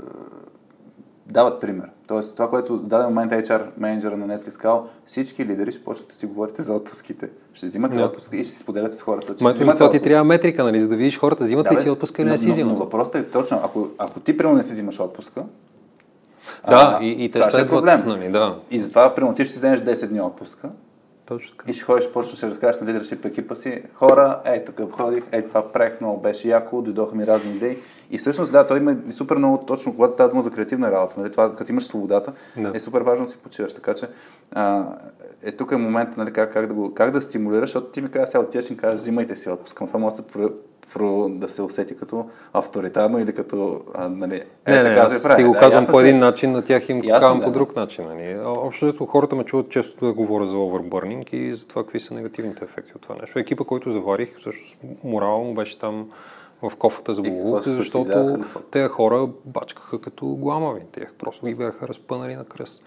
дават 1.28 1.62
пример. 1.62 1.90
Тоест, 2.08 2.36
това, 2.36 2.50
което 2.50 2.78
в 2.78 2.84
даден 2.84 3.08
момент 3.08 3.32
HR 3.32 3.64
менеджера 3.78 4.18
на 4.18 4.28
Netflix 4.30 4.58
казал, 4.58 4.88
всички 5.06 5.46
лидери 5.46 5.72
ще 5.72 5.84
почнат 5.84 6.08
да 6.08 6.16
си 6.16 6.26
говорите 6.26 6.62
за 6.62 6.74
отпуските. 6.74 7.30
Ще 7.54 7.66
взимате 7.66 7.96
Да. 7.96 8.06
отпуски 8.06 8.36
и 8.36 8.44
ще 8.44 8.54
си 8.54 8.60
споделяте 8.60 8.96
с 8.96 9.02
хората. 9.02 9.36
Че 9.36 9.44
Ма, 9.44 9.54
това 9.54 9.76
ти 9.76 9.84
отпуски. 9.84 10.02
трябва 10.02 10.24
метрика, 10.24 10.64
нали, 10.64 10.80
за 10.80 10.88
да 10.88 10.96
видиш 10.96 11.20
хората 11.20 11.44
взимат 11.44 11.72
ли 11.72 11.76
бе, 11.76 11.82
си 11.82 11.90
отпуска 11.90 12.22
или 12.22 12.28
но- 12.28 12.34
не 12.34 12.38
си 12.38 12.46
но, 12.46 12.50
но 12.50 12.54
взимат. 12.56 12.78
въпросът 12.78 13.16
е 13.16 13.24
точно, 13.24 13.60
ако, 13.64 13.88
ако 13.98 14.20
ти 14.20 14.38
примерно 14.38 14.58
не 14.58 14.64
си 14.64 14.74
взимаш 14.74 15.00
отпуска, 15.00 15.44
Да, 16.70 16.98
а, 17.00 17.04
и, 17.04 17.26
и 17.26 17.32
те 17.32 17.40
това 17.40 17.52
ще 17.52 17.62
е 17.62 17.68
проблем. 17.68 18.04
нали, 18.06 18.30
да. 18.32 18.56
И 18.72 18.80
затова, 18.80 19.16
примерно, 19.16 19.36
ти 19.36 19.44
ще 19.46 19.52
си 19.54 19.58
вземеш 19.58 19.80
10 19.80 20.08
дни 20.08 20.22
отпуска, 20.22 20.70
Точно 21.26 21.58
така. 21.58 21.72
и 21.72 21.74
ще 21.74 21.84
ходиш, 21.84 22.10
почнеш 22.10 22.40
да 22.40 22.48
разкажеш 22.50 22.82
на 22.82 22.88
лидершип 22.88 23.26
екипа 23.26 23.56
си, 23.56 23.84
хора, 23.94 24.40
ей, 24.46 24.66
тук 24.66 24.92
ходих, 24.92 25.24
ей, 25.32 25.48
това 25.48 25.72
правих, 25.72 26.02
много 26.02 26.22
беше 26.22 26.48
яко, 26.50 26.82
дойдоха 26.82 27.16
ми 27.16 27.28
разни 27.28 27.52
идеи. 27.52 27.78
И 28.12 28.18
всъщност, 28.18 28.52
да, 28.52 28.68
той 28.68 28.78
има 28.78 28.96
супер 29.12 29.36
много 29.36 29.58
точно, 29.58 29.94
когато 29.96 30.14
става 30.14 30.30
дума 30.30 30.42
за 30.42 30.52
креативна 30.52 30.92
работа, 30.92 31.16
нали, 31.18 31.32
това, 31.32 31.56
като 31.56 31.72
имаш 31.72 31.84
свободата, 31.84 32.34
Да. 32.58 32.72
е 32.74 32.80
супер 32.80 33.02
важно 33.02 33.26
да 33.26 33.32
си 33.32 33.38
почиваш. 33.38 33.74
Така 33.74 33.94
че, 33.94 34.08
а, 34.52 34.84
е 35.44 35.52
тук 35.52 35.72
е 35.72 35.76
момент, 35.78 36.18
нали, 36.18 36.34
как, 36.34 36.54
как, 36.54 36.68
да 36.68 36.74
го, 36.74 36.94
как 36.94 37.12
да 37.12 37.22
стимулираш, 37.22 37.70
защото 37.70 37.88
ти 37.88 38.02
ми 38.02 38.12
каза, 38.12 38.28
сега 38.28 38.44
отиваш 38.44 38.70
и 38.70 38.78
кажеш, 38.78 39.02
взимайте 39.02 39.36
си 39.36 39.50
отпуск, 39.50 39.78
това 39.78 40.00
може 40.00 40.16
да 40.16 40.22
се, 40.22 40.50
про, 40.94 41.30
да 41.30 41.50
се 41.50 41.62
усети 41.62 41.98
като 41.98 42.26
авторитарно 42.54 43.20
или 43.20 43.34
като, 43.34 43.82
а, 43.94 44.10
нали, 44.10 44.36
е, 44.66 44.72
Не, 44.72 44.84
не, 44.84 44.90
така 44.90 45.10
се 45.10 45.16
аз 45.16 45.24
прави. 45.24 45.38
ти 45.38 45.48
го 45.48 45.54
Да, 45.54 45.60
казвам 45.60 45.86
по 45.86 45.94
че- 45.94 46.00
един 46.00 46.20
начин, 46.20 46.52
на 46.52 46.62
тях 46.62 46.90
им 46.90 46.98
Ясно, 46.98 47.10
казвам 47.12 47.40
да. 47.40 47.46
по 47.46 47.52
друг 47.52 47.76
начин. 47.76 48.06
Нали. 48.06 48.40
Общо 48.40 48.86
взето 48.86 49.06
хората 49.06 49.36
ме 49.36 49.44
чуват 49.44 49.70
често 49.70 50.06
да 50.06 50.14
говоря 50.14 50.46
за 50.46 50.56
overburning 50.56 51.34
и 51.34 51.54
за 51.54 51.68
това 51.68 51.84
какви 51.84 52.00
са 52.00 52.14
негативните 52.14 52.66
ефекти 52.66 52.92
от 52.96 53.02
това 53.02 53.16
нещо. 53.22 53.40
Екипа, 53.40 53.64
който 53.64 53.90
заварих, 53.90 54.38
всъщност 54.38 54.78
морала 55.04 55.38
му 55.38 55.54
беше 55.54 55.80
там 55.80 56.10
в 56.62 56.76
кофата 56.76 57.14
за 57.14 57.22
случи? 57.24 57.70
защото 57.70 58.38
тези 58.72 58.88
хора 58.88 59.28
бачкаха 59.46 60.02
като 60.02 60.26
гламави. 60.26 60.82
Те 60.92 61.08
просто 61.20 61.46
ги 61.46 61.56
бяха 61.56 61.88
разпънали 61.88 62.36
на 62.36 62.46
кръст. 62.46 62.84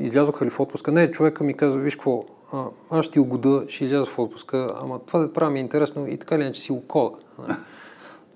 Излязоха 0.00 0.44
ли 0.44 0.50
в 0.50 0.60
отпуска? 0.60 0.92
Не, 0.92 1.10
човека 1.10 1.44
ми 1.44 1.54
каза, 1.54 1.78
виж 1.78 1.96
какво, 1.96 2.24
а, 2.52 2.64
аз 2.90 3.04
ще 3.04 3.12
ти 3.12 3.20
угода, 3.20 3.64
ще 3.68 3.84
изляза 3.84 4.06
в 4.06 4.18
отпуска, 4.18 4.74
ама 4.82 4.98
това 5.06 5.20
да 5.20 5.32
правя 5.32 5.50
ми 5.50 5.58
е 5.58 5.62
интересно 5.62 6.08
и 6.08 6.18
така 6.18 6.34
или 6.34 6.42
иначе 6.42 6.60
си 6.60 6.72
го 6.72 6.80
кода. 6.86 7.16
нали. 7.38 7.54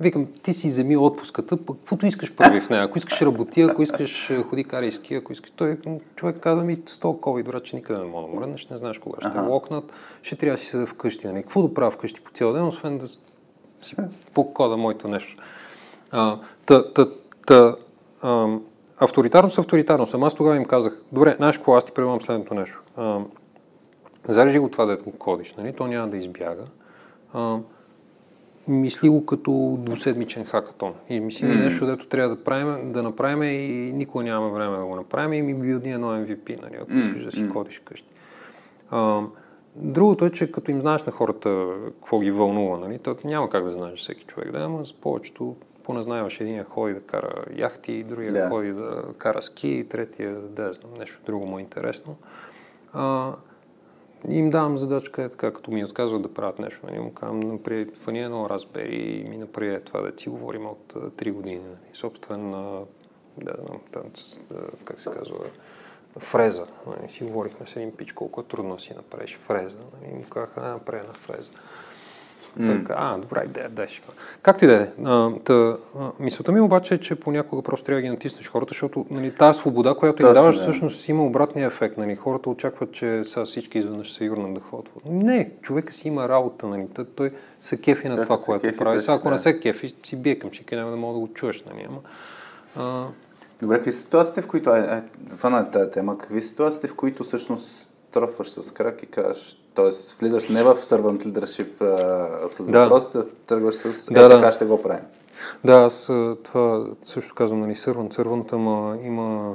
Викам, 0.01 0.27
ти 0.43 0.53
си 0.53 0.69
вземи 0.69 0.97
отпуската, 0.97 1.57
пък 1.57 1.77
каквото 1.77 2.07
искаш 2.07 2.35
прави 2.35 2.61
в 2.61 2.71
нея. 2.71 2.83
Ако 2.83 2.99
искаш 2.99 3.23
работи, 3.23 3.63
ако 3.63 3.83
искаш 3.83 4.31
е, 4.31 4.43
ходи 4.43 4.65
карай 4.65 4.93
ски, 4.93 5.15
ако 5.15 5.33
искаш... 5.33 5.51
Той 5.51 5.79
човек 6.17 6.37
каза 6.41 6.65
ми, 6.65 6.83
с 6.87 6.99
този 6.99 7.19
COVID, 7.19 7.45
брат, 7.45 7.65
че 7.65 7.77
никъде 7.77 7.99
не 7.99 8.05
мога 8.05 8.29
да 8.29 8.41
мръднеш, 8.41 8.69
не 8.69 8.77
знаеш 8.77 8.99
кога 8.99 9.31
ще 9.31 9.39
локнат, 9.39 9.85
ще 10.23 10.37
трябва 10.37 10.57
да 10.57 10.61
си 10.63 10.67
седа 10.67 10.87
вкъщи. 10.87 11.27
Нали? 11.27 11.43
Какво 11.43 11.63
да 11.63 11.75
правя 11.75 11.91
вкъщи 11.91 12.21
по 12.21 12.31
цял 12.31 12.53
ден, 12.53 12.67
освен 12.67 12.99
да 12.99 13.09
си 13.09 13.19
покода 14.35 14.77
моето 14.77 15.09
нещо. 15.09 15.43
А, 16.11 16.39
та, 16.67 16.93
та, 16.93 17.07
та, 17.47 17.77
ам, 18.23 18.63
авторитарност, 19.01 19.59
авторитарност. 19.59 20.15
Ама 20.15 20.27
аз 20.27 20.35
тогава 20.35 20.57
им 20.57 20.65
казах, 20.65 21.03
добре, 21.13 21.35
знаеш 21.37 21.57
какво, 21.57 21.75
аз 21.75 21.85
ти 21.85 21.93
предлагам 21.93 22.21
следното 22.21 22.55
нещо. 22.55 22.83
А, 22.97 23.21
зарежи 24.29 24.59
го 24.59 24.69
това, 24.69 24.87
дето 24.87 25.05
го 25.05 25.13
кодиш, 25.13 25.55
нали? 25.55 25.73
то 25.73 25.87
няма 25.87 26.09
да 26.09 26.17
избяга. 26.17 26.65
А, 27.33 27.59
мисли 28.69 29.09
го 29.09 29.27
като 29.27 29.77
двуседмичен 29.81 30.45
хакатон. 30.45 30.95
И 31.09 31.21
мисли 31.21 31.47
mm. 31.47 31.65
нещо, 31.65 31.87
дето 31.87 32.07
трябва 32.07 32.37
да, 32.37 32.45
правим, 32.45 32.93
да 32.93 33.03
направим 33.03 33.43
и 33.43 33.93
никога 33.93 34.25
нямаме 34.25 34.53
време 34.53 34.77
да 34.77 34.85
го 34.85 34.97
направим 34.97 35.33
и 35.33 35.43
ми 35.43 35.55
билдни 35.55 35.93
едно 35.93 36.07
MVP, 36.07 36.63
нали, 36.63 36.77
ако 36.81 36.93
искаш 36.93 37.25
да 37.25 37.33
си 37.33 37.49
кодиш 37.49 37.79
къщи. 37.79 38.09
А, 38.91 39.23
другото 39.77 40.25
е, 40.25 40.31
че 40.31 40.53
като 40.53 40.71
им 40.71 40.81
знаеш 40.81 41.05
на 41.05 41.13
хората 41.13 41.67
какво 41.87 42.19
ги 42.21 42.31
вълнува, 42.31 42.79
нали, 42.79 42.99
то 42.99 43.17
няма 43.25 43.49
как 43.49 43.65
да 43.65 43.71
знаеш 43.71 43.99
всеки 43.99 44.25
човек, 44.25 44.53
да, 44.53 44.59
ама 44.59 44.87
с 44.87 44.93
повечето 44.93 45.57
поне 45.85 46.03
знаеш, 46.03 46.41
един 46.41 46.65
ходи 46.65 46.95
да 46.95 47.01
кара 47.01 47.45
яхти, 47.57 48.05
другия 48.05 48.33
Да. 48.33 48.49
ходи 48.49 48.73
да 48.73 49.05
кара 49.19 49.43
ски, 49.43 49.87
третия 49.91 50.35
да 50.35 50.73
знам, 50.73 50.95
нещо 50.99 51.21
друго 51.27 51.47
му 51.47 51.59
е 51.59 51.63
интересно. 51.63 52.17
А, 52.93 53.33
им 54.29 54.51
давам 54.51 54.79
задачка, 54.79 55.23
е 55.23 55.29
така, 55.29 55.53
като 55.53 55.71
ми 55.71 55.85
отказват 55.85 56.23
да 56.23 56.35
правят 56.35 56.59
нещо. 56.59 56.87
Нали, 56.87 56.99
му 56.99 57.15
казвам, 57.15 57.41
наприе, 57.41 57.87
фани 57.95 58.23
едно 58.23 58.51
разбери 58.51 58.97
и 58.97 59.29
ми 59.29 59.37
наприе 59.37 59.81
това 59.81 60.01
да 60.01 60.13
си 60.17 60.29
говорим 60.29 60.67
от 60.67 60.93
3 60.93 61.33
години. 61.33 61.61
Нали. 61.65 61.95
Собствен, 61.95 62.51
да 63.39 63.55
знам, 63.67 63.81
там, 63.93 64.03
как 64.85 65.01
се 65.01 65.11
казва, 65.11 65.37
фреза. 66.19 66.67
Нали, 66.87 67.09
си 67.09 67.25
говорихме 67.25 67.67
с 67.67 67.77
един 67.77 67.93
пич, 67.97 68.13
колко 68.13 68.41
е 68.41 68.45
трудно 68.45 68.75
да 68.75 68.83
си 68.83 68.95
направиш 68.95 69.37
фреза. 69.37 69.79
Нали, 70.03 70.15
му 70.15 70.23
казах, 70.31 70.51
а, 70.57 70.69
направя 70.69 71.01
една 71.01 71.13
фреза. 71.13 71.53
Така, 72.59 72.95
а, 72.99 73.19
добра 73.19 73.45
идея, 73.45 73.69
дай 73.71 73.89
ще. 73.89 74.01
кажа. 74.01 74.19
Както 74.43 74.65
и 74.65 74.69
да 74.69 74.75
е. 74.75 74.89
Та, 75.45 75.77
Мисълта 76.21 76.53
ми 76.53 76.61
обаче 76.61 76.95
е, 76.95 76.99
че 76.99 77.15
понякога 77.15 77.63
просто 77.63 77.87
трябва 77.87 77.99
да 77.99 78.03
ги 78.03 78.09
натиснеш 78.09 78.49
хората, 78.49 78.71
защото 78.71 79.07
нали, 79.11 79.35
тази 79.35 79.59
свобода, 79.59 79.95
която 79.95 80.23
им 80.23 80.29
Точно, 80.29 80.43
даваш, 80.43 80.57
да. 80.57 80.63
всъщност 80.63 81.09
има 81.09 81.25
обратния 81.25 81.67
ефект. 81.67 81.99
Нали. 81.99 82.17
Хората 82.17 82.51
очакват, 82.51 82.93
че 82.93 83.23
сега 83.25 83.45
всички 83.45 83.79
изведнъж 83.79 84.13
се 84.13 84.25
юрнат 84.25 84.55
да 84.55 84.61
ходят. 84.61 84.93
Не, 85.05 85.51
човека 85.63 85.93
си 85.93 86.09
има 86.09 86.29
работа. 86.29 86.67
Нали. 86.67 86.89
Той, 87.17 87.33
се 87.61 87.81
кефи 87.81 88.09
на 88.09 88.23
това, 88.23 88.39
което 88.39 88.63
кефи, 88.63 88.79
прави. 88.79 89.01
Сега, 89.01 89.15
ако 89.15 89.31
не 89.31 89.37
се- 89.37 89.43
се 89.43 89.61
кефи, 89.61 89.95
си 90.05 90.17
бие 90.17 90.39
към 90.39 90.53
шика, 90.53 90.77
няма 90.77 90.91
да 90.91 90.97
мога 90.97 91.15
да 91.15 91.21
го 91.21 91.35
чуеш. 91.35 91.65
Нали. 91.65 91.87
Ама, 91.89 91.99
а, 92.77 93.07
Добре, 93.63 93.77
какви 93.77 93.93
са 93.93 94.01
ситуациите, 94.01 94.43
в 94.43 94.47
които... 94.47 94.75
Е, 94.75 94.81
е, 94.81 95.03
фана 95.37 95.59
е 95.61 95.71
тази 95.71 95.91
тема. 95.91 96.19
Какви 96.19 96.43
са 96.43 96.49
ситуациите, 96.49 96.89
в 96.89 96.95
които 96.95 97.25
всъщност 97.25 97.91
тропваш 98.13 98.51
с 98.51 98.71
крак 98.71 99.03
и 99.03 99.07
кажеш... 99.07 99.61
Тоест, 99.75 100.21
влизаш 100.21 100.49
не 100.49 100.63
в 100.63 100.75
servant 100.75 101.25
leadership 101.27 101.81
а, 101.81 102.49
с 102.49 102.71
Да. 102.71 102.81
въпросите, 102.81 103.19
а 103.19 103.25
тръгваш 103.47 103.75
с... 103.75 104.09
Е, 104.11 104.15
Да, 104.15 104.29
да. 104.29 104.41
така 104.41 104.53
ще 104.53 104.65
го 104.65 104.83
правим. 104.83 105.05
Да, 105.65 105.73
аз 105.73 106.13
това 106.43 106.87
също 107.03 107.35
казвам, 107.35 107.61
нали, 107.61 107.75
сърван, 107.75 108.13
сървант, 108.13 108.53
ама 108.53 108.99
има... 109.03 109.55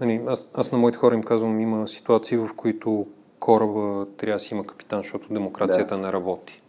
Нали, 0.00 0.20
аз, 0.26 0.50
аз 0.54 0.72
на 0.72 0.78
моите 0.78 0.98
хора 0.98 1.14
им 1.14 1.22
казвам, 1.22 1.60
има 1.60 1.88
ситуации, 1.88 2.36
в 2.36 2.50
които 2.56 3.06
кораба 3.40 4.06
трябва 4.16 4.36
да 4.38 4.40
си 4.44 4.54
има 4.54 4.66
капитан, 4.66 5.02
защото 5.02 5.34
демокрацията 5.34 5.98
не 5.98 6.12
работи. 6.12 6.62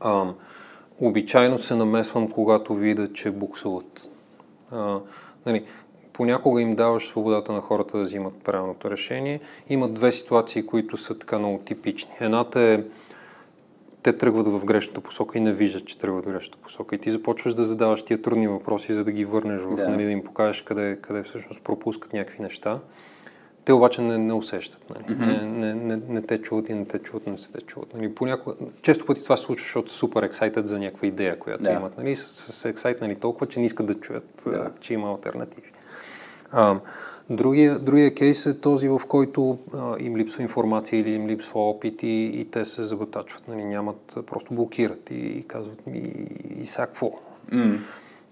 А, 0.00 0.24
обичайно 1.00 1.58
се 1.58 1.74
намесвам, 1.74 2.30
когато 2.30 2.74
видя, 2.74 3.12
че 3.12 3.30
буксуват. 3.30 4.02
А, 4.70 5.00
нали, 5.46 5.66
понякога 6.14 6.60
им 6.62 6.74
даваш 6.76 7.06
свободата 7.08 7.52
на 7.52 7.60
хората 7.60 7.98
да 7.98 8.04
взимат 8.04 8.34
правилното 8.44 8.90
решение. 8.90 9.40
Има 9.68 9.88
две 9.88 10.12
ситуации, 10.12 10.66
които 10.66 10.96
са 10.96 11.18
така 11.18 11.38
много 11.38 11.58
типични. 11.58 12.10
Едната 12.20 12.60
е 12.60 12.84
те 14.02 14.18
тръгват 14.18 14.46
в 14.46 14.64
грешната 14.64 15.00
посока 15.00 15.38
и 15.38 15.40
не 15.40 15.52
виждат, 15.52 15.86
че 15.86 15.98
тръгват 15.98 16.24
в 16.24 16.28
грешната 16.28 16.58
посока. 16.58 16.94
И 16.94 16.98
ти 16.98 17.10
започваш 17.10 17.54
да 17.54 17.64
задаваш 17.64 18.02
тия 18.02 18.22
трудни 18.22 18.48
въпроси, 18.48 18.94
за 18.94 19.04
да 19.04 19.12
ги 19.12 19.24
върнеш 19.24 19.60
в, 19.60 19.74
Да. 19.74 19.88
нали, 19.88 20.04
да 20.04 20.10
им 20.10 20.24
покажеш 20.24 20.62
къде, 20.62 20.98
къде 21.02 21.22
всъщност 21.22 21.62
пропускат 21.62 22.12
някакви 22.12 22.42
неща. 22.42 22.78
Те 23.64 23.72
обаче 23.72 24.02
не, 24.02 24.18
не 24.18 24.32
усещат. 24.32 24.90
Нали? 24.90 25.18
Не, 25.18 25.42
не, 25.42 25.74
не, 25.74 26.00
не, 26.08 26.22
те 26.22 26.38
чуват 26.38 26.68
и 26.68 26.74
не 26.74 26.84
те 26.84 26.98
чуват, 26.98 27.26
не 27.26 27.38
се 27.38 27.52
те 27.52 27.60
чуват. 27.60 27.94
Нали? 27.94 28.14
Понякога, 28.14 28.56
често 28.82 29.06
пъти 29.06 29.22
това 29.24 29.36
се 29.36 29.44
случва, 29.44 29.64
защото 29.64 29.92
супер 29.92 30.22
ексайтед 30.22 30.68
за 30.68 30.78
някаква 30.78 31.06
идея, 31.08 31.38
която 31.38 31.62
Да. 31.62 31.72
имат. 31.72 31.98
Нали? 31.98 32.16
Са, 32.16 32.28
са, 32.28 32.52
са 32.52 32.68
ексайтнали 32.68 33.14
толкова, 33.14 33.46
че 33.46 33.60
не 33.60 33.66
искат 33.66 33.86
да 33.86 33.94
чуят, 33.94 34.42
Да. 34.46 34.70
че 34.80 34.94
има 34.94 35.10
альтернативи. 35.10 35.72
А, 36.54 36.76
другия, 37.30 37.78
другия 37.78 38.14
кейс 38.14 38.46
е 38.46 38.60
този, 38.60 38.88
в 38.88 39.00
който 39.08 39.58
а, 39.74 39.96
им 39.98 40.16
липсва 40.16 40.42
информация 40.42 41.00
или 41.00 41.10
им 41.10 41.28
липсва 41.28 41.60
опит 41.60 42.02
и, 42.02 42.24
и 42.34 42.44
те 42.50 42.64
се 42.64 42.82
забатачват, 42.82 43.48
нали, 43.48 43.64
нямат, 43.64 44.18
просто 44.26 44.54
блокират 44.54 45.10
и, 45.10 45.14
и 45.14 45.42
казват 45.42 45.86
ми 45.86 46.12
и 46.60 46.64
сега 46.64 46.86
какво? 46.86 47.12
Mm. 47.52 47.78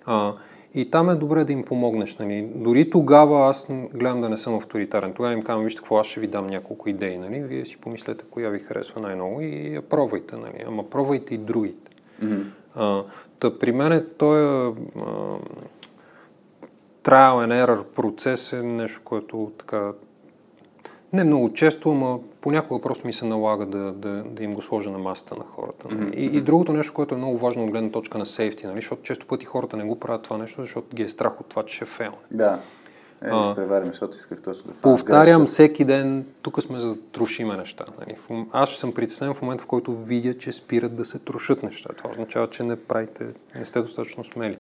А, 0.06 0.34
и 0.74 0.90
там 0.90 1.10
е 1.10 1.14
добре 1.14 1.44
да 1.44 1.52
им 1.52 1.62
помогнеш. 1.62 2.16
Нали. 2.16 2.48
Дори 2.54 2.90
тогава 2.90 3.48
аз 3.48 3.68
гледам 3.94 4.20
да 4.20 4.28
не 4.28 4.36
съм 4.36 4.54
авторитарен. 4.54 5.12
Тогава 5.12 5.34
им 5.34 5.42
казвам, 5.42 5.64
вижте 5.64 5.78
какво, 5.78 5.98
аз 5.98 6.06
ще 6.06 6.20
ви 6.20 6.26
дам 6.26 6.46
няколко 6.46 6.88
идеи. 6.88 7.16
Нали. 7.16 7.40
Вие 7.40 7.64
си 7.64 7.76
помислете 7.76 8.24
коя 8.30 8.50
ви 8.50 8.58
харесва 8.58 9.00
най-много 9.00 9.40
и 9.40 9.74
я 9.74 9.82
пробвайте. 9.82 10.36
Нали. 10.36 10.64
Ама 10.66 10.90
пробвайте 10.90 11.34
и 11.34 11.38
другите. 11.38 11.90
Mm-hmm. 12.22 12.44
А, 12.74 13.04
та 13.38 13.58
при 13.58 13.72
мен 13.72 13.92
е 13.92 14.04
той 14.04 14.72
trial 17.03 17.46
and 17.46 17.66
error 17.66 17.84
процес 17.84 18.53
е 18.53 18.62
нещо, 18.62 19.00
което 19.05 19.53
така 19.59 19.92
не 21.12 21.24
много 21.24 21.53
често, 21.53 21.90
ама 21.90 22.18
понякога 22.40 22.80
просто 22.80 23.07
ми 23.07 23.12
се 23.12 23.24
налага 23.24 23.66
да, 23.66 23.92
да, 23.92 24.22
да 24.22 24.44
им 24.44 24.55
го 24.55 24.62
сложа 24.62 24.90
на 24.90 24.98
масата 24.98 25.34
на 25.36 25.44
хората. 25.44 25.88
Mm-hmm. 25.88 26.14
И, 26.14 26.36
и 26.36 26.40
другото 26.40 26.72
нещо, 26.72 26.94
което 26.94 27.14
е 27.14 27.18
много 27.18 27.38
важно 27.38 27.64
от 27.64 27.70
гледна 27.70 27.90
точка 27.90 28.18
на 28.18 28.26
сейфти, 28.26 28.66
нали? 28.66 28.76
защото 28.76 29.03
често 29.03 29.26
пъти 29.26 29.44
хората 29.44 29.76
не 29.76 29.84
го 29.84 30.00
правят 30.00 30.22
това 30.22 30.38
нещо, 30.38 30.62
защото 30.62 30.96
ги 30.96 31.03
е 31.03 31.09
страх 31.09 31.40
от 31.40 31.46
това, 31.46 31.62
че 31.62 31.76
ще 31.76 31.84
фейл. 31.84 32.12
Да. 32.30 32.61
Е, 33.22 33.28
да 33.30 33.40
изпреварим, 33.40 33.88
защото 33.88 34.16
исках 34.16 34.42
точно 34.42 34.72
да 34.72 34.80
Повтарям 34.80 35.40
грешка. 35.40 35.53
всеки 35.53 35.84
ден, 35.84 36.26
тук 36.42 36.62
сме 36.62 36.80
за 36.80 36.88
да 36.88 37.00
трошиме 37.12 37.57
неща. 37.57 37.84
Нали? 38.00 38.16
Аз 38.53 38.68
ще 38.68 38.80
съм 38.80 38.92
притеснен 38.92 39.34
в 39.34 39.42
момента, 39.42 39.64
в 39.64 39.66
който 39.66 39.96
видя, 39.96 40.34
че 40.34 40.53
спират 40.53 40.96
да 40.96 41.05
се 41.05 41.18
трошат 41.18 41.62
неща. 41.62 41.88
Това 41.98 42.11
означава, 42.11 42.50
че 42.50 42.62
не 42.62 42.76
правите, 42.76 43.26
не 43.55 43.64
сте 43.64 43.80
достатъчно 43.80 44.24
смели. 44.24 44.57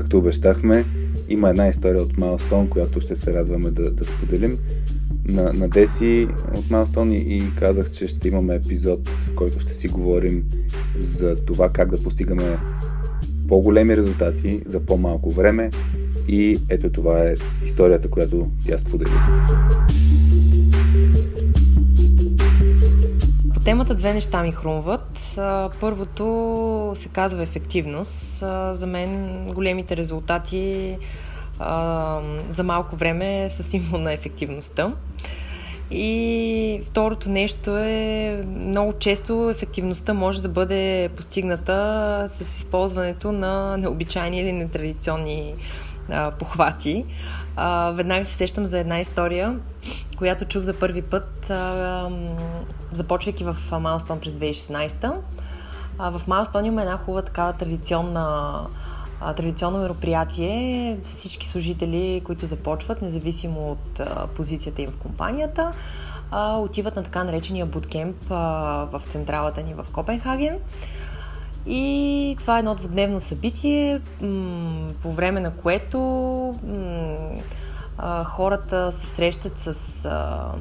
Както 0.00 0.18
обещахме, 0.18 0.84
има 1.28 1.50
една 1.50 1.68
история 1.68 2.02
от 2.02 2.18
Майлстон, 2.18 2.68
която 2.68 3.00
ще 3.00 3.16
се 3.16 3.34
радваме 3.34 3.70
да, 3.70 3.90
да 3.90 4.04
споделим. 4.04 4.58
На, 5.28 5.52
на 5.52 5.68
Деси 5.68 6.28
от 6.56 6.70
Майлстон 6.70 7.12
и, 7.12 7.16
и 7.18 7.42
казах, 7.58 7.90
че 7.90 8.06
ще 8.06 8.28
имаме 8.28 8.54
епизод, 8.54 9.08
в 9.08 9.34
който 9.34 9.60
ще 9.60 9.72
си 9.72 9.88
говорим 9.88 10.44
за 10.98 11.36
това 11.36 11.68
как 11.68 11.90
да 11.90 12.02
постигаме 12.02 12.58
по-големи 13.48 13.96
резултати 13.96 14.62
за 14.66 14.80
по-малко 14.80 15.30
време 15.30 15.70
и 16.28 16.58
ето 16.68 16.90
това 16.90 17.22
е 17.22 17.34
историята, 17.64 18.08
която 18.08 18.48
тя 18.66 18.78
сподели. 18.78 19.10
Темата 23.64 23.94
две 23.94 24.14
неща 24.14 24.42
ми 24.42 24.52
хрумват. 24.52 25.38
Първото 25.80 26.94
се 26.96 27.08
казва 27.08 27.42
ефективност. 27.42 28.38
За 28.72 28.86
мен 28.86 29.44
големите 29.54 29.96
резултати 29.96 30.96
за 32.50 32.62
малко 32.64 32.96
време 32.96 33.50
са 33.50 33.62
символ 33.62 33.98
на 33.98 34.12
ефективността. 34.12 34.88
И 35.90 36.80
второто 36.90 37.28
нещо 37.28 37.76
е, 37.78 38.44
много 38.56 38.92
често 38.92 39.50
ефективността 39.50 40.14
може 40.14 40.42
да 40.42 40.48
бъде 40.48 41.10
постигната 41.16 42.28
с 42.30 42.56
използването 42.56 43.32
на 43.32 43.76
необичайни 43.76 44.40
или 44.40 44.52
нетрадиционни 44.52 45.54
похвати. 46.38 47.04
Веднага 47.92 48.24
се 48.24 48.34
сещам 48.34 48.66
за 48.66 48.78
една 48.78 49.00
история, 49.00 49.58
която 50.20 50.44
чух 50.44 50.62
за 50.62 50.74
първи 50.74 51.02
път, 51.02 51.52
започвайки 52.92 53.44
в 53.44 53.56
Майлстон 53.80 54.20
през 54.20 54.32
2016. 54.32 55.12
А, 55.98 56.10
в 56.10 56.26
Майлстон 56.26 56.64
има 56.64 56.80
една 56.82 56.96
хубава 56.96 57.22
такава 57.22 57.52
традиционна 57.52 58.60
традиционно 59.36 59.78
мероприятие. 59.78 60.98
Всички 61.04 61.48
служители, 61.48 62.22
които 62.24 62.46
започват, 62.46 63.02
независимо 63.02 63.70
от 63.70 64.00
позицията 64.36 64.82
им 64.82 64.88
в 64.88 64.96
компанията, 64.96 65.70
отиват 66.58 66.96
на 66.96 67.02
така 67.02 67.24
наречения 67.24 67.66
буткемп 67.66 68.16
в 68.28 69.02
централата 69.10 69.62
ни 69.62 69.74
в 69.74 69.86
Копенхаген. 69.92 70.58
И 71.66 72.36
това 72.38 72.56
е 72.56 72.58
едно 72.58 72.74
двудневно 72.74 73.20
събитие, 73.20 74.00
по 75.02 75.12
време 75.12 75.40
на 75.40 75.52
което 75.52 75.98
а, 78.02 78.24
хората 78.24 78.92
се 78.92 79.06
срещат 79.06 79.58
с 79.58 80.04
а, 80.04 80.52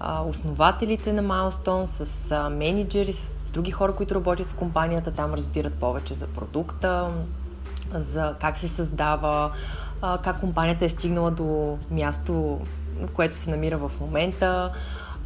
а, 0.00 0.22
основателите 0.22 1.12
на 1.12 1.22
Milestone, 1.22 1.84
с 1.84 2.32
а, 2.32 2.50
менеджери, 2.50 3.12
с 3.12 3.50
други 3.50 3.70
хора, 3.70 3.92
които 3.92 4.14
работят 4.14 4.46
в 4.46 4.54
компанията. 4.54 5.12
Там 5.12 5.34
разбират 5.34 5.74
повече 5.74 6.14
за 6.14 6.26
продукта, 6.26 7.10
за 7.94 8.34
как 8.40 8.56
се 8.56 8.68
създава, 8.68 9.50
как 10.22 10.40
компанията 10.40 10.84
е 10.84 10.88
стигнала 10.88 11.30
до 11.30 11.78
място, 11.90 12.60
което 13.14 13.38
се 13.38 13.50
намира 13.50 13.78
в 13.78 13.90
момента. 14.00 14.72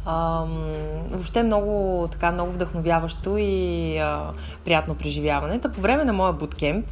Ам, 0.05 0.69
въобще 1.09 1.43
много, 1.43 2.07
така, 2.11 2.31
много 2.31 2.51
вдъхновяващо 2.51 3.37
и 3.37 3.97
а, 3.97 4.31
приятно 4.65 4.95
преживяване. 4.95 5.59
Та 5.59 5.71
по 5.71 5.81
време 5.81 6.05
на 6.05 6.13
моя 6.13 6.33
буткемп, 6.33 6.85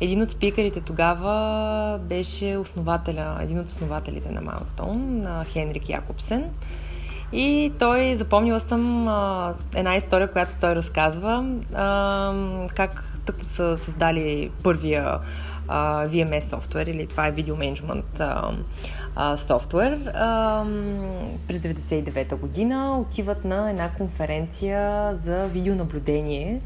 един 0.00 0.22
от 0.22 0.28
спикерите 0.28 0.80
тогава 0.80 1.98
беше 1.98 2.56
основателя, 2.56 3.38
един 3.40 3.58
от 3.58 3.66
основателите 3.66 4.30
на 4.30 4.42
Milestone, 4.42 5.44
Хенрик 5.46 5.88
Якобсен. 5.88 6.44
И 7.32 7.72
той, 7.78 8.16
запомнила 8.16 8.60
съм 8.60 9.08
една 9.74 9.96
история, 9.96 10.32
която 10.32 10.54
той 10.60 10.74
разказва, 10.74 11.44
как 12.74 13.04
тъкмо 13.26 13.44
са 13.44 13.78
създали 13.78 14.50
първия 14.62 15.18
VMS 15.68 16.50
софтуер 16.50 16.86
или 16.86 17.06
това 17.06 17.26
е 17.26 17.30
видео 17.30 17.56
менеджмент 17.56 18.20
софтуер. 19.36 19.98
през 21.48 21.60
99-та 21.60 22.36
година 22.36 22.98
отиват 23.00 23.44
на 23.44 23.70
една 23.70 23.90
конференция 23.90 25.10
за 25.14 25.46
видеонаблюдение. 25.46 26.60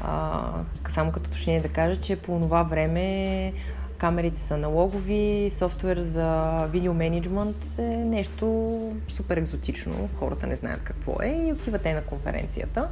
А, 0.00 0.42
само 0.88 1.12
като 1.12 1.30
уточнение 1.30 1.60
да 1.60 1.68
кажа, 1.68 2.00
че 2.00 2.16
по 2.16 2.40
това 2.40 2.62
време 2.62 3.52
камерите 3.98 4.40
са 4.40 4.54
аналогови, 4.54 5.48
софтуер 5.50 6.00
за 6.00 6.58
видеоменеджмент 6.72 7.78
е 7.78 7.82
нещо 7.82 8.78
супер 9.08 9.36
екзотично. 9.36 10.08
Хората 10.16 10.46
не 10.46 10.56
знаят 10.56 10.80
какво 10.84 11.16
е 11.22 11.46
и 11.48 11.52
отивате 11.52 11.94
на 11.94 12.02
конференцията 12.02 12.88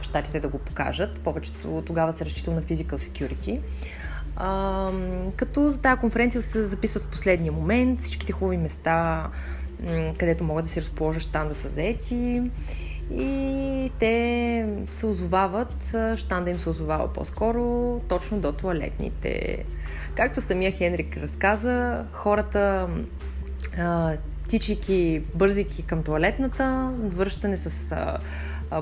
в 0.00 0.02
щатите 0.02 0.40
да 0.40 0.48
го 0.48 0.58
покажат. 0.58 1.20
Повечето 1.20 1.82
тогава 1.86 2.12
се 2.12 2.24
разчита 2.24 2.50
на 2.50 2.62
Physical 2.62 2.96
Security. 2.96 3.60
А, 4.36 4.90
като 5.36 5.68
за 5.68 5.80
тази 5.80 6.00
конференция 6.00 6.42
се 6.42 6.66
записват 6.66 7.02
в 7.02 7.10
последния 7.10 7.52
момент, 7.52 7.98
всичките 7.98 8.32
хубави 8.32 8.56
места, 8.56 9.28
където 10.18 10.44
могат 10.44 10.64
да 10.64 10.70
си 10.70 10.80
разположат 10.80 11.22
щанда 11.22 11.54
са 11.54 11.68
заети 11.68 12.42
и 13.10 13.90
те 13.98 14.66
се 14.92 15.06
озовават, 15.06 15.96
щанда 16.16 16.50
им 16.50 16.58
се 16.58 16.68
озовава 16.68 17.12
по-скоро 17.12 18.00
точно 18.08 18.38
до 18.38 18.52
туалетните. 18.52 19.64
Както 20.14 20.40
самия 20.40 20.72
Хенрик 20.72 21.16
разказа, 21.16 22.04
хората 22.12 22.88
тичайки, 24.48 25.22
бързайки 25.34 25.82
към 25.82 26.02
туалетната, 26.02 26.90
връщане 27.02 27.56
с 27.56 27.96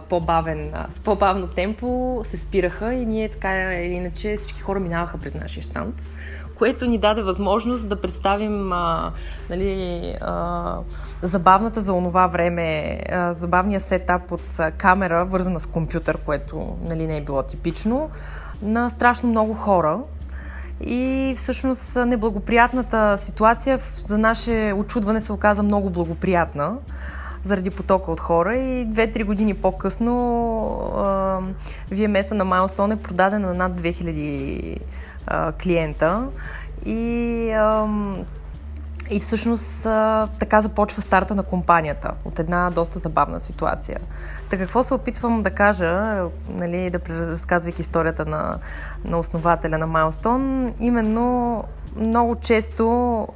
по-бавен, 0.09 0.73
с 0.91 1.01
по-бавно 1.01 1.47
темпо 1.47 2.21
се 2.25 2.37
спираха 2.37 2.95
и 2.95 3.07
ние 3.07 3.29
така 3.29 3.75
или 3.75 3.93
иначе 3.93 4.37
всички 4.37 4.61
хора 4.61 4.81
минаваха 4.81 5.19
през 5.19 5.35
нашия 5.35 5.63
штант, 5.63 6.11
което 6.59 6.87
ни 6.87 6.99
даде 6.99 7.23
възможност 7.23 7.89
да 7.89 8.01
представим 8.01 8.73
а, 8.73 9.13
нали, 9.51 10.15
а, 10.21 10.77
забавната 11.23 11.81
за 11.81 11.93
онова 11.93 12.27
време, 12.27 13.01
а, 13.13 13.33
забавния 13.33 13.81
сетап 13.81 14.33
от 14.33 14.61
камера, 14.77 15.25
вързана 15.25 15.61
с 15.61 15.67
компютър, 15.67 16.17
което 16.17 16.77
нали, 16.89 17.07
не 17.07 17.17
е 17.17 17.25
било 17.25 17.43
типично, 17.43 18.11
на 18.63 18.91
страшно 18.91 19.29
много 19.29 19.55
хора. 19.55 19.99
И 20.81 21.35
всъщност 21.39 21.97
неблагоприятната 21.97 23.19
ситуация 23.19 23.79
за 23.97 24.19
наше 24.19 24.75
очудване 24.77 25.21
се 25.21 25.33
оказа 25.33 25.63
много 25.63 25.91
благоприятна 25.91 26.77
заради 27.45 27.71
потока 27.71 28.11
от 28.11 28.21
хора 28.21 28.57
и 28.57 28.87
2-3 28.87 29.25
години 29.25 29.55
по-късно 29.55 30.11
VMS 31.91 32.33
на 32.33 32.45
Milestone 32.45 32.93
е 32.93 33.03
продадена 33.03 33.47
на 33.47 33.55
над 33.55 33.81
2000 33.81 34.79
а, 35.27 35.53
клиента 35.53 36.27
и 36.87 37.51
а, 37.51 37.89
и 39.11 39.21
всъщност 39.21 39.87
а, 39.87 40.29
така 40.39 40.61
започва 40.61 41.03
старта 41.03 41.35
на 41.35 41.43
компанията 41.43 42.13
от 42.25 42.39
една 42.39 42.71
доста 42.71 42.99
забавна 42.99 43.41
ситуация. 43.41 43.99
Така 44.51 44.63
какво 44.63 44.83
се 44.83 44.95
опитвам 44.95 45.43
да 45.43 45.51
кажа, 45.51 46.23
нали, 46.49 46.91
да 46.91 47.01
разказвайки 47.09 47.81
историята 47.81 48.25
на, 48.27 48.59
на 49.05 49.19
основателя 49.19 49.79
на 49.79 49.89
Milestone, 49.89 50.73
именно 50.81 51.65
много 51.97 52.37
често 52.37 53.29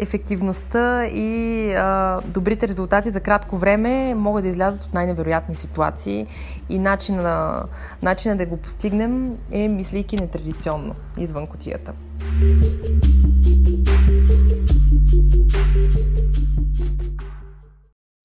ефективността 0.00 1.06
и 1.06 1.72
а, 1.72 2.20
добрите 2.26 2.68
резултати 2.68 3.10
за 3.10 3.20
кратко 3.20 3.58
време 3.58 4.14
могат 4.14 4.42
да 4.42 4.48
излязат 4.48 4.82
от 4.82 4.94
най-невероятни 4.94 5.54
ситуации 5.54 6.26
и 6.68 6.78
начина, 6.78 7.62
начина 8.02 8.36
да 8.36 8.46
го 8.46 8.56
постигнем 8.56 9.38
е 9.52 9.68
мислейки 9.68 10.16
нетрадиционно, 10.16 10.94
извън 11.18 11.46
котията. 11.46 11.92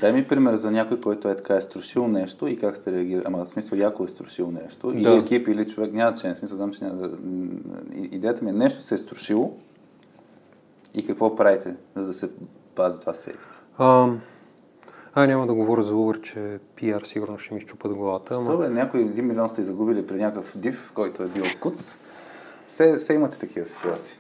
Дай 0.01 0.13
ми 0.13 0.27
пример 0.27 0.55
за 0.55 0.71
някой, 0.71 1.01
който 1.01 1.29
е 1.29 1.35
така 1.35 1.55
е 1.55 1.61
струшил 1.61 2.07
нещо 2.07 2.47
и 2.47 2.57
как 2.57 2.75
сте 2.75 2.91
реагирали. 2.91 3.23
Ама 3.25 3.45
в 3.45 3.49
смисъл 3.49 3.77
яко 3.77 4.03
е 4.03 4.07
струшил 4.07 4.51
нещо. 4.63 4.91
Да. 4.91 4.99
Или 4.99 5.17
екип, 5.17 5.47
или 5.47 5.67
човек, 5.67 5.93
няма 5.93 6.11
значение. 6.11 6.35
В 6.35 6.37
смисъл, 6.37 6.57
знам, 6.57 6.73
че 6.73 6.83
няма... 6.83 7.09
Идеята 8.11 8.43
ми 8.45 8.49
е 8.49 8.53
нещо 8.53 8.81
се 8.81 8.95
е 8.95 8.97
струшило 8.97 9.53
и 10.95 11.05
какво 11.07 11.35
правите, 11.35 11.75
за 11.95 12.07
да 12.07 12.13
се 12.13 12.29
пази 12.75 12.99
това 12.99 13.13
сейфти? 13.13 13.47
А, 13.77 14.09
а, 15.13 15.27
няма 15.27 15.47
да 15.47 15.53
говоря 15.53 15.83
за 15.83 15.93
Uber, 15.93 16.21
че 16.21 16.59
PR 16.77 17.05
сигурно 17.05 17.37
ще 17.37 17.53
ми 17.53 17.61
щупат 17.61 17.93
главата. 17.93 18.35
Ама... 18.35 18.57
бе, 18.57 18.69
някой 18.69 19.01
един 19.01 19.27
милион 19.27 19.49
сте 19.49 19.63
загубили 19.63 20.07
при 20.07 20.15
някакъв 20.15 20.57
див, 20.57 20.91
който 20.93 21.23
е 21.23 21.27
бил 21.27 21.43
куц. 21.59 21.97
Все, 22.67 22.95
все 22.95 23.13
имате 23.13 23.37
такива 23.37 23.65
ситуации. 23.65 24.17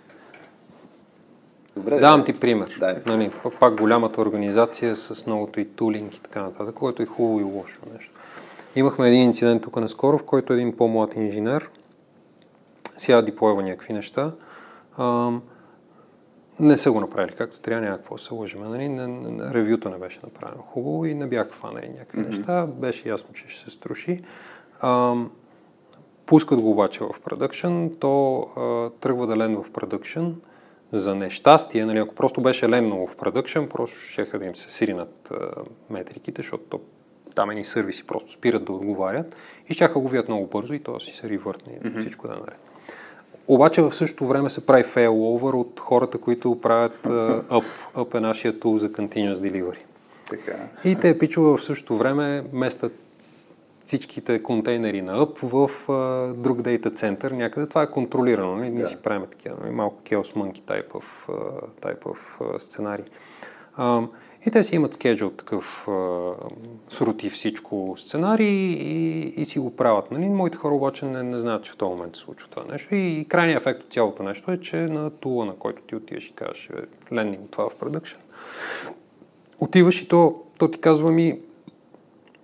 Добре, 1.75 1.99
Давам 1.99 2.19
да. 2.19 2.25
ти 2.25 2.39
пример. 2.39 2.77
Дай. 2.79 3.01
Нали, 3.05 3.31
пак 3.59 3.77
голямата 3.77 4.21
организация 4.21 4.95
с 4.95 5.25
многото 5.25 5.59
и 5.59 5.65
тулинг 5.65 6.15
и 6.15 6.21
така 6.21 6.41
нататък, 6.41 6.75
което 6.75 7.03
е 7.03 7.05
хубаво 7.05 7.39
и 7.39 7.43
лошо 7.43 7.81
нещо. 7.93 8.11
Имахме 8.75 9.07
един 9.07 9.21
инцидент 9.21 9.63
тук 9.63 9.75
наскоро, 9.75 10.17
в 10.17 10.23
който 10.23 10.53
един 10.53 10.77
по-млад 10.77 11.15
инженер 11.15 11.69
сега 12.97 13.21
диплойва 13.21 13.63
някакви 13.63 13.93
неща. 13.93 14.31
Ам, 14.99 15.41
не 16.59 16.77
са 16.77 16.91
го 16.91 16.99
направили 16.99 17.35
както 17.37 17.59
трябва, 17.59 17.89
някакво 17.89 18.17
се 18.17 18.33
лъжим. 18.33 18.61
Нали? 18.61 18.89
Ревюто 19.53 19.89
не 19.89 19.97
беше 19.97 20.19
направено 20.23 20.61
хубаво 20.61 21.05
и 21.05 21.13
не 21.13 21.27
бяха 21.27 21.53
фанали 21.53 21.89
някакви 21.89 22.19
mm-hmm. 22.19 22.29
неща. 22.29 22.65
Беше 22.65 23.09
ясно, 23.09 23.33
че 23.33 23.47
ще 23.47 23.63
се 23.63 23.69
струши. 23.69 24.19
Ам, 24.81 25.31
пускат 26.25 26.61
го 26.61 26.71
обаче 26.71 27.03
в 27.03 27.21
продъкшн, 27.23 27.87
то 27.99 28.37
а, 28.39 28.89
тръгва 28.99 29.27
да 29.27 29.37
лен 29.37 29.63
в 29.63 29.71
продъкшн 29.71 30.25
за 30.91 31.15
нещастие, 31.15 31.85
нали, 31.85 31.97
ако 31.97 32.15
просто 32.15 32.41
беше 32.41 32.69
ленно 32.69 33.07
в 33.07 33.15
продъкшн, 33.15 33.63
просто 33.69 33.97
ще 33.97 34.37
да 34.37 34.45
им 34.45 34.55
се 34.55 34.71
сиринат 34.71 35.31
а, 35.31 35.51
метриките, 35.89 36.41
защото 36.41 36.79
там 37.35 37.49
едни 37.49 37.65
сервиси 37.65 38.07
просто 38.07 38.31
спират 38.31 38.65
да 38.65 38.73
отговарят 38.73 39.35
и 39.69 39.73
ще 39.73 39.87
го 39.87 40.07
вият 40.07 40.27
много 40.27 40.47
бързо 40.47 40.73
и 40.73 40.79
то 40.79 40.99
си 40.99 41.13
се 41.13 41.29
ревъртне 41.29 41.73
и 41.73 41.79
mm-hmm. 41.79 41.99
всичко 41.99 42.27
да 42.27 42.33
е 42.33 42.37
наред. 42.37 42.64
Обаче 43.47 43.81
в 43.81 43.95
същото 43.95 44.27
време 44.27 44.49
се 44.49 44.65
прави 44.65 44.83
failover 44.83 45.53
от 45.53 45.79
хората, 45.79 46.17
които 46.17 46.61
правят 46.61 46.95
uh, 47.03 47.43
up, 47.43 47.65
up 47.95 48.17
е 48.17 48.19
нашия 48.19 48.59
тул 48.59 48.77
за 48.77 48.89
continuous 48.89 49.33
delivery. 49.33 49.79
Така. 50.29 50.51
И 50.85 50.95
те 50.95 51.17
пичува 51.17 51.57
в 51.57 51.63
същото 51.63 51.97
време 51.97 52.43
местат 52.53 52.93
всичките 53.85 54.43
контейнери 54.43 55.01
на 55.01 55.21
ъп 55.21 55.39
в 55.43 55.91
а, 55.91 56.33
друг 56.33 56.61
дейта 56.61 56.91
център 56.91 57.31
някъде. 57.31 57.69
Това 57.69 57.81
е 57.81 57.91
контролирано. 57.91 58.55
Нали? 58.55 58.69
Ние 58.69 58.83
да. 58.83 58.87
си 58.87 58.97
правим 59.03 59.27
такива 59.31 59.55
нали? 59.61 59.73
малко 59.73 60.01
Chaos 60.03 60.35
Monkey 60.35 60.61
type 60.61 60.91
of, 60.91 61.03
uh, 61.27 61.61
type 61.81 62.03
of 62.03 62.17
uh, 62.39 62.57
сценарий. 62.57 63.05
Uh, 63.79 64.07
и 64.45 64.51
те 64.51 64.63
си 64.63 64.75
имат 64.75 64.93
скеджул 64.93 65.29
такъв 65.29 65.83
uh, 65.87 66.35
срути 66.89 67.29
всичко 67.29 67.95
сценарий 67.97 68.73
и, 68.73 69.33
и 69.41 69.45
си 69.45 69.59
го 69.59 69.75
правят. 69.75 70.11
Нали? 70.11 70.29
Моите 70.29 70.57
хора 70.57 70.75
обаче 70.75 71.05
не, 71.05 71.23
не 71.23 71.39
знаят, 71.39 71.63
че 71.63 71.71
в 71.71 71.77
този 71.77 71.89
момент 71.89 72.15
се 72.15 72.21
случва 72.21 72.49
това 72.49 72.63
нещо. 72.71 72.95
И, 72.95 73.19
и 73.19 73.25
крайният 73.25 73.61
ефект 73.61 73.83
от 73.83 73.93
цялото 73.93 74.23
нещо 74.23 74.51
е, 74.51 74.59
че 74.59 74.75
на 74.75 75.09
тула, 75.09 75.45
на 75.45 75.55
който 75.55 75.81
ти 75.81 75.95
отиваш 75.95 76.27
и 76.27 76.33
кажеш, 76.33 76.69
ленни 77.13 77.39
това 77.51 77.69
в 77.69 77.75
продъкшн, 77.75 78.17
отиваш 79.59 80.01
и 80.01 80.07
то, 80.07 80.41
то 80.57 80.71
ти 80.71 80.79
казва 80.79 81.11
ми, 81.11 81.39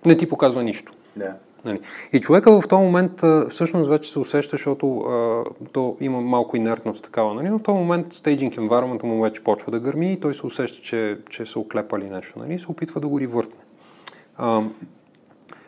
не 0.06 0.18
ти 0.18 0.30
показва 0.30 0.64
нищо. 0.64 0.94
Да. 1.16 1.36
Нали. 1.66 1.80
И 2.14 2.22
човека 2.22 2.62
в 2.62 2.68
този 2.68 2.84
момент 2.84 3.22
всъщност 3.50 3.90
вече 3.90 4.12
се 4.12 4.20
усеща, 4.20 4.52
защото 4.52 5.00
а, 5.00 5.44
то 5.72 5.98
има 6.00 6.22
малко 6.22 6.58
инертност 6.58 7.04
такава. 7.04 7.34
Нали. 7.34 7.50
В 7.50 7.60
този 7.64 7.80
момент 7.80 8.14
стейджинг 8.14 8.54
environment 8.54 9.04
му 9.04 9.22
вече 9.22 9.44
почва 9.44 9.72
да 9.72 9.80
гърми 9.80 10.14
и 10.14 10.20
той 10.20 10.34
се 10.34 10.46
усеща, 10.46 10.82
че, 10.82 11.18
че 11.30 11.46
са 11.46 11.60
оклепали 11.60 12.10
нещо. 12.10 12.40
Нали, 12.40 12.54
и 12.54 12.60
се 12.60 12.72
опитва 12.72 13.02
да 13.02 13.08
го 13.08 13.20
ривъртне. 13.20 13.60
А, 14.38 14.62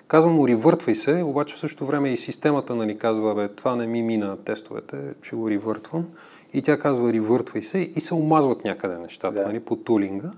казвам 0.08 0.34
му, 0.34 0.48
ривъртвай 0.48 0.96
се, 0.96 1.24
обаче 1.24 1.56
в 1.56 1.58
същото 1.58 1.86
време 1.86 2.10
и 2.10 2.18
системата 2.18 2.76
нали, 2.76 2.98
казва, 2.98 3.36
бе, 3.36 3.48
това 3.48 3.76
не 3.76 3.88
ми 3.88 4.04
мина 4.04 4.38
тестовете, 4.46 4.98
ще 5.22 5.36
го 5.36 5.50
ривъртвам. 5.50 6.06
И 6.54 6.62
тя 6.62 6.78
казва, 6.78 7.14
ривъртвай 7.14 7.62
се 7.62 7.80
и 7.96 8.02
се 8.02 8.14
омазват 8.14 8.64
някъде 8.64 8.98
нещата 8.98 9.39
да. 9.39 9.46
нали, 9.46 9.60
по 9.60 9.76
тулинга. 9.76 10.32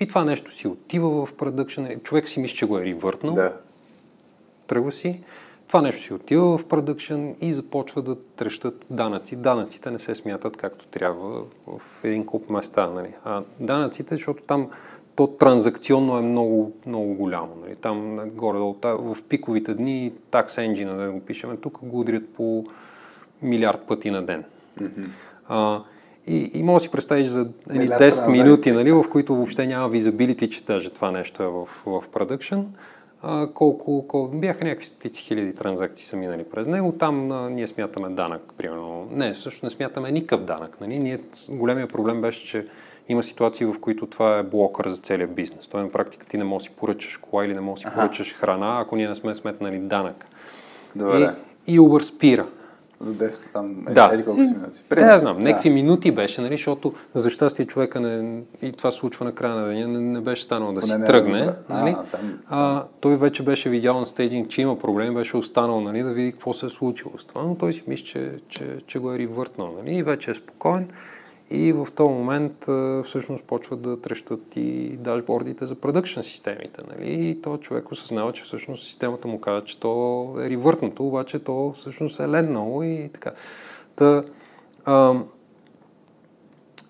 И 0.00 0.06
това 0.06 0.24
нещо 0.24 0.52
си 0.52 0.68
отива 0.68 1.26
в 1.26 1.34
продъкшн. 1.34 1.82
Нали, 1.82 1.98
човек 2.02 2.28
си 2.28 2.40
мисли, 2.40 2.56
че 2.56 2.66
го 2.66 2.78
е 2.78 2.84
ривъртнал. 2.84 3.34
Да 3.34 3.52
тръгва 4.66 4.92
си, 4.92 5.22
това 5.68 5.82
нещо 5.82 6.02
си 6.02 6.14
отива 6.14 6.58
в 6.58 6.66
продъкшн 6.66 7.28
и 7.40 7.54
започва 7.54 8.02
да 8.02 8.16
трещат 8.36 8.86
данъци. 8.90 9.36
Данъците 9.36 9.90
не 9.90 9.98
се 9.98 10.14
смятат 10.14 10.56
както 10.56 10.86
трябва 10.86 11.42
в 11.66 12.04
един 12.04 12.26
куп 12.26 12.50
места. 12.50 12.90
Нали. 12.90 13.08
А 13.24 13.42
данъците, 13.60 14.14
защото 14.14 14.42
там 14.42 14.68
то 15.16 15.26
транзакционно 15.26 16.18
е 16.18 16.22
много, 16.22 16.72
много 16.86 17.14
голямо. 17.14 17.56
Нали. 17.64 17.76
Там 17.76 18.16
горе 18.34 18.58
в 18.82 19.16
пиковите 19.28 19.74
дни 19.74 20.12
такс 20.30 20.58
енджина, 20.58 20.96
да 20.96 21.10
го 21.10 21.20
пишем, 21.20 21.56
тук 21.56 21.78
го 21.82 22.00
удрят 22.00 22.34
по 22.34 22.64
милиард 23.42 23.80
пъти 23.88 24.10
на 24.10 24.22
ден. 24.22 24.44
Mm-hmm. 24.80 25.06
А, 25.48 25.82
и, 26.26 26.50
и 26.54 26.62
може 26.62 26.74
да 26.74 26.80
си 26.80 26.90
представиш 26.90 27.26
за 27.26 27.46
10 27.46 28.30
минути, 28.30 28.72
нали, 28.72 28.92
в 28.92 29.04
които 29.10 29.34
въобще 29.34 29.66
няма 29.66 29.88
визабилити, 29.88 30.50
че 30.50 30.64
даже 30.64 30.90
това 30.90 31.10
нещо 31.10 31.42
е 31.42 31.46
в, 31.46 31.66
в 31.86 32.08
продъкшн 32.12 32.60
а, 33.28 33.46
колко, 33.54 34.06
колко, 34.08 34.36
бяха 34.38 34.64
някакви 34.64 34.86
стотици 34.86 35.22
хиляди 35.22 35.54
транзакции 35.54 36.06
са 36.06 36.16
минали 36.16 36.44
през 36.44 36.66
него. 36.66 36.92
Там 36.92 37.32
а, 37.32 37.50
ние 37.50 37.66
смятаме 37.66 38.08
данък, 38.08 38.42
примерно. 38.58 39.08
Не, 39.10 39.34
също 39.34 39.66
не 39.66 39.70
смятаме 39.70 40.10
никакъв 40.10 40.44
данък. 40.44 40.76
Нали? 40.80 40.98
Ние, 40.98 41.18
големия 41.48 41.88
проблем 41.88 42.20
беше, 42.20 42.46
че 42.46 42.66
има 43.08 43.22
ситуации, 43.22 43.66
в 43.66 43.74
които 43.80 44.06
това 44.06 44.38
е 44.38 44.42
блокър 44.42 44.88
за 44.88 44.96
целия 44.96 45.28
бизнес. 45.28 45.68
Той 45.68 45.82
на 45.82 45.90
практика 45.90 46.26
ти 46.26 46.38
не 46.38 46.44
можеш 46.44 46.68
да 46.68 46.72
си 46.72 46.76
поръчаш 46.76 47.16
кола 47.16 47.44
или 47.44 47.54
не 47.54 47.60
можеш 47.60 47.84
да 47.84 47.90
си 47.90 47.94
поръчаш 47.96 48.34
храна, 48.34 48.80
ако 48.80 48.96
ние 48.96 49.08
не 49.08 49.14
сме 49.14 49.34
сметнали 49.34 49.78
данък. 49.78 50.26
Добре. 50.96 51.34
И, 51.66 51.74
и 51.74 51.80
Uber 51.80 52.02
спира 52.02 52.46
за 53.00 53.14
10 53.14 53.52
там, 53.52 53.84
да. 53.90 54.10
еди 54.12 54.24
колко 54.24 54.42
си 54.42 54.50
минути. 54.50 54.84
Пример. 54.88 55.12
Да, 55.12 55.18
знам, 55.18 55.38
някакви 55.38 55.68
да. 55.68 55.74
минути 55.74 56.10
беше, 56.10 56.40
нали, 56.40 56.54
защото 56.54 56.92
за 57.14 57.30
щастие 57.30 57.66
човека 57.66 58.00
не, 58.00 58.42
и 58.62 58.72
това 58.72 58.90
случва 58.90 59.24
на 59.24 59.32
края 59.32 59.54
на 59.54 59.66
деня, 59.66 59.88
не, 59.88 60.00
не 60.00 60.20
беше 60.20 60.42
станало 60.42 60.72
да 60.72 60.80
Поне 60.80 60.94
си 60.94 61.06
тръгне. 61.06 61.48
Нали? 61.68 61.90
А, 61.98 62.04
там, 62.04 62.38
а, 62.48 62.84
той 63.00 63.16
вече 63.16 63.42
беше 63.42 63.70
видял 63.70 64.00
на 64.00 64.06
стейджинг, 64.06 64.48
че 64.48 64.62
има 64.62 64.78
проблем, 64.78 65.14
беше 65.14 65.36
останал 65.36 65.80
нали, 65.80 66.02
да 66.02 66.12
види 66.12 66.32
какво 66.32 66.52
се 66.52 66.66
е 66.66 66.70
случило 66.70 67.18
с 67.18 67.24
това, 67.24 67.42
но 67.42 67.54
той 67.54 67.72
си 67.72 67.82
мисли, 67.86 68.04
че, 68.04 68.32
че, 68.48 68.76
че 68.86 68.98
го 68.98 69.12
е 69.12 69.18
ривъртнал 69.18 69.74
нали, 69.82 69.96
и 69.96 70.02
вече 70.02 70.30
е 70.30 70.34
спокоен. 70.34 70.88
И 71.50 71.72
в 71.72 71.88
този 71.94 72.10
момент 72.10 72.66
всъщност 73.04 73.44
почват 73.44 73.82
да 73.82 74.00
трещат 74.00 74.42
и 74.56 74.96
дашбордите 74.96 75.66
за 75.66 75.74
продъкшн 75.74 76.20
системите. 76.20 76.82
Нали? 76.90 77.28
И 77.28 77.42
то 77.42 77.56
човек 77.56 77.92
осъзнава, 77.92 78.32
че 78.32 78.42
всъщност 78.42 78.86
системата 78.86 79.28
му 79.28 79.40
казва, 79.40 79.64
че 79.64 79.80
то 79.80 80.34
е 80.40 80.50
ривъртнато, 80.50 81.06
обаче 81.06 81.38
то 81.38 81.72
всъщност 81.76 82.20
е 82.20 82.28
леднало 82.28 82.82
и 82.82 83.10
така. 83.12 83.32
Та, 83.96 84.22
а, 84.84 85.14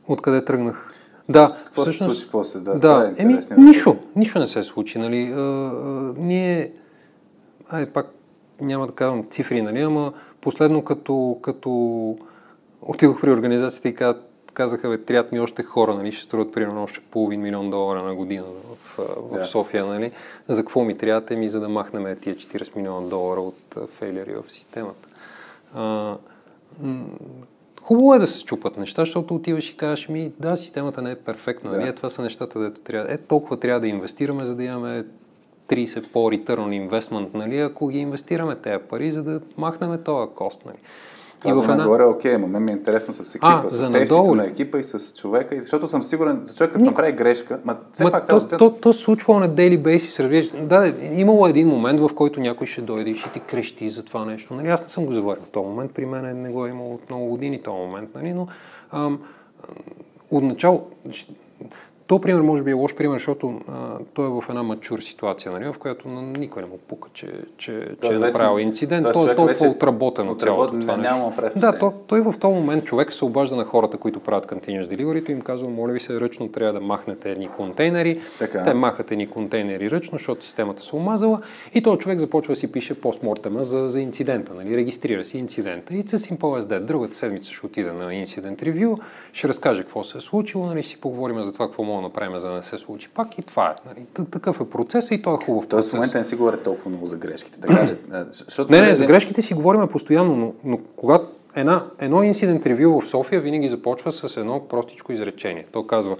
откъде 0.09 0.45
тръгнах? 0.45 0.95
Да, 1.29 1.57
Какво 1.65 1.83
всъщност, 1.83 2.15
се 2.15 2.21
случи 2.21 2.33
после? 2.33 2.61
Да, 2.61 2.79
да 2.79 3.15
е 3.19 3.23
еми, 3.23 3.39
нищо, 3.59 3.97
нищо 4.17 4.39
не 4.39 4.47
се 4.47 4.63
случи. 4.63 4.99
Нали? 4.99 5.33
А, 5.33 5.41
а, 5.41 6.15
ние, 6.19 6.73
ай, 7.69 7.93
пак 7.93 8.07
няма 8.61 8.87
да 8.87 8.93
казвам 8.93 9.27
цифри, 9.31 9.63
нали? 9.63 9.81
ама 9.81 10.13
последно 10.41 10.85
като, 10.85 11.39
като 11.43 11.71
отидох 12.83 13.21
при 13.21 13.31
организацията 13.31 13.89
и 13.89 13.95
казват, 13.95 14.33
казаха, 14.57 14.89
бе, 14.89 14.99
трябват 14.99 15.33
ми 15.33 15.41
още 15.41 15.63
хора, 15.63 15.95
нали, 15.95 16.13
ще 16.13 16.25
струват 16.25 16.53
примерно 16.53 16.83
още 16.83 17.01
половин 17.11 17.41
милион 17.41 17.71
долара 17.71 18.03
на 18.03 18.15
година 18.15 18.45
в, 18.45 18.97
в 18.99 19.39
да. 19.39 19.47
София, 19.47 19.87
нали. 19.87 20.13
За 20.49 20.63
какво 20.63 20.85
ми 20.85 20.99
трябва 20.99 21.37
ми, 21.37 21.49
за 21.49 21.61
да 21.61 21.69
махнем 21.69 22.17
тия 22.21 22.37
40 22.37 22.77
милиона 22.77 23.09
долара 23.09 23.41
от 23.41 23.77
фейлери 23.99 24.35
в 24.35 24.53
системата. 24.53 25.09
А, 25.75 26.17
хубаво 27.83 28.15
е 28.15 28.19
да 28.19 28.27
се 28.27 28.45
чупат 28.45 28.77
неща, 28.77 29.03
защото 29.03 29.35
отиваш 29.35 29.71
и 29.71 29.77
кажеш 29.77 30.09
ми, 30.09 30.33
да, 30.41 30.57
системата 30.57 31.03
не 31.03 31.11
е 31.11 31.17
перфектна, 31.17 31.71
да. 31.71 31.81
Нали, 31.81 31.95
това 31.95 32.09
са 32.09 32.23
нещата, 32.23 32.59
дето 32.61 32.81
трябва. 32.81 33.13
Е, 33.13 33.19
толкова 33.19 33.61
трябва 33.61 33.81
да 33.81 33.89
инвестираме, 33.89 34.45
за 34.45 34.57
да 34.57 34.65
имаме 34.65 35.05
30 35.69 36.13
по 36.13 36.19
return 36.19 36.59
on 36.59 36.89
investment, 36.89 37.35
нали, 37.35 37.59
ако 37.59 37.89
ги 37.89 37.99
инвестираме 37.99 38.57
тези 38.57 38.85
пари, 38.89 39.13
за 39.13 39.23
да 39.23 39.41
махнем 39.57 40.03
този 40.05 40.31
кост. 40.35 40.65
Нали. 40.67 40.77
Това 41.41 41.53
и 41.53 41.55
за 41.55 41.63
една... 41.63 41.77
нагоре 41.77 42.03
е 42.03 42.07
окей, 42.07 42.39
но 42.39 42.47
мен 42.47 42.65
ми 42.65 42.71
е 42.71 42.75
интересно 42.75 43.15
с 43.15 43.35
екипа, 43.35 43.63
а, 43.65 43.71
с 43.71 43.91
сейфтито 43.91 44.35
на 44.35 44.45
екипа 44.45 44.79
и 44.79 44.85
с 44.85 45.13
човека, 45.13 45.55
и 45.55 45.61
защото 45.61 45.89
съм 45.89 46.03
сигурен, 46.03 46.45
че 46.49 46.55
човекът 46.55 46.81
направи 46.81 47.13
грешка, 47.13 47.59
ма 47.65 47.77
все 47.93 48.05
ма, 48.05 48.11
пак 48.11 48.27
то, 48.27 48.47
то, 48.47 48.59
то, 48.59 48.71
то 48.71 48.93
случва 48.93 49.41
на 49.41 49.51
daily 49.51 49.83
basis, 49.83 50.23
разбираш. 50.23 50.51
Да, 50.67 50.95
имало 51.13 51.47
един 51.47 51.69
момент, 51.69 52.01
в 52.01 52.11
който 52.15 52.41
някой 52.41 52.67
ще 52.67 52.81
дойде 52.81 53.11
и 53.11 53.17
ще 53.17 53.31
ти 53.31 53.41
крещи 53.41 53.91
за 53.91 54.05
това 54.05 54.25
нещо. 54.25 54.55
Нали, 54.55 54.69
аз 54.69 54.83
не 54.83 54.89
съм 54.89 55.07
го 55.07 55.13
заварил 55.13 55.43
в 55.43 55.53
този 55.53 55.69
момент, 55.69 55.91
при 55.95 56.07
мен 56.07 56.43
не 56.43 56.51
го 56.51 56.67
е 56.67 56.71
имало 56.71 56.95
от 56.95 57.11
много 57.11 57.27
години 57.27 57.63
този 57.63 57.79
момент, 57.79 58.11
нали, 58.15 58.33
но 58.33 58.47
ам, 58.93 59.19
отначало, 60.31 60.87
то, 62.07 62.21
пример, 62.21 62.41
може 62.41 62.63
би 62.63 62.71
е 62.71 62.75
лош 62.75 62.95
пример, 62.95 63.17
защото 63.17 63.61
а, 63.69 63.99
той 64.15 64.27
е 64.27 64.29
в 64.29 64.45
една 64.49 64.63
мачур 64.63 64.99
ситуация, 64.99 65.53
нали, 65.53 65.65
в 65.65 65.79
която 65.79 66.09
на 66.09 66.23
никой 66.23 66.63
не 66.63 66.69
му 66.69 66.79
пука, 66.89 67.09
че, 67.13 67.27
че, 67.57 67.89
че 68.03 68.15
е 68.15 68.19
направил 68.19 68.63
инцидент. 68.63 69.07
Той 69.13 69.33
е 69.33 69.37
толкова 69.37 69.69
отработено 69.69 70.35
цялото 70.35 70.81
това 70.81 70.97
Няма 70.97 71.33
да, 71.57 71.79
то, 71.79 71.93
той 72.07 72.21
в 72.21 72.35
този 72.41 72.55
момент 72.55 72.85
човек 72.85 73.13
се 73.13 73.25
обажда 73.25 73.57
на 73.57 73.65
хората, 73.65 73.97
които 73.97 74.21
правят 74.21 74.47
continuous 74.47 74.83
delivery 74.83 75.29
и 75.29 75.33
им 75.33 75.41
казва, 75.41 75.69
моля 75.69 75.93
ви 75.93 76.01
се, 76.01 76.21
ръчно 76.21 76.49
трябва 76.49 76.73
да 76.73 76.81
махнете 76.81 77.31
едни 77.31 77.49
контейнери. 77.49 78.21
Така. 78.39 78.65
Те 78.65 78.75
махат 78.75 79.11
едни 79.11 79.27
контейнери 79.27 79.91
ръчно, 79.91 80.19
защото 80.19 80.45
системата 80.45 80.83
се 80.83 80.97
омазала 80.97 81.41
и 81.75 81.83
този 81.83 81.99
човек 81.99 82.19
започва 82.19 82.53
да 82.53 82.61
си 82.61 82.73
пише 82.73 83.01
постмортема 83.01 83.65
за, 83.65 83.89
за 83.89 84.01
инцидента, 84.01 84.55
нали, 84.55 84.77
регистрира 84.77 85.25
си 85.25 85.39
инцидента. 85.39 85.95
И 85.95 86.03
с 86.03 86.19
Simple 86.19 86.61
SD. 86.61 86.81
Другата 86.81 87.17
седмица 87.17 87.53
ще 87.53 87.67
отида 87.67 87.93
на 87.93 88.15
инцидент 88.15 88.63
ревю, 88.63 88.97
ще 89.33 89.49
разкаже 89.49 89.83
какво 89.83 90.05
се 90.05 90.19
е 90.19 90.21
случило, 90.21 90.67
нали, 90.67 90.83
си 90.83 91.01
поговорим 91.01 91.43
за 91.43 91.53
това 91.53 91.67
какво 91.67 91.83
мога 91.97 92.03
да 92.03 92.09
направим, 92.09 92.39
за 92.39 92.49
да 92.49 92.55
не 92.55 92.63
се 92.63 92.79
случи 92.79 93.09
пак 93.09 93.39
и 93.39 93.43
това 93.43 93.71
е. 93.71 93.89
Нали. 93.89 94.27
Такъв 94.31 94.61
е 94.61 94.71
процес 94.71 95.11
и 95.11 95.23
той 95.23 95.35
е 95.35 95.45
хубав 95.45 95.69
Тоест 95.69 95.91
в 95.91 95.93
момента 95.93 96.19
не 96.19 96.25
си 96.25 96.37
говоря 96.37 96.57
толкова 96.57 96.91
много 96.91 97.07
за 97.07 97.17
грешките. 97.17 97.61
Така 97.61 97.87
ли? 97.87 97.97
Защото 98.31 98.73
не, 98.73 98.81
не, 98.81 98.95
за 98.95 99.07
грешките 99.07 99.43
си 99.43 99.55
говорим 99.55 99.89
постоянно, 99.89 100.37
но, 100.37 100.53
но 100.65 100.79
когато 100.97 101.29
една, 101.55 101.85
едно 101.99 102.23
инцидент 102.23 102.67
ревю 102.67 103.01
в 103.01 103.09
София 103.09 103.41
винаги 103.41 103.69
започва 103.69 104.13
с 104.13 104.37
едно 104.37 104.69
простичко 104.69 105.13
изречение. 105.13 105.67
То 105.73 105.87
казва, 105.87 106.17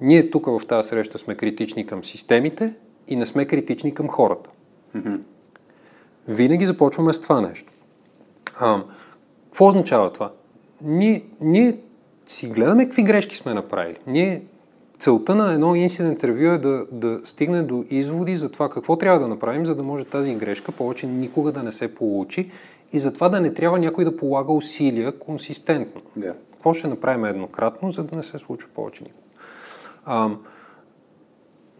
ние 0.00 0.30
тук 0.30 0.46
в 0.46 0.60
тази 0.68 0.88
среща 0.88 1.18
сме 1.18 1.34
критични 1.34 1.86
към 1.86 2.04
системите 2.04 2.74
и 3.08 3.16
не 3.16 3.26
сме 3.26 3.46
критични 3.46 3.94
към 3.94 4.08
хората. 4.08 4.50
Mm-hmm. 4.96 5.20
Винаги 6.28 6.66
започваме 6.66 7.12
с 7.12 7.20
това 7.20 7.40
нещо. 7.40 7.72
А, 8.60 8.82
какво 9.44 9.66
означава 9.66 10.12
това? 10.12 10.32
Ние, 10.82 11.24
ние 11.40 11.76
си 12.26 12.48
гледаме 12.48 12.84
какви 12.84 13.02
грешки 13.02 13.36
сме 13.36 13.54
направили. 13.54 13.96
Ние 14.06 14.42
целта 15.04 15.34
на 15.34 15.52
едно 15.52 15.74
инцидент 15.74 16.24
ревю 16.24 16.54
е 16.54 16.58
да, 16.58 16.86
да 16.92 17.20
стигне 17.24 17.62
до 17.62 17.84
изводи 17.90 18.36
за 18.36 18.48
това 18.48 18.68
какво 18.68 18.96
трябва 18.96 19.20
да 19.20 19.28
направим, 19.28 19.66
за 19.66 19.74
да 19.74 19.82
може 19.82 20.04
тази 20.04 20.34
грешка 20.34 20.72
повече 20.72 21.06
никога 21.06 21.52
да 21.52 21.62
не 21.62 21.72
се 21.72 21.94
получи 21.94 22.50
и 22.92 22.98
затова 22.98 23.28
да 23.28 23.40
не 23.40 23.54
трябва 23.54 23.78
някой 23.78 24.04
да 24.04 24.16
полага 24.16 24.52
усилия 24.52 25.18
консистентно. 25.18 26.02
Yeah. 26.18 26.34
Какво 26.52 26.74
ще 26.74 26.88
направим 26.88 27.24
еднократно, 27.24 27.90
за 27.90 28.04
да 28.04 28.16
не 28.16 28.22
се 28.22 28.38
случва 28.38 28.70
повече 28.74 29.02
никога. 29.02 29.22
А, 30.04 30.30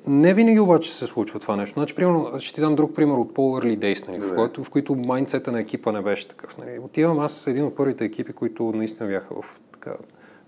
не 0.06 0.34
винаги 0.34 0.60
обаче 0.60 0.94
се 0.94 1.06
случва 1.06 1.40
това 1.40 1.56
нещо. 1.56 1.74
Значи, 1.74 1.94
примерно, 1.94 2.40
ще 2.40 2.54
ти 2.54 2.60
дам 2.60 2.74
друг 2.74 2.94
пример 2.94 3.14
от 3.14 3.34
по-early 3.34 3.78
days, 3.78 4.08
нали, 4.08 4.18
в, 4.18 4.34
който, 4.34 4.64
в 4.64 4.70
които 4.70 4.94
майндсета 4.94 5.52
на 5.52 5.60
екипа 5.60 5.92
не 5.92 6.00
беше 6.00 6.28
такъв. 6.28 6.58
Нали. 6.58 6.78
Отивам 6.78 7.18
аз 7.18 7.46
един 7.46 7.64
от 7.64 7.76
първите 7.76 8.04
екипи, 8.04 8.32
които 8.32 8.72
наистина 8.72 9.08
бяха 9.08 9.34
в 9.34 9.60
така, 9.72 9.94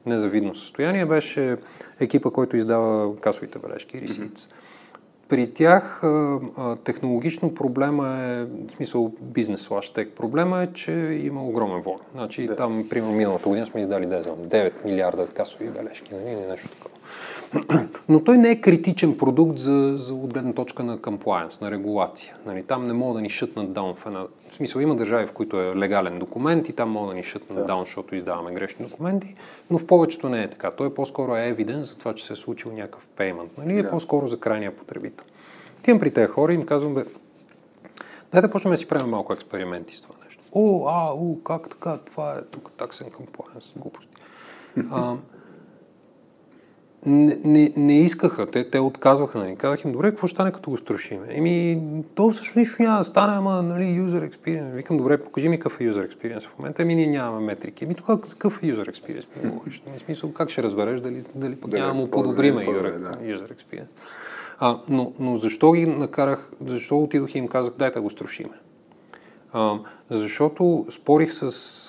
незавидно 0.07 0.55
състояние, 0.55 1.07
беше 1.07 1.57
екипа, 2.01 2.31
който 2.31 2.57
издава 2.57 3.17
касовите 3.17 3.59
бележки. 3.59 3.99
Mm-hmm. 3.99 4.51
При 5.29 5.55
тях 5.55 6.03
технологично 6.85 7.55
проблема 7.55 8.09
е, 8.09 8.45
в 8.45 8.71
смисъл 8.71 9.13
бизнес 9.21 9.69
slash 9.69 9.95
тек, 9.95 10.13
проблема 10.17 10.63
е, 10.63 10.73
че 10.73 10.93
има 11.23 11.45
огромен 11.45 11.81
вол. 11.81 11.99
Значи 12.15 12.47
да. 12.47 12.57
там, 12.57 12.87
примерно, 12.91 13.15
миналата 13.15 13.49
година 13.49 13.67
сме 13.67 13.81
издали 13.81 14.05
9 14.05 14.73
милиарда 14.85 15.27
касови 15.27 15.69
бележки, 15.69 16.15
нали, 16.15 16.37
нещо 16.51 16.69
такова. 16.69 16.97
Но 18.09 18.25
той 18.25 18.39
не 18.39 18.51
е 18.51 18.61
критичен 18.61 19.19
продукт 19.19 19.59
за, 19.59 19.95
за 19.97 20.15
отгледна 20.15 20.55
точка 20.55 20.83
на 20.83 20.99
compliance, 20.99 21.63
на 21.63 21.71
регулация. 21.71 22.35
Нали, 22.47 22.63
там 22.63 22.87
не 22.87 22.93
мога 22.93 23.15
да 23.15 23.21
ни 23.21 23.31
шътнат 23.31 23.73
даун 23.73 23.95
в 23.95 24.07
една... 24.07 24.27
В 24.57 24.59
смисъл, 24.59 24.81
има 24.81 24.97
държави, 24.97 25.27
в 25.27 25.33
които 25.33 25.61
е 25.61 25.77
легален 25.77 26.19
документ 26.19 26.69
и 26.69 26.73
там 26.73 26.91
мога 26.91 27.09
да 27.09 27.15
ни 27.15 27.23
шътнат 27.23 27.59
да. 27.59 27.65
даун, 27.65 27.85
защото 27.85 28.15
издаваме 28.15 28.55
грешни 28.55 28.87
документи, 28.87 29.35
но 29.71 29.79
в 29.79 29.87
повечето 29.87 30.29
не 30.29 30.43
е 30.43 30.51
така. 30.51 30.71
Той 30.71 30.87
е 30.87 30.95
по-скоро 30.95 31.37
е 31.37 31.49
евиден 31.49 31.85
за 31.85 31.99
това, 31.99 32.15
че 32.15 32.25
се 32.25 32.33
е 32.33 32.37
случил 32.37 32.73
някакъв 32.73 33.09
пеймент. 33.09 33.59
Нали, 33.59 33.79
е 33.79 33.83
да. 33.83 33.89
е 33.89 33.91
по-скоро 33.91 34.27
за 34.27 34.41
крайния 34.41 34.77
потребител. 34.77 35.25
Тим 35.83 35.99
при 35.99 36.11
тези 36.11 36.27
хора 36.27 36.53
им 36.53 36.67
казвам, 36.67 36.95
бе, 36.95 37.05
дайте 38.33 38.47
да 38.47 38.53
почнем 38.53 38.73
да 38.73 38.79
си 38.79 38.89
правим 38.89 39.11
малко 39.11 39.33
експерименти 39.33 39.97
с 39.97 40.03
това 40.03 40.15
нещо. 40.25 40.43
О, 40.53 40.89
а, 40.89 41.15
у, 41.15 41.43
как 41.43 41.71
така, 41.71 41.99
това 42.07 42.33
е 42.39 42.43
тук 42.43 42.73
таксен 42.73 43.07
compliance, 43.07 43.79
глупости. 43.79 44.17
А, 44.91 45.15
не, 47.07 47.39
не, 47.45 47.73
не 47.77 48.01
искаха, 48.01 48.47
те, 48.47 48.71
те 48.71 48.79
отказваха. 48.79 49.39
Нали. 49.39 49.57
Казах 49.57 49.85
им, 49.85 49.93
добре, 49.93 50.11
какво 50.11 50.27
ще 50.27 50.35
стане 50.35 50.53
като 50.53 50.71
го 50.71 50.77
струшим? 50.77 51.21
Еми, 51.29 51.83
то 52.15 52.31
всъщност 52.31 52.57
нищо 52.57 52.83
няма 52.83 52.99
да 52.99 53.05
стане, 53.05 53.37
ама 53.37 53.63
нали, 53.63 53.85
user 53.85 54.31
experience. 54.31 54.75
Викам, 54.75 54.97
добре, 54.97 55.19
покажи 55.19 55.49
ми 55.49 55.59
какъв 55.59 55.81
е 55.81 55.85
user 55.85 56.15
experience 56.15 56.49
в 56.49 56.59
момента. 56.59 56.83
Еми, 56.83 56.95
ние 56.95 57.07
нямаме 57.07 57.47
метрики. 57.47 57.85
Еми, 57.85 57.95
тогава 57.95 58.21
какъв 58.21 58.63
е 58.63 58.67
user 58.67 58.91
experience? 58.91 59.27
Ми 59.43 59.51
говориш. 59.51 59.83
В 59.97 60.01
смисъл, 60.01 60.33
как 60.33 60.51
ще 60.51 60.63
разбереш 60.63 61.01
дали, 61.01 61.25
дали 61.35 61.57
пък 61.57 61.73
няма 61.73 61.95
му 61.95 62.11
подобриме 62.11 62.67
user, 62.67 62.99
да. 62.99 63.11
user 63.11 63.53
experience. 63.55 63.89
А, 64.61 64.79
но, 64.89 65.13
но 65.19 65.37
защо 65.37 65.73
ги 65.73 65.87
накарах, 65.87 66.51
защо 66.67 67.03
отидох 67.03 67.35
и 67.35 67.39
им 67.39 67.49
казах, 67.49 67.73
дайте 67.79 68.01
го 68.01 68.11
струшиме? 68.11 68.55
А, 69.59 69.79
защото 70.11 70.87
спорих 70.91 71.33
с 71.33 71.43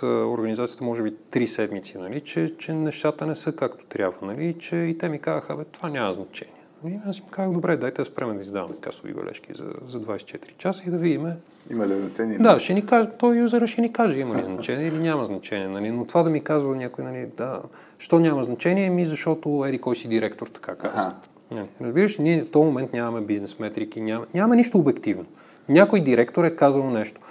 а, 0.03 0.07
организацията, 0.07 0.83
може 0.83 1.03
би, 1.03 1.15
три 1.31 1.47
седмици, 1.47 1.97
нали, 1.97 2.21
че, 2.21 2.57
че 2.57 2.73
нещата 2.73 3.25
не 3.25 3.35
са 3.35 3.51
както 3.51 3.85
трябва. 3.85 4.27
Нали, 4.27 4.55
че 4.59 4.75
и 4.75 4.97
те 4.97 5.09
ми 5.09 5.19
казаха, 5.19 5.55
бе, 5.55 5.63
това 5.63 5.89
няма 5.89 6.13
значение. 6.13 6.53
Нали, 6.83 6.99
аз 7.07 7.17
им 7.17 7.23
казах, 7.31 7.51
добре, 7.51 7.77
дайте 7.77 8.01
да 8.01 8.05
спреме 8.05 8.33
да 8.33 8.41
издаваме 8.41 8.75
касови 8.81 9.13
бележки 9.13 9.53
за, 9.53 9.65
за 9.87 10.01
24 10.01 10.57
часа 10.57 10.83
и 10.87 10.89
да 10.89 10.97
видим. 10.97 11.27
Има 11.71 11.87
ли 11.87 11.93
значение? 11.93 12.37
Да, 12.37 12.59
ще 12.59 12.73
ни 12.73 12.85
каже, 12.85 13.09
той 13.17 13.37
юзера 13.37 13.67
ще 13.67 13.81
ни 13.81 13.93
каже 13.93 14.19
има 14.19 14.35
ли 14.35 14.43
значение 14.43 14.87
или 14.87 14.99
няма 14.99 15.25
значение. 15.25 15.67
Нали, 15.67 15.91
но 15.91 16.05
това 16.05 16.23
да 16.23 16.29
ми 16.29 16.43
казва 16.43 16.75
някой, 16.75 17.05
нали, 17.05 17.27
да, 17.37 17.61
що 17.97 18.19
няма 18.19 18.43
значение, 18.43 18.89
ми 18.89 19.05
защото 19.05 19.65
еди 19.67 19.79
кой 19.79 19.95
си 19.95 20.07
директор 20.07 20.47
така 20.47 20.75
казва. 20.75 21.13
Нали, 21.51 21.65
разбираш, 21.81 22.17
ние 22.17 22.43
в 22.43 22.51
този 22.51 22.65
момент 22.65 22.93
нямаме 22.93 23.21
бизнес 23.25 23.59
метрики, 23.59 24.01
няма, 24.01 24.25
нямаме 24.33 24.55
нищо 24.55 24.77
обективно. 24.77 25.25
Някой 25.69 26.01
директор 26.01 26.43
е 26.43 26.55
казал 26.55 26.89
нещо. 26.89 27.21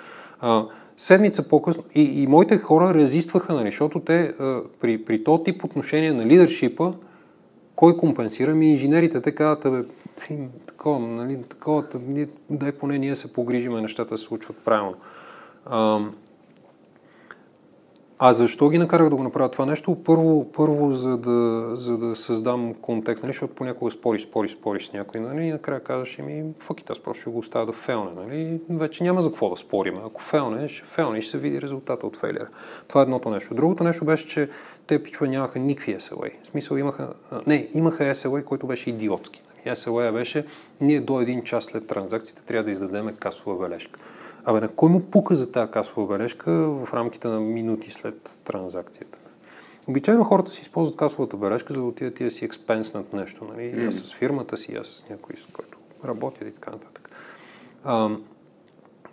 А, 0.41 0.65
седмица 0.97 1.49
по-късно 1.49 1.85
и, 1.95 2.23
и 2.23 2.27
моите 2.27 2.59
хора 2.59 2.95
резистваха, 2.95 3.55
нали, 3.55 3.71
защото 3.71 4.01
те 4.01 4.21
а, 4.21 4.61
при, 4.81 5.05
при 5.05 5.25
този 5.25 5.45
тип 5.45 5.65
отношение 5.65 6.13
на 6.13 6.27
лидершипа, 6.27 6.93
кой 7.77 7.97
компенсира? 7.97 8.55
Ми 8.55 8.71
инженерите 8.71 9.21
те 9.21 9.33
казват, 9.33 9.73
бе, 9.73 9.85
такова, 10.67 10.99
нали, 10.99 11.43
такова, 11.43 11.85
дай 12.51 12.73
поне 12.73 12.99
ние 12.99 13.17
се 13.17 13.33
погрижиме, 13.33 13.81
нещата 13.81 14.19
се 14.19 14.25
случват 14.25 14.57
правилно. 14.57 14.95
А, 15.67 16.01
а 18.19 18.33
защо 18.33 18.69
ги 18.69 18.79
накарах 18.79 19.09
да 19.09 19.17
го 19.17 19.23
направя 19.23 19.51
това 19.51 19.67
нещо? 19.67 19.97
Първо, 20.05 20.53
първо 20.53 20.93
за, 20.93 21.17
да, 21.17 21.71
за 21.77 21.99
да 21.99 22.17
създам 22.17 22.75
контекст, 22.75 23.23
нали? 23.23 23.33
защото 23.33 23.55
понякога 23.55 23.91
спориш, 23.91 24.23
спориш, 24.23 24.53
спориш 24.53 24.87
с 24.87 24.93
някой, 24.93 25.21
нали? 25.21 25.45
и 25.45 25.53
накрая 25.53 25.81
казваш 25.81 26.19
ми, 26.19 26.45
факит, 26.61 26.91
аз 26.91 26.99
просто 26.99 27.21
ще 27.21 27.31
го 27.31 27.39
оставя 27.39 27.67
да 27.67 27.73
фелне, 27.73 28.11
нали? 28.17 28.61
вече 28.71 29.05
няма 29.05 29.23
за 29.23 29.29
какво 29.29 29.51
да 29.51 29.57
спорим. 29.57 29.99
Ако 30.07 30.23
фелне, 30.23 30.69
ще 30.69 30.87
фелне 30.87 31.19
и 31.19 31.23
ще 31.23 31.31
се 31.31 31.39
види 31.39 31.61
резултата 31.63 32.07
от 32.07 32.17
фейлера. 32.17 32.49
Това 32.89 33.01
е 33.01 33.03
едното 33.03 33.31
нещо. 33.31 33.55
Другото 33.55 33.85
нещо 33.85 34.05
беше, 34.05 34.27
че 34.27 34.49
те 34.87 35.03
пичва 35.03 35.29
нямаха 35.29 35.59
никакви 35.59 35.97
SLA. 35.97 36.31
В 36.43 36.47
смисъл 36.47 36.77
имаха, 36.77 37.09
не, 37.47 37.69
имаха 37.75 38.05
SLA, 38.05 38.45
който 38.45 38.67
беше 38.67 38.91
идиотски. 38.91 39.43
SLA 39.67 40.13
беше, 40.13 40.47
ние 40.81 41.01
до 41.01 41.21
един 41.21 41.43
час 41.43 41.65
след 41.65 41.87
транзакцията 41.87 42.43
трябва 42.43 42.65
да 42.65 42.71
издадеме 42.71 43.13
касова 43.13 43.69
бележка. 43.69 44.01
Абе, 44.49 44.61
на 44.61 44.69
кой 44.69 44.91
му 44.91 45.01
пука 45.01 45.35
за 45.35 45.53
тази 45.53 45.71
касова 45.71 46.07
бележка 46.07 46.53
в 46.53 46.95
рамките 46.95 47.29
на 47.29 47.41
минути 47.41 47.91
след 47.91 48.39
транзакцията? 48.45 49.19
Обичайно 49.89 50.25
хората 50.25 50.51
си 50.51 50.63
използват 50.63 50.97
касовата 50.97 51.37
бележка, 51.37 51.73
за 51.73 51.81
да 51.81 51.87
отидат 51.87 52.21
и 52.21 52.25
да 52.25 52.31
си 52.31 52.45
експенснат 52.45 53.13
нещо. 53.13 53.45
Нали? 53.45 53.63
Mm. 53.63 53.91
с 53.91 54.15
фирмата 54.15 54.57
си, 54.57 54.75
аз 54.75 54.87
с 54.87 55.09
някой, 55.11 55.37
с 55.37 55.47
който 55.53 55.79
работят 56.05 56.49
и 56.49 56.53
така 56.53 56.71
нататък. 56.71 57.11
А, 57.85 58.11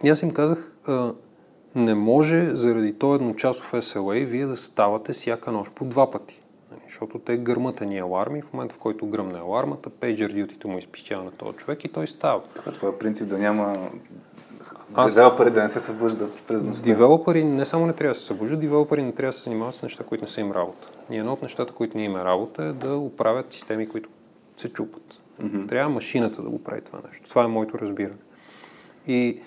и 0.03 0.09
аз 0.09 0.21
им 0.21 0.31
казах, 0.31 0.73
а, 0.88 1.13
не 1.75 1.95
може 1.95 2.55
заради 2.55 2.93
този 2.93 3.15
едночасов 3.15 3.72
SLA 3.72 4.26
вие 4.26 4.45
да 4.45 4.57
ставате 4.57 5.14
всяка 5.14 5.51
нощ 5.51 5.76
по 5.76 5.85
два 5.85 6.11
пъти. 6.11 6.41
Нали? 6.72 6.81
Защото 6.88 7.19
те 7.19 7.38
гърмат 7.38 7.81
ни 7.81 7.99
аларми, 7.99 8.41
в 8.41 8.53
момента 8.53 8.76
в 8.76 8.80
който 8.80 9.07
гръмне 9.07 9.39
алармата, 9.39 9.89
пейджер 9.89 10.31
дютито 10.31 10.68
му 10.68 10.77
изпищява 10.77 11.23
на 11.23 11.31
този 11.31 11.57
човек 11.57 11.85
и 11.85 11.89
той 11.89 12.07
става. 12.07 12.43
Така, 12.43 12.72
това 12.72 12.89
е 12.89 12.97
принцип 12.97 13.27
да 13.27 13.38
няма 13.38 13.89
а, 14.95 15.49
да 15.49 15.64
не 15.64 15.70
се 15.70 15.80
събуждат 15.80 16.41
през 16.48 16.64
нощта. 16.64 16.86
Девелопери 16.86 17.44
не 17.44 17.65
само 17.65 17.86
не 17.86 17.94
трябва 17.94 18.11
да 18.11 18.20
се 18.20 18.26
събуждат, 18.26 18.60
девелопери 18.60 19.03
не 19.03 19.11
трябва 19.11 19.30
да 19.30 19.38
се 19.38 19.44
занимават 19.44 19.76
с 19.76 19.84
неща, 19.84 20.03
които 20.03 20.24
не 20.24 20.30
са 20.30 20.41
им 20.41 20.52
работа. 20.52 20.88
И 21.11 21.18
едно 21.18 21.34
от 21.34 21.41
нещата, 21.41 21.74
които 21.74 21.98
ние 21.98 22.06
имаме 22.06 22.26
работа 22.26 22.64
е 22.64 22.74
да 22.74 22.95
оправят 22.95 23.53
системи, 23.53 23.88
които 23.88 24.10
се 24.57 24.70
чупат. 24.70 25.03
Mm-hmm. 25.41 25.70
Трябва 25.70 25.90
машината 25.90 26.41
да 26.41 26.49
го 26.49 26.64
прави 26.64 26.82
това 26.82 26.99
нещо. 27.07 27.30
Това 27.30 27.44
е 27.44 27.48
моето 27.48 27.80
разбиране. 27.80 28.18
И, 29.07 29.40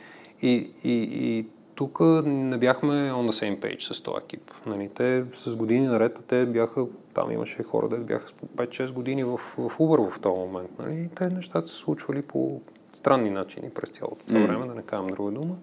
и, 0.43 0.71
и, 0.85 1.09
и 1.13 1.47
тук 1.75 2.01
не 2.25 2.59
бяхме 2.59 2.93
on 2.93 3.31
the 3.31 3.45
same 3.45 3.59
page 3.59 3.93
с 3.93 4.01
този 4.01 4.17
екип. 4.25 4.51
Нали, 4.67 4.91
те 4.95 5.25
с 5.33 5.57
години 5.57 5.87
наред, 5.87 6.25
те 6.29 6.47
бяха, 6.47 6.87
там 7.15 7.33
имаше 7.33 7.63
хора, 7.63 7.89
да 7.89 7.97
бяха 7.97 8.29
с 8.29 8.33
5-6 8.33 8.93
години 8.93 9.25
в, 9.25 9.37
в 9.59 9.79
Uber 9.79 10.11
в 10.11 10.21
този 10.21 10.39
момент. 10.39 10.71
Нали, 10.79 11.09
те 11.17 11.29
нещата 11.29 11.69
се 11.69 11.75
случвали 11.75 12.23
по 12.23 12.61
странни 12.97 13.31
начини 13.31 13.71
през 13.71 13.89
цялото 13.91 14.27
това 14.27 14.41
mm. 14.41 14.47
време, 14.47 14.67
да 14.67 14.75
не 14.75 14.83
казвам 14.83 15.07
друга 15.07 15.31
дума. 15.31 15.55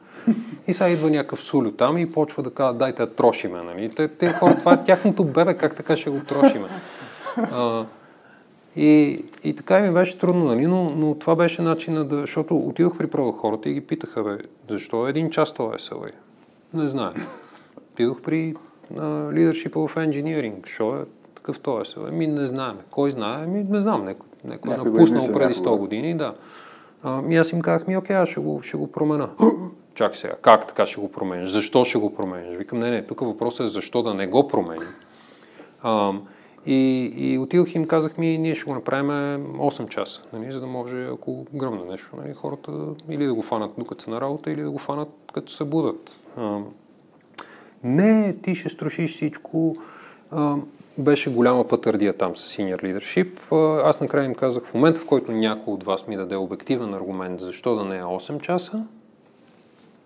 И 0.68 0.74
сега 0.74 0.90
идва 0.90 1.10
някакъв 1.10 1.44
сулю 1.44 1.72
там 1.72 1.98
и 1.98 2.12
почва 2.12 2.44
да 2.44 2.54
казва, 2.54 2.74
дайте 2.74 3.06
да 3.06 3.16
трошиме, 3.16 3.64
нали? 3.64 3.90
Те, 3.96 4.08
те 4.08 4.34
хора, 4.34 4.56
това 4.60 4.74
е 4.74 4.84
тяхното 4.84 5.24
бебе, 5.24 5.54
как 5.54 5.76
така 5.76 5.98
ще 5.98 6.10
го 6.10 6.20
трошиме? 6.20 6.68
А, 7.38 7.86
и, 8.76 9.26
и 9.44 9.56
така 9.56 9.80
ми 9.80 9.92
беше 9.92 10.18
трудно, 10.18 10.46
нали? 10.46 10.66
но, 10.66 10.90
но 10.90 11.16
това 11.16 11.36
беше 11.36 11.62
начина 11.62 12.06
да... 12.06 12.22
Защото 12.22 12.58
отидох 12.58 12.98
при 12.98 13.08
първо 13.08 13.32
хората 13.32 13.70
и 13.70 13.74
ги 13.74 13.82
питаха, 13.82 14.24
бе, 14.24 14.38
защо 14.70 15.08
е 15.08 15.10
един 15.10 15.30
час 15.30 15.54
това 15.54 15.78
SLA? 15.78 16.12
Не 16.74 16.90
знае. 16.90 17.14
Отидох 17.78 18.22
при 18.22 18.54
Leadership 18.94 19.72
of 19.72 20.10
Engineering. 20.10 20.68
Що 20.68 20.96
е 20.96 21.00
такъв 21.36 21.60
това 21.60 21.84
SLA? 21.84 22.12
Ми 22.12 22.28
не 22.28 22.46
знаем. 22.46 22.78
Кой 22.92 23.12
знае? 23.12 23.48
Ми 23.48 23.64
не 23.64 23.82
знам. 23.82 24.06
Некой, 24.06 24.28
некой 24.46 24.74
е 24.74 24.78
напуснал 24.78 25.34
преди 25.34 25.54
100 25.54 25.78
години, 25.78 26.18
да. 26.18 26.34
А, 27.04 27.22
ми 27.22 27.36
аз 27.36 27.52
им 27.52 27.62
казах, 27.62 27.88
ми 27.88 27.98
окей, 27.98 28.16
аз 28.16 28.30
ще 28.30 28.40
го, 28.40 28.62
ще 28.62 28.78
го 28.78 28.92
промена. 28.92 29.30
Чакай 29.94 30.18
сега, 30.18 30.36
как 30.42 30.68
така 30.68 30.86
ще 30.86 31.02
го 31.02 31.12
промениш? 31.12 31.50
Защо 31.50 31.86
ще 31.86 31.98
го 31.98 32.16
промениш? 32.16 32.58
Викам, 32.58 32.80
не, 32.80 32.92
не, 32.92 33.06
тук 33.06 33.20
въпросът 33.20 33.66
е 33.66 33.70
защо 33.70 34.04
да 34.04 34.14
не 34.14 34.28
го 34.28 34.48
променим. 34.48 34.88
И, 36.66 37.14
и 37.16 37.38
отидох 37.38 37.76
и 37.76 37.78
им 37.78 37.88
казах 37.88 38.18
ми, 38.18 38.38
ние 38.38 38.56
ще 38.56 38.66
го 38.66 38.74
направим 38.74 39.08
8 39.08 39.90
часа, 39.90 40.22
нали, 40.34 40.52
за 40.52 40.60
да 40.60 40.68
може, 40.68 41.06
ако 41.06 41.46
гръмна 41.54 41.86
нещо, 41.86 42.10
нали, 42.24 42.34
хората 42.34 42.72
или 43.10 43.26
да 43.26 43.34
го 43.34 43.42
фанат 43.42 43.72
докато 43.78 44.04
са 44.04 44.10
на 44.10 44.22
работа, 44.22 44.52
или 44.52 44.62
да 44.62 44.72
го 44.72 44.78
фанат 44.78 45.10
като 45.34 45.52
се 45.52 45.64
будат. 45.64 46.12
А, 46.38 46.60
не, 47.84 48.36
ти 48.42 48.56
ще 48.56 48.70
струшиш 48.70 49.12
всичко. 49.12 49.76
А, 50.32 50.56
беше 50.98 51.34
голяма 51.34 51.68
пътърдия 51.68 52.18
там 52.18 52.38
с 52.38 52.57
senior 52.57 52.84
leadership. 52.84 53.52
Аз 53.86 54.02
накрая 54.02 54.26
им 54.26 54.36
казах, 54.36 54.64
в 54.64 54.74
момента 54.74 54.99
в 54.99 55.06
който 55.06 55.32
някой 55.32 55.74
от 55.74 55.84
вас 55.84 56.07
ми 56.07 56.15
даде 56.15 56.36
обективен 56.36 56.94
аргумент, 56.94 57.40
защо 57.40 57.76
да 57.76 57.84
не 57.84 57.98
е 57.98 58.02
8 58.02 58.41
часа, 58.41 58.86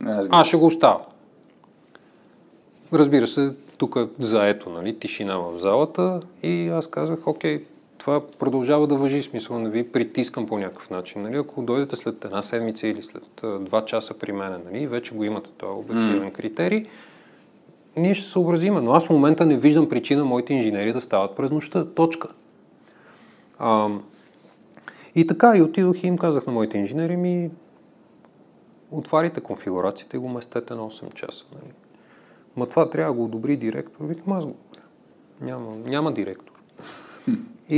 аз, 0.05 0.27
аз 0.31 0.47
ще 0.47 0.57
го 0.57 0.65
оставя. 0.65 0.99
Разбира 2.93 3.27
се, 3.27 3.53
тук 3.77 3.95
е 3.95 4.07
заето, 4.19 4.69
нали, 4.69 4.99
тишина 4.99 5.38
в 5.38 5.57
залата 5.57 6.22
и 6.43 6.68
аз 6.68 6.88
казах, 6.88 7.27
окей, 7.27 7.64
това 7.97 8.22
продължава 8.39 8.88
да 8.88 8.95
въжи, 8.95 9.23
смисъл 9.23 9.59
да 9.59 9.69
ви 9.69 9.91
притискам 9.91 10.47
по 10.47 10.57
някакъв 10.57 10.89
начин. 10.89 11.22
Нали? 11.22 11.38
Ако 11.38 11.61
дойдете 11.61 11.95
след 11.95 12.26
една 12.26 12.41
седмица 12.41 12.88
или 12.88 13.03
след 13.03 13.23
два 13.59 13.85
часа 13.85 14.14
при 14.14 14.31
мен, 14.31 14.61
нали, 14.72 14.88
вече 14.88 15.15
го 15.15 15.23
имате 15.23 15.49
този 15.57 15.72
обективен 15.72 16.31
критерий, 16.31 16.85
ние 17.98 18.14
ще 18.14 18.26
се 18.26 18.32
съобразиме. 18.32 18.82
Но 18.82 18.91
аз 18.91 19.06
в 19.06 19.10
момента 19.10 19.45
не 19.45 19.57
виждам 19.57 19.90
причина 19.90 20.26
моите 20.26 20.53
инженери 20.53 20.94
да 20.94 21.02
стават 21.02 21.36
през 21.36 21.52
нощта. 21.52 21.86
Точка. 21.86 22.28
А, 23.60 23.90
и 25.15 25.28
така, 25.28 25.57
и 25.57 25.61
отидох 25.61 26.03
и 26.03 26.07
им 26.07 26.18
казах 26.18 26.45
на 26.45 26.53
моите 26.53 26.78
инженери 26.78 27.18
ми, 27.18 27.52
отварите 28.91 29.41
конфигурацията 29.41 30.18
и 30.18 30.19
го 30.19 30.30
местете 30.30 30.74
на 30.74 30.82
8 30.82 31.14
часа. 31.14 31.45
Нали? 31.53 31.72
Ма 32.56 32.65
това 32.65 32.90
трябва 32.90 33.14
да 33.14 33.18
го 33.18 33.26
одобри 33.26 33.57
директор. 33.57 34.06
Викам, 34.06 34.34
аз 34.34 34.45
го 34.45 34.56
Няма, 35.41 35.76
няма 35.86 36.14
директор. 36.14 36.53
И, 37.70 37.78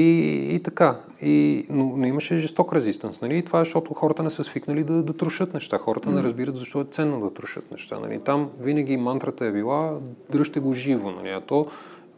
и 0.56 0.60
така. 0.64 1.00
И, 1.22 1.66
но, 1.70 1.94
но 1.98 2.06
имаше 2.06 2.38
жесток 2.38 2.74
резистанс. 2.74 3.22
Нали? 3.22 3.38
И 3.38 3.44
това 3.44 3.60
е, 3.60 3.64
защото 3.64 3.94
хората 3.94 4.24
не 4.24 4.30
са 4.30 4.44
свикнали 4.44 4.84
да, 4.84 5.04
да 5.04 5.14
трушат 5.14 5.54
неща. 5.54 5.78
Хората 5.78 6.12
не 6.12 6.24
разбират 6.24 6.58
защо 6.58 6.82
е 6.82 6.86
ценно 6.92 7.20
да 7.20 7.34
трушат 7.34 7.72
неща. 7.72 8.00
Нали? 8.00 8.20
Там 8.20 8.50
винаги 8.60 8.98
мантрата 8.98 9.46
е 9.46 9.52
била 9.52 9.98
дръжте 10.32 10.60
го 10.60 10.74
живо. 10.74 11.12
Нали? 11.12 11.30
А 11.30 11.42
то 11.42 11.68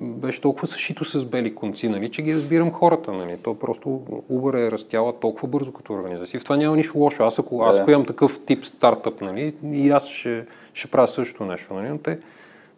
беше 0.01 0.41
толкова 0.41 0.67
съшито 0.67 1.05
с 1.05 1.25
бели 1.25 1.55
конци, 1.55 1.89
нали, 1.89 2.09
че 2.09 2.21
ги 2.21 2.33
разбирам 2.33 2.71
хората. 2.71 3.13
Нали. 3.13 3.37
То 3.43 3.59
просто 3.59 4.01
Uber 4.31 4.67
е 4.67 4.71
растяла 4.71 5.19
толкова 5.19 5.47
бързо 5.47 5.71
като 5.71 5.93
организация. 5.93 6.39
В 6.39 6.43
това 6.43 6.57
няма 6.57 6.75
нищо 6.75 6.97
лошо. 6.97 7.23
Аз 7.23 7.39
ако, 7.39 7.61
аз, 7.61 7.79
ако 7.79 7.91
имам 7.91 8.05
такъв 8.05 8.39
тип 8.45 8.65
стартъп, 8.65 9.21
нали, 9.21 9.53
и 9.63 9.89
аз 9.89 10.07
ще, 10.07 10.45
ще 10.73 10.87
правя 10.87 11.07
също 11.07 11.45
нещо. 11.45 11.73
Нали, 11.73 11.89
но 11.89 11.97
те, 11.97 12.19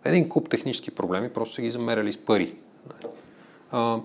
един 0.06 0.30
куп 0.30 0.50
технически 0.50 0.92
проблеми 0.92 1.30
просто 1.30 1.56
са 1.56 1.62
ги 1.62 1.72
замеряли 1.72 2.14
с 2.14 2.18
пари. 2.18 2.56
Нали. 2.90 3.14
А, 3.72 4.00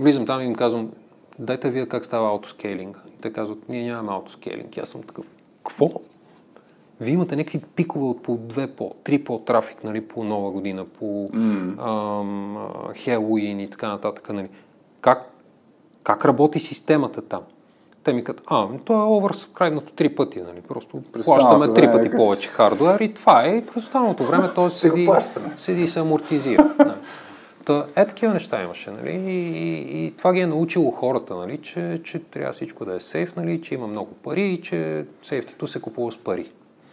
влизам 0.00 0.26
там 0.26 0.40
и 0.40 0.44
им 0.44 0.54
казвам, 0.54 0.90
дайте 1.38 1.70
вие 1.70 1.86
как 1.86 2.04
става 2.04 2.28
аутоскейлинг. 2.28 2.98
Те 3.22 3.32
казват, 3.32 3.68
ние 3.68 3.84
нямаме 3.84 4.12
аутоскейлинг. 4.12 4.78
аз 4.78 4.88
съм 4.88 5.02
такъв, 5.02 5.26
какво? 5.56 5.90
Вие 7.00 7.14
имате 7.14 7.36
някакви 7.36 7.60
пикове 7.76 8.04
от 8.04 8.22
по 8.22 8.38
2 8.38 8.66
по 8.66 8.94
3 9.04 9.24
по 9.24 9.38
трафик, 9.38 9.84
нали, 9.84 10.08
по 10.08 10.24
нова 10.24 10.50
година, 10.50 10.84
по 10.84 11.04
mm. 11.28 12.96
Хелуин 12.96 13.60
и 13.60 13.70
така 13.70 13.88
нататък. 13.88 14.28
Нали. 14.28 14.48
Как, 15.00 15.30
как 16.02 16.24
работи 16.24 16.60
системата 16.60 17.22
там? 17.22 17.42
Те 18.04 18.12
ми 18.12 18.24
казват, 18.24 18.44
а, 18.46 18.68
то 18.84 18.92
е 18.92 19.02
оверсубскрайбнато 19.02 19.92
три 19.92 20.14
пъти, 20.14 20.40
нали? 20.40 20.60
Просто 20.60 21.02
плащаме 21.24 21.74
три 21.74 21.86
пъти 21.92 22.10
повече 22.10 22.48
хардуер 22.48 23.00
и 23.00 23.14
това 23.14 23.44
е. 23.44 23.56
И 23.56 23.66
през 23.66 23.84
останалото 23.84 24.24
време 24.24 24.50
то 24.54 24.70
седи, 24.70 25.08
седи 25.56 25.82
и 25.82 25.88
се 25.88 26.00
амортизира. 26.00 26.74
Нали. 26.78 26.92
Та, 27.64 27.86
е 27.96 28.06
такива 28.06 28.32
неща 28.32 28.62
имаше, 28.62 28.90
нали? 28.90 29.10
И, 29.10 29.50
и, 29.50 30.06
и 30.06 30.16
това 30.16 30.32
ги 30.32 30.40
е 30.40 30.46
научило 30.46 30.90
хората, 30.90 31.36
нали? 31.36 31.58
Че, 31.58 32.00
че 32.04 32.18
трябва 32.18 32.52
всичко 32.52 32.84
да 32.84 32.94
е 32.94 33.00
сейф, 33.00 33.36
нали? 33.36 33.62
Че 33.62 33.74
има 33.74 33.86
много 33.86 34.14
пари 34.14 34.48
и 34.48 34.62
че 34.62 35.04
сейфтито 35.22 35.66
се 35.66 35.80
купува 35.80 36.12
с 36.12 36.18
пари. 36.18 36.50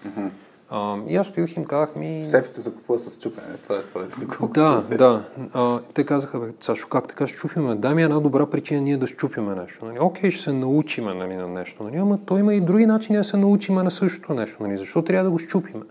Mm-hmm. 0.07 0.29
А, 0.69 0.97
и 1.07 1.15
аз 1.15 1.27
стоих 1.27 1.57
им 1.57 1.65
казах 1.65 1.95
ми... 1.95 2.23
Сейфите 2.23 2.61
се 2.61 2.73
купува 2.73 2.99
с 2.99 3.19
чупене, 3.19 3.57
това 3.63 3.75
е 3.75 3.81
това, 3.81 4.47
Да, 4.47 4.81
да. 4.97 5.29
А, 5.53 5.79
те 5.93 6.05
казаха, 6.05 6.39
бе, 6.39 6.47
Сашо, 6.59 6.87
как 6.87 7.07
така 7.07 7.27
ще 7.27 7.37
чупиме? 7.37 7.75
Дай 7.75 7.93
ми 7.95 8.03
една 8.03 8.19
добра 8.19 8.45
причина 8.45 8.81
ние 8.81 8.97
да 8.97 9.07
щупиме 9.07 9.55
нещо. 9.55 9.85
Нали? 9.85 9.99
Окей, 9.99 10.31
ще 10.31 10.43
се 10.43 10.53
научиме 10.53 11.13
нали, 11.13 11.35
на 11.35 11.47
нещо, 11.47 11.83
нали? 11.83 11.97
ама 11.97 12.19
то 12.25 12.37
има 12.37 12.53
и 12.53 12.61
други 12.61 12.85
начини 12.85 13.17
да 13.17 13.23
се 13.23 13.37
научиме 13.37 13.83
на 13.83 13.91
същото 13.91 14.33
нещо. 14.33 14.63
Нали? 14.63 14.77
Защо 14.77 15.01
трябва 15.01 15.23
да 15.23 15.31
го 15.31 15.39
щупиме? 15.39 15.83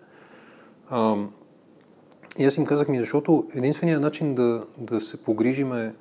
А, 0.90 1.16
и 2.38 2.44
аз 2.44 2.56
им 2.56 2.66
казах 2.66 2.88
ми, 2.88 3.00
защото 3.00 3.46
единственият 3.54 4.02
начин 4.02 4.34
да, 4.34 4.62
да 4.78 5.00
се 5.00 5.16
погрижиме 5.16 5.94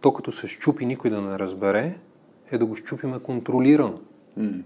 то 0.00 0.12
като 0.12 0.32
се 0.32 0.46
щупи 0.46 0.86
никой 0.86 1.10
да 1.10 1.20
не 1.20 1.38
разбере, 1.38 1.98
е 2.50 2.58
да 2.58 2.66
го 2.66 2.74
щупиме 2.74 3.18
контролирано. 3.18 3.98
Mm. 4.38 4.62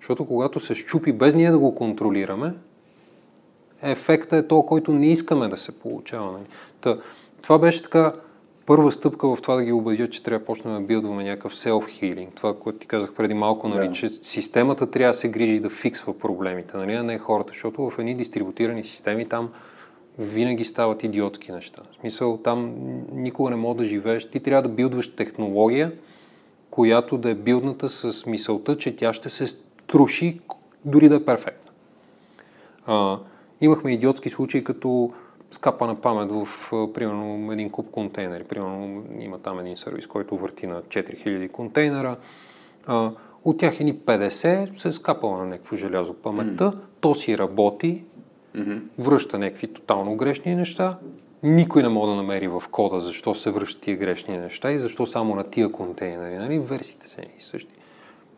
Защото 0.00 0.26
когато 0.26 0.60
се 0.60 0.74
щупи 0.74 1.12
без 1.12 1.34
ние 1.34 1.50
да 1.50 1.58
го 1.58 1.74
контролираме, 1.74 2.54
ефектът 3.82 4.44
е 4.44 4.48
то, 4.48 4.62
който 4.62 4.92
не 4.92 5.12
искаме 5.12 5.48
да 5.48 5.56
се 5.56 5.72
получава. 5.72 6.32
Нали? 6.32 6.44
Та, 6.80 6.98
това 7.42 7.58
беше 7.58 7.82
така 7.82 8.14
първа 8.66 8.92
стъпка 8.92 9.36
в 9.36 9.42
това 9.42 9.54
да 9.56 9.64
ги 9.64 9.72
убедя, 9.72 10.10
че 10.10 10.22
трябва 10.22 10.38
да 10.38 10.44
почнем 10.44 10.74
да 10.74 10.80
билдваме 10.80 11.24
някакъв 11.24 11.54
self-healing. 11.54 12.34
Това, 12.34 12.58
което 12.58 12.78
ти 12.78 12.86
казах 12.86 13.14
преди 13.14 13.34
малко, 13.34 13.68
нали, 13.68 13.88
yeah. 13.88 13.92
че 13.92 14.08
системата 14.08 14.90
трябва 14.90 15.12
да 15.12 15.18
се 15.18 15.28
грижи 15.28 15.60
да 15.60 15.70
фиксва 15.70 16.18
проблемите, 16.18 16.76
нали, 16.76 16.92
а 16.92 17.02
не 17.02 17.18
хората, 17.18 17.48
защото 17.48 17.90
в 17.90 17.98
едни 17.98 18.14
дистрибутирани 18.14 18.84
системи 18.84 19.28
там 19.28 19.50
винаги 20.18 20.64
стават 20.64 21.02
идиотски 21.02 21.52
неща. 21.52 21.82
В 21.92 22.00
смисъл, 22.00 22.36
там 22.36 22.74
никога 23.12 23.50
не 23.50 23.56
мога 23.56 23.74
да 23.74 23.84
живееш. 23.84 24.30
Ти 24.30 24.40
трябва 24.40 24.62
да 24.62 24.74
билдваш 24.74 25.16
технология, 25.16 25.92
която 26.70 27.18
да 27.18 27.30
е 27.30 27.34
билдната 27.34 27.88
с 27.88 28.26
мисълта, 28.26 28.76
че 28.76 28.96
тя 28.96 29.12
ще 29.12 29.30
се 29.30 29.56
труши, 29.86 30.40
дори 30.84 31.08
да 31.08 31.16
е 31.16 31.24
перфектно. 31.24 31.72
А, 32.86 33.18
имахме 33.60 33.92
идиотски 33.92 34.30
случаи, 34.30 34.64
като 34.64 35.12
скапа 35.56 35.86
на 35.86 36.00
памет 36.00 36.30
в, 36.30 36.46
примерно, 36.94 37.52
един 37.52 37.70
куп 37.70 37.90
контейнери. 37.90 38.44
Примерно, 38.44 39.04
има 39.20 39.38
там 39.38 39.58
един 39.58 39.76
сервис, 39.76 40.06
който 40.06 40.36
върти 40.36 40.66
на 40.66 40.82
4000 40.82 41.50
контейнера. 41.50 42.16
А, 42.86 43.10
от 43.44 43.58
тях 43.58 43.80
едни 43.80 43.94
50 43.94 44.78
се 44.78 44.92
скапала 44.92 45.38
на 45.38 45.46
някакво 45.46 45.76
желязо 45.76 46.14
паметта, 46.14 46.64
mm-hmm. 46.64 46.78
то 47.00 47.14
си 47.14 47.38
работи, 47.38 48.04
mm-hmm. 48.56 48.80
връща 48.98 49.38
някакви 49.38 49.72
тотално 49.72 50.16
грешни 50.16 50.54
неща. 50.54 50.98
Никой 51.42 51.82
не 51.82 51.88
може 51.88 52.10
да 52.10 52.16
намери 52.16 52.48
в 52.48 52.62
кода 52.70 53.00
защо 53.00 53.34
се 53.34 53.50
връщат 53.50 53.82
тия 53.82 53.96
грешни 53.96 54.38
неща 54.38 54.72
и 54.72 54.78
защо 54.78 55.06
само 55.06 55.34
на 55.34 55.44
тия 55.44 55.72
контейнери. 55.72 56.34
Нали? 56.34 56.58
Версиите 56.58 57.08
са 57.08 57.22
и 57.22 57.42
същи 57.42 57.76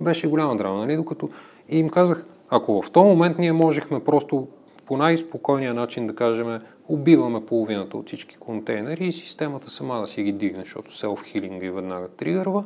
беше 0.01 0.29
голяма 0.29 0.57
драма, 0.57 0.79
нали? 0.79 0.97
Докато 0.97 1.29
и 1.69 1.79
им 1.79 1.89
казах, 1.89 2.27
ако 2.51 2.83
в 2.83 2.91
този 2.91 3.07
момент 3.07 3.39
ние 3.39 3.53
можехме 3.53 4.05
просто 4.05 4.49
по 4.89 4.97
най-спокойния 4.97 5.75
начин 5.75 6.07
да 6.07 6.15
кажем, 6.15 6.61
убиваме 6.89 7.47
половината 7.47 7.97
от 7.97 8.07
всички 8.07 8.37
контейнери 8.37 9.07
и 9.07 9.13
системата 9.13 9.71
сама 9.71 10.01
да 10.01 10.07
си 10.07 10.23
ги 10.23 10.33
дигне, 10.33 10.61
защото 10.61 10.91
селф-хилинг 10.91 11.65
и 11.65 11.71
веднага 11.71 12.09
тригърва, 12.09 12.65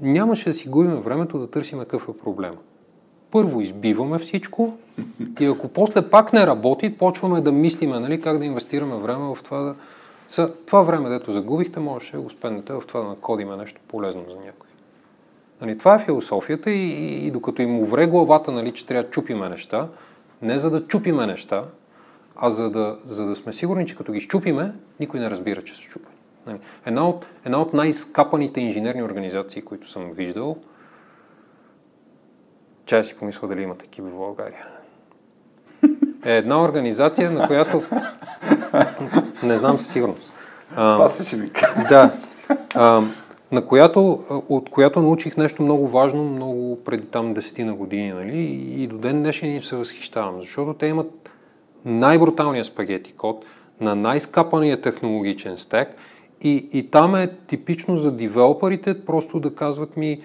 нямаше 0.00 0.48
да 0.48 0.54
си 0.54 0.68
губим 0.68 1.00
времето 1.00 1.38
да 1.38 1.50
търсим 1.50 1.78
какъв 1.78 2.08
е 2.08 2.18
проблема. 2.18 2.56
Първо 3.30 3.60
избиваме 3.60 4.18
всичко 4.18 4.76
и 5.40 5.44
ако 5.44 5.68
после 5.68 6.10
пак 6.10 6.32
не 6.32 6.46
работи, 6.46 6.98
почваме 6.98 7.40
да 7.40 7.52
мислиме 7.52 8.00
нали, 8.00 8.20
как 8.20 8.38
да 8.38 8.44
инвестираме 8.44 8.96
време 8.96 9.34
в 9.34 9.38
това 9.44 9.58
да... 9.60 9.74
За 10.28 10.54
това 10.66 10.82
време, 10.82 11.08
дето 11.08 11.32
загубихте, 11.32 11.80
можеше 11.80 12.16
да 12.16 12.22
го 12.22 12.30
спендете 12.30 12.72
в 12.72 12.82
това 12.88 13.00
да 13.00 13.08
накодиме 13.08 13.56
нещо 13.56 13.80
полезно 13.88 14.22
за 14.28 14.34
някой. 14.36 14.68
Нали, 15.60 15.78
това 15.78 15.94
е 15.94 16.04
философията 16.04 16.70
и, 16.70 16.88
и, 16.88 17.26
и 17.26 17.30
докато 17.30 17.62
им 17.62 17.78
увре 17.78 18.06
главата, 18.06 18.52
нали, 18.52 18.72
че 18.72 18.86
трябва 18.86 19.04
да 19.04 19.10
чупиме 19.10 19.48
неща, 19.48 19.88
не 20.42 20.58
за 20.58 20.70
да 20.70 20.86
чупиме 20.86 21.26
неща, 21.26 21.64
а 22.36 22.50
за 22.50 22.70
да, 22.70 22.98
за 23.04 23.26
да 23.26 23.34
сме 23.34 23.52
сигурни, 23.52 23.86
че 23.86 23.96
като 23.96 24.12
ги 24.12 24.20
щупиме, 24.20 24.72
никой 25.00 25.20
не 25.20 25.30
разбира, 25.30 25.62
че 25.62 25.74
са 25.74 25.80
щупени. 25.80 26.16
Нали, 26.46 26.58
една 26.86 27.08
от, 27.08 27.26
една 27.44 27.60
от 27.60 27.72
най-скапаните 27.72 28.60
инженерни 28.60 29.02
организации, 29.02 29.62
които 29.62 29.90
съм 29.90 30.12
виждал, 30.12 30.56
чая 32.86 33.04
си 33.04 33.14
помисля 33.14 33.48
дали 33.48 33.62
има 33.62 33.74
такива 33.74 34.10
в 34.10 34.16
България. 34.16 34.66
Е 36.24 36.36
една 36.36 36.62
организация, 36.62 37.30
на 37.30 37.46
която 37.46 37.82
не 39.42 39.56
знам 39.56 39.78
със 39.78 39.88
сигурност. 39.88 40.32
Това 40.74 41.08
се 41.08 41.24
ще 41.24 41.36
ми 41.36 41.50
Да. 41.88 42.12
А, 42.74 43.02
на 43.52 43.66
която, 43.66 44.20
от 44.48 44.70
която 44.70 45.02
научих 45.02 45.36
нещо 45.36 45.62
много 45.62 45.88
важно, 45.88 46.24
много 46.24 46.78
преди 46.84 47.06
там 47.06 47.34
10 47.34 47.64
на 47.64 47.74
години, 47.74 48.12
нали? 48.12 48.42
И 48.76 48.86
до 48.86 48.98
ден 48.98 49.18
днешен 49.18 49.54
им 49.54 49.62
се 49.62 49.76
възхищавам, 49.76 50.40
защото 50.40 50.74
те 50.74 50.86
имат 50.86 51.30
най-бруталния 51.84 52.64
спагети 52.64 53.12
код 53.12 53.44
на 53.80 53.94
най-скапания 53.94 54.80
технологичен 54.80 55.58
стек 55.58 55.96
и, 56.42 56.68
и 56.72 56.90
там 56.90 57.14
е 57.14 57.28
типично 57.46 57.96
за 57.96 58.12
девелоперите 58.12 59.04
просто 59.04 59.40
да 59.40 59.54
казват 59.54 59.96
ми 59.96 60.20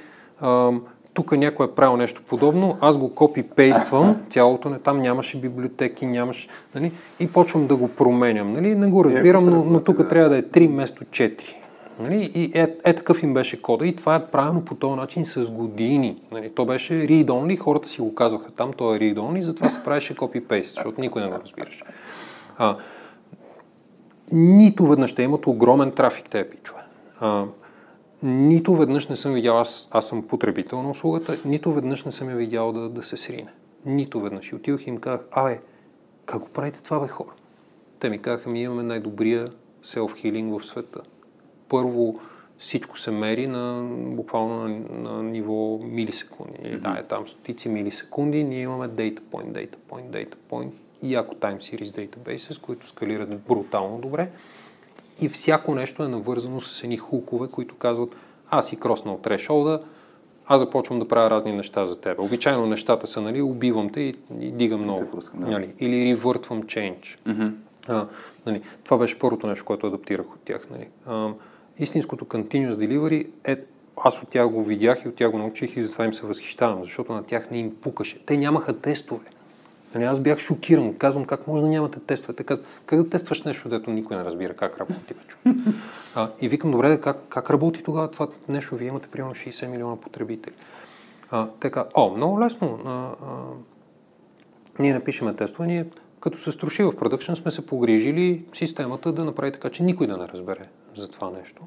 тук 1.14 1.32
някой 1.32 1.66
е 1.66 1.70
правил 1.70 1.98
нещо 1.98 2.22
подобно, 2.28 2.78
аз 2.82 2.98
го 2.98 3.10
копи-пействам, 3.10 4.16
цялото 4.30 4.70
не, 4.70 4.80
там 4.80 5.02
нямаше 5.02 5.40
библиотеки, 5.40 6.06
нямаше, 6.06 6.48
нали, 6.76 6.92
и 7.20 7.28
почвам 7.28 7.68
да 7.68 7.76
го 7.76 7.88
променям. 7.88 8.54
Нали, 8.54 8.76
не 8.76 8.88
го 8.88 9.06
разбирам, 9.06 9.46
но, 9.46 9.66
но 9.66 9.84
тук 9.84 10.10
трябва 10.10 10.30
да 10.30 10.38
е 10.38 10.44
3 10.44 10.68
вместо 10.68 11.04
4. 11.04 11.56
Нали? 12.00 12.32
И 12.36 12.52
е, 12.60 12.76
е 12.86 12.96
такъв 12.96 13.24
им 13.24 13.34
беше 13.34 13.62
кода 13.62 13.88
и 13.88 13.96
това 13.96 14.16
е 14.16 14.26
правилно 14.26 14.66
по 14.66 14.76
този 14.76 14.96
начин 14.96 15.26
с 15.26 15.52
години. 15.52 16.22
Нали? 16.32 16.50
То 16.56 16.66
беше 16.66 16.94
read-only, 16.94 17.58
хората 17.58 17.90
си 17.90 18.02
го 18.02 18.16
казваха 18.16 18.52
там, 18.52 18.74
то 18.74 18.96
е 18.96 19.00
read-only, 19.00 19.40
затова 19.40 19.70
се 19.70 19.84
правеше 19.84 20.16
copy-paste, 20.16 20.76
защото 20.76 21.02
никой 21.02 21.22
не 21.22 21.28
го 21.28 21.36
разбираше. 21.44 21.84
А, 22.58 22.78
нито 24.32 24.88
веднъж 24.88 25.16
те 25.16 25.24
имат 25.24 25.48
огромен 25.48 25.92
трафик 25.92 26.30
те 26.30 26.50
пичове. 26.50 26.82
А, 27.20 27.46
нито 28.24 28.76
веднъж 28.76 29.08
не 29.08 29.16
съм 29.16 29.34
видял, 29.34 29.60
аз, 29.60 29.88
аз 29.92 30.08
съм 30.08 30.28
потребител 30.28 30.82
на 30.82 30.90
услугата, 30.90 31.38
нито 31.46 31.72
веднъж 31.72 32.04
не 32.04 32.12
съм 32.12 32.30
я 32.30 32.36
видял 32.36 32.72
да, 32.72 32.90
да 32.90 33.04
се 33.04 33.18
срине. 33.18 33.52
Нито 33.86 34.22
веднъж. 34.22 34.52
И 34.52 34.56
отидох 34.56 34.88
и 34.88 34.90
им 34.90 34.98
казах, 34.98 35.22
абе, 35.32 35.60
как 36.26 36.42
го 36.42 36.48
правите 36.48 36.84
това, 36.84 37.00
бе, 37.00 37.08
хора? 37.08 37.32
Те 38.00 38.10
ми 38.10 38.22
казаха, 38.22 38.50
ми 38.50 38.62
имаме 38.62 38.84
най-добрия 38.84 39.50
self-healing 39.84 40.60
в 40.60 40.66
света 40.66 41.02
първо 41.70 42.20
всичко 42.58 43.00
се 43.00 43.12
мери 43.12 43.48
на 43.48 43.84
буквално 43.92 44.68
на, 44.68 44.80
на 45.10 45.24
ниво 45.24 45.80
милисекунди. 45.84 46.58
Mm-hmm. 46.60 46.94
Да, 46.94 47.00
е 47.00 47.04
там 47.04 47.28
стотици 47.28 47.70
милисекунди, 47.70 48.44
ние 48.44 48.62
имаме 48.62 48.90
data 48.90 49.20
point, 49.20 49.52
data 49.52 49.76
point, 49.92 50.10
data 50.10 50.36
point 50.52 50.70
и 51.04 51.16
ако 51.16 51.36
time 51.36 51.58
series 51.58 52.08
databases, 52.08 52.62
които 52.62 52.88
скалират 52.88 53.40
брутално 53.40 53.98
добре. 53.98 54.30
И 55.22 55.30
всяко 55.30 55.76
нещо 55.76 56.04
е 56.04 56.08
навързано 56.08 56.62
с 56.62 56.84
едни 56.84 56.98
хукове, 56.98 57.48
които 57.48 57.76
казват 57.76 58.16
аз 58.50 58.68
си 58.68 58.76
кроснал 58.76 59.18
трешолда, 59.18 59.82
аз 60.48 60.62
започвам 60.62 61.00
да 61.00 61.08
правя 61.08 61.30
разни 61.30 61.54
неща 61.54 61.86
за 61.86 62.02
теб. 62.02 62.20
Обичайно 62.20 62.66
нещата 62.66 63.08
са, 63.08 63.22
нали, 63.22 63.42
убивам 63.42 63.90
те 63.90 64.02
и, 64.02 64.16
и 64.40 64.52
дигам 64.52 64.82
много. 64.82 65.20
Да. 65.34 65.48
Нали, 65.48 65.74
или 65.80 66.12
ревъртвам 66.12 66.64
change. 66.64 67.18
Mm-hmm. 67.26 67.52
А, 67.88 68.08
нали, 68.46 68.62
това 68.84 68.98
беше 68.98 69.20
първото 69.20 69.48
нещо, 69.48 69.66
което 69.66 69.88
адаптирах 69.88 70.34
от 70.34 70.40
тях. 70.46 70.68
Нали. 70.72 70.88
А, 71.06 71.34
истинското 71.80 72.26
continuous 72.26 72.74
delivery 72.74 73.28
е 73.46 73.58
аз 74.04 74.24
от 74.24 74.30
тях 74.30 74.50
го 74.50 74.64
видях 74.64 75.06
и 75.06 75.08
от 75.08 75.16
тях 75.16 75.32
го 75.32 75.38
научих 75.38 75.78
и 75.78 75.82
затова 75.82 76.06
им 76.06 76.14
се 76.14 76.26
възхищавам, 76.26 76.84
защото 76.84 77.14
на 77.14 77.24
тях 77.24 77.52
не 77.52 77.60
им 77.60 77.76
пукаше. 77.82 78.26
Те 78.26 78.38
нямаха 78.38 78.80
тестове. 78.80 79.26
Нали, 79.96 80.06
аз 80.06 80.20
бях 80.20 80.40
шокиран. 80.40 80.96
Казвам, 80.96 81.26
как 81.26 81.48
може 81.48 81.64
да 81.64 81.70
нямате 81.70 82.00
тестове? 82.00 82.34
Те 82.34 82.44
казват, 82.44 82.68
как 82.86 83.04
да 83.04 83.10
тестваш 83.10 83.44
нещо, 83.44 83.70
дето 83.70 83.92
никой 83.92 84.18
не 84.18 84.24
разбира 84.24 84.54
как 84.54 84.80
работи. 84.80 85.14
А, 86.16 86.30
и 86.42 86.50
викам, 86.50 86.72
добре, 86.72 87.02
как, 87.02 87.18
как 87.30 87.50
работи 87.50 87.84
тогава 87.84 88.12
това 88.12 88.28
нещо? 88.50 88.76
Вие 88.76 88.88
имате 88.88 89.08
примерно 89.08 89.34
60 89.36 89.68
милиона 89.68 89.96
потребители. 89.96 90.54
А, 91.32 91.48
така, 91.60 91.86
о, 91.94 92.10
много 92.10 92.40
лесно. 92.40 92.80
А, 92.86 92.90
а, 92.92 93.12
ние 94.80 94.94
напишеме 94.94 95.36
тестове, 95.36 95.68
ние 95.68 95.86
като 96.20 96.38
се 96.38 96.52
струши 96.52 96.84
в 96.84 96.96
продъкшн, 96.96 97.34
сме 97.34 97.52
се 97.52 97.66
погрижили 97.66 98.46
системата 98.54 99.14
да 99.14 99.26
направи 99.26 99.52
така, 99.52 99.70
че 99.70 99.84
никой 99.84 100.08
да 100.08 100.18
не 100.18 100.28
разбере 100.28 100.68
за 100.98 101.08
това 101.08 101.30
нещо. 101.30 101.64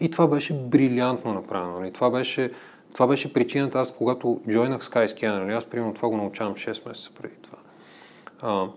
И 0.00 0.10
това 0.10 0.26
беше 0.26 0.54
брилянтно 0.54 1.34
направено. 1.34 1.80
Нали? 1.80 1.92
Това, 1.92 2.10
беше, 2.10 2.52
това 2.92 3.06
беше 3.06 3.32
причината, 3.32 3.80
аз 3.80 3.94
когато 3.94 4.40
джойнах 4.48 4.82
Skyscanner, 4.82 5.38
нали? 5.38 5.52
аз 5.52 5.64
примерно 5.64 5.94
това 5.94 6.08
го 6.08 6.16
научавам 6.16 6.54
6 6.54 6.88
месеца 6.88 7.10
преди 7.22 7.34
това. 7.34 7.58
А, 8.42 8.68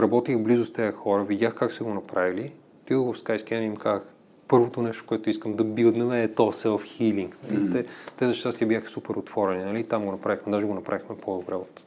работих 0.00 0.38
близо 0.38 0.64
с 0.64 0.72
тези 0.72 0.92
хора, 0.92 1.24
видях 1.24 1.54
как 1.54 1.72
са 1.72 1.84
го 1.84 1.94
направили, 1.94 2.52
отидох 2.82 3.16
в 3.16 3.20
Skyscanner 3.20 3.60
и 3.60 3.64
им 3.64 3.76
казах, 3.76 4.02
първото 4.48 4.82
нещо, 4.82 5.04
което 5.06 5.30
искам 5.30 5.56
да 5.56 5.64
билднем 5.64 6.12
е 6.12 6.34
то 6.34 6.52
self-healing. 6.52 7.28
Mm-hmm. 7.28 7.72
Те, 7.72 7.86
те 8.18 8.26
за 8.26 8.34
щастие 8.34 8.66
бяха 8.66 8.88
супер 8.88 9.14
отворени, 9.14 9.64
нали? 9.64 9.84
там 9.84 10.04
го 10.04 10.12
направихме, 10.12 10.52
даже 10.52 10.66
го 10.66 10.74
направихме 10.74 11.16
по-добре 11.16 11.54
от, 11.54 11.80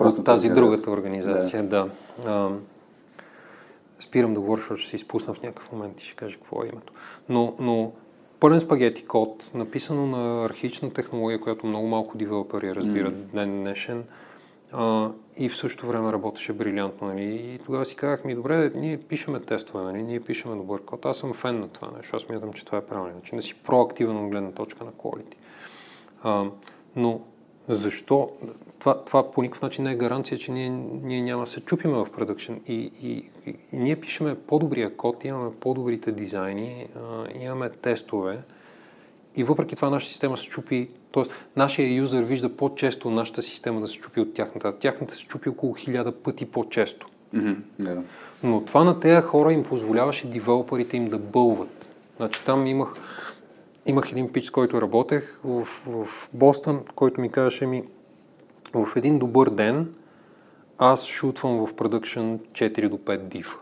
от 0.00 0.24
тази 0.24 0.48
другата 0.48 0.90
организация. 0.90 1.62
Да. 1.62 1.88
да. 2.24 2.30
А, 2.30 2.50
спирам 4.00 4.34
да 4.34 4.40
говоря, 4.40 4.60
защото 4.60 4.80
ще 4.80 4.90
се 4.90 4.96
изпусна 4.96 5.34
в 5.34 5.42
някакъв 5.42 5.72
момент 5.72 6.00
и 6.00 6.04
ще 6.04 6.16
кажа 6.16 6.36
какво 6.36 6.64
е 6.64 6.66
името. 6.66 6.92
Но, 7.28 7.54
но 7.58 7.92
пълен 8.40 8.60
спагети 8.60 9.04
код, 9.04 9.50
написано 9.54 10.06
на 10.06 10.44
архична 10.44 10.92
технология, 10.92 11.40
която 11.40 11.66
много 11.66 11.86
малко 11.86 12.18
девелопери 12.18 12.74
разбират 12.74 13.14
mm. 13.14 13.34
ден 13.34 13.62
днешен, 13.62 14.04
а, 14.72 15.10
и 15.36 15.48
в 15.48 15.56
същото 15.56 15.86
време 15.86 16.12
работеше 16.12 16.52
брилянтно. 16.52 17.08
Нали? 17.08 17.54
И 17.54 17.58
тогава 17.64 17.84
си 17.84 17.96
казах 17.96 18.24
ми, 18.24 18.34
добре, 18.34 18.72
ние 18.74 18.98
пишеме 18.98 19.40
тестове, 19.40 19.84
нали? 19.84 20.02
ние 20.02 20.20
пишеме 20.20 20.56
добър 20.56 20.84
код. 20.84 21.06
Аз 21.06 21.18
съм 21.18 21.34
фен 21.34 21.60
на 21.60 21.68
това 21.68 21.90
нещо. 21.96 22.16
Аз 22.16 22.28
мятам, 22.28 22.52
че 22.52 22.64
това 22.64 22.78
е 22.78 22.86
правилно. 22.86 23.12
Значи 23.12 23.36
да 23.36 23.42
си 23.42 23.54
проактивен 23.54 24.24
от 24.24 24.30
гледна 24.30 24.52
точка 24.52 24.84
на 24.84 24.92
quality. 24.92 25.34
А, 26.22 26.44
но 26.96 27.20
защо? 27.68 28.30
Това, 28.78 29.04
това 29.04 29.30
по 29.30 29.42
никакъв 29.42 29.62
начин 29.62 29.84
не 29.84 29.92
е 29.92 29.96
гаранция, 29.96 30.38
че 30.38 30.52
ние, 30.52 30.70
ние 31.02 31.22
няма 31.22 31.42
да 31.42 31.50
се 31.50 31.60
чупиме 31.60 31.94
в 31.94 32.06
продъкшн. 32.16 32.52
И, 32.66 32.92
и, 33.02 33.24
и, 33.46 33.54
ние 33.72 33.96
пишеме 33.96 34.34
по-добрия 34.34 34.96
код, 34.96 35.24
имаме 35.24 35.50
по-добрите 35.60 36.12
дизайни, 36.12 36.86
а, 36.96 37.26
имаме 37.40 37.70
тестове. 37.70 38.38
И 39.36 39.44
въпреки 39.44 39.76
това 39.76 39.90
нашата 39.90 40.12
система 40.12 40.36
се 40.36 40.48
чупи, 40.48 40.88
т.е. 41.14 41.22
нашия 41.56 41.94
юзър 41.94 42.22
вижда 42.22 42.56
по-често 42.56 43.10
нашата 43.10 43.42
система 43.42 43.80
да 43.80 43.88
се 43.88 43.98
чупи 43.98 44.20
от 44.20 44.34
тяхната. 44.34 44.78
Тяхната 44.78 45.14
се 45.14 45.26
чупи 45.26 45.48
около 45.48 45.74
хиляда 45.74 46.12
пъти 46.12 46.46
по-често. 46.46 47.08
Mm-hmm, 47.34 47.56
yeah. 47.80 48.02
Но 48.42 48.64
това 48.64 48.84
на 48.84 49.00
тези 49.00 49.22
хора 49.22 49.52
им 49.52 49.64
позволяваше 49.64 50.30
девелоперите 50.30 50.96
им 50.96 51.04
да 51.04 51.18
бълват. 51.18 51.88
Значи 52.16 52.44
там 52.44 52.66
имах, 52.66 52.94
имах 53.86 54.12
един 54.12 54.32
пич, 54.32 54.44
с 54.44 54.50
който 54.50 54.82
работех 54.82 55.40
в, 55.44 55.64
в 55.86 56.06
Бостън, 56.32 56.80
който 56.94 57.20
ми 57.20 57.30
казаше 57.30 57.66
ми, 57.66 57.84
в 58.74 58.96
един 58.96 59.18
добър 59.18 59.50
ден 59.50 59.94
аз 60.78 61.06
шутвам 61.06 61.66
в 61.66 61.76
продъкшн 61.76 62.20
4 62.20 62.88
до 62.88 62.98
5 62.98 63.18
див. 63.18 63.58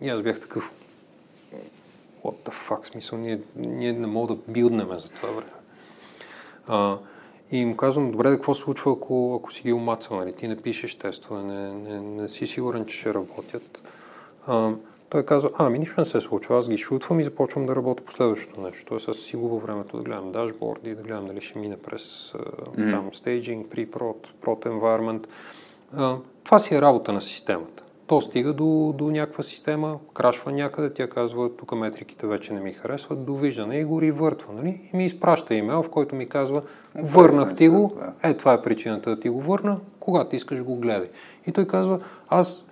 И 0.00 0.08
аз 0.08 0.22
бях 0.22 0.40
такъв 0.40 0.74
what 2.24 2.34
the 2.48 2.68
fuck, 2.68 2.86
смисъл, 2.86 3.18
ние, 3.18 3.40
ние 3.56 3.92
не 3.92 4.06
мога 4.06 4.34
да 4.34 4.40
билднеме 4.48 4.98
за 4.98 5.08
това 5.08 5.28
време. 5.28 5.50
А, 6.66 6.98
и 7.50 7.64
му 7.64 7.76
казвам, 7.76 8.10
добре, 8.10 8.30
да 8.30 8.36
какво 8.36 8.54
се 8.54 8.60
случва, 8.60 8.92
ако, 8.92 9.36
ако 9.40 9.52
си 9.52 9.62
ги 9.62 9.72
омацал, 9.72 10.16
нали? 10.16 10.32
ти 10.32 10.48
не 10.48 10.56
пишеш 10.56 10.94
тестове, 10.94 11.42
не, 11.42 11.72
не, 11.72 12.00
не 12.00 12.28
си 12.28 12.46
сигурен, 12.46 12.86
че 12.86 12.96
ще 12.96 13.14
работят. 13.14 13.82
А, 14.46 14.72
той 15.14 15.22
казва, 15.22 15.50
ами 15.58 15.78
нищо 15.78 16.00
не 16.00 16.04
се 16.04 16.20
случва, 16.20 16.58
аз 16.58 16.68
ги 16.68 16.76
шутвам 16.76 17.20
и 17.20 17.24
започвам 17.24 17.66
да 17.66 17.76
работя 17.76 18.04
по 18.04 18.12
следващото 18.12 18.60
нещо. 18.60 18.84
Тоест 18.86 19.08
аз 19.08 19.16
си 19.16 19.36
губя 19.36 19.56
времето 19.56 19.96
да 19.96 20.02
гледам 20.02 20.32
дашборди, 20.32 20.94
да 20.94 21.02
гледам 21.02 21.26
дали 21.26 21.40
ще 21.40 21.58
мине 21.58 21.76
през 21.76 22.32
mm-hmm. 22.32 22.90
там 22.90 23.10
стейджинг, 23.12 23.70
при 23.70 23.86
прод, 23.86 24.28
прод 24.40 24.64
environment. 24.64 25.26
А, 25.96 26.16
това 26.44 26.58
си 26.58 26.74
е 26.74 26.80
работа 26.80 27.12
на 27.12 27.20
системата. 27.20 27.82
То 28.06 28.20
стига 28.20 28.52
до, 28.52 28.94
до 28.98 29.10
някаква 29.10 29.42
система, 29.42 29.98
крашва 30.14 30.52
някъде, 30.52 30.94
тя 30.94 31.08
казва, 31.08 31.56
тук 31.56 31.72
метриките 31.72 32.26
вече 32.26 32.52
не 32.52 32.60
ми 32.60 32.72
харесват, 32.72 33.24
довиждане 33.24 33.78
и 33.78 33.84
го 33.84 34.00
ривъртва, 34.00 34.52
нали? 34.54 34.80
И 34.92 34.96
ми 34.96 35.04
изпраща 35.04 35.54
имейл, 35.54 35.82
в 35.82 35.90
който 35.90 36.14
ми 36.14 36.28
казва, 36.28 36.62
върнах 36.94 37.54
ти 37.54 37.68
го, 37.68 37.96
е, 38.22 38.34
това 38.34 38.52
е 38.52 38.62
причината 38.62 39.10
да 39.10 39.20
ти 39.20 39.28
го 39.28 39.40
върна, 39.40 39.80
когато 40.00 40.36
искаш 40.36 40.62
го 40.62 40.76
гледай. 40.76 41.08
И 41.46 41.52
той 41.52 41.66
казва, 41.66 42.00
аз 42.28 42.66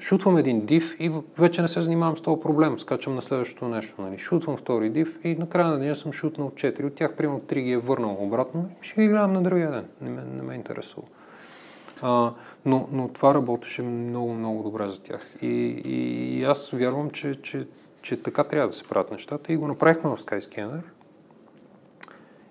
шутвам 0.00 0.36
един 0.36 0.66
див 0.66 0.96
и 0.98 1.12
вече 1.38 1.62
не 1.62 1.68
се 1.68 1.80
занимавам 1.80 2.16
с 2.16 2.20
този 2.20 2.40
проблем, 2.40 2.78
скачам 2.78 3.14
на 3.14 3.22
следващото 3.22 3.68
нещо. 3.68 4.02
Нали. 4.02 4.18
Шутвам 4.18 4.56
втори 4.56 4.90
див 4.90 5.18
и 5.24 5.34
накрая 5.34 5.68
на 5.68 5.78
деня 5.78 5.96
съм 5.96 6.12
шутнал 6.12 6.50
4, 6.50 6.84
от 6.84 6.94
тях 6.94 7.16
примерно 7.16 7.40
3 7.40 7.60
ги 7.60 7.72
е 7.72 7.78
върнал 7.78 8.16
обратно 8.20 8.68
и 8.82 8.86
ще 8.86 9.02
ги 9.02 9.08
гледам 9.08 9.32
на 9.32 9.42
другия 9.42 9.70
ден. 9.70 9.88
Не 10.00 10.10
ме, 10.10 10.22
не 10.36 10.42
ме 10.42 10.54
интересува. 10.54 11.06
А, 12.02 12.32
но, 12.66 12.88
но 12.92 13.08
това 13.08 13.34
работеше 13.34 13.82
много, 13.82 14.34
много 14.34 14.62
добре 14.62 14.88
за 14.88 15.00
тях. 15.00 15.30
И, 15.42 15.46
и, 15.46 16.38
и 16.38 16.44
аз 16.44 16.70
вярвам, 16.70 17.10
че, 17.10 17.42
че, 17.42 17.66
че 18.02 18.22
така 18.22 18.44
трябва 18.44 18.68
да 18.68 18.74
се 18.74 18.84
правят 18.84 19.10
нещата 19.10 19.52
и 19.52 19.56
го 19.56 19.68
направихме 19.68 20.10
в 20.10 20.16
Skyscanner. 20.16 20.82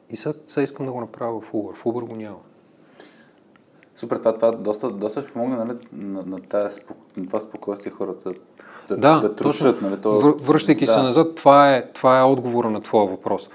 И 0.09 0.15
сега, 0.15 0.39
сега 0.47 0.63
искам 0.63 0.85
да 0.85 0.91
го 0.91 1.01
направя 1.01 1.41
в 1.41 1.51
Uber. 1.51 1.75
В 1.75 1.83
Uber 1.83 2.07
го 2.07 2.15
няма. 2.15 2.39
Супер, 3.97 4.17
това, 4.17 4.33
това 4.33 4.51
доста, 4.51 4.89
доста 4.89 5.21
ще 5.21 5.31
помогне 5.31 5.55
нали, 5.55 5.77
на, 5.93 6.23
на, 6.25 6.39
тази, 6.39 6.79
на 7.17 7.27
това 7.27 7.39
спокойствие 7.39 7.91
хората 7.91 8.33
да, 8.89 8.97
да, 8.97 9.19
да 9.19 9.35
трушат. 9.35 9.81
Нали, 9.81 10.01
то... 10.01 10.37
Връщайки 10.41 10.85
да. 10.85 10.91
се 10.91 11.01
назад, 11.01 11.35
това 11.35 11.75
е, 11.75 11.91
това 11.93 12.19
е 12.19 12.23
отговора 12.23 12.69
на 12.69 12.81
твоя 12.81 13.07
въпрос. 13.07 13.49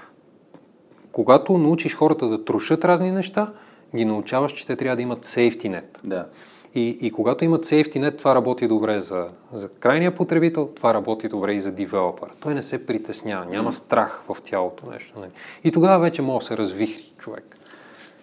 Когато 1.11 1.57
научиш 1.57 1.95
хората 1.95 2.27
да 2.27 2.45
трушат 2.45 2.85
разни 2.85 3.11
неща, 3.11 3.53
ги 3.95 4.05
научаваш, 4.05 4.51
че 4.51 4.67
те 4.67 4.75
трябва 4.75 4.95
да 4.95 5.01
имат 5.01 5.25
safety 5.25 5.65
net. 5.65 5.97
Да. 6.03 6.27
И, 6.75 6.97
и 7.01 7.11
когато 7.11 7.45
имат 7.45 7.65
safety 7.65 7.95
net, 7.95 8.17
това 8.17 8.35
работи 8.35 8.67
добре 8.67 8.99
за, 8.99 9.27
за 9.53 9.69
крайния 9.69 10.15
потребител, 10.15 10.69
това 10.75 10.93
работи 10.93 11.27
добре 11.27 11.53
и 11.53 11.61
за 11.61 11.71
девелопър. 11.71 12.29
Той 12.39 12.53
не 12.53 12.61
се 12.61 12.85
притеснява, 12.85 13.45
няма 13.45 13.73
страх 13.73 14.23
в 14.29 14.37
цялото 14.41 14.89
нещо. 14.89 15.19
Нали? 15.19 15.29
И 15.63 15.71
тогава 15.71 15.99
вече 15.99 16.21
може 16.21 16.43
да 16.43 16.47
се 16.47 16.57
развихри 16.57 17.13
човек. 17.17 17.57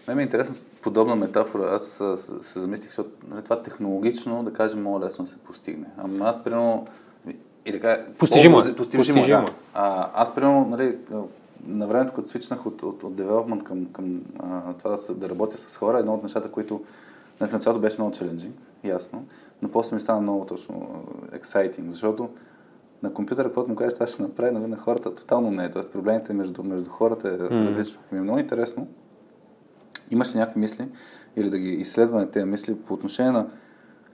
Мен 0.09 0.17
ми 0.17 0.23
е 0.23 0.25
интересно 0.25 0.67
подобна 0.83 1.17
метафора. 1.17 1.75
Аз 1.75 2.03
се 2.41 2.61
замислих, 2.61 2.89
защото 2.89 3.11
нали, 3.29 3.43
това 3.43 3.63
технологично, 3.63 4.45
да 4.45 4.53
кажем, 4.53 4.81
много 4.81 5.01
лесно 5.01 5.25
да 5.25 5.31
се 5.31 5.37
постигне. 5.37 5.87
Ама 5.99 6.25
аз, 6.25 6.45
примерно, 6.45 6.87
и 7.67 7.73
така, 7.73 8.05
постижимо, 8.19 8.57
образи, 8.57 8.75
постижимо, 8.75 9.17
постижимо. 9.17 9.45
Да. 9.45 9.53
А, 9.75 10.11
аз, 10.15 10.35
примерно, 10.35 10.67
нали, 10.71 10.99
на 11.67 11.87
времето, 11.87 12.13
като 12.15 12.29
свичнах 12.29 12.67
от, 12.67 12.83
от, 12.83 13.05
от 13.05 13.13
development 13.13 13.63
към, 13.63 13.87
към 13.87 14.21
а, 14.39 14.73
това 14.73 14.97
да, 14.97 15.15
да 15.15 15.29
работя 15.29 15.59
с 15.59 15.77
хора, 15.77 15.99
едно 15.99 16.15
от 16.15 16.23
нещата, 16.23 16.51
които 16.51 16.81
не, 17.41 17.47
в 17.47 17.53
началото 17.53 17.81
беше 17.81 17.97
много 17.99 18.13
челенджинг, 18.13 18.55
ясно, 18.85 19.25
но 19.63 19.69
после 19.69 19.95
ми 19.95 20.01
стана 20.01 20.21
много 20.21 20.45
точно 20.45 21.05
exciting, 21.33 21.89
защото 21.89 22.29
на 23.03 23.15
компютъра, 23.15 23.49
каквото 23.49 23.69
му 23.69 23.77
кажеш, 23.77 23.95
това 23.95 24.07
ще 24.07 24.23
направи, 24.23 24.51
нали, 24.51 24.67
на 24.67 24.77
хората 24.77 25.15
тотално 25.15 25.51
не 25.51 25.65
е. 25.65 25.71
Тоест 25.71 25.93
проблемите 25.93 26.33
между, 26.33 26.63
между 26.63 26.91
хората 26.91 27.29
е 27.29 27.33
mm. 27.33 27.67
различно. 27.67 28.01
Ми 28.13 28.19
е 28.19 28.23
много 28.23 28.39
интересно. 28.39 28.87
Имаш 30.11 30.35
ли 30.35 30.39
някакви 30.39 30.61
мисли 30.61 30.89
или 31.37 31.51
да 31.51 31.59
ги 31.59 31.69
изследваме 31.69 32.27
тези 32.27 32.47
мисли 32.47 32.77
по 32.77 32.95
отношение 32.95 33.33
на 33.33 33.47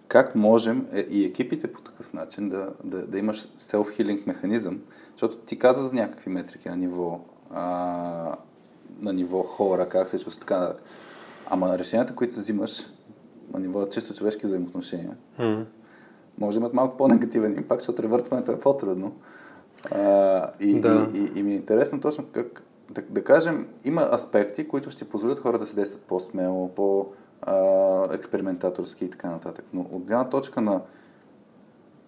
как 0.09 0.35
можем 0.35 0.86
е, 0.93 1.01
и 1.01 1.24
екипите 1.24 1.73
по 1.73 1.81
такъв 1.81 2.12
начин 2.12 2.48
да, 2.48 2.68
да, 2.85 3.06
да 3.06 3.18
имаш 3.18 3.48
self-healing 3.59 4.27
механизъм, 4.27 4.81
защото 5.12 5.36
ти 5.36 5.59
каза 5.59 5.85
за 5.85 5.94
някакви 5.94 6.31
метрики 6.31 6.68
на 6.68 6.77
ниво, 6.77 7.20
а, 7.51 8.36
на 9.01 9.12
ниво 9.12 9.43
хора, 9.43 9.89
как 9.89 10.09
се 10.09 10.18
чувства 10.18 10.40
така 10.40 10.59
нататък. 10.59 10.82
Ама 11.51 11.78
решенията, 11.78 12.14
които 12.14 12.35
взимаш 12.35 12.86
на 13.52 13.60
ниво 13.60 13.89
чисто 13.89 14.14
човешки 14.14 14.47
взаимоотношения, 14.47 15.16
mm. 15.40 15.64
може 16.39 16.59
да 16.59 16.60
имат 16.60 16.74
малко 16.74 16.97
по-негативен 16.97 17.56
импакт, 17.56 17.81
защото 17.81 18.02
ревъртването 18.02 18.52
е 18.52 18.59
по-трудно. 18.59 19.16
А, 19.90 20.51
и, 20.60 20.81
да. 20.81 21.09
и, 21.14 21.18
и, 21.18 21.39
и 21.39 21.43
ми 21.43 21.52
е 21.52 21.55
интересно 21.55 22.01
точно 22.01 22.24
как, 22.32 22.62
да, 22.91 23.03
да 23.03 23.25
кажем, 23.25 23.69
има 23.85 24.09
аспекти, 24.13 24.69
които 24.69 24.91
ще 24.91 25.09
позволят 25.09 25.39
хора 25.39 25.59
да 25.59 25.67
се 25.67 25.77
действат 25.77 26.03
по-смело, 26.03 26.69
по-експериментаторски 26.69 29.05
и 29.05 29.11
така 29.11 29.31
нататък. 29.31 29.65
Но 29.73 29.81
от 29.81 30.05
гледна 30.05 30.29
точка 30.29 30.61
на 30.61 30.81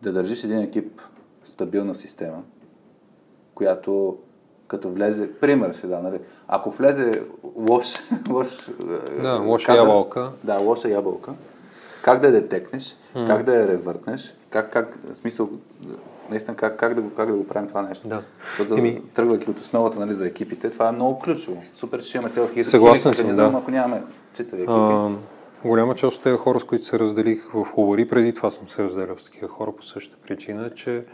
да 0.03 0.13
държиш 0.13 0.45
един 0.45 0.59
екип 0.59 1.01
стабилна 1.45 1.95
система, 1.95 2.43
която 3.55 4.19
като 4.69 4.91
влезе, 4.91 5.33
пример 5.33 5.73
ще 5.73 5.87
да, 5.87 6.03
нали? 6.03 6.21
Ако 6.49 6.71
влезе 6.71 7.23
лош, 7.57 7.95
лош 8.31 8.71
да, 9.23 9.35
лоша 9.35 9.67
кадър, 9.67 9.81
ябълка. 9.81 10.31
Да, 10.45 10.59
лоша 10.59 10.89
ябълка. 10.89 11.33
Как 12.03 12.21
да 12.21 12.27
я 12.27 12.33
детекнеш, 12.33 12.97
mm. 13.15 13.27
как 13.27 13.43
да 13.43 13.55
я 13.55 13.69
ревъртнеш, 13.69 14.35
как, 14.51 14.73
как, 14.73 14.99
в 15.13 15.15
смисъл, 15.15 15.51
наистина 16.31 16.57
как, 16.57 16.77
как, 16.77 16.95
да 16.95 17.03
го, 17.03 17.15
как 17.15 17.31
да 17.31 17.37
го 17.37 17.47
правим 17.47 17.69
това 17.69 17.83
нещо. 17.83 18.09
Да. 18.09 18.23
Защото, 18.45 18.75
Еми... 18.75 19.03
тръгвайки 19.15 19.51
от 19.51 19.59
основата 19.59 20.01
нали, 20.01 20.15
за 20.15 20.27
екипите, 20.27 20.71
това 20.71 20.89
е 20.89 20.93
много 20.93 21.19
ключово. 21.19 21.63
Супер, 21.75 22.03
че 22.03 22.19
имаме 22.19 22.31
селфи. 22.31 22.65
Съгласен 22.65 23.15
съм, 23.15 23.37
да. 23.37 23.53
Ако 23.55 23.71
нямаме 23.71 24.03
читави 24.37 24.63
екипи. 24.63 24.75
А, 24.75 25.11
голяма 25.65 25.95
част 25.95 26.17
от 26.17 26.23
тези 26.23 26.37
хора, 26.37 26.61
с 26.61 26.65
които 26.65 26.85
се 26.85 26.99
разделих 26.99 27.51
в 27.55 27.67
Ловари, 27.77 28.09
преди 28.09 28.33
това 28.33 28.51
съм 28.51 28.69
се 28.69 28.83
разделял 28.83 29.19
с 29.19 29.25
такива 29.25 29.49
хора 29.49 29.73
по 29.73 29.83
същата 29.83 30.17
причина, 30.27 30.71
че 30.71 31.05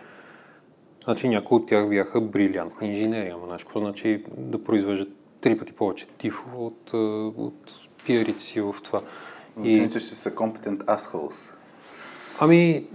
Значи 1.05 1.29
някои 1.29 1.57
от 1.57 1.67
тях 1.67 1.89
бяха 1.89 2.21
брилянтни 2.21 2.89
инженери, 2.89 3.29
ама 3.29 3.47
знаеш 3.47 3.65
какво 3.65 3.81
значи 3.81 4.25
да 4.37 4.63
произвеждат 4.65 5.09
три 5.41 5.59
пъти 5.59 5.73
повече 5.73 6.07
тифо 6.19 6.45
от, 6.57 6.93
от 7.37 7.71
пиарите 8.07 8.45
си 8.45 8.61
в 8.61 8.75
това. 8.83 9.01
Значи, 9.57 9.71
и... 9.71 9.91
че 9.91 10.01
ще 10.01 10.15
са 10.15 10.35
компетент 10.35 10.83
assholes. 10.83 11.55
Ами, 12.41 12.87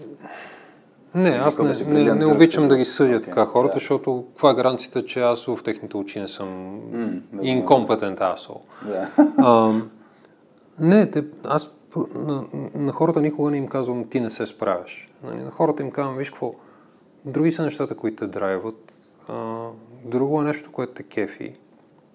не, 1.15 1.29
аз 1.29 1.59
не, 1.59 2.03
не, 2.03 2.15
не 2.15 2.27
обичам 2.27 2.67
да 2.67 2.77
ги 2.77 2.85
съдя 2.85 3.19
okay, 3.19 3.23
така 3.23 3.45
хората, 3.45 3.73
да. 3.73 3.79
защото 3.79 4.25
каква 4.29 4.51
е 4.51 4.55
гаранцията, 4.55 5.05
че 5.05 5.21
аз 5.21 5.45
в 5.45 5.59
техните 5.65 5.97
очи 5.97 6.19
не 6.19 6.27
съм 6.27 6.47
mm, 6.47 7.21
инкомпетент 7.41 8.21
асол. 8.21 8.61
Yeah. 8.85 9.83
не, 10.79 11.11
те, 11.11 11.23
аз 11.43 11.71
на, 12.15 12.43
на 12.75 12.91
хората 12.91 13.21
никога 13.21 13.51
не 13.51 13.57
им 13.57 13.67
казвам 13.67 14.09
ти 14.09 14.19
не 14.19 14.29
се 14.29 14.45
справяш. 14.45 15.07
Нали, 15.23 15.43
на 15.43 15.51
хората 15.51 15.83
им 15.83 15.91
казвам, 15.91 16.17
виж 16.17 16.29
какво, 16.29 16.53
други 17.25 17.51
са 17.51 17.63
нещата, 17.63 17.95
които 17.95 18.17
те 18.17 18.27
драйват, 18.27 18.93
а, 19.27 19.67
друго 20.05 20.41
е 20.41 20.45
нещо, 20.45 20.71
което 20.71 20.93
те 20.93 21.03
кефи. 21.03 21.53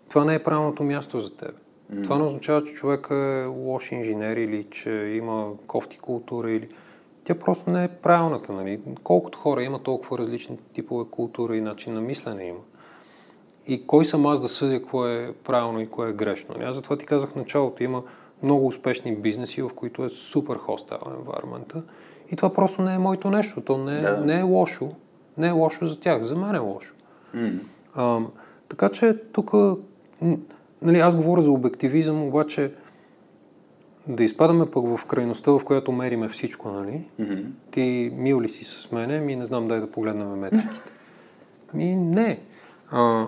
Това 0.08 0.24
не 0.24 0.34
е 0.34 0.42
правилното 0.42 0.82
място 0.82 1.20
за 1.20 1.36
теб. 1.36 1.54
Mm. 1.94 2.02
Това 2.02 2.18
не 2.18 2.24
означава, 2.24 2.64
че 2.64 2.74
човек 2.74 3.08
е 3.10 3.44
лош 3.44 3.92
инженер 3.92 4.36
или 4.36 4.64
че 4.64 4.90
има 4.90 5.50
кофти 5.66 5.98
култура 5.98 6.50
или 6.50 6.68
тя 7.24 7.34
просто 7.34 7.70
не 7.70 7.84
е 7.84 7.88
правилната. 7.88 8.52
Нали? 8.52 8.80
Колкото 9.02 9.38
хора 9.38 9.62
има, 9.62 9.78
толкова 9.78 10.18
различни 10.18 10.58
типове 10.74 11.04
култура 11.10 11.56
и 11.56 11.60
начин 11.60 11.94
на 11.94 12.00
мислене 12.00 12.44
има. 12.44 12.60
И 13.66 13.86
кой 13.86 14.04
съм 14.04 14.26
аз 14.26 14.40
да 14.40 14.48
съдя 14.48 14.78
какво 14.78 15.06
е 15.06 15.34
правилно 15.44 15.80
и 15.80 15.88
кое 15.88 16.10
е 16.10 16.12
грешно. 16.12 16.54
Нали? 16.54 16.64
Аз 16.64 16.74
затова 16.74 16.96
ти 16.96 17.06
казах 17.06 17.30
в 17.30 17.34
началото, 17.34 17.82
има 17.82 18.02
много 18.42 18.66
успешни 18.66 19.16
бизнеси, 19.16 19.62
в 19.62 19.70
които 19.76 20.04
е 20.04 20.08
супер 20.08 20.56
хостел 20.56 20.98
environment 20.98 21.82
и 22.32 22.36
това 22.36 22.52
просто 22.52 22.82
не 22.82 22.94
е 22.94 22.98
моето 22.98 23.30
нещо. 23.30 23.60
То 23.60 23.78
не, 23.78 24.00
да. 24.00 24.20
не 24.20 24.38
е 24.38 24.42
лошо. 24.42 24.88
Не 25.38 25.48
е 25.48 25.50
лошо 25.50 25.86
за 25.86 26.00
тях. 26.00 26.22
За 26.22 26.36
мен 26.36 26.54
е 26.54 26.58
лошо. 26.58 26.94
Mm. 27.34 27.58
А, 27.94 28.20
така 28.68 28.88
че 28.88 29.18
тук, 29.32 29.52
нали, 30.82 30.98
аз 30.98 31.16
говоря 31.16 31.42
за 31.42 31.50
обективизъм, 31.50 32.22
обаче 32.22 32.72
да 34.08 34.24
изпадаме 34.24 34.66
пък 34.66 34.84
в 34.96 35.06
крайността, 35.06 35.50
в 35.50 35.60
която 35.64 35.92
мериме 35.92 36.28
всичко, 36.28 36.68
нали? 36.68 37.04
Mm-hmm. 37.20 37.44
Ти 37.70 38.12
мил 38.16 38.40
ли 38.40 38.48
си 38.48 38.64
с 38.64 38.92
мене? 38.92 39.20
Ми 39.20 39.36
не 39.36 39.44
знам, 39.44 39.68
дай 39.68 39.80
да 39.80 39.90
погледнем 39.90 40.28
метриките. 40.28 40.70
Ми 41.74 41.96
не. 41.96 42.40
А, 42.90 43.26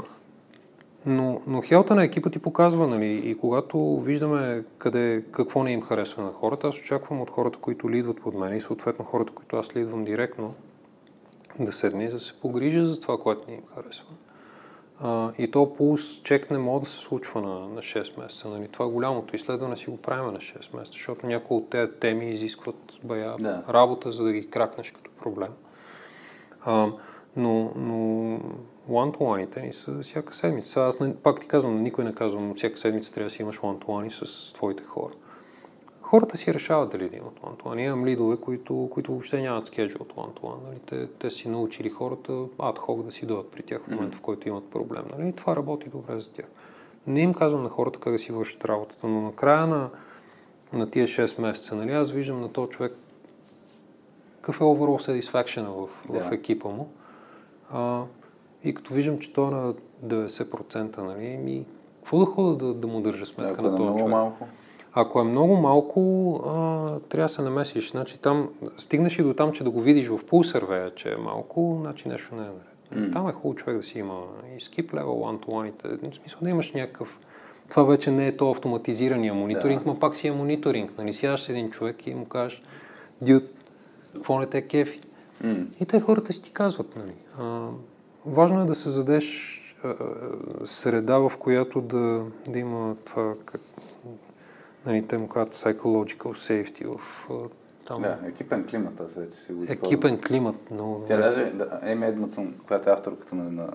но, 1.07 1.41
но 1.47 1.63
хелта 1.63 1.95
на 1.95 2.05
екипа 2.05 2.31
ти 2.31 2.39
показва, 2.39 2.87
нали, 2.87 3.23
и 3.25 3.39
когато 3.39 4.01
виждаме 4.01 4.65
къде, 4.79 5.25
какво 5.31 5.65
не 5.65 5.73
им 5.73 5.83
харесва 5.83 6.23
на 6.23 6.33
хората, 6.33 6.69
аз 6.69 6.79
очаквам 6.79 7.21
от 7.21 7.31
хората, 7.31 7.59
които 7.59 7.91
лидват 7.91 8.21
под 8.21 8.35
мен 8.35 8.57
и 8.57 8.61
съответно 8.61 9.05
хората, 9.05 9.33
които 9.33 9.57
аз 9.57 9.77
лидвам 9.77 10.05
директно, 10.05 10.55
да 11.61 11.73
седне 11.73 12.05
и 12.05 12.09
да 12.09 12.21
се 12.21 12.41
погрижа 12.41 12.87
за 12.87 13.01
това, 13.01 13.19
което 13.19 13.51
не 13.51 13.55
им 13.55 13.63
харесва. 13.75 14.07
А, 15.01 15.33
и 15.39 15.51
то 15.51 15.73
пулс 15.73 16.23
чек 16.23 16.51
не 16.51 16.59
може 16.59 16.81
да 16.81 16.87
се 16.87 16.99
случва 16.99 17.43
на, 17.43 17.69
на 17.69 17.81
6 17.83 18.21
месеца. 18.21 18.49
Нали? 18.49 18.69
Това 18.69 18.85
е 18.85 18.89
голямото 18.89 19.37
изследване 19.37 19.77
си 19.77 19.91
го 19.91 19.97
правим 19.97 20.33
на 20.33 20.39
6 20.39 20.77
месеца, 20.77 20.93
защото 20.93 21.27
някои 21.27 21.57
от 21.57 21.71
тези 21.71 21.93
теми 22.01 22.31
изискват 22.31 22.77
бая 23.05 23.37
да. 23.37 23.63
работа, 23.69 24.13
за 24.13 24.25
да 24.25 24.33
ги 24.33 24.51
кракнеш 24.51 24.91
като 24.91 25.11
проблем. 25.21 25.51
А, 26.65 26.89
но, 27.37 27.73
но 27.77 27.95
one-to-one 28.91 29.63
ни 29.63 29.73
са 29.73 30.01
всяка 30.03 30.35
седмица. 30.35 30.81
Аз 30.81 30.99
пак 31.23 31.41
ти 31.41 31.49
казвам, 31.49 31.83
никой 31.83 32.05
не 32.05 32.15
казвам, 32.15 32.55
всяка 32.55 32.79
седмица 32.79 33.13
трябва 33.13 33.29
да 33.29 33.35
си 33.35 33.43
имаш 33.43 33.59
one-to-one 33.59 34.25
с 34.25 34.53
твоите 34.53 34.85
хора. 34.85 35.13
Хората 36.07 36.37
си 36.37 36.55
решават 36.55 36.91
дали 36.91 37.09
да 37.09 37.17
имат 37.17 37.41
one-to-one. 37.41 37.81
Имам 37.81 38.07
лидове, 38.07 38.37
които, 38.37 38.89
които 38.93 39.13
въобще 39.13 39.41
нямат 39.41 39.67
скеджу 39.67 39.99
от 40.01 40.13
one-to-one. 40.13 40.67
Нали? 40.67 40.79
Те, 40.87 41.07
те 41.07 41.31
си 41.31 41.49
научили 41.49 41.91
хората 41.91 42.33
ад-хок 42.59 43.03
да 43.03 43.13
си 43.13 43.27
дойдат 43.27 43.51
при 43.51 43.63
тях 43.63 43.83
в 43.83 43.89
момента, 43.89 44.17
в 44.17 44.21
който 44.21 44.49
имат 44.49 44.71
проблем. 44.71 45.05
Нали? 45.17 45.29
И 45.29 45.33
това 45.33 45.57
работи 45.57 45.89
добре 45.89 46.21
за 46.21 46.33
тях. 46.33 46.47
Не 47.07 47.21
им 47.21 47.35
казвам 47.35 47.63
на 47.63 47.69
хората 47.69 48.01
как 48.01 48.13
да 48.13 48.19
си 48.19 48.33
вършат 48.33 48.65
работата, 48.65 49.07
но 49.07 49.21
накрая 49.21 49.67
на, 49.67 49.91
на 50.73 50.91
тия 50.91 51.07
6 51.07 51.41
месеца, 51.41 51.75
нали, 51.75 51.93
аз 51.93 52.11
виждам 52.11 52.41
на 52.41 52.53
този 52.53 52.71
човек 52.71 52.97
какъв 54.37 54.61
е 54.61 54.65
overall 54.65 55.21
satisfaction 55.21 55.65
в, 55.65 55.89
yeah. 56.09 56.29
в 56.29 56.33
екипа 56.33 56.69
му. 56.69 56.89
А, 57.71 58.03
и 58.65 58.75
като 58.75 58.95
виждам, 58.95 59.19
че 59.19 59.33
той 59.33 59.49
е 59.49 59.51
на 59.51 59.75
90%, 60.05 60.99
нали, 60.99 61.37
ми, 61.37 61.65
какво 61.97 62.19
да 62.19 62.27
хода 62.27 62.67
да, 62.67 62.75
да 62.75 62.87
му 62.87 63.01
държа 63.01 63.27
сметка 63.27 63.63
на 63.63 63.71
този 63.71 63.83
много 63.83 63.99
човек? 63.99 64.11
малко. 64.11 64.49
Ако 64.99 65.21
е 65.21 65.25
много 65.25 65.57
малко, 65.57 66.33
а, 66.47 67.01
трябва 67.09 67.25
да 67.25 67.35
се 67.35 67.43
намесиш. 67.43 67.91
Значи, 67.91 68.19
там, 68.19 68.49
стигнеш 68.79 69.19
и 69.19 69.23
до 69.23 69.35
там, 69.35 69.53
че 69.53 69.65
да 69.65 69.71
го 69.71 69.81
видиш 69.81 70.09
в 70.09 70.21
пулсървея, 70.27 70.95
че 70.95 71.13
е 71.13 71.17
малко, 71.17 71.79
значи 71.81 72.09
нещо 72.09 72.35
не 72.35 72.43
е 72.43 72.47
наред. 72.47 72.77
Mm. 72.95 73.13
Там 73.13 73.29
е 73.29 73.33
хубаво 73.33 73.55
човек 73.55 73.77
да 73.77 73.83
си 73.83 73.99
има 73.99 74.23
и 74.57 74.61
skip 74.61 74.91
level 74.91 75.05
one-to-one. 75.05 76.11
В 76.13 76.17
смисъл 76.17 76.39
да 76.43 76.51
имаш 76.51 76.73
някакъв... 76.73 77.19
Това 77.71 77.83
вече 77.83 78.11
не 78.11 78.27
е 78.27 78.37
то 78.37 78.51
автоматизирания 78.51 79.35
мониторинг, 79.35 79.85
да. 79.85 79.91
но 79.91 79.99
пак 79.99 80.17
си 80.17 80.29
е 80.29 80.33
мониторинг. 80.33 80.99
Нали, 80.99 81.15
сядаш 81.15 81.49
един 81.49 81.71
човек 81.71 82.07
и 82.07 82.15
му 82.15 82.25
кажеш, 82.25 82.63
дюд, 83.21 83.45
какво 84.15 84.39
не 84.39 84.47
те 84.47 84.63
кефи? 84.63 85.01
Mm. 85.45 85.67
И 85.81 85.87
те 85.87 86.01
хората 86.01 86.33
си 86.33 86.43
ти 86.43 86.53
казват, 86.53 86.97
нали. 86.97 87.15
А, 87.39 87.69
важно 88.27 88.61
е 88.61 88.65
да 88.65 88.75
се 88.75 88.91
задеш 88.91 89.57
среда, 90.65 91.19
в 91.19 91.33
която 91.39 91.81
да, 91.81 92.25
да 92.49 92.59
има 92.59 92.97
това, 93.05 93.35
как, 93.45 93.61
нали, 94.87 95.07
те 95.07 95.19
му 95.19 95.29
казват 95.29 95.55
psychological 95.55 96.17
safety, 96.19 96.87
в 96.87 97.01
Там... 97.87 98.03
Да, 98.03 98.19
екипен 98.29 98.67
климат, 98.71 99.01
аз 99.01 99.15
вече 99.15 99.37
си 99.37 99.53
го 99.53 99.63
използвам. 99.63 99.87
Екипен 99.87 100.21
климат, 100.21 100.57
но... 100.71 101.01
Тя 101.09 101.17
даже, 101.17 101.45
да, 101.45 101.81
Еми 101.83 102.07
Едмътсън, 102.07 102.55
която 102.67 102.91
е 102.91 102.93
авторката 102.93 103.35
на... 103.35 103.51
на 103.51 103.69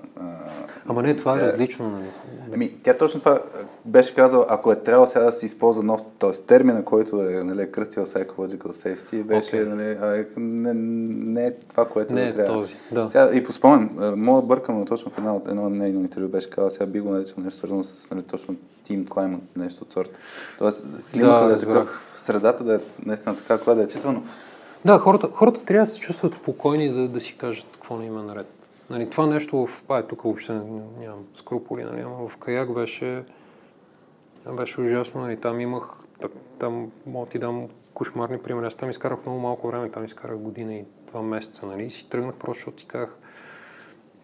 Ама 0.88 1.01
не, 1.01 1.15
това 1.15 1.33
тя- 1.33 1.43
е 1.43 1.51
различно. 1.51 1.89
Нали? 1.89 2.05
Ами, 2.53 2.77
тя 2.83 2.97
точно 2.97 3.19
това 3.19 3.41
беше 3.85 4.15
казала, 4.15 4.45
ако 4.49 4.71
е 4.71 4.75
трябвало 4.75 5.07
сега 5.07 5.25
да 5.25 5.31
се 5.31 5.45
използва 5.45 5.83
нов, 5.83 6.01
т.е. 6.19 6.31
термина, 6.31 6.85
който 6.85 7.21
е 7.21 7.43
нали, 7.43 7.71
кръстил 7.71 8.03
Psychological 8.03 8.67
Safety, 8.67 9.23
беше, 9.23 9.55
Окей. 9.55 9.65
нали, 9.65 9.97
а, 10.01 10.17
е, 10.17 10.25
не, 10.38 10.73
не 10.73 11.45
е 11.47 11.53
това, 11.53 11.88
което 11.88 12.13
Не 12.13 12.21
да 12.21 12.27
е 12.27 12.33
трябва. 12.33 12.53
този, 12.53 12.75
да. 12.91 13.09
Сега, 13.11 13.29
и 13.33 13.43
по 13.43 13.51
спомен, 13.53 13.89
мога 14.15 14.41
да 14.41 14.47
бъркам, 14.47 14.79
но 14.79 14.85
точно 14.85 15.11
в 15.11 15.17
едно, 15.17 15.35
от- 15.35 15.47
едно 15.47 15.69
нейно 15.69 15.99
интервю 16.01 16.27
беше 16.27 16.49
казала, 16.49 16.71
сега 16.71 16.85
би 16.85 16.99
го 16.99 17.09
наричал 17.09 17.35
нещо 17.38 17.57
свързано 17.57 17.83
с 17.83 18.11
нали, 18.11 18.21
точно 18.23 18.55
Team 18.91 19.05
Climate, 19.05 19.39
нещо 19.55 19.84
от 19.84 19.93
сорта. 19.93 20.19
Тоест, 20.57 20.85
климата 21.13 21.39
Да, 21.39 21.47
да, 21.47 21.55
е 21.55 21.59
такъв, 21.59 22.13
средата 22.15 22.63
да 22.63 22.76
е 22.76 22.80
наистина 23.05 23.35
така, 23.38 23.57
която 23.57 23.77
да 23.77 23.84
е 23.84 23.88
читана. 23.88 24.22
Да, 24.85 24.99
хората, 24.99 25.27
хората 25.27 25.63
трябва 25.63 25.85
да 25.85 25.91
се 25.91 25.99
чувстват 25.99 26.34
спокойни 26.34 26.89
да, 26.89 27.07
да 27.07 27.22
си 27.22 27.38
кажат 27.38 27.65
какво 27.73 27.97
не 27.97 28.05
има 28.05 28.23
наред. 28.23 28.47
Нали, 28.89 29.09
това 29.09 29.26
нещо 29.26 29.68
в... 29.68 29.84
А, 29.89 30.03
тук 30.03 30.22
въобще 30.22 30.53
нямам 30.99 31.26
скруполи, 31.35 31.84
нали, 31.84 32.01
ама 32.01 32.27
в 32.30 32.38
каяк 32.38 32.73
беше, 32.73 33.23
беше 34.47 34.81
ужасно. 34.81 35.22
Нали, 35.22 35.38
там 35.38 35.59
имах... 35.59 35.84
та- 36.22 36.27
Там 36.59 36.91
мога 37.05 37.27
ти 37.27 37.39
дам 37.39 37.68
кошмарни 37.93 38.38
примери. 38.39 38.65
Аз 38.65 38.76
там 38.76 38.89
изкарах 38.89 39.26
много 39.26 39.39
малко 39.39 39.68
време, 39.68 39.89
там 39.89 40.05
изкарах 40.05 40.38
година 40.38 40.73
и 40.76 40.85
два 41.07 41.22
месеца. 41.22 41.65
Нали, 41.65 41.84
и 41.84 41.91
си 41.91 42.09
тръгнах 42.09 42.35
просто, 42.35 42.53
защото 42.53 42.80
си 42.81 42.88
казах... 42.88 43.09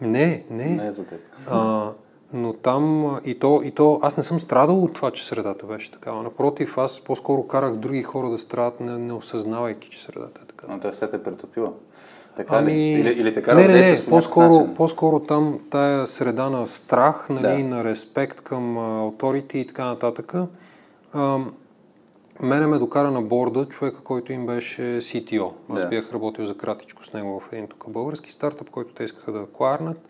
Не, 0.02 0.44
не, 0.49 0.65
Не 0.65 0.88
е 0.88 0.91
за 0.91 1.06
теб. 1.06 1.19
а, 1.49 1.91
но 2.34 2.54
там 2.54 3.16
и 3.26 3.40
то, 3.40 3.62
и 3.64 3.72
то, 3.72 3.99
аз 4.02 4.18
не 4.18 4.24
съм 4.24 4.40
страдал 4.40 4.84
от 4.84 4.94
това, 4.94 5.12
че 5.12 5.26
средата 5.28 5.66
беше 5.66 5.91
такава. 5.91 6.24
Напротив, 6.24 6.78
аз 6.78 6.99
по-скоро 6.99 7.48
карах 7.48 7.76
други 7.76 8.04
хора 8.04 8.30
да 8.30 8.40
страдат, 8.40 8.80
не, 8.80 8.98
не 8.98 9.14
осъзнавайки, 9.14 9.90
че 9.90 10.02
средата 10.04 10.41
е 10.44 10.48
такава. 10.48 10.80
Но 10.84 10.91
все 10.91 11.10
те 11.10 11.16
е 11.16 11.24
претопила. 11.24 11.74
Така 12.36 12.56
Ами... 12.56 12.72
ли? 12.72 12.99
Или, 12.99 13.10
или 13.10 13.34
те 13.34 13.41
кара 13.41 13.56
не, 13.56 13.68
не, 13.68 13.91
не, 13.91 14.06
по-скоро, 14.06 14.74
по-скоро 14.76 15.20
там 15.20 15.60
тая 15.70 16.08
среда 16.08 16.49
на 16.49 16.68
страх, 16.68 17.30
нали, 17.30 17.64
Да. 17.64 17.70
на 17.70 17.84
респект 17.84 18.41
към 18.41 18.78
авторити 18.78 19.60
и 19.60 19.68
така 19.68 19.86
нататък. 19.86 20.34
А, 21.14 21.40
мене 22.41 22.68
ме 22.68 22.78
докара 22.78 23.12
на 23.12 23.22
борда 23.22 23.66
човека, 23.66 24.02
който 24.04 24.34
им 24.34 24.45
беше 24.45 24.82
CTO. 24.82 25.52
Аз 25.70 25.80
Да. 25.80 25.88
бях 25.88 26.14
работил 26.14 26.45
за 26.45 26.58
кратичко 26.58 27.06
с 27.06 27.14
него 27.14 27.40
в 27.40 27.54
един 27.54 27.68
тук 27.68 27.90
български 27.90 28.32
стартъп, 28.32 28.70
който 28.70 28.94
те 28.94 29.04
искаха 29.04 29.32
да 29.32 29.40
акварнат. 29.40 30.02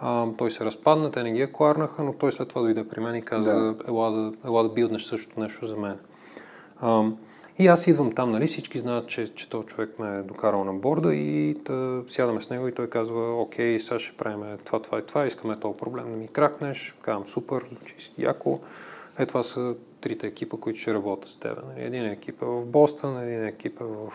А, 0.00 0.26
той 0.38 0.50
се 0.50 0.64
разпадна, 0.64 1.10
те 1.10 1.22
не 1.22 1.32
ги 1.32 1.42
акварнаха, 1.42 2.02
но 2.02 2.12
той 2.12 2.32
след 2.32 2.48
това 2.48 2.60
дойде 2.60 2.88
при 2.88 3.00
мен 3.00 3.14
и 3.14 3.22
каза, 3.22 3.54
Да. 3.54 3.74
ела, 3.88 4.10
да, 4.10 4.32
ела 4.46 4.62
да 4.62 4.68
билднеш 4.68 5.02
същото 5.02 5.40
нещо 5.40 5.66
за 5.66 5.76
мен. 5.76 5.98
А, 6.80 7.04
и 7.58 7.66
аз 7.66 7.86
идвам 7.86 8.12
там, 8.12 8.32
нали, 8.32 8.46
всички 8.46 8.78
знаят, 8.78 9.08
че, 9.08 9.34
че 9.34 9.50
този 9.50 9.66
човек 9.66 9.98
ме 9.98 10.18
е 10.18 10.22
докарал 10.22 10.64
на 10.64 10.72
борда 10.72 11.14
и 11.14 11.54
да 11.54 12.02
сядаме 12.08 12.40
с 12.40 12.50
него 12.50 12.68
и 12.68 12.74
той 12.74 12.90
казва, 12.90 13.40
окей, 13.42 13.78
сега 13.78 13.98
ще 13.98 14.16
правим 14.16 14.58
това, 14.64 14.82
това 14.82 14.98
и 14.98 15.06
това, 15.06 15.26
искаме 15.26 15.60
този 15.60 15.78
проблем 15.78 16.10
да 16.10 16.16
ми 16.16 16.28
кракнеш. 16.28 16.96
Казвам, 17.02 17.26
супер, 17.26 17.64
звучи 17.72 17.94
си 17.98 18.12
яко. 18.18 18.60
Е, 19.18 19.26
това 19.26 19.42
са 19.42 19.74
трите 20.00 20.26
екипа, 20.26 20.56
които 20.56 20.78
ще 20.78 20.94
работят 20.94 21.30
с 21.30 21.36
теб. 21.36 21.58
Нали. 21.68 21.86
Един 21.86 22.04
екип 22.04 22.42
е 22.42 22.44
в 22.44 22.64
Бостън, 22.64 23.22
един 23.22 23.44
екип 23.44 23.80
е 23.80 23.84
в, 23.84 24.12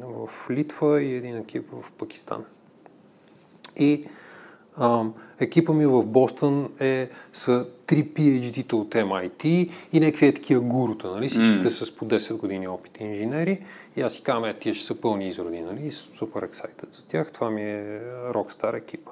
в 0.00 0.50
Литва 0.50 1.02
и 1.02 1.14
един 1.14 1.36
екип 1.36 1.72
е 1.72 1.76
в 1.82 1.92
Пакистан. 1.92 2.44
И 3.76 4.06
а, 4.76 5.04
екипа 5.40 5.72
ми 5.72 5.86
в 5.86 6.02
Бостън 6.06 6.68
е, 6.80 7.10
са 7.32 7.66
три 7.86 8.04
PhD-та 8.04 8.76
от 8.76 8.94
MIT 8.94 9.70
и 9.92 10.00
някакви 10.00 10.26
е 10.26 10.34
такива 10.34 10.60
гурута, 10.60 11.10
нали? 11.10 11.28
Всичките 11.28 11.70
са 11.70 11.86
с 11.86 11.96
по 11.96 12.04
10 12.04 12.36
години 12.36 12.68
опит 12.68 13.00
инженери. 13.00 13.64
И 13.96 14.00
аз 14.00 14.14
си 14.14 14.22
казвам, 14.22 14.44
е, 14.44 14.54
тия 14.54 14.74
ще 14.74 14.86
са 14.86 15.00
пълни 15.00 15.28
изроди, 15.28 15.60
нали? 15.60 15.90
Супер 15.90 16.42
ексайтед 16.42 16.94
за 16.94 17.06
тях. 17.06 17.32
Това 17.32 17.50
ми 17.50 17.62
е 17.62 18.00
рокстар 18.34 18.74
екипа. 18.74 19.10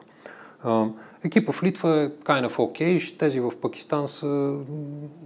А, 0.62 0.87
екипа 1.24 1.53
в 1.53 1.62
Литва 1.62 2.03
е 2.03 2.09
kind 2.09 2.49
of 2.49 2.57
okay, 2.57 3.19
тези 3.19 3.41
в 3.41 3.53
Пакистан 3.62 4.09
са 4.09 4.57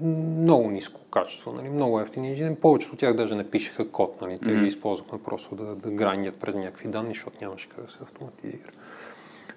много 0.03 0.71
ниско 0.71 1.01
качество, 1.11 1.53
нали? 1.53 1.69
много 1.69 2.01
ефтини 2.01 2.29
инженери. 2.29 2.55
Повечето 2.55 2.93
от 2.93 2.99
тях 2.99 3.17
даже 3.17 3.35
не 3.35 3.51
пишеха 3.51 3.89
код, 3.89 4.21
нали? 4.21 4.39
те 4.39 4.55
ги 4.55 4.67
използвахме 4.67 5.19
просто 5.25 5.55
да, 5.55 5.65
да 5.65 5.91
грандят 5.91 6.41
през 6.41 6.55
някакви 6.55 6.89
данни, 6.89 7.15
защото 7.15 7.37
нямаше 7.41 7.69
как 7.69 7.85
да 7.85 7.91
се 7.91 7.99
автоматизира. 8.03 8.71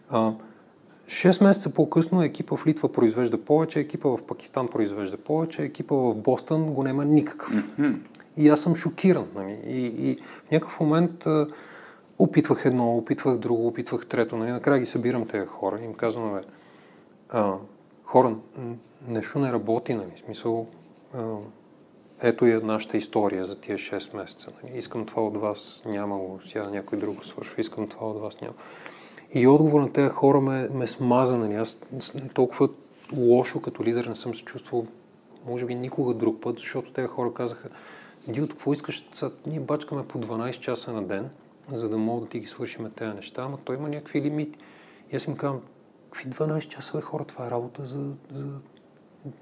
А, 0.10 0.34
6 1.08 1.44
месеца 1.44 1.70
по-късно 1.70 2.24
екипа 2.24 2.56
в 2.56 2.68
Литва 2.68 2.92
произвежда 2.92 3.38
повече, 3.38 3.80
екипа 3.80 4.10
в 4.10 4.24
Пакистан 4.24 4.68
произвежда 4.68 5.18
повече, 5.18 5.64
екипа 5.64 5.96
в 5.96 6.18
Бостън 6.18 6.74
го 6.74 6.84
няма 6.84 7.06
никакъв. 7.06 7.54
И 8.38 8.50
аз 8.50 8.62
съм 8.62 8.76
шокиран. 8.76 9.28
Нали? 9.36 9.60
И, 9.66 9.86
и 9.86 10.18
в 10.48 10.52
някакъв 10.52 10.80
момент 10.80 11.26
а, 11.26 11.48
опитвах 12.20 12.66
едно, 12.66 12.98
опитвах 12.98 13.38
друго, 13.38 13.68
опитвах 13.68 14.06
трето. 14.06 14.38
Нали? 14.38 14.52
Накрая 14.52 14.80
ги 14.80 14.86
събирам 14.86 15.28
тези 15.28 15.48
хора 15.48 15.80
и 15.82 15.86
им 15.86 15.94
казвам, 15.94 16.34
бе, 16.34 16.42
а, 17.30 17.54
хора, 18.04 18.36
нещо 19.08 19.40
не 19.40 19.54
работи, 19.54 19.94
нали? 19.94 20.12
В 20.16 20.20
смисъл, 20.20 20.68
а, 21.14 21.36
ето 22.22 22.46
и 22.46 22.64
нашата 22.64 22.98
история 22.98 23.46
за 23.46 23.60
тия 23.60 23.78
6 23.78 24.18
месеца. 24.18 24.48
Нали? 24.64 24.78
Искам 24.78 25.06
това 25.06 25.24
от 25.26 25.38
вас, 25.38 25.82
няма 25.86 26.18
го, 26.18 26.40
сега 26.46 26.70
някой 26.70 26.98
друг 27.00 27.26
свършва, 27.26 27.62
искам 27.62 27.88
това 27.88 28.08
от 28.08 28.22
вас, 28.22 28.42
няма. 28.42 28.54
И 29.34 29.48
отговор 29.48 29.82
на 29.82 29.94
тези 29.94 30.10
хора 30.10 30.42
ме, 30.42 30.70
ме 30.70 30.88
смаза, 30.88 31.38
нали? 31.38 31.56
Аз 31.56 31.78
толкова 32.34 32.70
лошо 33.18 33.62
като 33.62 33.84
лидер 33.84 34.06
не 34.06 34.16
съм 34.16 34.36
се 34.36 34.46
чувствал, 34.46 34.86
може 35.46 35.66
би 35.66 35.76
никога 35.76 36.14
друг 36.14 36.42
път, 36.42 36.60
защото 36.60 36.92
тези 36.92 37.08
хора 37.08 37.34
казаха, 37.34 37.70
Дилто, 38.28 38.56
какво 38.56 38.74
искаш? 38.74 39.08
Сега, 39.14 39.32
ние 39.48 39.60
бачкаме 39.60 40.08
по 40.08 40.20
12 40.20 40.60
часа 40.60 40.94
на 40.94 41.04
ден, 41.04 41.30
за 41.72 41.90
да 41.90 41.98
мога 41.98 42.22
да 42.22 42.28
ти 42.28 42.40
ги 42.40 42.48
свършим 42.48 42.92
тези 42.96 43.16
неща, 43.16 43.42
ама 43.42 43.58
той 43.64 43.76
има 43.76 43.90
някакви 43.90 44.22
лимити. 44.22 44.60
И 45.12 45.16
аз 45.16 45.26
им 45.26 45.36
казвам, 45.36 45.62
какви 46.12 46.30
12 46.30 46.60
часа, 46.68 46.98
бе, 46.98 47.02
хора, 47.02 47.26
това 47.26 47.48
е 47.48 47.52
работа 47.52 47.86
за, 47.86 48.12
за... 48.34 48.46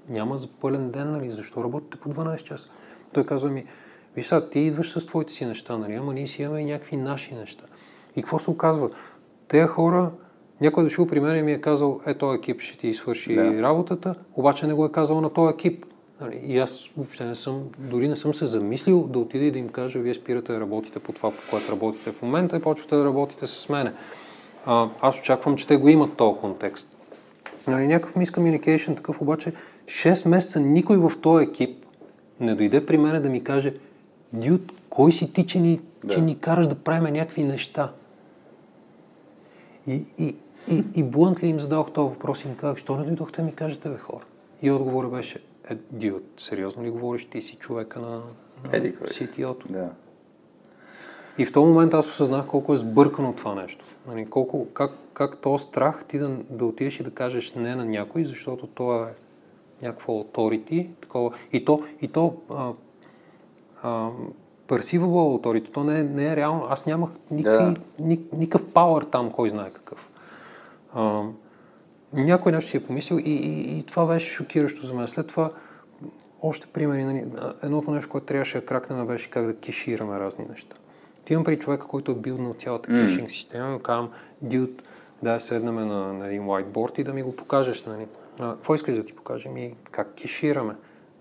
Няма 0.08 0.38
за 0.38 0.48
пълен 0.48 0.90
ден, 0.90 1.12
нали? 1.12 1.30
Защо 1.30 1.64
работите 1.64 1.96
по 1.96 2.08
12 2.08 2.42
часа? 2.42 2.68
Той 3.14 3.26
казва 3.26 3.50
ми, 3.50 3.66
виж 4.16 4.26
сега, 4.26 4.48
ти 4.48 4.60
идваш 4.60 4.92
с 4.92 5.06
твоите 5.06 5.32
си 5.32 5.46
неща, 5.46 5.78
нали? 5.78 5.94
Ама 5.94 6.14
ние 6.14 6.26
си 6.26 6.42
имаме 6.42 6.60
и 6.60 6.64
някакви 6.64 6.96
наши 6.96 7.34
неща. 7.34 7.64
И 8.16 8.22
какво 8.22 8.38
се 8.38 8.50
оказва? 8.50 8.90
Тези 9.48 9.66
хора, 9.66 10.10
някой 10.60 10.82
е 10.82 10.84
дошъл 10.84 11.06
при 11.06 11.20
мен 11.20 11.36
и 11.38 11.42
ми 11.42 11.52
е 11.52 11.60
казал, 11.60 12.00
е, 12.06 12.14
този 12.14 12.36
екип 12.38 12.60
ще 12.60 12.78
ти 12.78 12.94
свърши 12.94 13.34
Да. 13.34 13.62
работата, 13.62 14.14
обаче 14.34 14.66
не 14.66 14.74
го 14.74 14.84
е 14.84 14.92
казал 14.92 15.20
на 15.20 15.30
този 15.32 15.54
екип. 15.54 15.84
Нали, 16.20 16.40
И 16.46 16.58
аз 16.58 16.88
въобще 16.96 17.24
не 17.24 17.34
съм, 17.36 17.62
дори 17.78 18.08
не 18.08 18.16
съм 18.16 18.34
се 18.34 18.46
замислил 18.46 19.02
да 19.02 19.18
отида 19.18 19.44
и 19.44 19.50
да 19.52 19.58
им 19.58 19.68
кажа, 19.68 19.98
вие 19.98 20.14
спирате 20.14 20.52
да 20.52 20.60
работите 20.60 20.98
по 20.98 21.12
това, 21.12 21.30
по 21.30 21.36
което 21.50 21.72
работите 21.72 22.12
в 22.12 22.22
момента 22.22 22.56
и 22.56 22.60
почвате 22.60 22.96
да 22.96 23.04
работите 23.04 23.46
с 23.46 23.68
мене. 23.68 23.92
А, 24.66 24.88
аз 25.00 25.20
очаквам, 25.20 25.56
че 25.56 25.66
те 25.66 25.76
го 25.76 25.88
имат 25.88 26.16
този 26.16 26.40
контекст. 26.40 26.96
Нали, 27.68 27.86
някакъв 27.86 28.14
miscommunication 28.14 28.96
такъв, 28.96 29.20
обаче 29.22 29.52
6 29.84 30.28
месеца 30.28 30.60
никой 30.60 30.96
в 30.96 31.12
този 31.22 31.44
екип 31.44 31.86
не 32.40 32.54
дойде 32.54 32.86
при 32.86 32.98
мен 32.98 33.22
да 33.22 33.28
ми 33.28 33.44
каже, 33.44 33.74
Дюд, 34.32 34.72
кой 34.90 35.12
си 35.12 35.32
ти, 35.32 35.46
че 35.46 35.60
ни, 35.60 35.80
Да. 36.04 36.14
че 36.14 36.20
ни 36.20 36.38
караш 36.38 36.66
да 36.68 36.74
правим 36.74 37.14
някакви 37.14 37.44
неща? 37.44 37.92
И, 39.86 40.04
и, 40.18 40.36
и, 40.70 40.84
и 40.94 41.02
блънт 41.02 41.42
ли 41.42 41.46
им 41.46 41.60
зададох 41.60 41.92
този 41.92 42.14
въпрос 42.14 42.44
и 42.44 42.48
им 42.48 42.56
казах, 42.56 42.78
що 42.78 42.96
не 42.96 43.04
дойдохте 43.04 43.40
да 43.40 43.46
ми 43.46 43.54
кажете, 43.54 43.88
бе 43.88 43.98
хора? 43.98 44.24
И 44.62 44.70
отговорът 44.70 45.10
беше, 45.10 45.40
е, 45.70 45.74
Дюд, 45.90 46.24
сериозно 46.38 46.84
ли 46.84 46.90
говориш, 46.90 47.24
ти 47.24 47.42
си 47.42 47.56
човека 47.56 48.00
на, 48.00 48.08
на 48.64 48.76
Еди. 48.76 48.94
CTO-то? 48.94 49.72
Да. 49.72 49.90
И 51.38 51.46
в 51.46 51.52
този 51.52 51.66
момент 51.72 51.94
аз 51.94 52.08
осъзнах 52.08 52.46
колко 52.46 52.74
е 52.74 52.76
сбъркано 52.76 53.32
това 53.32 53.54
нещо. 53.54 53.84
Нали, 54.06 54.26
колко, 54.26 54.66
как, 54.72 54.92
как 55.14 55.36
то 55.36 55.58
страх 55.58 56.04
ти 56.08 56.18
да, 56.18 56.28
да 56.50 56.64
отидеш 56.64 57.00
и 57.00 57.02
да 57.02 57.10
кажеш 57.10 57.54
не 57.54 57.74
на 57.74 57.84
някой, 57.84 58.24
защото 58.24 58.66
то 58.66 59.04
е 59.04 59.06
някакво 59.82 60.12
authority, 60.12 60.88
такова. 61.00 61.30
И 61.52 61.64
то, 61.64 61.82
и 62.02 62.08
то 62.08 62.36
а, 62.50 62.72
а, 63.82 64.10
perceivable 64.68 65.40
authority, 65.40 65.72
то 65.72 65.84
не 65.84 66.00
е, 66.00 66.02
не 66.02 66.32
е 66.32 66.36
реално. 66.36 66.66
Аз 66.68 66.86
нямах 66.86 67.10
никакви, 67.30 67.74
Да. 67.98 68.16
никакъв 68.32 68.64
power 68.64 69.10
там, 69.10 69.30
кой 69.30 69.50
знае 69.50 69.70
какъв. 69.70 70.08
А, 70.94 71.22
някой 72.12 72.52
нещо 72.52 72.70
си 72.70 72.76
е 72.76 72.82
помислил 72.82 73.16
и, 73.16 73.30
и, 73.30 73.78
и 73.78 73.82
това 73.82 74.06
беше 74.06 74.34
шокиращо 74.34 74.86
за 74.86 74.94
мен. 74.94 75.08
След 75.08 75.26
това 75.26 75.50
още 76.42 76.66
примери. 76.66 77.04
Нали, 77.04 77.24
едното 77.62 77.90
нещо, 77.90 78.10
което 78.10 78.26
трябваше 78.26 78.60
да 78.60 78.66
кракнем 78.66 79.06
беше 79.06 79.30
как 79.30 79.46
да 79.46 79.56
кешираме 79.56 80.20
разни 80.20 80.44
неща. 80.50 80.76
Отивам 81.22 81.44
при 81.44 81.58
човека, 81.58 81.86
който 81.86 82.12
е 82.12 82.14
бил 82.14 82.38
на 82.38 82.54
цялата 82.54 82.92
М. 82.92 83.02
кешинг 83.02 83.30
система 83.30 83.82
казвам, 83.82 84.10
дюд, 84.42 84.82
да 85.22 85.40
седнем 85.40 85.74
на, 85.74 86.12
на 86.12 86.26
един 86.26 86.42
whiteboard 86.42 86.98
и 86.98 87.04
да 87.04 87.12
ми 87.12 87.22
го 87.22 87.36
покажеш. 87.36 87.84
Нали. 87.84 88.06
А, 88.38 88.54
какво 88.54 88.74
искаш 88.74 88.94
да 88.94 89.04
ти 89.04 89.12
покажем 89.12 89.56
и 89.56 89.74
как 89.90 90.14
кешираме? 90.14 90.74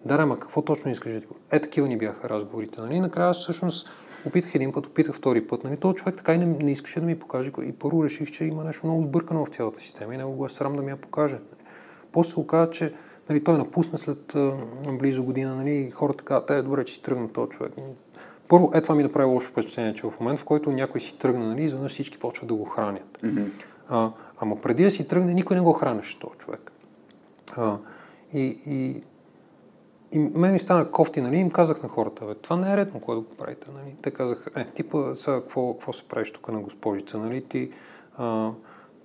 Да, 0.06 0.14
ама 0.14 0.40
какво 0.40 0.62
точно 0.62 0.92
искаш 0.92 1.14
да 1.14 1.22
ти? 1.22 1.28
Е, 1.52 1.60
такива 1.60 1.88
ни 1.88 1.98
бяха 1.98 2.30
разговорите. 2.30 2.82
Нали. 2.82 3.00
Накрая 3.00 3.34
всъщност 3.34 3.90
опитах 4.28 4.56
един 4.56 4.72
път, 4.72 4.86
опитах 4.86 5.16
втори 5.16 5.48
път. 5.48 5.64
Нали. 5.64 5.78
Този 5.78 5.96
човек 5.96 6.16
така 6.18 6.34
и 6.34 6.38
не, 6.38 6.46
не 6.46 6.72
искаше 6.72 7.00
да 7.00 7.06
ми 7.06 7.20
покаже. 7.20 7.52
И 7.64 7.72
първо 7.72 8.04
реших, 8.04 8.32
че 8.32 8.46
има 8.46 8.64
нещо 8.64 8.88
много 8.88 9.04
сбъркано 9.04 9.46
в 9.46 9.50
цялата 9.50 9.80
система 9.80 10.14
и 10.14 10.18
него 10.18 10.32
го 10.32 10.46
е 10.46 10.50
срам 10.50 10.76
да 10.76 10.82
ми 10.82 10.92
я 10.92 10.98
покаже. 10.98 11.38
После 12.12 12.32
се 12.32 12.40
оказа, 12.40 12.72
че 12.72 12.94
нали, 13.30 13.44
той 13.44 13.58
напусна 13.58 13.98
след 13.98 14.36
а, 14.36 14.54
близо 15.00 15.24
година. 15.24 15.56
Нали, 15.56 15.76
и 15.76 15.92
хората 15.92 16.24
казват, 16.24 16.50
е, 16.50 16.62
добре, 16.62 16.86
че 16.86 16.94
си 16.94 17.02
тръгна 17.02 17.30
този 17.30 17.50
човек. 17.50 17.74
Първо, 18.48 18.72
е 18.74 18.82
това 18.82 18.96
ми 18.96 19.04
направи 19.04 19.30
лошо 19.30 19.50
впечатление, 19.50 19.94
че 19.94 20.08
в 20.08 20.20
момент, 20.20 20.40
в 20.40 20.46
който 20.46 20.72
някой 20.72 21.02
си 21.02 21.18
тръгне, 21.18 21.46
нали, 21.46 21.64
изведнъж 21.64 21.92
всички 21.92 22.20
почват 22.20 22.48
да 22.48 22.54
го 22.54 22.66
хранят. 22.66 23.18
Mm-hmm. 23.24 23.50
А, 23.90 24.12
ама 24.40 24.62
преди 24.62 24.84
да 24.84 24.92
си 24.92 25.08
тръгне, 25.08 25.34
никой 25.34 25.56
не 25.56 25.62
го 25.62 25.74
хранеше 25.74 26.20
този 26.20 26.38
човек. 26.38 26.72
А, 27.58 27.78
и, 28.34 28.60
и, 28.66 29.02
и 30.12 30.20
мен 30.20 30.54
ми 30.54 30.60
стана 30.60 30.92
кофти, 30.92 31.22
нали, 31.22 31.38
им 31.38 31.52
казах 31.52 31.84
на 31.84 31.90
хората, 31.90 32.26
бе, 32.26 32.36
това 32.36 32.56
не 32.56 32.74
е 32.74 32.78
редно, 32.78 33.00
кое 33.00 33.16
да 33.16 33.22
го 33.22 33.30
правите, 33.38 33.68
нали. 33.74 33.96
Те 34.02 34.12
казаха, 34.12 34.62
е, 34.62 34.66
типа, 34.66 35.16
сега, 35.16 35.42
какво, 35.42 35.74
какво 35.74 35.94
се 35.94 36.08
правиш 36.08 36.32
тук 36.32 36.52
на 36.52 36.60
госпожица, 36.60 37.18
нали, 37.18 37.44
ти, 37.44 37.72
а, 38.18 38.52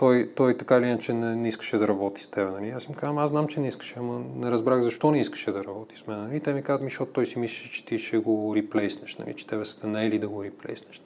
той, 0.01 0.31
той 0.37 0.57
така 0.57 0.77
или 0.77 0.87
иначе 0.87 1.13
не, 1.15 1.37
не 1.37 1.49
искаше 1.49 1.79
да 1.79 1.89
работи 1.89 2.23
с 2.23 2.29
теб. 2.29 2.51
Нали? 2.53 2.71
Аз 2.71 2.85
им 2.85 2.95
казвам, 2.95 3.19
аз 3.19 3.31
знам, 3.31 3.49
че 3.49 3.61
не 3.61 3.69
искаше, 3.69 3.95
ама 3.99 4.23
не 4.37 4.51
разбрах 4.51 4.83
защо 4.83 5.11
не 5.11 5.21
искаше 5.21 5.53
да 5.53 5.65
работи 5.65 5.97
с 5.97 6.07
мен. 6.07 6.21
Нали? 6.21 6.41
Те 6.41 6.55
ми 6.55 6.63
казват, 6.63 6.83
ми, 6.83 6.91
защото 6.91 7.13
той 7.13 7.27
си 7.27 7.39
мисли, 7.39 7.71
че 7.71 7.87
ти 7.87 7.99
ще 7.99 8.19
го 8.19 8.57
реплейснеш, 8.57 9.17
нали? 9.17 9.35
че 9.35 9.47
тебе 9.47 9.65
сте 9.65 9.87
наели 9.87 10.19
да 10.19 10.29
го 10.29 10.45
реплейснеш. 10.45 11.03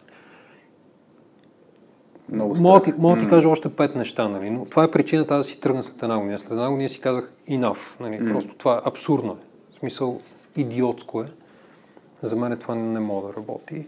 Много 2.32 2.54
Мога, 2.60 2.82
ти, 2.82 2.92
мога 2.98 3.20
ти 3.20 3.28
кажа 3.28 3.48
още 3.48 3.76
пет 3.76 3.94
неща, 3.94 4.28
нали? 4.28 4.50
но 4.50 4.64
това 4.64 4.84
е 4.84 4.90
причината 4.90 5.36
да 5.36 5.44
си 5.44 5.60
тръгна 5.60 5.82
след 5.82 6.02
една 6.02 6.18
година. 6.18 6.38
След 6.38 6.50
една 6.50 6.70
година 6.70 6.88
си 6.88 7.00
казах 7.00 7.32
enough. 7.48 8.00
Нали? 8.00 8.14
Mm. 8.14 8.32
Просто 8.32 8.54
това 8.54 8.76
е 8.76 8.80
абсурдно. 8.84 9.36
Смисъл, 9.84 10.20
идиотско 10.56 11.22
е. 11.22 11.26
За 12.22 12.36
мен 12.36 12.58
това 12.58 12.74
не 12.74 13.00
мога 13.00 13.28
да 13.28 13.34
работи. 13.34 13.86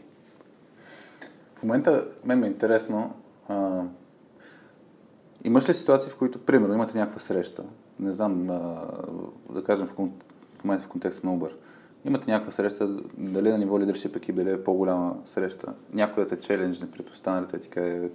В 1.54 1.62
момента 1.62 2.06
мен 2.24 2.38
ме 2.38 2.46
е 2.46 2.50
интересно. 2.50 3.14
А, 3.48 3.82
имаш 5.44 5.68
ли 5.68 5.74
ситуации, 5.74 6.10
в 6.10 6.16
които, 6.16 6.38
примерно, 6.38 6.74
имате 6.74 6.98
някаква 6.98 7.20
среща, 7.20 7.64
не 8.00 8.12
знам, 8.12 8.50
а, 8.50 8.86
да 9.50 9.64
кажем 9.64 9.86
в, 9.86 9.94
в 10.58 10.64
момента 10.64 10.86
в 10.86 10.88
контекста 10.88 11.26
на 11.26 11.38
Uber, 11.38 11.52
имате 12.04 12.30
някаква 12.30 12.52
среща, 12.52 12.88
дали 13.18 13.50
на 13.50 13.58
ниво 13.58 13.80
лидершип 13.80 14.16
екип 14.16 14.38
или 14.38 14.50
е 14.50 14.64
по-голяма 14.64 15.16
среща, 15.24 15.74
някой 15.92 16.24
да 16.24 16.28
те 16.28 16.40
челенджне 16.40 16.90
пред 16.90 17.10
останалите, 17.10 17.58
ти 17.58 17.68
каже, 17.68 18.10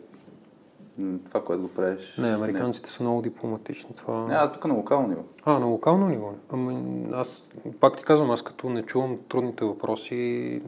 това, 1.27 1.43
което 1.43 1.61
го 1.61 1.67
правиш. 1.67 2.17
Не, 2.17 2.27
американците 2.27 2.87
не. 2.87 2.91
са 2.91 3.03
много 3.03 3.21
дипломатични. 3.21 3.95
Това... 3.95 4.27
Не, 4.27 4.33
аз 4.33 4.51
тук 4.51 4.65
на 4.65 4.73
локално 4.73 5.07
ниво. 5.07 5.21
А, 5.45 5.59
на 5.59 5.65
локално 5.65 6.07
ниво. 6.07 6.33
Ами, 6.51 7.05
аз 7.13 7.45
пак 7.79 7.97
ти 7.97 8.03
казвам, 8.03 8.31
аз 8.31 8.41
като 8.41 8.69
не 8.69 8.83
чувам 8.83 9.17
трудните 9.29 9.65
въпроси, 9.65 10.61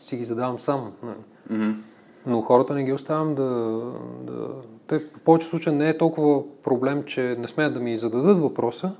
си 0.00 0.16
ги 0.16 0.24
задавам 0.24 0.60
сам. 0.60 0.92
Mm-hmm. 1.50 1.74
Но 2.26 2.40
хората 2.40 2.74
не 2.74 2.84
ги 2.84 2.92
оставям 2.92 3.34
да, 3.34 3.42
да... 4.22 4.48
Те 4.86 4.98
в 4.98 5.20
повече 5.24 5.46
случаи 5.46 5.74
не 5.74 5.88
е 5.88 5.98
толкова 5.98 6.42
проблем, 6.62 7.02
че 7.02 7.36
не 7.38 7.48
смеят 7.48 7.74
да 7.74 7.80
ми 7.80 7.96
зададат 7.96 8.38
въпроса, 8.38 8.92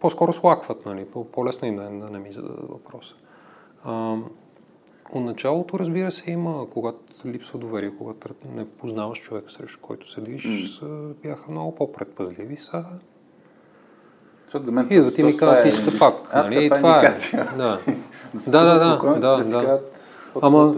по-скоро 0.00 0.32
слакват, 0.32 0.86
нали? 0.86 1.06
По-лесно 1.32 1.68
им 1.68 1.76
да, 1.76 1.82
да 1.82 2.10
не 2.10 2.18
ми 2.18 2.32
зададат 2.32 2.68
въпроса. 2.68 3.14
А, 3.84 4.16
от 5.14 5.24
началото, 5.24 5.78
разбира 5.78 6.12
се, 6.12 6.30
има, 6.30 6.66
когато 6.70 6.98
липсва 7.26 7.58
доверие, 7.58 7.92
когато 7.98 8.28
не 8.54 8.68
познаваш 8.68 9.20
човека, 9.20 9.50
срещу 9.50 9.80
който 9.80 10.10
седиш, 10.10 10.44
mm. 10.44 10.78
са, 10.78 10.86
бяха 11.22 11.50
много 11.50 11.74
по-предпазливи. 11.74 12.56
Са... 12.56 12.84
Защото 14.44 14.66
за 14.66 14.72
мен 14.72 14.86
и 14.90 14.96
да 14.96 15.14
ти 15.14 15.22
ми 15.22 15.36
кажат, 15.36 15.64
ти 15.64 15.72
сте 15.72 15.98
пак. 15.98 16.14
Нали? 16.34 16.70
Това 16.70 17.06
е. 17.06 17.14
Да. 17.56 17.78
да, 18.46 18.64
да, 18.64 18.78
да, 18.78 19.20
да, 19.20 19.36
да, 19.36 19.44
да. 19.44 19.80
Ама 20.42 20.74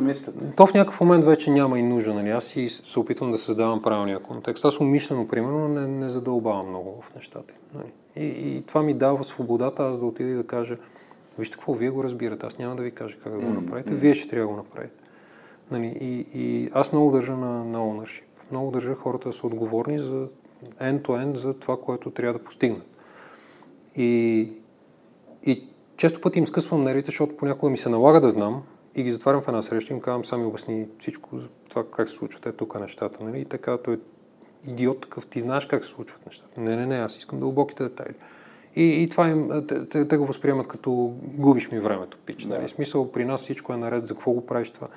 то 0.56 0.66
в 0.66 0.74
някакъв 0.74 1.00
момент 1.00 1.24
вече 1.24 1.50
няма 1.50 1.78
и 1.78 1.82
нужда. 1.82 2.14
Нали? 2.14 2.30
Аз 2.30 2.44
си 2.44 2.68
се 2.68 3.00
опитвам 3.00 3.30
да 3.30 3.38
създавам 3.38 3.82
правилния 3.82 4.18
контекст. 4.18 4.64
Аз 4.64 4.80
умишлено, 4.80 5.28
примерно, 5.28 5.68
не, 5.68 5.88
не 5.88 6.10
задълбавам 6.10 6.68
много 6.68 7.02
в 7.02 7.14
нещата. 7.14 7.54
Нали? 7.74 7.92
И, 8.16 8.26
и 8.26 8.62
това 8.62 8.82
ми 8.82 8.94
дава 8.94 9.24
свободата 9.24 9.82
аз 9.82 9.98
да 9.98 10.06
отида 10.06 10.30
и 10.30 10.34
да 10.34 10.46
кажа, 10.46 10.76
вижте 11.38 11.56
какво, 11.56 11.74
вие 11.74 11.90
го 11.90 12.04
разбирате, 12.04 12.46
аз 12.46 12.58
няма 12.58 12.76
да 12.76 12.82
ви 12.82 12.90
кажа 12.90 13.16
как 13.22 13.32
да 13.32 13.38
го 13.38 13.50
направите, 13.50 13.94
вие 13.94 14.14
ще 14.14 14.28
трябва 14.28 14.46
да 14.46 14.52
го 14.52 14.56
направите. 14.56 14.94
Нали? 15.70 15.86
И, 16.00 16.26
и 16.34 16.70
аз 16.72 16.92
много 16.92 17.10
държа 17.10 17.32
на, 17.32 17.64
на 17.64 17.78
ownership. 17.78 18.24
Много 18.50 18.70
държа 18.70 18.94
хората 18.94 19.28
да 19.28 19.32
са 19.32 19.46
отговорни 19.46 19.98
за 19.98 20.28
end-to-end 20.80 21.34
за 21.34 21.54
това, 21.54 21.76
което 21.80 22.10
трябва 22.10 22.38
да 22.38 22.44
постигнат. 22.44 22.86
И, 23.96 24.48
и 25.46 25.68
често 25.96 26.20
пъти 26.20 26.38
им 26.38 26.46
скъсвам 26.46 26.80
нервите, 26.80 27.06
защото 27.06 27.36
понякога 27.36 27.70
ми 27.70 27.76
се 27.76 27.88
налага 27.88 28.20
да 28.20 28.30
знам, 28.30 28.62
и 28.94 29.02
ги 29.02 29.10
затварям 29.10 29.42
в 29.42 29.48
една 29.48 29.62
среща 29.62 29.92
и 29.92 29.96
им 29.96 30.00
казвам, 30.00 30.24
сами 30.24 30.44
обясни 30.44 30.86
всичко 30.98 31.38
за 31.38 31.48
това 31.68 31.84
как 31.90 32.08
се 32.08 32.14
случват 32.14 32.46
е 32.46 32.52
тук 32.52 32.80
нещата. 32.80 33.24
Нали? 33.24 33.40
И 33.40 33.44
така, 33.44 33.78
той 33.78 33.94
е 33.94 33.98
идиот 34.70 35.00
такъв, 35.00 35.26
ти 35.26 35.40
знаеш 35.40 35.66
как 35.66 35.84
се 35.84 35.90
случват 35.90 36.26
нещата. 36.26 36.60
Не, 36.60 36.76
не, 36.76 36.86
не, 36.86 36.96
аз 36.96 37.18
искам 37.18 37.40
дълбоките 37.40 37.82
детайли. 37.82 38.14
И, 38.76 39.02
и 39.02 39.08
това 39.08 39.28
им, 39.28 39.50
те, 39.68 39.88
те, 39.88 40.08
те, 40.08 40.16
го 40.16 40.26
възприемат 40.26 40.66
като 40.66 41.14
губиш 41.22 41.70
ми 41.70 41.80
времето, 41.80 42.18
пич. 42.26 42.44
Нали? 42.44 42.54
Да. 42.54 42.58
Нали? 42.58 42.68
Смисъл, 42.68 43.12
при 43.12 43.24
нас 43.24 43.40
всичко 43.40 43.72
е 43.72 43.76
наред, 43.76 44.06
за 44.06 44.14
какво 44.14 44.32
го 44.32 44.46
правиш 44.46 44.70
това. 44.70 44.88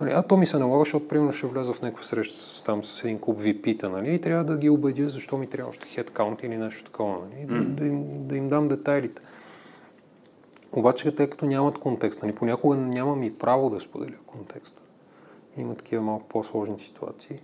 Нали? 0.00 0.12
А 0.14 0.22
то 0.22 0.36
ми 0.36 0.46
се 0.46 0.58
налага, 0.58 0.84
защото 0.84 1.08
примерно 1.08 1.32
ще 1.32 1.46
вляза 1.46 1.72
в 1.72 1.82
някаква 1.82 2.04
среща 2.04 2.36
с, 2.36 2.62
там 2.62 2.84
с 2.84 3.04
един 3.04 3.18
клуб 3.18 3.40
VP-та, 3.40 3.88
нали? 3.88 4.14
и 4.14 4.20
трябва 4.20 4.44
да 4.44 4.58
ги 4.58 4.70
убедя 4.70 5.08
защо 5.08 5.38
ми 5.38 5.46
трябва 5.46 5.70
още 5.70 5.86
headcount 5.86 6.44
или 6.44 6.56
нещо 6.56 6.84
такова. 6.84 7.16
Нали? 7.18 7.46
Mm. 7.46 7.64
Да, 7.64 7.64
да, 7.64 7.86
им, 7.86 8.04
да 8.28 8.36
им 8.36 8.48
дам 8.48 8.68
детайлите. 8.68 9.22
Обаче, 10.72 11.16
тъй 11.16 11.30
като 11.30 11.46
нямат 11.46 11.78
контекст, 11.78 12.22
нали, 12.22 12.32
понякога 12.32 12.76
нямам 12.76 13.22
и 13.22 13.38
право 13.38 13.70
да 13.70 13.80
споделя 13.80 14.16
контекста. 14.26 14.82
Има 15.56 15.74
такива 15.74 16.02
малко 16.02 16.28
по-сложни 16.28 16.78
ситуации. 16.78 17.40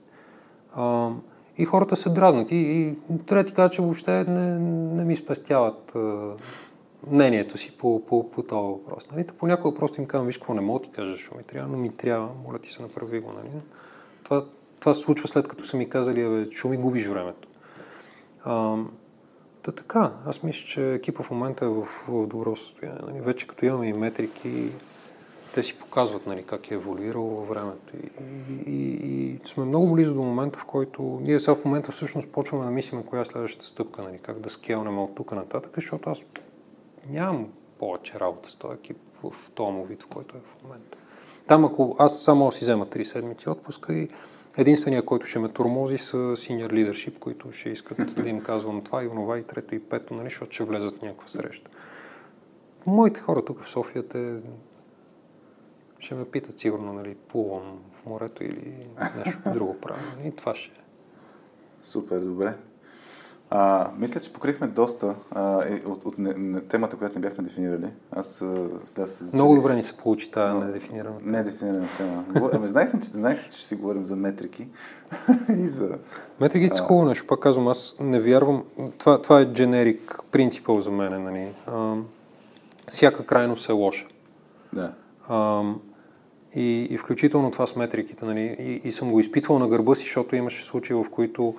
А, 0.75 1.11
и 1.59 1.65
хората 1.65 1.97
се 1.97 2.11
дразнат. 2.11 2.51
И, 2.51 2.57
и 2.57 2.95
трябва 3.27 3.43
да 3.43 3.49
ти 3.49 3.55
кажа, 3.55 3.71
че 3.71 3.83
въобще 3.83 4.25
не, 4.25 4.59
не 4.95 5.05
ми 5.05 5.17
спестяват 5.17 5.93
а, 5.97 6.31
мнението 7.11 7.59
си 7.59 7.77
по, 7.79 8.07
по, 8.07 8.31
по 8.31 8.43
този 8.43 8.69
въпрос. 8.69 9.11
Нали? 9.13 9.27
Понякога 9.39 9.79
просто 9.79 10.01
им 10.01 10.07
казвам, 10.07 10.27
виж 10.27 10.39
какво 10.39 10.55
не 10.55 10.61
мога 10.61 10.81
да 10.81 10.85
ти 10.85 10.91
кажа, 10.91 11.13
защо 11.13 11.37
ми 11.37 11.43
трябва, 11.43 11.69
но 11.73 11.79
ми 11.79 11.97
трябва, 11.97 12.29
моля 12.47 12.59
ти 12.59 12.71
се 12.71 12.83
направи 12.83 13.21
го. 13.21 13.33
Нали? 13.33 13.49
Това, 14.25 14.45
това 14.81 14.95
се 14.95 15.01
случва 15.01 15.29
след 15.29 15.49
като 15.49 15.65
са 15.65 15.77
ми 15.77 15.89
казали, 15.89 16.29
бе, 16.29 16.51
що 16.51 16.69
ми 16.69 16.77
губиш 16.77 17.07
времето. 17.07 17.49
А, 18.45 18.77
Та 19.63 19.73
така, 19.73 20.13
аз 20.27 20.43
мисля, 20.43 20.67
че 20.67 20.93
екипа 20.93 21.23
в 21.23 21.31
момента 21.31 21.65
е 21.65 21.69
в, 21.69 21.85
в 22.09 22.27
добро 22.27 22.57
състояние. 22.57 23.01
Нали? 23.07 23.21
Вече 23.21 23.47
като 23.47 23.67
имаме 23.67 23.87
и 23.87 23.93
метрики, 23.93 24.69
те 25.55 25.63
си 25.63 25.79
показват 25.79 26.27
нали, 26.27 26.43
как 26.43 26.71
е 26.71 26.75
еволюирало 26.75 27.29
във 27.29 27.49
времето. 27.49 27.97
И, 27.97 28.11
и, 28.71 28.93
и, 28.93 29.39
сме 29.45 29.65
много 29.65 29.93
близо 29.93 30.15
до 30.15 30.23
момента, 30.23 30.59
в 30.59 30.65
който 30.65 31.21
ние 31.23 31.41
сега 31.41 31.55
в 31.55 31.65
момента 31.65 31.93
всъщност 31.93 32.29
почваме 32.29 32.65
да 32.65 32.71
мислим 32.71 33.03
коя 33.03 33.23
е 33.23 33.25
следващата 33.25 33.67
стъпка, 33.67 34.03
нали, 34.03 34.19
как 34.23 34.41
да 34.41 34.51
скелнем 34.51 34.99
от 34.99 35.15
тук 35.15 35.33
нататък, 35.33 35.73
защото 35.75 36.11
аз 36.11 36.23
нямам 37.11 37.49
повече 37.79 38.21
работа 38.21 38.51
с 38.51 38.55
този 38.55 38.75
екип 38.75 38.97
в 39.23 39.33
този 39.55 39.73
му 39.73 39.85
вид, 39.85 40.03
в 40.03 40.07
който 40.07 40.37
е 40.37 40.41
в 40.41 40.63
момента. 40.63 40.99
Там 41.47 41.65
ако 41.65 41.97
аз 41.99 42.23
само 42.23 42.53
си 42.53 42.65
взема 42.65 42.87
три 42.87 43.05
седмици 43.05 43.49
отпуска 43.49 43.95
и 43.95 44.09
Единственият, 44.57 45.05
който 45.05 45.27
ще 45.27 45.39
ме 45.39 45.49
тормози 45.49 45.99
са 45.99 46.17
senior 46.17 46.73
leadership, 46.73 47.19
които 47.19 47.53
ще 47.53 47.69
искат 47.69 48.15
да 48.15 48.29
им 48.29 48.41
казвам 48.41 48.83
това 48.83 49.05
и 49.05 49.09
онова 49.09 49.39
и 49.39 49.43
трето 49.43 49.75
и 49.75 49.79
пето, 49.79 50.15
нали, 50.15 50.25
защото 50.25 50.53
ще 50.53 50.65
влезат 50.65 50.99
в 50.99 51.03
някаква 51.03 51.29
среща. 51.29 51.71
Моите 52.87 53.21
хора 53.21 53.45
тук 53.45 53.63
в 53.63 53.71
София 53.71 54.09
те 54.09 54.35
ще 56.03 56.15
ме 56.15 56.25
питат 56.25 56.61
сигурно, 56.61 56.93
нали, 56.93 57.15
плувам 57.29 57.79
в 57.93 58.07
морето 58.07 58.45
или 58.45 58.87
нещо 59.17 59.41
друго 59.55 59.77
правя. 59.81 60.01
И 60.25 60.37
това 60.37 60.55
ще 60.55 60.71
е. 60.71 60.83
Супер, 61.83 62.21
добре. 62.21 62.55
А, 63.51 63.91
мисля, 63.99 64.21
че 64.21 64.33
покрихме 64.33 64.67
доста 64.67 65.15
а, 65.31 65.65
е, 65.65 65.83
от, 65.87 66.05
от 66.05 66.19
не, 66.19 66.35
не, 66.37 66.61
темата, 66.61 66.97
която 66.97 67.15
не 67.15 67.21
бяхме 67.21 67.45
дефинирали. 67.45 67.93
Аз 68.11 68.45
да 68.97 69.07
се... 69.07 69.37
Много 69.37 69.55
добре 69.55 69.75
ни 69.75 69.83
се 69.83 69.97
получи 69.97 70.31
тази 70.31 70.59
недефинирана 70.59 71.19
тема. 71.19 71.31
Недефинирана 71.31 71.87
тема. 71.99 72.51
ами 72.53 72.67
знаехме, 72.67 73.01
че, 73.01 73.09
знаех, 73.09 73.45
че 73.45 73.57
ще 73.57 73.67
си 73.67 73.75
говорим 73.75 74.05
за 74.05 74.17
метрики 74.17 74.69
и 75.59 75.69
за... 75.69 75.99
Метриките 76.41 76.77
са 76.77 76.83
хубаво 76.83 77.09
нещо, 77.09 77.27
пак 77.27 77.41
казвам, 77.41 77.69
аз 77.69 77.97
не 78.01 78.21
вярвам... 78.21 78.65
Това, 78.99 79.23
това 79.23 79.41
е 79.41 79.53
дженерик 79.53 80.19
принципъл 80.31 80.81
за 80.81 80.91
мен, 80.91 81.25
нали? 81.25 81.55
А, 81.67 81.97
всяка 82.89 83.27
крайност 83.27 83.69
е 83.69 83.73
лоша. 83.73 84.07
Да. 84.73 84.93
А, 85.29 85.63
и, 86.55 86.89
и 86.91 86.99
включително 86.99 87.51
това 87.51 87.67
с 87.67 87.77
метриките, 87.77 88.25
нали? 88.25 88.57
И, 88.59 88.89
и 88.89 88.93
съм 88.93 89.11
го 89.11 89.21
изпитвал 89.21 89.59
на 89.59 89.69
гърба 89.69 89.95
си, 89.95 90.03
защото 90.03 90.37
имаше 90.37 90.65
случаи, 90.65 90.97
в 90.97 91.07
които 91.11 91.55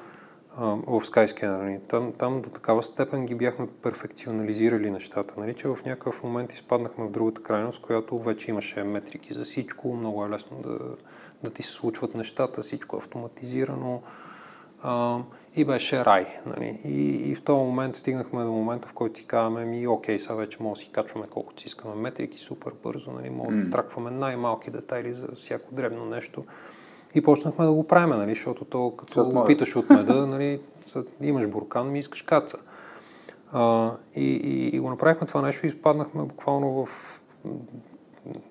в 0.57 1.01
Skyscanner. 1.01 1.63
Нали. 1.63 1.79
Там, 1.89 2.13
там 2.17 2.41
до 2.41 2.49
такава 2.49 2.83
степен 2.83 3.25
ги 3.25 3.35
бяхме 3.35 3.67
перфекционализирали 3.81 4.91
нещата, 4.91 5.33
нали, 5.37 5.53
че 5.53 5.67
в 5.67 5.77
някакъв 5.85 6.23
момент 6.23 6.51
изпаднахме 6.51 7.05
в 7.05 7.11
другата 7.11 7.43
крайност, 7.43 7.81
която 7.81 8.19
вече 8.19 8.51
имаше 8.51 8.83
метрики 8.83 9.33
за 9.33 9.43
всичко, 9.43 9.95
много 9.95 10.25
е 10.25 10.29
лесно 10.29 10.57
да, 10.57 10.79
да 11.43 11.49
ти 11.49 11.63
се 11.63 11.71
случват 11.71 12.15
нещата, 12.15 12.61
всичко 12.61 12.95
е 12.95 12.99
автоматизирано 12.99 14.01
а, 14.83 15.19
и 15.55 15.65
беше 15.65 16.05
рай. 16.05 16.27
Нали. 16.45 16.79
И, 16.85 17.31
и 17.31 17.35
в 17.35 17.41
този 17.41 17.63
момент 17.63 17.95
стигнахме 17.95 18.43
до 18.43 18.51
момента, 18.51 18.87
в 18.87 18.93
който 18.93 19.19
си 19.19 19.27
казваме, 19.27 19.65
ми 19.65 19.87
окей, 19.87 20.19
сега 20.19 20.33
вече 20.33 20.57
може 20.63 20.79
да 20.79 20.85
си 20.85 20.91
качваме 20.91 21.27
колкото 21.29 21.61
си 21.61 21.67
искаме 21.67 21.95
метрики 21.95 22.39
супер 22.39 22.71
бързо, 22.83 23.11
нали, 23.11 23.29
може 23.29 23.57
mm. 23.57 23.63
да 23.63 23.71
тракваме 23.71 24.11
най-малки 24.11 24.71
детайли 24.71 25.13
за 25.13 25.27
всяко 25.35 25.75
дребно 25.75 26.05
нещо. 26.05 26.43
И 27.15 27.23
почнахме 27.23 27.65
да 27.65 27.73
го 27.73 27.87
правим, 27.87 28.17
нали, 28.17 28.33
защото 28.33 28.65
то, 28.65 28.93
като 28.97 29.25
го 29.25 29.45
питаш 29.45 29.75
от 29.75 29.89
меда, 29.89 30.25
нали, 30.25 30.59
имаш 31.21 31.47
буркан, 31.47 31.91
ми 31.91 31.99
искаш 31.99 32.21
каца. 32.21 32.57
А, 33.51 33.91
и, 34.15 34.25
и, 34.25 34.75
и 34.75 34.79
го 34.79 34.89
направихме 34.89 35.27
това 35.27 35.41
нещо 35.41 35.65
и 35.65 35.67
изпаднахме 35.67 36.23
буквално 36.23 36.85
в 36.85 37.19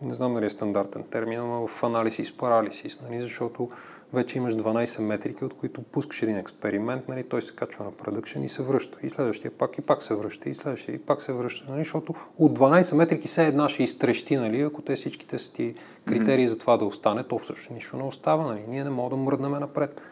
не 0.02 0.14
знам 0.14 0.34
дали 0.34 0.46
е 0.46 0.50
стандартен 0.50 1.02
термин, 1.02 1.40
но 1.40 1.66
в 1.66 1.82
анализис 1.82 2.36
парализис, 2.36 3.00
нали, 3.00 3.22
защото 3.22 3.70
вече 4.12 4.39
имаш 4.39 4.55
12 4.55 5.01
метрики, 5.01 5.44
от 5.44 5.55
които 5.55 5.82
пускаш 5.82 6.22
един 6.22 6.36
експеримент, 6.36 7.09
нали, 7.09 7.24
той 7.24 7.43
се 7.43 7.55
качва 7.55 7.84
на 7.84 7.93
продъкшен 7.93 8.44
и 8.44 8.48
се 8.48 8.62
връща. 8.62 8.98
И 9.02 9.10
следващия 9.10 9.51
пак 9.51 9.78
и 9.78 9.80
пак 9.80 10.02
се 10.02 10.14
връща, 10.14 10.48
и 10.48 10.55
следващия 10.55 10.94
и 10.94 10.98
пак 10.98 11.22
се 11.22 11.32
връща. 11.32 11.70
Нали, 11.70 11.80
защото 11.80 12.14
от 12.39 12.59
12 12.59 12.94
метрики 12.94 13.28
все 13.28 13.47
една 13.47 13.68
ще 13.68 13.82
изтрещи, 13.82 14.36
нали, 14.36 14.60
ако 14.60 14.82
те 14.82 14.94
всичките 14.94 15.39
са 15.39 15.52
ти 15.52 15.74
критерии 16.06 16.47
mm-hmm. 16.47 16.51
за 16.51 16.59
това 16.59 16.76
да 16.76 16.84
остане, 16.84 17.24
то 17.24 17.39
всъщност 17.39 17.70
нищо 17.70 17.97
не 17.97 18.02
остава. 18.02 18.47
Нали. 18.47 18.64
Ние 18.68 18.84
не 18.84 18.90
можем 18.90 19.18
да 19.18 19.24
мръднем 19.24 19.52
напред. 19.52 20.02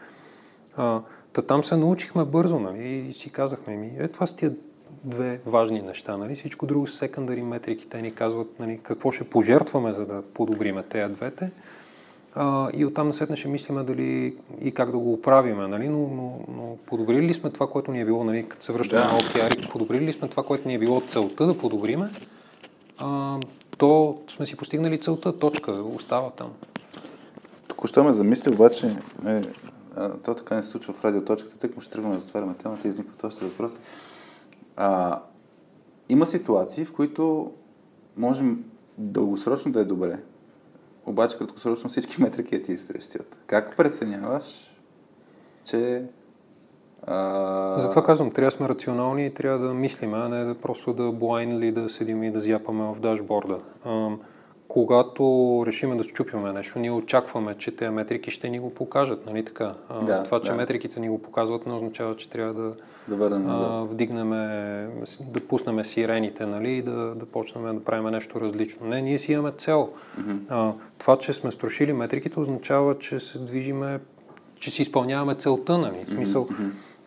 А, 0.76 1.00
та 1.32 1.42
там 1.42 1.64
се 1.64 1.76
научихме 1.76 2.24
бързо 2.24 2.58
нали, 2.58 2.88
и 2.88 3.12
си 3.12 3.30
казахме 3.30 3.76
ми, 3.76 3.92
е, 3.98 4.08
това 4.08 4.26
са 4.26 4.36
тия 4.36 4.52
две 5.04 5.40
важни 5.46 5.82
неща. 5.82 6.16
Нали? 6.16 6.34
Всичко 6.34 6.66
друго 6.66 6.86
са 6.86 6.96
секундари 6.96 7.42
метрики. 7.42 7.88
Те 7.88 8.02
ни 8.02 8.14
казват 8.14 8.58
нали, 8.58 8.78
какво 8.82 9.10
ще 9.10 9.24
пожертваме, 9.24 9.92
за 9.92 10.06
да 10.06 10.22
подобриме 10.34 10.82
тези 10.82 11.14
двете. 11.14 11.50
А, 12.34 12.70
и 12.74 12.84
оттам 12.84 13.06
насетне 13.06 13.36
ще 13.36 13.48
мислиме 13.48 13.82
дали 13.82 14.36
и 14.60 14.72
как 14.72 14.90
да 14.90 14.98
го 14.98 15.12
оправиме. 15.12 15.68
Нали? 15.68 15.88
Но, 15.88 15.98
но, 15.98 16.40
но 16.48 16.76
подобрили 16.86 17.26
ли 17.26 17.34
сме 17.34 17.50
това, 17.50 17.68
което 17.68 17.92
ни 17.92 18.00
е 18.00 18.04
било, 18.04 18.24
нали? 18.24 18.48
като 18.48 18.64
се 18.64 18.72
връщаме 18.72 19.02
да. 19.02 19.12
на 19.12 19.20
OKR, 19.20 19.72
подобрили 19.72 20.06
ли 20.06 20.12
сме 20.12 20.28
това, 20.28 20.42
което 20.42 20.68
ни 20.68 20.74
е 20.74 20.78
било 20.78 21.00
целта 21.00 21.46
да 21.46 21.58
подобриме, 21.58 22.10
а, 22.98 23.38
то 23.78 24.18
сме 24.28 24.46
си 24.46 24.56
постигнали 24.56 25.00
целта, 25.00 25.38
точка, 25.38 25.72
остава 25.72 26.30
там. 26.30 26.50
Току-що 27.68 28.04
ме 28.04 28.12
замисли, 28.12 28.54
обаче, 28.54 28.96
е, 29.26 29.42
а, 29.96 30.10
то 30.10 30.34
така 30.34 30.54
не 30.54 30.62
се 30.62 30.68
случва 30.68 30.92
в 30.92 31.04
радиоточката, 31.04 31.58
тък 31.58 31.76
му 31.76 31.82
ще 31.82 31.92
тръгваме 31.92 32.14
да 32.14 32.20
затваряме 32.20 32.54
темата 32.54 32.88
и 32.88 32.90
изниква 32.90 33.16
този 33.16 33.44
въпрос. 33.44 33.78
А, 34.76 35.20
има 36.08 36.26
ситуации, 36.26 36.84
в 36.84 36.92
които 36.92 37.52
можем 38.16 38.64
дългосрочно 38.98 39.72
да 39.72 39.80
е 39.80 39.84
добре, 39.84 40.18
обаче 41.06 41.38
краткосрочно 41.38 41.90
всички 41.90 42.22
метрики 42.22 42.62
ти 42.62 42.72
изтрещят. 42.72 43.38
Как 43.46 43.76
преценяваш, 43.76 44.44
че 45.64 46.04
а... 47.06 47.78
Затова 47.78 48.04
казвам, 48.04 48.30
трябва 48.30 48.50
да 48.50 48.56
сме 48.56 48.68
рационални 48.68 49.26
и 49.26 49.34
трябва 49.34 49.66
да 49.66 49.74
мислим, 49.74 50.14
а 50.14 50.28
не 50.28 50.44
да 50.44 50.54
просто 50.54 50.92
да 50.92 51.12
блайнли 51.12 51.72
да 51.72 51.88
седим 51.88 52.22
и 52.22 52.30
да 52.30 52.40
зяпаме 52.40 52.94
в 52.94 53.00
дашборда. 53.00 53.58
А, 53.84 54.08
когато 54.68 55.24
решиме 55.66 55.96
да 55.96 56.04
щупиме 56.04 56.52
нещо, 56.52 56.78
ние 56.78 56.90
очакваме, 56.90 57.58
че 57.58 57.76
тези 57.76 57.90
метрики 57.90 58.30
ще 58.30 58.48
ни 58.48 58.58
го 58.58 58.74
покажат, 58.74 59.26
нали 59.26 59.44
така? 59.44 59.74
А, 59.88 60.04
да, 60.04 60.22
това, 60.22 60.40
че 60.40 60.50
да. 60.50 60.56
метриките 60.56 61.00
ни 61.00 61.08
го 61.08 61.22
показват, 61.22 61.66
не 61.66 61.72
означава, 61.72 62.16
че 62.16 62.30
трябва 62.30 62.54
да, 62.54 62.72
да 63.10 63.16
върнем 63.16 63.46
назад. 63.46 63.68
А, 63.70 63.84
вдигнем, 63.84 64.30
да 65.20 65.40
пуснем 65.48 65.84
сирените, 65.84 66.46
нали, 66.46 66.70
и 66.70 66.82
да, 66.82 67.14
да 67.14 67.26
почнем 67.26 67.78
да 67.78 67.84
правим 67.84 68.10
нещо 68.10 68.40
различно. 68.40 68.86
Не, 68.86 69.02
ние 69.02 69.18
си 69.18 69.32
имаме 69.32 69.52
цел. 69.52 69.90
Mm-hmm. 70.20 70.38
А, 70.48 70.72
това, 70.98 71.16
че 71.16 71.32
сме 71.32 71.50
струшили 71.50 71.92
метриките, 71.92 72.40
означава, 72.40 72.98
че 72.98 73.20
се 73.20 73.38
движиме, 73.38 73.98
че 74.54 74.70
си 74.70 74.82
изпълняваме 74.82 75.34
целта, 75.34 75.78
нали? 75.78 75.94
Mm-hmm. 75.94 76.18
Мисъл, 76.18 76.48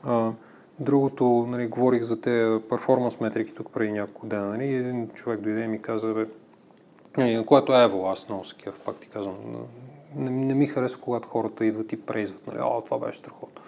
а, 0.03 0.31
другото, 0.79 1.47
нали, 1.49 1.67
говорих 1.67 2.01
за 2.01 2.21
те 2.21 2.59
перформанс 2.69 3.19
метрики 3.19 3.53
тук 3.53 3.73
преди 3.73 3.91
няколко 3.91 4.27
дена, 4.27 4.47
нали, 4.47 4.73
един 4.73 5.09
човек 5.09 5.39
дойде 5.39 5.63
и 5.63 5.67
ми 5.67 5.81
каза, 5.81 6.13
бе, 6.13 6.25
нали, 7.17 7.45
което 7.45 7.73
е 7.73 7.75
Evo, 7.75 8.11
аз 8.11 8.29
много 8.29 8.43
такива, 8.43 8.75
пак 8.85 8.95
ти 8.95 9.07
казвам, 9.07 9.35
не, 10.15 10.29
не 10.29 10.53
ми 10.53 10.67
харесва, 10.67 11.01
когато 11.01 11.27
хората 11.27 11.65
идват 11.65 11.93
и 11.93 12.01
прейзват, 12.01 12.47
нали, 12.47 12.57
о, 12.61 12.81
това 12.81 12.99
беше 12.99 13.17
страхотно 13.17 13.62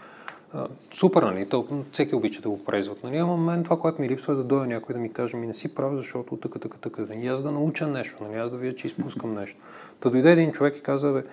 супер, 0.94 1.24
нали? 1.24 1.50
То, 1.50 1.68
всеки 1.92 2.16
обича 2.16 2.42
да 2.42 2.50
го 2.50 2.66
презват, 2.66 3.04
нали? 3.04 3.18
Ама 3.18 3.38
мен 3.38 3.64
това, 3.64 3.80
което 3.80 4.02
ми 4.02 4.10
липсва 4.10 4.34
е 4.34 4.36
да 4.36 4.44
дойде 4.44 4.68
някой 4.68 4.94
да 4.94 5.00
ми 5.00 5.14
каже, 5.14 5.38
ми 5.38 5.48
не 5.48 5.54
си 5.54 5.76
прав, 5.76 5.96
защото 5.96 6.38
така, 6.38 6.60
така, 6.60 6.78
така. 6.78 7.14
И 7.14 7.28
аз 7.28 7.42
да 7.42 7.52
науча 7.52 7.88
нещо, 7.88 8.24
нали? 8.24 8.38
Аз 8.38 8.52
да 8.52 8.58
видя, 8.58 8.76
че 8.76 8.88
изпускам 8.88 9.34
нещо. 9.40 9.60
Та 10.00 10.10
дойде 10.10 10.32
един 10.32 10.52
човек 10.52 10.78
и 10.78 10.82
каза, 10.82 11.14
бе, 11.14 11.24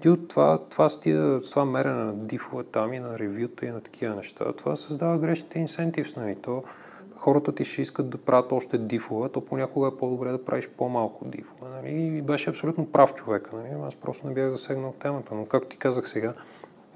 ти 0.00 0.08
от 0.08 0.28
това, 0.28 0.58
това, 0.70 0.88
стия, 0.88 1.40
това 1.40 1.64
мерене 1.64 2.04
на 2.04 2.14
дифове 2.14 2.64
там 2.64 2.92
и 2.92 2.98
на 2.98 3.18
ревюта 3.18 3.66
и 3.66 3.70
на 3.70 3.80
такива 3.80 4.14
неща, 4.14 4.52
това 4.52 4.76
създава 4.76 5.18
грешните 5.18 5.58
инсентивс, 5.58 6.16
нали? 6.16 6.36
То, 6.42 6.62
хората 7.20 7.54
ти 7.54 7.64
ще 7.64 7.82
искат 7.82 8.10
да 8.10 8.18
правят 8.18 8.52
още 8.52 8.78
дифове, 8.78 9.28
то 9.28 9.44
понякога 9.44 9.88
е 9.88 9.98
по-добре 9.98 10.30
да 10.30 10.44
правиш 10.44 10.68
по-малко 10.76 11.24
дифове. 11.24 11.70
Нали? 11.70 12.16
И 12.16 12.22
беше 12.22 12.50
абсолютно 12.50 12.86
прав 12.86 13.14
човека. 13.14 13.56
Нали? 13.56 13.68
Аз 13.86 13.94
просто 13.94 14.26
не 14.26 14.34
бях 14.34 14.50
засегнал 14.52 14.94
темата. 15.00 15.34
Но 15.34 15.46
както 15.46 15.68
ти 15.68 15.76
казах 15.76 16.08
сега, 16.08 16.34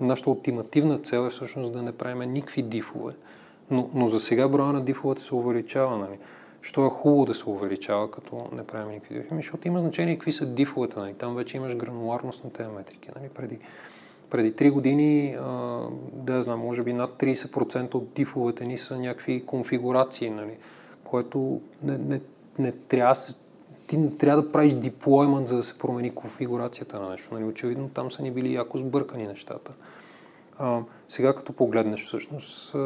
Нашата 0.01 0.31
ултимативна 0.31 0.99
цел 0.99 1.27
е 1.27 1.31
всъщност 1.31 1.73
да 1.73 1.83
не 1.83 1.93
правим 1.93 2.33
никакви 2.33 2.62
дифове. 2.62 3.12
Но, 3.71 3.91
но 3.95 4.09
за 4.09 4.21
сега 4.21 4.49
броя 4.49 4.73
на 4.73 4.85
дифовете 4.85 5.23
се 5.23 5.35
увеличава. 5.35 5.99
Нали? 5.99 6.19
Що 6.62 6.87
е 6.87 6.91
хубаво 6.91 7.25
да 7.25 7.35
се 7.35 7.51
увеличава, 7.51 8.11
като 8.11 8.49
не 8.53 8.66
правим 8.66 8.91
никакви 8.91 9.15
дифове? 9.15 9.37
Защото 9.37 9.69
има 9.69 9.81
значение 9.81 10.15
какви 10.15 10.33
са 10.33 10.47
дифовете. 10.47 10.99
Нали? 10.99 11.15
Там 11.15 11.35
вече 11.35 11.57
имаш 11.57 11.77
грануларност 11.77 12.45
на 12.45 12.51
тези 12.51 12.69
метрики. 12.77 13.11
Нали? 13.16 13.29
Преди, 13.35 13.59
преди 14.31 14.53
3 14.53 14.71
години, 14.71 15.37
а, 15.41 15.81
да 16.12 16.43
знам, 16.43 16.61
може 16.61 16.83
би 16.83 16.93
над 16.93 17.11
30% 17.11 17.95
от 17.95 18.12
дифовете 18.15 18.65
ни 18.65 18.79
са 18.79 18.99
някакви 18.99 19.47
конфигурации, 19.47 20.31
нали? 20.31 20.57
което 21.05 21.61
не, 21.83 21.99
не, 21.99 22.21
не 22.59 22.73
трябва 22.73 23.15
се 23.15 23.35
ти 23.86 23.97
не 23.97 24.16
трябва 24.16 24.43
да 24.43 24.52
правиш 24.52 24.73
деплоймент, 24.73 25.48
за 25.48 25.56
да 25.56 25.62
се 25.62 25.78
промени 25.78 26.15
конфигурацията 26.15 27.01
на 27.01 27.11
нещо. 27.11 27.35
Нали? 27.35 27.44
Очевидно 27.44 27.89
там 27.89 28.11
са 28.11 28.23
ни 28.23 28.31
били 28.31 28.55
яко 28.55 28.78
сбъркани 28.78 29.27
нещата. 29.27 29.73
А, 30.59 30.81
сега 31.09 31.35
като 31.35 31.52
погледнеш 31.52 32.05
всъщност 32.05 32.77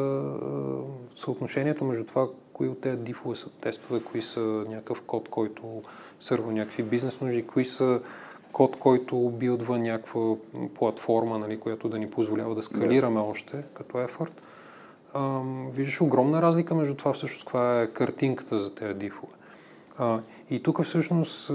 съотношението 1.15 1.85
между 1.85 2.05
това, 2.05 2.27
кои 2.53 2.67
от 2.67 2.81
тези 2.81 2.97
дифове 2.97 3.35
са 3.35 3.49
тестове, 3.49 4.03
кои 4.03 4.21
са 4.21 4.39
някакъв 4.69 5.01
код, 5.01 5.29
който 5.29 5.81
сърва 6.19 6.51
някакви 6.51 6.83
бизнес 6.83 7.21
нужди, 7.21 7.45
кои 7.45 7.65
са 7.65 7.99
код, 8.51 8.79
който 8.79 9.29
билдва 9.29 9.79
някаква 9.79 10.35
платформа, 10.75 11.39
нали, 11.39 11.59
която 11.59 11.89
да 11.89 11.99
ни 11.99 12.09
позволява 12.09 12.55
да 12.55 12.63
скалираме 12.63 13.19
yeah. 13.19 13.29
още 13.29 13.63
като 13.73 14.01
ефорт. 14.01 14.41
виждаш 15.71 16.01
огромна 16.01 16.41
разлика 16.41 16.75
между 16.75 16.95
това 16.95 17.13
всъщност 17.13 17.45
каква 17.45 17.81
е 17.81 17.87
картинката 17.87 18.59
за 18.59 18.75
тези 18.75 18.99
дифове. 18.99 19.33
И 20.49 20.63
тук 20.63 20.83
всъщност 20.83 21.51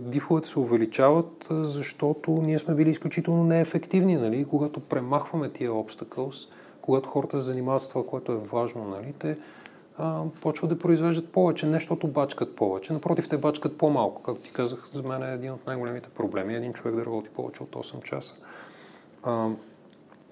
дифовете 0.00 0.48
се 0.48 0.58
увеличават, 0.58 1.46
защото 1.50 2.30
ние 2.30 2.58
сме 2.58 2.74
били 2.74 2.90
изключително 2.90 3.44
неефективни, 3.44 4.16
нали? 4.16 4.46
когато 4.50 4.80
премахваме 4.80 5.48
тия 5.48 5.70
obstacles, 5.70 6.48
когато 6.80 7.08
хората 7.08 7.38
се 7.38 7.44
занимават 7.44 7.82
с 7.82 7.88
това, 7.88 8.06
което 8.06 8.32
е 8.32 8.36
важно, 8.36 8.84
нали? 8.84 9.12
те 9.18 9.38
а, 9.98 10.22
почват 10.40 10.70
да 10.70 10.78
произвеждат 10.78 11.32
повече, 11.32 11.66
не 11.66 11.72
защото 11.72 12.08
бачкат 12.08 12.56
повече, 12.56 12.92
напротив, 12.92 13.28
те 13.28 13.36
бачкат 13.36 13.78
по-малко. 13.78 14.22
Както 14.22 14.42
ти 14.42 14.52
казах, 14.52 14.88
за 14.94 15.02
мен 15.02 15.22
е 15.22 15.32
един 15.32 15.52
от 15.52 15.66
най-големите 15.66 16.08
проблеми, 16.08 16.54
един 16.54 16.72
човек 16.72 16.94
да 16.96 17.04
работи 17.04 17.28
повече 17.28 17.62
от 17.62 17.70
8 17.70 18.02
часа. 18.02 18.34
А, 19.22 19.48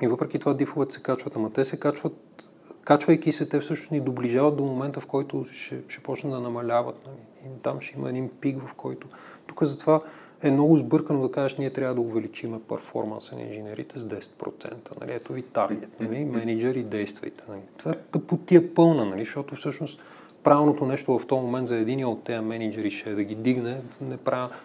и 0.02 0.06
въпреки 0.06 0.38
това 0.38 0.54
дифовете 0.54 0.94
се 0.94 1.02
качват, 1.02 1.36
ама 1.36 1.50
те 1.50 1.64
се 1.64 1.80
качват 1.80 2.46
качвайки 2.84 3.32
се, 3.32 3.48
те 3.48 3.60
всъщност 3.60 3.90
ни 3.90 4.00
доближават 4.00 4.56
до 4.56 4.64
момента, 4.64 5.00
в 5.00 5.06
който 5.06 5.44
ще, 5.44 5.82
ще 5.88 6.02
почнат 6.02 6.32
да 6.32 6.40
намаляват. 6.40 7.02
Нали? 7.06 7.16
И 7.46 7.62
там 7.62 7.80
ще 7.80 7.98
има 7.98 8.08
един 8.08 8.28
пик, 8.40 8.62
в 8.66 8.74
който... 8.74 9.06
Тук 9.46 9.64
затова 9.64 10.00
е 10.42 10.50
много 10.50 10.76
сбъркано 10.76 11.22
да 11.22 11.32
кажеш, 11.32 11.58
ние 11.58 11.70
трябва 11.70 11.94
да 11.94 12.00
увеличим 12.00 12.60
перформанса 12.68 13.36
на 13.36 13.42
инженерите 13.42 13.98
с 13.98 14.02
10%. 14.02 15.00
Нали? 15.00 15.12
Ето 15.12 15.32
ви 15.32 15.42
таргет, 15.42 16.00
нали? 16.00 16.24
менеджери, 16.24 16.82
действайте. 16.82 17.44
Нали? 17.48 17.60
Това 17.76 17.92
е 17.92 17.94
тъпотия 18.12 18.74
пълна, 18.74 19.04
нали? 19.04 19.24
защото 19.24 19.54
всъщност 19.54 20.02
правилното 20.42 20.86
нещо 20.86 21.18
в 21.18 21.26
този 21.26 21.42
момент 21.42 21.68
за 21.68 21.76
един 21.76 22.04
от 22.04 22.24
тези 22.24 22.40
менеджери 22.44 22.90
ще 22.90 23.10
е 23.10 23.14
да 23.14 23.24
ги 23.24 23.34
дигне, 23.34 23.80
не 24.00 24.16
прав... 24.16 24.64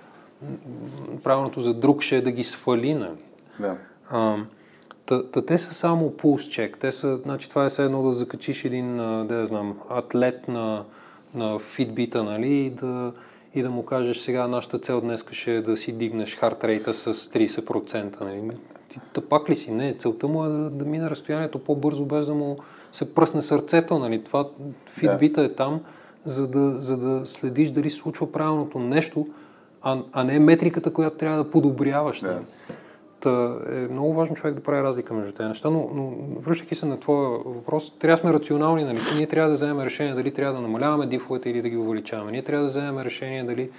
правилното 1.24 1.62
за 1.62 1.74
друг 1.74 2.02
ще 2.02 2.18
е 2.18 2.22
да 2.22 2.32
ги 2.32 2.44
свали. 2.44 2.94
Нали? 2.94 3.18
Да. 3.60 3.78
А, 4.10 4.38
Та, 5.06 5.32
та 5.32 5.46
те 5.46 5.58
са 5.58 5.74
само 5.74 6.12
пулс 6.12 6.48
чек. 6.48 6.78
Те 6.78 6.92
са, 6.92 7.18
значи 7.18 7.50
това 7.50 7.66
е 7.66 7.70
все 7.70 7.84
едно 7.84 8.04
да 8.04 8.14
закачиш 8.14 8.66
един, 8.66 8.98
да 8.98 9.36
я 9.40 9.46
знам, 9.46 9.80
атлет 9.90 10.48
на, 10.48 10.84
на 11.36 11.60
фитбита, 11.60 12.24
нали, 12.24 12.53
и 12.53 12.70
да, 12.70 13.12
и 13.56 13.62
да 13.62 13.70
му 13.70 13.86
кажеш 13.86 14.18
сега 14.18 14.48
нашата 14.48 14.80
цел 14.80 15.02
днес 15.02 15.26
ще 15.32 15.56
е 15.56 15.62
да 15.62 15.78
си 15.78 15.91
дигнеш 15.91 16.38
хартрейта 16.38 16.94
с 16.94 17.14
30%. 17.14 18.22
Нали. 18.22 18.57
Ти 18.90 18.99
тъпак 19.14 19.49
ли 19.49 19.56
си? 19.56 19.72
Не, 19.72 19.94
целта 19.94 20.28
му 20.28 20.45
е 20.45 20.49
да, 20.49 20.70
да 20.70 20.86
мине 20.86 21.10
разстоянието 21.10 21.60
по-бързо, 21.60 22.06
без 22.06 22.28
да 22.28 22.34
му 22.34 22.57
се 22.91 23.16
пръсне 23.16 23.41
сърцето. 23.41 23.99
Нали. 23.99 24.24
Това 24.24 24.49
фитбита 24.90 25.41
е 25.41 25.53
там, 25.53 25.82
за 26.26 26.48
да, 26.48 26.80
за 26.80 26.98
да 26.98 27.26
следиш 27.26 27.70
дали 27.72 27.90
се 27.90 27.98
случва 27.98 28.32
правилното 28.32 28.80
нещо, 28.80 29.28
а, 29.82 29.99
а 30.14 30.24
не 30.24 30.40
метриката, 30.40 30.94
която 30.94 31.18
трябва 31.18 31.44
да 31.44 31.52
подобряваш. 31.52 32.22
Нали. 32.22 32.40
Та 33.26 33.56
е 33.70 33.74
много 33.74 34.14
важно 34.14 34.36
човек 34.36 34.56
да 34.56 34.64
прави 34.64 34.84
разлика 34.84 35.14
между 35.14 35.34
тези 35.34 35.48
неща, 35.48 35.70
но, 35.70 35.90
но 35.94 36.14
връщайки 36.40 36.76
се 36.76 36.86
на 36.86 37.00
твоя 37.00 37.30
въпрос, 37.46 37.94
трябва 38.00 38.16
да 38.16 38.22
сме 38.22 38.34
рационални, 38.34 38.84
нали? 38.84 39.00
Ние 39.16 39.28
трябва 39.28 39.50
да 39.50 39.56
вземем 39.56 39.86
решение 39.86 40.14
дали 40.14 40.34
трябва 40.34 40.56
да 40.56 40.62
намаляваме 40.62 41.06
дифовете 41.06 41.50
или 41.50 41.62
да 41.62 41.70
ги 41.70 41.78
увеличаваме. 41.78 42.32
Ние 42.32 42.44
трябва 42.44 42.64
да 42.64 42.70
вземем 42.70 43.00
решение 43.00 43.44
дали 43.44 43.70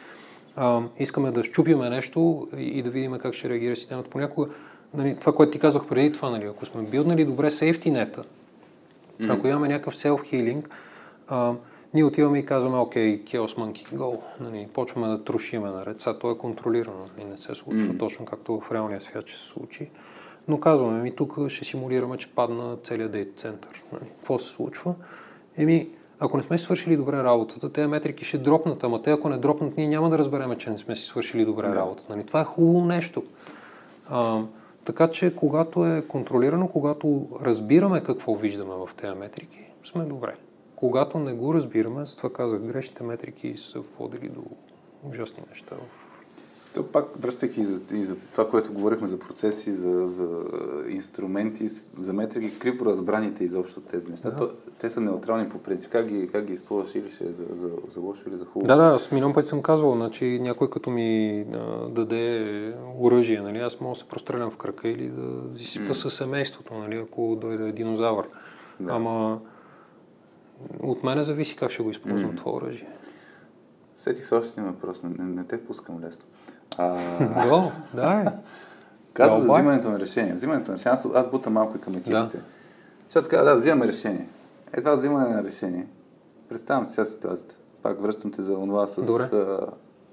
а, 0.57 0.81
искаме 0.99 1.31
да 1.31 1.43
щупиме 1.43 1.91
нещо 1.91 2.49
и, 2.57 2.63
и 2.63 2.83
да 2.83 2.91
видим 2.91 3.19
как 3.19 3.35
ще 3.35 3.49
реагира 3.49 3.77
системата. 3.77 4.11
Понякога, 4.11 4.49
нали, 4.95 5.17
това, 5.21 5.35
което 5.35 5.53
ти 5.53 5.59
казах 5.59 5.87
преди 5.87 6.13
това, 6.13 6.31
нали, 6.31 6.45
ако 6.45 6.67
сме 6.67 6.83
билднали 6.83 7.25
добре 7.25 7.51
сейфти 7.51 7.91
нета, 7.91 8.23
mm-hmm. 9.21 9.39
ако 9.39 9.49
имаме 9.49 9.69
някакъв 9.69 9.95
а, 11.29 11.53
ние 11.97 12.05
отиваме 12.05 12.39
и 12.39 12.47
казваме, 12.47 12.79
окей, 12.79 13.25
Chaos 13.25 13.57
Monkey, 13.59 13.97
go. 13.97 14.21
Нали, 14.41 14.69
почваме 14.75 15.09
да 15.09 15.25
трушиме 15.25 15.71
наред. 15.71 16.01
Сега 16.01 16.19
то 16.19 16.31
е 16.31 16.39
контролирано, 16.39 16.97
нали, 17.17 17.29
не 17.29 17.39
се 17.39 17.55
случва 17.55 17.95
mm. 17.95 17.99
точно 17.99 18.25
както 18.25 18.61
в 18.61 18.73
реалния 18.73 19.01
свят 19.01 19.29
ще 19.29 19.39
се 19.39 19.49
случи. 19.49 19.91
Но 20.49 20.61
казваме 20.61 21.03
ми, 21.03 21.17
тук 21.17 21.49
ще 21.49 21.65
симулираме, 21.65 22.17
че 22.17 22.35
падна 22.35 22.77
целият 22.85 23.13
дейт 23.13 23.39
център. 23.39 23.83
Нали. 23.93 24.11
Какво 24.19 24.39
се 24.39 24.49
случва? 24.49 24.95
Еми, 25.57 25.91
ако 26.21 26.37
не 26.37 26.43
сме 26.43 26.59
свършили 26.59 26.97
добре 26.97 27.17
работата, 27.17 27.73
тези 27.73 27.87
метрики 27.87 28.25
ще 28.25 28.39
дропнат, 28.39 28.85
ама 28.85 29.03
те 29.03 29.11
ако 29.11 29.29
не 29.29 29.39
дропнат, 29.39 29.77
ние 29.77 29.89
няма 29.89 30.11
да 30.11 30.19
разбереме, 30.19 30.57
че 30.57 30.71
не 30.71 30.79
сме 30.79 30.97
си 30.97 31.03
свършили 31.03 31.45
добре 31.45 31.69
да. 31.69 31.75
работата. 31.75 32.17
Нали? 32.17 32.27
Това 32.27 32.41
е 32.41 32.45
хубаво 32.45 32.85
нещо. 32.85 33.23
А, 34.09 34.43
така 34.85 35.11
че, 35.11 35.37
когато 35.37 35.87
е 35.87 36.05
контролирано, 36.09 36.69
когато 36.69 37.29
разбираме 37.43 38.01
какво 38.01 38.35
виждаме 38.35 38.75
в 38.75 38.89
тези 38.97 39.19
метрики, 39.19 39.59
сме 39.85 40.05
добре. 40.05 40.35
Когато 40.77 41.19
не 41.19 41.35
го 41.35 41.55
разбираме, 41.55 42.05
затова 42.05 42.33
казах, 42.33 42.61
грешните 42.61 43.03
метрики 43.03 43.55
са 43.57 43.81
водили 43.81 44.29
до 44.29 44.43
ужасни 45.11 45.43
неща 45.51 45.77
в 45.77 46.07
то 46.77 46.87
пак, 46.87 47.05
връщайки 47.21 47.61
и 47.61 47.65
за, 47.65 47.83
и 47.93 48.05
за 48.05 48.17
това, 48.33 48.49
което 48.49 48.73
говорихме 48.73 49.07
за 49.09 49.19
процеси, 49.19 49.73
за, 49.73 50.07
за 50.07 50.29
инструменти, 50.89 51.67
за 51.67 52.13
метрики, 52.13 52.59
криво 52.59 52.85
разбраните 52.87 53.45
изобщо 53.45 53.81
тези 53.81 54.11
неща, 54.11 54.31
да. 54.31 54.37
то, 54.37 54.51
те 54.81 54.91
са 54.91 55.01
неутрални 55.01 55.49
по 55.49 55.59
принцип. 55.59 55.91
Как 55.91 56.07
ги, 56.07 56.29
как 56.33 56.45
ги 56.45 56.53
използваш 56.53 56.95
или 56.95 57.09
ще 57.09 57.25
е 57.25 57.29
за, 57.29 57.47
за, 57.51 57.71
за 57.89 58.01
лошо 58.01 58.23
или 58.29 58.37
за 58.37 58.45
хубаво? 58.45 58.67
Да, 58.67 58.77
да, 58.77 58.95
аз 58.95 59.13
милион 59.13 59.35
пъти 59.35 59.49
съм 59.49 59.63
казвал, 59.63 59.95
значи 59.95 60.39
някой 60.43 60.71
като 60.71 60.91
ми 60.91 61.41
а, 61.53 61.89
даде 61.89 62.75
оръжие, 62.99 63.41
нали, 63.41 63.59
аз 63.59 63.81
мога 63.81 63.95
да 63.95 63.99
се 63.99 64.09
прострелям 64.09 64.51
в 64.51 64.57
крака 64.57 64.89
или 64.89 65.09
да 65.09 65.63
изсипа 65.63 65.85
mm. 65.85 65.93
със 65.93 66.15
семейството, 66.15 66.75
нали, 66.75 66.97
ако 66.97 67.39
дойде 67.41 67.73
динозавър. 67.73 68.29
Да. 68.81 68.93
Ама 68.93 69.41
от 70.83 71.05
мене 71.05 71.23
зависи 71.23 71.57
как 71.57 71.71
ще 71.71 71.83
го 71.83 71.91
използвам 71.91 72.33
mm. 72.33 72.37
това 72.37 72.53
оръжие. 72.53 72.89
Сетих 73.97 74.27
се 74.27 74.35
още 74.35 74.61
един 74.61 74.73
въпрос, 74.73 75.03
не, 75.03 75.25
не 75.25 75.45
те 75.45 75.65
пускам 75.65 76.01
лесно. 76.01 76.25
А... 76.77 76.89
да, 77.95 78.33
Каза 79.13 79.41
за 79.41 79.53
взимането 79.53 79.91
на 79.91 80.01
решение. 80.01 80.35
Взимането 80.35 80.71
на 80.71 80.77
решение. 80.77 80.93
Аз, 80.93 81.07
аз 81.15 81.31
бутам 81.31 81.53
малко 81.53 81.77
и 81.77 81.81
към 81.81 81.95
екипите. 81.95 82.37
Да. 82.37 82.43
Защото 83.05 83.29
така, 83.29 83.43
да, 83.43 83.55
взимаме 83.55 83.89
решение. 83.89 84.29
Е, 84.73 84.81
това 84.81 84.95
взимане 84.95 85.29
на 85.29 85.45
решение. 85.45 85.87
Представям 86.49 86.85
си 86.85 86.93
сега 86.93 87.05
ситуацията. 87.05 87.57
Пак 87.83 88.03
връщам 88.03 88.31
те 88.31 88.43
за 88.43 88.55
това 88.55 88.87
с 88.87 89.21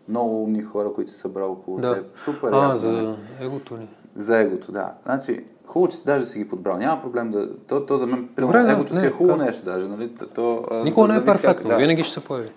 много 0.07 0.43
умни 0.43 0.63
хора, 0.63 0.93
които 0.93 1.11
са 1.11 1.17
събрал 1.17 1.51
около 1.51 1.79
да. 1.79 1.93
теб. 1.93 2.19
Супер. 2.19 2.51
А, 2.51 2.63
яко, 2.63 2.75
за 2.75 2.91
не? 2.91 3.15
егото 3.41 3.77
ли? 3.77 3.87
За 4.15 4.37
егото, 4.37 4.71
да. 4.71 4.93
Значи, 5.03 5.45
хубаво, 5.65 5.91
че 5.91 5.97
си 5.97 6.05
даже 6.05 6.25
си 6.25 6.39
ги 6.39 6.49
подбрал. 6.49 6.77
Няма 6.77 7.01
проблем 7.01 7.31
да... 7.31 7.57
То, 7.57 7.85
то 7.85 7.97
за 7.97 8.07
мен, 8.07 8.29
Добре, 8.39 8.71
егото 8.71 8.93
не, 8.93 8.99
си 8.99 9.05
е 9.05 9.11
хубаво 9.11 9.37
как? 9.37 9.47
нещо 9.47 9.65
даже, 9.65 9.87
нали? 9.87 10.11
То, 10.35 10.65
Никога 10.83 11.07
не 11.07 11.17
е 11.17 11.25
перфектно, 11.25 11.55
как, 11.55 11.67
да. 11.67 11.77
винаги 11.77 12.03
ще 12.03 12.13
се 12.13 12.19
появи. 12.19 12.49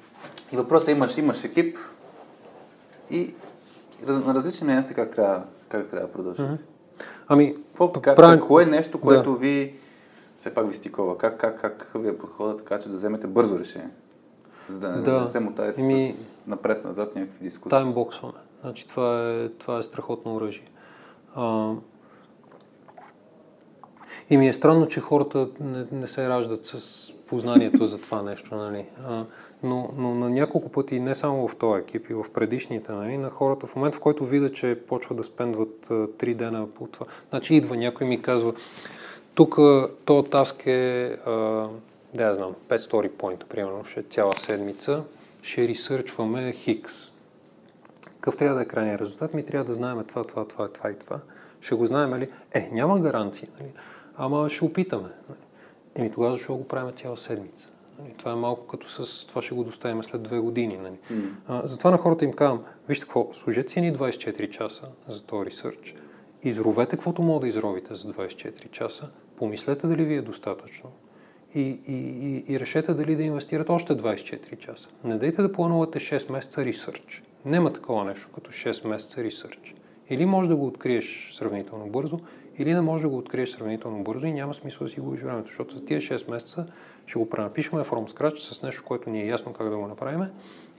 И 0.52 0.56
въпросът 0.56 0.88
е, 0.88 0.92
имаш, 0.92 1.18
имаш 1.18 1.44
екип 1.44 1.76
и 3.10 3.34
на 4.06 4.34
различни 4.34 4.64
мнения 4.64 4.82
сте 4.82 4.94
как 4.94 5.10
трябва, 5.10 5.42
как 5.68 5.86
трябва 5.86 6.06
да 6.06 6.12
продължите. 6.12 6.42
Mm-hmm. 6.42 6.60
Ами, 7.28 7.54
Какво, 7.66 7.92
как, 7.92 8.16
правим... 8.16 8.38
какво 8.38 8.60
е 8.60 8.66
нещо, 8.66 9.00
което 9.00 9.32
да. 9.32 9.38
ви 9.38 9.74
все 10.38 10.54
пак 10.54 10.68
ви 10.68 10.74
стикова? 10.74 11.18
Как, 11.18 11.40
как, 11.40 11.60
как 11.60 11.90
ви 11.94 12.08
е 12.08 12.18
подхода 12.18 12.56
така, 12.56 12.78
че 12.78 12.88
да 12.88 12.96
вземете 12.96 13.26
бързо 13.26 13.58
решение? 13.58 13.90
За 14.68 14.92
да, 14.92 15.02
да. 15.02 15.12
да 15.12 15.20
не 15.20 15.26
се 15.26 15.40
мотаете 15.40 15.82
Ами... 15.82 16.08
с 16.08 16.46
напред-назад 16.46 17.16
някакви 17.16 17.44
дискусии. 17.44 17.70
Таймбоксване. 17.70 18.38
Значи 18.60 18.88
това 18.88 19.30
е, 19.30 19.48
това 19.48 19.78
е 19.78 19.82
страхотно 19.82 20.34
оръжие. 20.34 20.70
А... 21.34 21.72
И 24.30 24.36
ми 24.36 24.48
е 24.48 24.52
странно, 24.52 24.88
че 24.88 25.00
хората 25.00 25.48
не, 25.60 25.86
не 25.92 26.08
се 26.08 26.28
раждат 26.28 26.66
с 26.66 27.12
познанието 27.26 27.86
за 27.86 27.98
това 27.98 28.22
нещо. 28.22 28.54
Нали? 28.54 28.84
А, 29.06 29.24
но, 29.62 29.90
но 29.96 30.14
на 30.14 30.30
няколко 30.30 30.68
пъти, 30.68 31.00
не 31.00 31.14
само 31.14 31.48
в 31.48 31.56
този 31.56 31.80
екип 31.80 32.10
и 32.10 32.14
в 32.14 32.24
предишните, 32.34 32.92
нали, 32.92 33.18
на 33.18 33.30
хората, 33.30 33.66
в 33.66 33.76
момента 33.76 33.96
в 33.96 34.00
който 34.00 34.24
видят, 34.24 34.54
че 34.54 34.80
почва 34.88 35.14
да 35.14 35.24
спендват 35.24 35.90
три 36.18 36.34
дена 36.34 36.66
по 36.66 36.86
това, 36.86 37.06
значи 37.30 37.54
идва 37.54 37.76
някой 37.76 38.06
ми 38.06 38.22
казва, 38.22 38.54
тук 39.34 39.58
този 40.04 40.30
таск 40.30 40.66
е, 40.66 41.16
да 42.14 42.24
я 42.24 42.34
знам, 42.34 42.54
5 42.68 42.76
story 42.76 43.10
point, 43.10 43.44
примерно, 43.44 43.84
ще 43.84 44.00
е 44.00 44.02
цяла 44.02 44.36
седмица, 44.36 45.02
ще 45.42 45.68
ресърчваме 45.68 46.52
Хикс. 46.52 47.08
Какъв 48.04 48.36
трябва 48.36 48.56
да 48.56 48.62
е 48.62 48.68
крайният 48.68 49.00
резултат? 49.00 49.34
Ми 49.34 49.44
трябва 49.44 49.64
да 49.64 49.74
знаем 49.74 50.04
това, 50.08 50.24
това, 50.24 50.48
това, 50.48 50.68
това 50.68 50.90
и 50.90 50.98
това. 50.98 51.20
Ще 51.60 51.74
го 51.74 51.86
знаем 51.86 52.14
ли? 52.14 52.28
Е, 52.54 52.70
няма 52.72 53.00
гаранции, 53.00 53.48
нали? 53.60 53.70
ама 54.16 54.48
ще 54.48 54.64
опитаме. 54.64 55.08
Нали? 55.28 55.38
Еми 55.94 56.12
тогава 56.12 56.38
ще 56.38 56.52
го 56.52 56.68
правим 56.68 56.92
цяла 56.96 57.16
седмица. 57.16 57.68
Нали, 57.98 58.14
това 58.18 58.32
е 58.32 58.34
малко 58.34 58.66
като 58.66 58.88
с 58.88 59.26
това 59.26 59.42
ще 59.42 59.54
го 59.54 59.64
доставим 59.64 60.04
след 60.04 60.22
две 60.22 60.38
години. 60.38 60.76
Нали. 60.76 60.98
Mm. 61.12 61.30
А, 61.48 61.66
затова 61.66 61.90
на 61.90 61.98
хората 61.98 62.24
им 62.24 62.32
казвам, 62.32 62.64
вижте 62.88 63.04
какво, 63.04 63.28
служете 63.32 63.72
си 63.72 63.80
ни 63.80 63.96
24 63.96 64.50
часа 64.50 64.88
за 65.08 65.22
този 65.22 65.50
ресърч, 65.50 65.94
изровете 66.42 66.90
каквото 66.90 67.22
мога 67.22 67.40
да 67.40 67.48
изровите 67.48 67.94
за 67.94 68.08
24 68.08 68.70
часа, 68.70 69.08
помислете 69.36 69.86
дали 69.86 70.04
ви 70.04 70.14
е 70.14 70.22
достатъчно 70.22 70.90
и, 71.56 71.78
и, 71.88 71.94
и, 71.94 72.44
и 72.48 72.60
решете 72.60 72.94
дали 72.94 73.16
да 73.16 73.22
инвестирате 73.22 73.72
още 73.72 73.96
24 73.96 74.58
часа. 74.58 74.88
Не 75.04 75.18
дайте 75.18 75.42
да 75.42 75.52
планувате 75.52 76.00
6 76.00 76.32
месеца 76.32 76.64
ресърч. 76.64 77.22
Нема 77.44 77.72
такова 77.72 78.04
нещо 78.04 78.28
като 78.34 78.50
6 78.50 78.88
месеца 78.88 79.24
ресърч. 79.24 79.74
Или 80.10 80.26
може 80.26 80.48
да 80.48 80.56
го 80.56 80.66
откриеш 80.66 81.32
сравнително 81.34 81.86
бързо, 81.86 82.20
или 82.58 82.74
не 82.74 82.80
може 82.80 83.02
да 83.02 83.08
го 83.08 83.18
откриеш 83.18 83.48
сравнително 83.48 84.02
бързо 84.02 84.26
и 84.26 84.32
няма 84.32 84.54
смисъл 84.54 84.84
да 84.84 84.90
си 84.90 85.00
го 85.00 85.10
времето, 85.10 85.46
защото 85.48 85.74
за 85.74 85.84
тия 85.84 86.00
6 86.00 86.30
месеца 86.30 86.66
ще 87.06 87.18
го 87.18 87.28
пренапишем 87.28 87.78
from 87.78 88.10
scratch 88.10 88.38
с 88.38 88.62
нещо, 88.62 88.82
което 88.84 89.10
ни 89.10 89.22
е 89.22 89.26
ясно 89.26 89.52
как 89.52 89.70
да 89.70 89.76
го 89.76 89.86
направим 89.86 90.20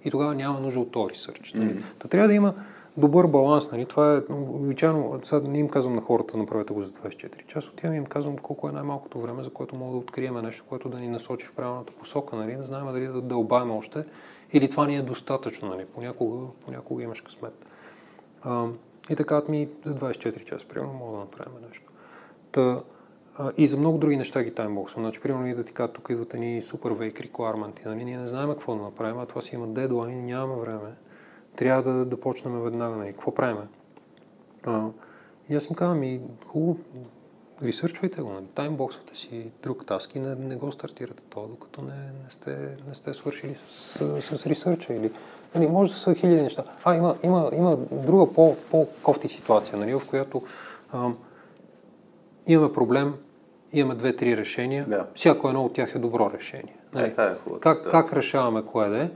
и 0.06 0.12
тогава 0.12 0.36
няма 0.36 0.60
нужда 0.60 0.80
от 0.80 0.92
този 0.92 1.10
ресърч. 1.10 1.54
Mm-hmm. 1.54 1.82
Та 2.00 2.08
трябва 2.08 2.28
да 2.28 2.34
има 2.34 2.54
добър 2.98 3.28
баланс. 3.28 3.72
Нали? 3.72 3.86
Това 3.86 4.16
е 4.16 4.34
обичайно, 4.34 5.20
сега 5.24 5.50
не 5.50 5.60
им 5.60 5.70
казвам 5.70 5.94
на 5.94 6.02
хората, 6.02 6.38
направете 6.38 6.74
го 6.74 6.82
за 6.82 6.92
24 6.92 7.46
часа, 7.46 7.70
отивам 7.74 7.96
им 7.96 8.06
казвам 8.06 8.38
колко 8.38 8.70
е 8.70 8.72
най-малкото 8.72 9.22
време, 9.22 9.44
за 9.44 9.50
което 9.50 9.76
мога 9.76 9.92
да 9.92 9.98
открием 9.98 10.42
нещо, 10.42 10.66
което 10.70 10.90
да 10.90 11.00
ни 11.00 11.08
насочи 11.08 11.46
в 11.46 11.54
правилната 11.54 11.94
посока, 11.94 12.36
нали? 12.36 12.56
да 12.56 12.64
знаем 12.64 12.86
дали 12.94 13.08
да 13.08 13.22
дълбаем 13.22 13.72
още 13.72 14.06
или 14.54 14.70
това 14.70 14.88
ни 14.88 14.96
е 14.96 15.02
достатъчно. 15.02 15.70
Нали? 15.70 15.86
Понякога, 15.96 16.48
понякога 16.66 17.04
имаш 17.04 17.22
късмет. 17.22 17.66
А, 18.42 18.68
и 19.10 19.16
така 19.16 19.42
ми 19.50 19.68
за 19.86 19.96
24 19.96 20.44
часа, 20.44 20.68
примерно, 20.68 20.94
мога 20.94 21.12
да 21.12 21.18
направим 21.18 21.54
нещо. 21.70 21.92
Та, 22.52 22.82
а, 23.38 23.52
и 23.58 23.68
за 23.68 23.78
много 23.78 23.98
други 23.98 24.18
неща 24.18 24.44
ги 24.44 24.56
таймбоксвам. 24.56 25.04
Значи, 25.04 25.22
примерно, 25.22 25.48
и 25.48 25.54
да 25.54 25.64
ти 25.64 25.74
кажа, 25.74 25.94
тук 25.94 26.08
идват 26.10 26.34
ни 26.34 26.62
супер 26.62 26.92
вейк 26.92 27.20
requirement. 27.20 27.86
Нали? 27.86 28.06
Ние 28.06 28.18
не 28.18 28.28
знаем 28.28 28.50
какво 28.50 28.76
да 28.76 28.82
направим, 28.82 29.20
а 29.20 29.26
това 29.26 29.42
си 29.42 29.56
има 29.56 29.68
дедлайн, 29.68 30.26
нямаме 30.26 30.62
време. 30.62 30.94
Трябва 31.58 31.94
да, 31.94 32.06
да 32.06 32.20
почнем 32.20 32.62
веднага. 32.62 32.96
Нали? 32.96 33.14
Какво 33.14 33.34
правим? 33.34 33.58
А, 34.66 34.88
и 35.50 35.56
аз 35.56 35.66
им 35.66 35.76
казвам, 35.76 36.04
и 36.04 36.22
хубаво, 36.46 36.78
ресърчвайте 37.64 38.22
го, 38.22 38.30
нали? 38.30 38.46
таймбоксвате 38.56 39.16
си 39.16 39.52
друг 39.64 39.86
таск 39.86 40.16
и 40.16 40.20
не, 40.20 40.36
не 40.36 40.56
го 40.56 40.72
стартирате 40.72 41.24
това, 41.30 41.48
докато 41.48 41.82
не, 41.82 41.96
не, 42.24 42.30
сте, 42.30 42.58
не 42.88 42.94
сте 42.94 43.14
свършили 43.14 43.56
с, 43.68 44.22
с, 44.22 44.38
с 44.38 44.48
ресърча 44.48 44.94
или 44.94 45.12
Нали, 45.56 45.68
може 45.68 45.92
да 45.92 45.98
са 45.98 46.16
хиляди 46.16 46.42
неща. 46.42 46.64
А, 46.84 46.96
има, 46.96 47.16
има, 47.24 47.50
има 47.54 47.78
друга 47.92 48.34
по, 48.34 48.56
по-кофти 48.72 49.28
ситуация, 49.28 49.78
нали, 49.78 49.94
в 49.94 50.02
която 50.10 50.42
а, 50.92 51.10
имаме 52.48 52.74
проблем, 52.74 53.14
имаме 53.74 53.96
две-три 53.96 54.38
решения, 54.38 54.86
да. 54.88 55.08
всяко 55.16 55.48
едно 55.48 55.66
от 55.66 55.74
тях 55.74 55.96
е 55.96 56.00
добро 56.00 56.32
решение. 56.34 56.76
Нали? 56.94 57.06
Е, 57.06 57.24
е 57.24 57.60
как, 57.60 57.92
как 57.92 58.14
решаваме 58.14 58.64
кое 58.64 58.90
да 58.90 59.04
е? 59.04 59.10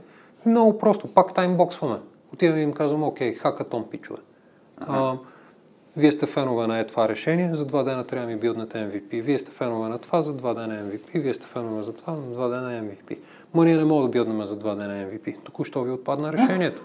Много 0.46 0.78
просто, 0.78 1.14
пак 1.14 1.34
таймбоксваме. 1.34 1.98
Отиваме 2.32 2.60
и 2.60 2.62
им 2.62 2.72
казваме, 2.72 3.06
окей, 3.06 3.34
хакатон 3.34 3.84
пичове. 3.90 4.20
А, 4.80 5.16
вие 5.96 6.12
сте 6.12 6.26
фенове 6.26 6.66
на 6.66 6.78
е 6.78 6.86
това 6.86 7.08
решение, 7.08 7.54
за 7.54 7.66
два 7.66 7.82
дена 7.82 8.06
трябва 8.06 8.26
да 8.26 8.32
ми 8.32 8.40
билднете 8.40 8.78
MVP. 8.78 9.22
Вие 9.22 9.38
сте 9.38 9.50
фенове 9.50 9.88
на 9.88 9.98
това, 9.98 10.22
за 10.22 10.32
два 10.32 10.54
дена 10.54 10.74
MVP. 10.74 11.20
Вие 11.20 11.34
сте 11.34 11.46
фенове 11.46 11.82
за 11.82 11.92
това, 11.92 12.16
за 12.16 12.32
два 12.34 12.48
дена 12.48 12.82
MVP. 12.82 13.18
Ма 13.54 13.64
ние 13.64 13.76
не 13.76 13.84
мога 13.84 14.02
да 14.02 14.08
билднем 14.08 14.44
за 14.44 14.56
два 14.56 14.74
дена 14.74 14.92
MVP. 14.92 15.44
Току-що 15.44 15.82
ви 15.82 15.90
отпадна 15.90 16.32
решението. 16.32 16.80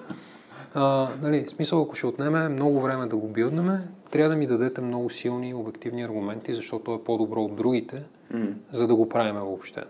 А, 0.73 1.07
нали, 1.21 1.45
смисъл, 1.49 1.81
ако 1.81 1.95
ще 1.95 2.07
отнеме 2.07 2.49
много 2.49 2.81
време 2.81 3.05
да 3.05 3.15
го 3.15 3.27
билднеме, 3.27 3.81
трябва 4.11 4.29
да 4.29 4.35
ми 4.35 4.47
дадете 4.47 4.81
много 4.81 5.09
силни 5.09 5.53
обективни 5.53 6.03
аргументи, 6.03 6.53
защото 6.53 6.93
е 6.93 7.03
по-добро 7.03 7.41
от 7.41 7.55
другите, 7.55 8.03
mm. 8.33 8.53
за 8.71 8.87
да 8.87 8.95
го 8.95 9.09
правим 9.09 9.35
въобще. 9.35 9.83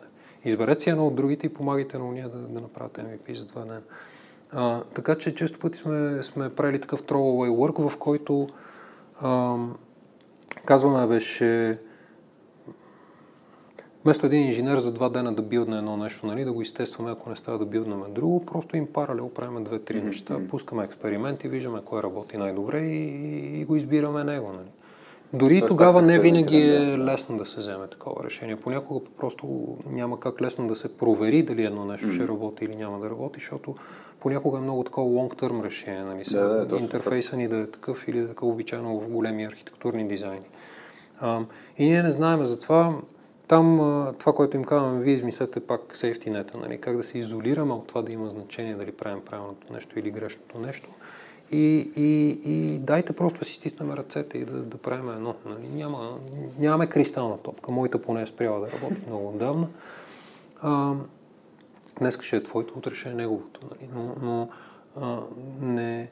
Изберете 0.46 0.84
си 0.84 0.90
едно 0.90 1.08
от 1.08 1.16
другите 1.16 1.46
и 1.46 1.54
помагайте 1.54 1.98
на 1.98 2.06
уния 2.06 2.30
да, 2.30 2.38
да 2.38 2.62
направят 2.62 2.98
MVP 2.98 3.38
за 3.38 3.46
два 3.46 3.62
дена. 3.62 3.82
А, 4.52 4.82
така 4.84 5.16
че 5.16 5.36
често 5.36 5.60
пъти 5.60 5.78
сме, 5.78 6.24
сме 6.24 6.50
правили 6.50 6.82
такъв 6.82 7.04
throwaway 7.04 7.50
work, 7.50 7.90
в 7.90 7.98
който 7.98 8.48
а, 9.22 9.58
казваме 10.66 11.08
беше 11.08 11.80
Вместо 14.08 14.26
един 14.26 14.48
инженер 14.48 14.80
за 14.80 14.92
два 14.92 15.10
дена 15.10 15.34
да 15.34 15.42
билдне 15.42 15.78
едно 15.78 15.98
нещо, 15.98 16.26
нали, 16.26 16.46
да 16.46 16.54
го 16.54 16.62
изтестваме, 16.62 17.12
ако 17.12 17.30
не 17.30 17.36
става 17.36 17.58
да 17.58 17.66
билднем 17.66 18.04
друго, 18.10 18.46
просто 18.46 18.78
им 18.78 18.88
паралел 18.94 19.30
правим 19.30 19.64
две-три 19.64 19.98
mm-hmm. 19.98 20.04
неща, 20.04 20.40
пускаме 20.50 20.84
експерименти, 20.84 21.48
виждаме 21.48 21.80
кой 21.86 22.04
работи 22.04 22.38
най-добре 22.38 22.80
и, 22.80 23.62
и 23.62 23.66
го 23.66 23.76
избираме 23.76 24.24
него. 24.24 24.54
Нали. 24.54 24.68
Дори 25.34 25.60
Тоест, 25.60 25.68
тогава 25.68 26.02
не 26.02 26.20
винаги 26.20 26.58
е 26.58 26.98
лесно 26.98 27.38
да 27.38 27.46
се 27.46 27.60
вземе 27.60 27.88
такова 27.88 28.24
решение. 28.26 28.56
Понякога 28.56 29.06
просто 29.18 29.78
няма 29.90 30.20
как 30.20 30.42
лесно 30.42 30.68
да 30.68 30.76
се 30.76 30.98
провери 30.98 31.44
дали 31.44 31.66
едно 31.66 31.86
нещо 31.86 32.10
ще 32.10 32.28
работи 32.28 32.66
или 32.66 32.76
няма 32.76 33.00
да 33.00 33.10
работи, 33.10 33.40
защото 33.40 33.76
понякога 34.20 34.58
е 34.58 34.62
много 34.62 34.84
такова 34.84 35.10
long-term 35.10 35.64
решение. 35.64 36.04
Нали? 36.04 36.24
Да, 36.32 36.66
да, 36.66 36.78
Интерфейса 36.78 37.38
ни 37.38 37.48
да 37.48 37.58
е 37.58 37.68
такъв 37.68 38.08
или 38.08 38.18
да 38.20 38.26
е 38.26 38.28
такъв 38.28 38.50
обичайно 38.50 39.00
в 39.00 39.10
големи 39.10 39.46
архитектурни 39.46 40.08
дизайни. 40.08 40.46
А, 41.20 41.42
и 41.78 41.86
ние 41.86 42.04
не 42.04 42.12
знаем, 42.12 42.46
затова 42.46 42.94
там 43.48 43.78
това, 44.20 44.34
което 44.34 44.58
им 44.58 44.64
казваме, 44.64 45.04
вие 45.04 45.14
измислете 45.14 45.60
пак 45.60 45.82
safety 45.82 46.28
net 46.28 46.56
нали? 46.56 46.82
как 46.82 46.98
да 46.98 47.04
се 47.04 47.18
изолираме 47.18 47.74
от 47.74 47.88
това 47.88 48.02
да 48.02 48.12
има 48.12 48.30
значение 48.30 48.76
дали 48.76 48.92
правим 48.92 49.22
правилното 49.26 49.74
нещо 49.74 50.00
или 50.00 50.12
грешното 50.12 50.60
нещо. 50.60 50.90
И, 51.52 51.92
и, 51.96 52.40
и 52.46 52.80
дайте 52.80 53.14
просто 53.14 53.46
си 53.46 53.54
стиснем 53.54 53.92
ръцете 53.92 54.38
и 54.38 54.46
да, 54.46 54.52
да 54.52 54.78
правим 54.78 55.10
едно. 55.10 55.36
Нали? 55.46 55.68
Няма, 55.68 56.20
нямаме 56.60 56.88
кристална 56.88 57.38
топка. 57.38 57.72
Моята 57.72 58.02
поне 58.02 58.22
е 58.22 58.28
спряла 58.28 58.60
да 58.60 58.68
работи 58.72 59.02
много 59.08 59.30
отдавна. 59.30 59.68
А, 60.62 60.94
днес 62.00 62.22
ще 62.22 62.36
е 62.36 62.44
твоето, 62.44 62.74
утре 62.78 62.96
ще 62.96 63.10
е 63.10 63.14
неговото. 63.14 63.60
Нали? 63.64 63.90
Но, 63.96 64.16
но 64.22 64.50
а, 65.02 65.20
не, 65.62 66.10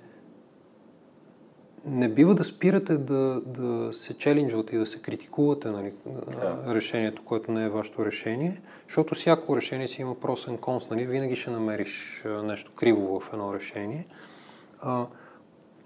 не 1.85 2.09
бива 2.09 2.35
да 2.35 2.43
спирате 2.43 2.97
да, 2.97 3.41
да 3.45 3.93
се 3.93 4.17
челенджвате 4.17 4.75
и 4.75 4.79
да 4.79 4.85
се 4.85 5.01
критикувате 5.01 5.69
нали, 5.69 5.93
Да. 6.31 6.63
решението, 6.75 7.21
което 7.25 7.51
не 7.51 7.65
е 7.65 7.69
вашето 7.69 8.05
решение, 8.05 8.61
защото 8.87 9.15
всяко 9.15 9.57
решение 9.57 9.87
си 9.87 10.01
има 10.01 10.19
просен 10.19 10.57
конс. 10.57 10.89
Нали? 10.89 11.05
Винаги 11.05 11.35
ще 11.35 11.51
намериш 11.51 12.23
нещо 12.43 12.71
криво 12.75 13.19
в 13.19 13.33
едно 13.33 13.53
решение. 13.53 14.07
А, 14.81 15.05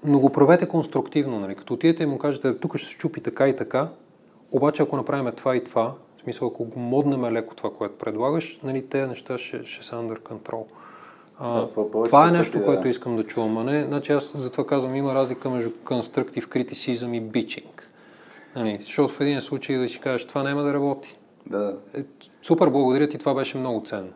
но 0.03 0.19
го 0.19 0.29
правете 0.29 0.67
конструктивно. 0.67 1.39
Нали? 1.39 1.55
Като 1.55 1.73
отидете 1.73 2.03
и 2.03 2.05
му 2.05 2.17
кажете, 2.17 2.59
тук 2.59 2.77
ще 2.77 2.87
се 2.87 2.93
щупи 2.93 3.21
така 3.21 3.47
и 3.47 3.55
така, 3.55 3.87
обаче 4.51 4.83
ако 4.83 4.95
направим 4.97 5.31
това 5.31 5.55
и 5.55 5.63
това, 5.63 5.93
в 6.17 6.21
смисъл 6.21 6.47
ако 6.47 6.63
го 6.63 6.79
моднем 6.79 7.33
леко 7.33 7.55
това, 7.55 7.69
което 7.77 7.97
предлагаш, 7.97 8.59
нали, 8.63 8.85
тези 8.85 9.07
неща 9.07 9.37
ще, 9.37 9.65
ще 9.65 9.85
са 9.85 9.95
under 9.95 10.19
control. 10.19 10.63
А, 11.39 11.61
Да, 11.61 11.67
това 12.05 12.21
е 12.21 12.25
пъти, 12.25 12.37
нещо, 12.37 12.59
да. 12.59 12.65
което 12.65 12.87
искам 12.87 13.15
да 13.15 13.23
чувам. 13.23 13.57
А 13.57 13.63
не, 13.63 13.83
значи 13.83 14.11
аз 14.11 14.31
затова 14.35 14.65
казвам, 14.67 14.95
има 14.95 15.15
разлика 15.15 15.49
между 15.49 15.69
constructive 15.69 16.45
criticism 16.45 17.17
и 17.17 17.21
bitching. 17.21 17.81
Нали, 18.55 18.79
защото 18.81 19.13
в 19.13 19.21
един 19.21 19.41
случай 19.41 19.77
да 19.77 19.89
си 19.89 19.99
кажеш, 19.99 20.27
това 20.27 20.43
няма 20.43 20.63
да 20.63 20.73
работи. 20.73 21.17
Да. 21.45 21.77
Е, 21.97 22.03
супер, 22.43 22.69
благодаря 22.69 23.09
ти, 23.09 23.17
това 23.17 23.33
беше 23.33 23.57
много 23.57 23.83
ценно. 23.85 24.11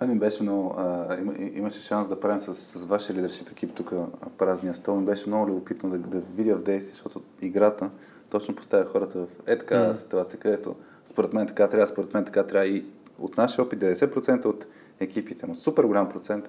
Мен 0.00 0.10
ми 0.10 0.18
беше 0.18 0.42
много... 0.42 0.74
А, 0.78 1.16
има, 1.18 1.34
имаше 1.38 1.80
шанс 1.80 2.08
да 2.08 2.20
правим 2.20 2.40
с, 2.40 2.54
с 2.54 2.84
вашия 2.84 3.16
лидершип 3.16 3.50
екип 3.50 3.74
тук 3.74 3.92
празния 4.38 4.74
стол. 4.74 4.96
Ми 4.96 5.06
беше 5.06 5.28
много 5.28 5.46
любопитно 5.46 5.90
да, 5.90 5.98
да 5.98 6.20
видя 6.20 6.56
в 6.56 6.62
действие, 6.62 6.94
защото 6.94 7.22
играта 7.42 7.90
точно 8.30 8.54
поставя 8.54 8.84
хората 8.84 9.18
в 9.18 9.26
е 9.46 9.58
така 9.58 9.88
Мгм. 9.88 9.96
ситуация, 9.96 10.38
където 10.40 10.74
според 11.04 11.32
мен 11.32 11.46
така 11.46 11.68
трябва, 11.68 11.86
според 11.86 12.14
мен 12.14 12.24
така 12.24 12.46
трябва. 12.46 12.66
И 12.66 12.84
от 13.18 13.36
нашия 13.36 13.64
опит 13.64 13.80
90% 13.80 14.44
от 14.44 14.66
екипите, 15.00 15.46
но 15.46 15.54
супер 15.54 15.84
голям 15.84 16.08
процент, 16.08 16.48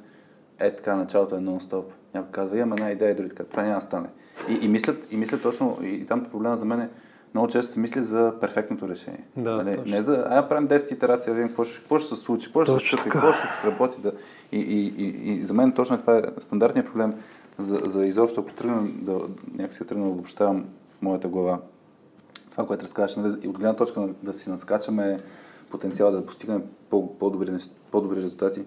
е 0.60 0.76
така, 0.76 0.96
началото 0.96 1.36
е 1.36 1.40
нон-стоп. 1.40 1.84
Някой 2.14 2.32
казва, 2.32 2.58
имам 2.58 2.74
една 2.74 2.92
идея 2.92 3.12
и 3.12 3.16
други 3.16 3.30
така, 3.30 3.44
това 3.44 3.64
няма 3.64 3.76
да 3.76 3.82
стане. 3.82 4.08
И, 4.50 4.66
и, 4.66 4.68
мислят, 4.68 5.12
и 5.12 5.18
мислят 5.18 5.42
точно, 5.42 5.78
и, 5.84 5.88
и 5.88 6.06
там 6.06 6.26
проблема 6.26 6.58
за 6.58 6.66
мен 6.66 6.82
е, 6.82 6.90
много 7.36 7.48
често 7.48 7.72
се 7.72 7.80
мисли 7.80 8.03
за 8.03 8.34
перфектното 8.41 8.90
решение. 8.90 9.24
Да, 9.38 9.56
нали? 9.56 9.82
Не 9.86 10.02
за, 10.02 10.18
да 10.18 10.48
правим 10.49 10.68
10 10.68 10.94
итерации, 10.94 11.30
да 11.30 11.36
видим 11.36 11.48
какво 11.48 11.64
ще, 11.64 11.80
какво 11.80 11.99
ще 11.99 12.16
се 12.16 12.22
случи, 12.22 12.45
какво 12.45 12.64
ще 12.64 12.72
се 12.72 12.90
случи, 12.90 13.03
какво 13.10 13.32
ще 13.32 13.62
сработи. 13.62 14.02
Да. 14.02 14.12
И, 14.52 14.60
и, 14.60 14.94
и, 14.98 15.32
и, 15.32 15.45
за 15.45 15.53
мен 15.53 15.72
точно 15.72 15.98
това 15.98 16.18
е 16.18 16.24
стандартният 16.40 16.88
проблем 16.88 17.14
за, 17.57 17.82
за 17.86 18.06
изобщо, 18.06 18.41
ако 18.41 18.53
тръгна 18.53 18.88
да, 19.02 19.20
някакси 19.53 19.86
тръгна 19.86 20.06
да 20.06 20.12
обобщавам 20.12 20.66
в 20.90 21.02
моята 21.02 21.28
глава 21.28 21.60
това, 22.52 22.66
което 22.66 22.84
разказваш, 22.84 23.16
нали, 23.16 23.38
и 23.44 23.48
от 23.48 23.57
гледна 23.57 23.76
точка 23.76 23.99
на, 23.99 24.10
да 24.24 24.34
си 24.34 24.49
надскачаме 24.49 25.20
потенциала 25.72 26.12
да 26.12 26.26
постигаме 26.26 26.64
по, 26.90 27.18
по-добри, 27.18 27.52
по-добри 27.91 28.18
резултати. 28.18 28.66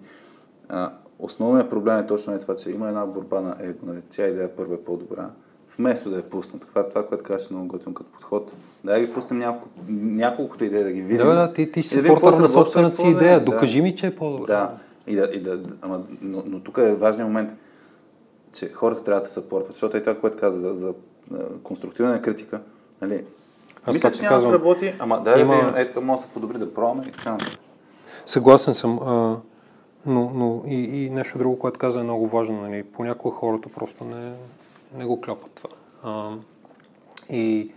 А, 0.69 0.93
основният 1.19 1.71
проблем 1.71 1.99
е 1.99 2.07
точно 2.07 2.33
е 2.33 2.39
това, 2.39 2.57
че 2.57 2.71
има 2.71 2.89
една 2.89 3.07
борба 3.07 3.41
на 3.41 3.57
его. 3.61 3.79
Нали? 3.87 4.03
Тя 4.09 4.27
идея 4.27 4.57
първа 4.57 4.75
е 4.75 4.79
по-добра. 4.85 5.31
Вместо 5.79 6.11
да 6.11 6.17
я 6.17 6.31
пуснат. 6.31 6.67
Това, 6.69 6.89
това 6.89 7.07
което 7.07 7.25
казваш, 7.25 7.51
е 7.51 7.55
много 7.55 7.69
готино 7.69 7.95
като 7.95 8.11
подход. 8.11 8.55
Да 8.85 9.01
ги 9.01 9.13
пуснем 9.13 9.39
няколко, 9.39 9.69
няколкото 9.89 10.65
идеи 10.65 10.83
да 10.83 10.93
ги 10.93 11.03
видим. 11.03 11.27
Да, 11.27 11.35
да, 11.35 11.53
ти, 11.53 11.73
ти 11.73 11.83
си 11.83 11.97
да 11.97 12.03
какво 12.03 12.21
портал 12.21 12.41
на 12.41 12.49
собствената 12.49 12.97
си 12.97 13.07
идея. 13.07 13.39
Да. 13.39 13.45
Докажи 13.45 13.83
ми, 13.83 13.97
че 13.97 14.07
е 14.07 14.17
по-добре. 14.17 14.47
Да, 14.47 14.71
и 15.07 15.17
да, 15.17 15.31
и 15.33 15.41
да, 15.41 15.61
ама, 15.83 16.01
но, 16.23 16.43
но 16.47 16.61
тук 16.61 16.79
е 16.79 16.95
важният 16.95 17.29
момент, 17.29 17.53
че 18.55 18.73
хората 18.73 19.05
трябва 19.05 19.21
да 19.23 19.29
се 19.29 19.35
съпортват, 19.35 19.73
защото 19.73 19.97
е 19.97 20.03
това, 20.03 20.15
което 20.15 20.37
каза 20.37 20.61
за, 20.61 20.75
за 20.75 20.95
конструктивна 21.63 22.23
критика. 22.23 22.61
Нали? 23.03 23.25
Аз 23.85 23.95
Мисля, 23.95 24.11
че 24.11 24.23
няма 24.23 24.37
да 24.37 24.43
сработи, 24.43 24.95
ама 24.99 25.23
да, 25.23 25.41
има- 25.41 25.55
да 25.55 25.61
видим, 25.61 25.77
е 25.77 25.87
така 25.87 26.01
може 26.01 26.23
да 26.23 26.29
се 26.29 26.35
подобри, 26.35 26.59
да 26.59 26.75
пробваме 26.75 27.07
и 27.09 27.13
така. 27.13 27.39
Съгласен 28.27 28.75
съм, 28.75 28.99
а, 28.99 29.37
но, 30.07 30.31
но 30.35 30.63
и, 30.67 31.05
и 31.05 31.11
нещо 31.11 31.39
друго, 31.39 31.59
което 31.59 31.79
каза 31.79 32.01
е 32.01 32.03
много 32.03 32.27
важно. 32.27 32.61
Нали? 32.61 32.83
Понякога 32.83 33.35
хората 33.35 33.69
просто 33.69 34.05
не, 34.05 34.33
не 34.95 35.05
го 35.05 35.21
клепат 35.21 35.51
това. 35.55 35.71
А, 36.03 36.37
и 37.31 37.71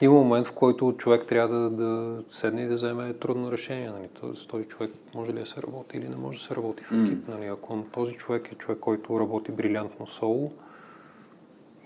има 0.00 0.14
момент, 0.14 0.46
в 0.46 0.52
който 0.52 0.94
човек 0.98 1.26
трябва 1.28 1.58
да, 1.58 1.70
да 1.70 2.22
седне 2.30 2.62
и 2.62 2.66
да 2.66 2.74
вземе 2.74 3.14
трудно 3.14 3.52
решение. 3.52 3.90
Нали? 3.90 4.08
Тоест, 4.20 4.48
този 4.48 4.64
човек 4.64 4.90
може 5.14 5.32
ли 5.32 5.38
да 5.38 5.46
се 5.46 5.62
работи 5.62 5.96
или 5.96 6.08
не 6.08 6.16
може 6.16 6.38
да 6.38 6.44
се 6.44 6.56
работи 6.56 6.82
в 6.82 7.04
екип. 7.04 7.28
Нали? 7.28 7.46
Ако 7.46 7.84
този 7.92 8.14
човек 8.14 8.52
е 8.52 8.54
човек, 8.54 8.78
който 8.80 9.20
работи 9.20 9.52
брилянтно 9.52 10.06
соло, 10.06 10.52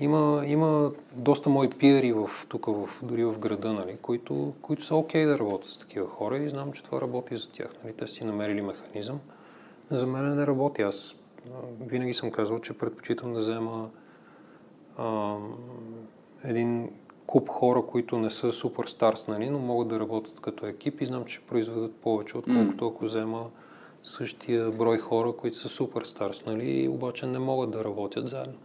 има, 0.00 0.42
има 0.46 0.92
доста 1.12 1.50
мои 1.50 1.70
пиери 1.70 2.12
в, 2.12 2.30
тук, 2.48 2.66
в, 2.66 2.88
дори 3.02 3.24
в 3.24 3.38
града, 3.38 3.72
нали, 3.72 3.96
които, 4.02 4.52
които 4.62 4.84
са 4.84 4.96
окей 4.96 5.26
да 5.26 5.38
работят 5.38 5.70
с 5.70 5.78
такива 5.78 6.06
хора 6.06 6.38
и 6.38 6.48
знам, 6.48 6.72
че 6.72 6.82
това 6.82 7.00
работи 7.00 7.36
за 7.36 7.50
тях. 7.50 7.70
Нали. 7.84 7.92
Те 7.92 8.08
си 8.08 8.24
намерили 8.24 8.62
механизъм. 8.62 9.20
За 9.90 10.06
мен 10.06 10.36
не 10.36 10.46
работи. 10.46 10.82
Аз 10.82 11.14
винаги 11.80 12.14
съм 12.14 12.30
казвал, 12.30 12.58
че 12.58 12.78
предпочитам 12.78 13.32
да 13.32 13.40
взема 13.40 13.90
а, 14.98 15.36
един 16.44 16.90
куп 17.26 17.48
хора, 17.48 17.82
които 17.86 18.18
не 18.18 18.30
са 18.30 18.52
суперстарс, 18.52 19.26
нали, 19.26 19.50
но 19.50 19.58
могат 19.58 19.88
да 19.88 20.00
работят 20.00 20.40
като 20.40 20.66
екип 20.66 21.00
и 21.00 21.06
знам, 21.06 21.24
че 21.24 21.40
произведат 21.40 21.96
повече, 21.96 22.38
отколкото 22.38 22.86
ако 22.86 23.04
взема 23.04 23.46
същия 24.04 24.70
брой 24.70 24.98
хора, 24.98 25.32
които 25.32 25.58
са 25.58 25.68
суперстарс, 25.68 26.46
нали, 26.46 26.88
обаче 26.88 27.26
не 27.26 27.38
могат 27.38 27.70
да 27.70 27.84
работят 27.84 28.28
заедно. 28.28 28.58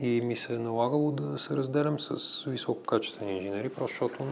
И 0.00 0.20
ми 0.20 0.36
се 0.36 0.54
е 0.54 0.58
налагало 0.58 1.12
да 1.12 1.38
се 1.38 1.56
разделям 1.56 2.00
с 2.00 2.44
висококачествени 2.44 3.36
инженери, 3.36 3.68
просто 3.68 3.92
защото 3.92 4.24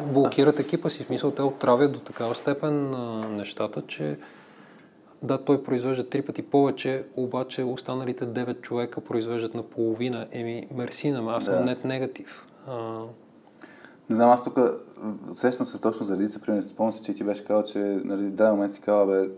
блокират 0.00 0.60
екипа 0.60 0.90
си. 0.90 1.04
В 1.04 1.06
смисъл, 1.06 1.30
те 1.30 1.42
отравят 1.42 1.92
до 1.92 2.00
такава 2.00 2.34
степен 2.34 2.94
а, 2.94 3.28
нещата, 3.28 3.82
че 3.86 4.18
да, 5.22 5.38
той 5.44 5.62
произвежда 5.62 6.08
три 6.08 6.22
пъти 6.22 6.42
повече, 6.42 7.04
обаче 7.16 7.62
останалите 7.62 8.26
9 8.26 8.60
човека 8.60 9.00
произвеждат 9.00 9.54
наполовина. 9.54 10.26
Еми, 10.32 10.68
мерси 10.74 11.10
на 11.10 11.36
аз 11.36 11.44
съм 11.44 11.54
Да. 11.54 11.64
нет 11.64 11.84
негатив. 11.84 12.44
А, 12.66 13.00
Не 14.10 14.16
знам, 14.16 14.30
аз 14.30 14.44
тук 14.44 14.58
сещам 15.32 15.66
се 15.66 15.80
точно 15.80 16.06
за 16.06 16.14
редица 16.16 16.40
примери. 16.40 16.62
Спомням 16.62 16.92
си, 16.92 17.02
че 17.02 17.14
ти 17.14 17.24
беше 17.24 17.44
казал, 17.44 17.62
че 17.62 17.78
нали, 17.78 18.22
в 18.22 18.30
даден 18.30 18.52
момент 18.52 18.72
си 18.72 18.80
казал, 18.80 19.06
бе, 19.06 19.30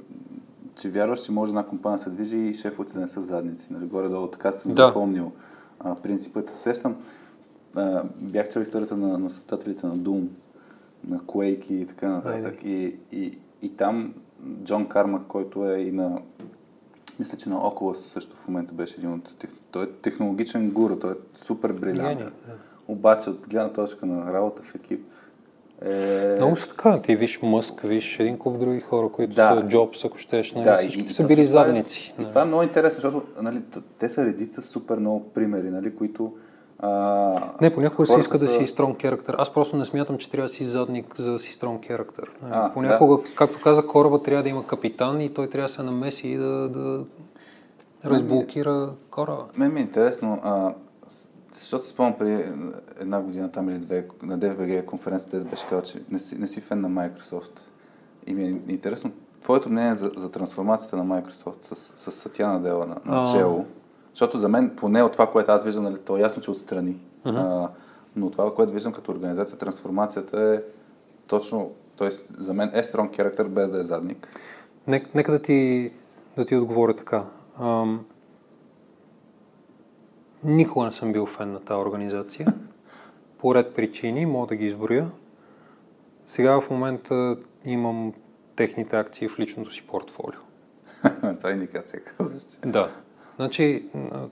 че 0.81 0.91
вярваш, 0.91 1.25
че 1.25 1.33
може 1.33 1.51
една 1.51 1.67
компания 1.67 1.97
да 1.99 2.03
се 2.03 2.11
движи 2.11 2.37
и 2.37 2.55
шефовете 2.55 2.95
да 2.95 3.01
не 3.01 3.09
са 3.09 3.21
задници. 3.21 3.73
Нали, 3.73 3.87
горе-долу 3.87 4.27
така 4.27 4.53
съм 4.53 4.73
Да. 4.73 4.87
запомнил 4.87 5.33
а, 5.81 5.95
принципът. 5.95 6.49
Се 6.49 6.55
Сещам, 6.55 6.97
а, 7.75 8.03
бях 8.21 8.49
чел 8.49 8.61
историята 8.61 8.97
на, 8.97 9.19
на 9.19 9.31
създателите 9.31 9.87
на 9.87 9.97
Doom, 9.97 10.27
на 11.09 11.19
Quake 11.19 11.71
и 11.73 11.87
така 11.87 12.09
нататък. 12.09 12.65
И, 12.65 12.97
и, 13.13 13.39
и 13.63 13.77
там 13.77 14.15
Джон 14.65 14.87
Кармак, 14.87 15.23
който 15.23 15.67
е 15.67 15.79
и 15.79 15.93
на 15.93 16.19
мисля, 17.19 17.39
че 17.39 17.49
на 17.49 17.57
Oculus 17.57 17.93
също 17.95 18.37
в 18.37 18.49
момента 18.49 18.75
беше 18.75 18.95
един 18.99 19.13
от... 19.13 19.37
тех- 19.39 19.53
Той 19.71 19.83
е 19.83 19.91
технологичен 19.93 20.71
гуру, 20.71 20.97
той 20.97 21.11
е 21.11 21.15
супер 21.35 21.73
брилянтен. 21.73 22.17
Гений, 22.17 22.33
да. 22.47 22.53
Обаче 22.89 23.31
от 23.31 23.49
гледна 23.49 23.69
точка 23.69 24.07
на 24.07 24.33
работа 24.33 24.63
в 24.63 24.75
екип 24.75 25.05
е... 25.83 26.35
много 26.37 26.57
са 26.57 26.69
така. 26.69 27.03
Ти 27.03 27.17
виж 27.17 27.41
Мъск, 27.43 27.81
виж 27.81 28.21
един 28.21 28.39
куп 28.39 28.59
други 28.59 28.81
хора, 28.81 29.09
които 29.09 29.35
Да. 29.35 29.57
са 29.57 29.69
Джобс, 29.69 30.05
ако 30.05 30.19
щеш, 30.19 30.53
нали, 30.53 30.65
Да, 30.65 30.77
всички 30.79 31.01
и- 31.01 31.09
са 31.09 31.27
били 31.27 31.47
това 31.47 31.61
е- 31.61 31.65
задници. 31.65 32.09
И 32.09 32.21
нали. 32.21 32.29
това 32.29 32.43
е 32.43 32.47
много 32.47 32.63
интересно, 32.63 33.01
защото 33.01 33.27
нали, 33.43 33.63
те 33.99 34.09
са 34.09 34.27
редица 34.27 34.63
супер 34.63 34.99
много 34.99 35.21
примери, 35.25 35.71
нали, 35.71 35.97
които... 35.97 36.33
А, 36.85 37.53
Не, 37.61 37.75
понякога 37.75 38.07
се 38.07 38.19
иска 38.19 38.39
да 38.39 38.49
са- 38.49 38.53
си 38.55 38.67
strong 38.67 38.97
character. 38.97 39.35
Аз 39.39 39.53
просто 39.53 39.77
не 39.77 39.85
смятам, 39.85 40.19
че 40.19 40.31
трябва 40.31 40.49
да 40.49 40.55
си 40.55 40.67
задник, 40.67 41.15
за 41.19 41.33
да 41.33 41.39
си 41.39 41.53
strong 41.53 41.81
character. 41.81 42.29
Нали, 42.43 42.53
А, 42.55 42.73
понякога, 42.73 43.23
както 43.35 43.61
каза, 43.61 43.87
кораба 43.87 44.23
трябва 44.23 44.43
да 44.43 44.49
има 44.49 44.67
капитан 44.67 45.21
и 45.21 45.35
той 45.35 45.51
трябва 45.51 45.69
да 45.69 45.75
се 45.75 45.83
намеси 45.83 46.29
и 46.29 46.37
да, 46.37 46.69
да 46.69 47.05
разблокира 48.05 48.91
кораба. 49.11 49.45
Мен 49.57 49.73
ми 49.75 49.81
е 49.81 49.83
интересно, 49.83 50.41
а, 50.43 50.75
защото 51.53 51.85
се 51.85 51.91
спомням 51.91 52.19
преди 52.19 52.45
една 53.01 53.21
година 53.21 53.53
там 53.53 53.69
или 53.69 53.79
две 53.79 54.07
на 54.23 54.39
DFBG 54.39 54.85
конференцията, 54.85 55.45
беше 55.45 55.67
казал, 55.67 55.83
че 55.83 56.03
не 56.11 56.19
си, 56.19 56.39
не 56.39 56.47
си 56.47 56.61
фен 56.61 56.81
на 56.81 56.91
Microsoft. 56.91 57.61
И 58.27 58.35
ми 58.35 58.45
е 58.45 58.73
интересно 58.73 59.13
твоето 59.43 59.71
мнение 59.71 59.95
за, 59.95 60.11
за 60.17 60.31
трансформацията 60.31 60.97
на 60.97 61.05
Microsoft 61.05 61.63
с, 61.63 61.75
с 61.97 62.13
Сатяна 62.13 62.61
Дела 62.61 62.87
на, 62.87 62.97
на 63.07 63.23
А. 63.23 63.27
чело. 63.27 63.65
Защото 64.13 64.39
за 64.39 64.49
мен, 64.49 64.77
поне 64.77 65.03
от 65.03 65.13
това, 65.13 65.31
което 65.31 65.51
аз 65.51 65.65
виждам, 65.65 65.85
нали, 65.85 65.99
то 65.99 66.17
е 66.17 66.21
ясно, 66.21 66.43
че 66.43 66.51
отстрани. 66.51 66.97
Uh-huh. 67.27 67.65
А, 67.65 67.71
но 68.17 68.31
това, 68.31 68.55
което 68.55 68.73
виждам 68.73 68.93
като 68.93 69.13
организация, 69.13 69.59
трансформацията 69.59 70.43
е 70.43 70.63
точно, 71.27 71.73
т.е. 71.99 72.11
за 72.39 72.55
мен 72.55 72.71
е 72.75 72.83
strong 72.83 73.11
character, 73.11 73.49
без 73.49 73.71
да 73.71 73.79
е 73.79 73.83
задник. 73.83 74.29
Нека, 74.87 75.11
нека 75.15 75.33
да, 75.33 75.43
ти, 75.43 75.91
да 76.37 76.45
ти 76.45 76.57
отговоря 76.57 76.97
така. 76.97 77.25
Ам, 77.61 78.05
никога 80.45 80.87
не 80.87 80.93
съм 80.93 81.13
бил 81.13 81.27
фен 81.27 81.53
на 81.53 81.61
тази 81.61 81.79
организация. 81.79 82.47
По 83.39 83.55
ред 83.55 83.75
причини, 83.75 84.27
мога 84.27 84.47
да 84.47 84.57
ги 84.57 84.67
изброя. 84.67 85.11
Сега 86.27 86.61
в 86.61 86.71
момента 86.71 87.37
имам 87.65 88.13
техните 88.57 88.97
акции 88.97 89.29
в 89.29 89.39
личното 89.39 89.73
си 89.73 89.87
портфолио. 89.87 90.41
това 91.39 91.51
е 91.51 91.53
индикация, 91.53 92.05
казваш. 92.05 92.43
Да. 92.67 92.91
Значи, 93.37 93.85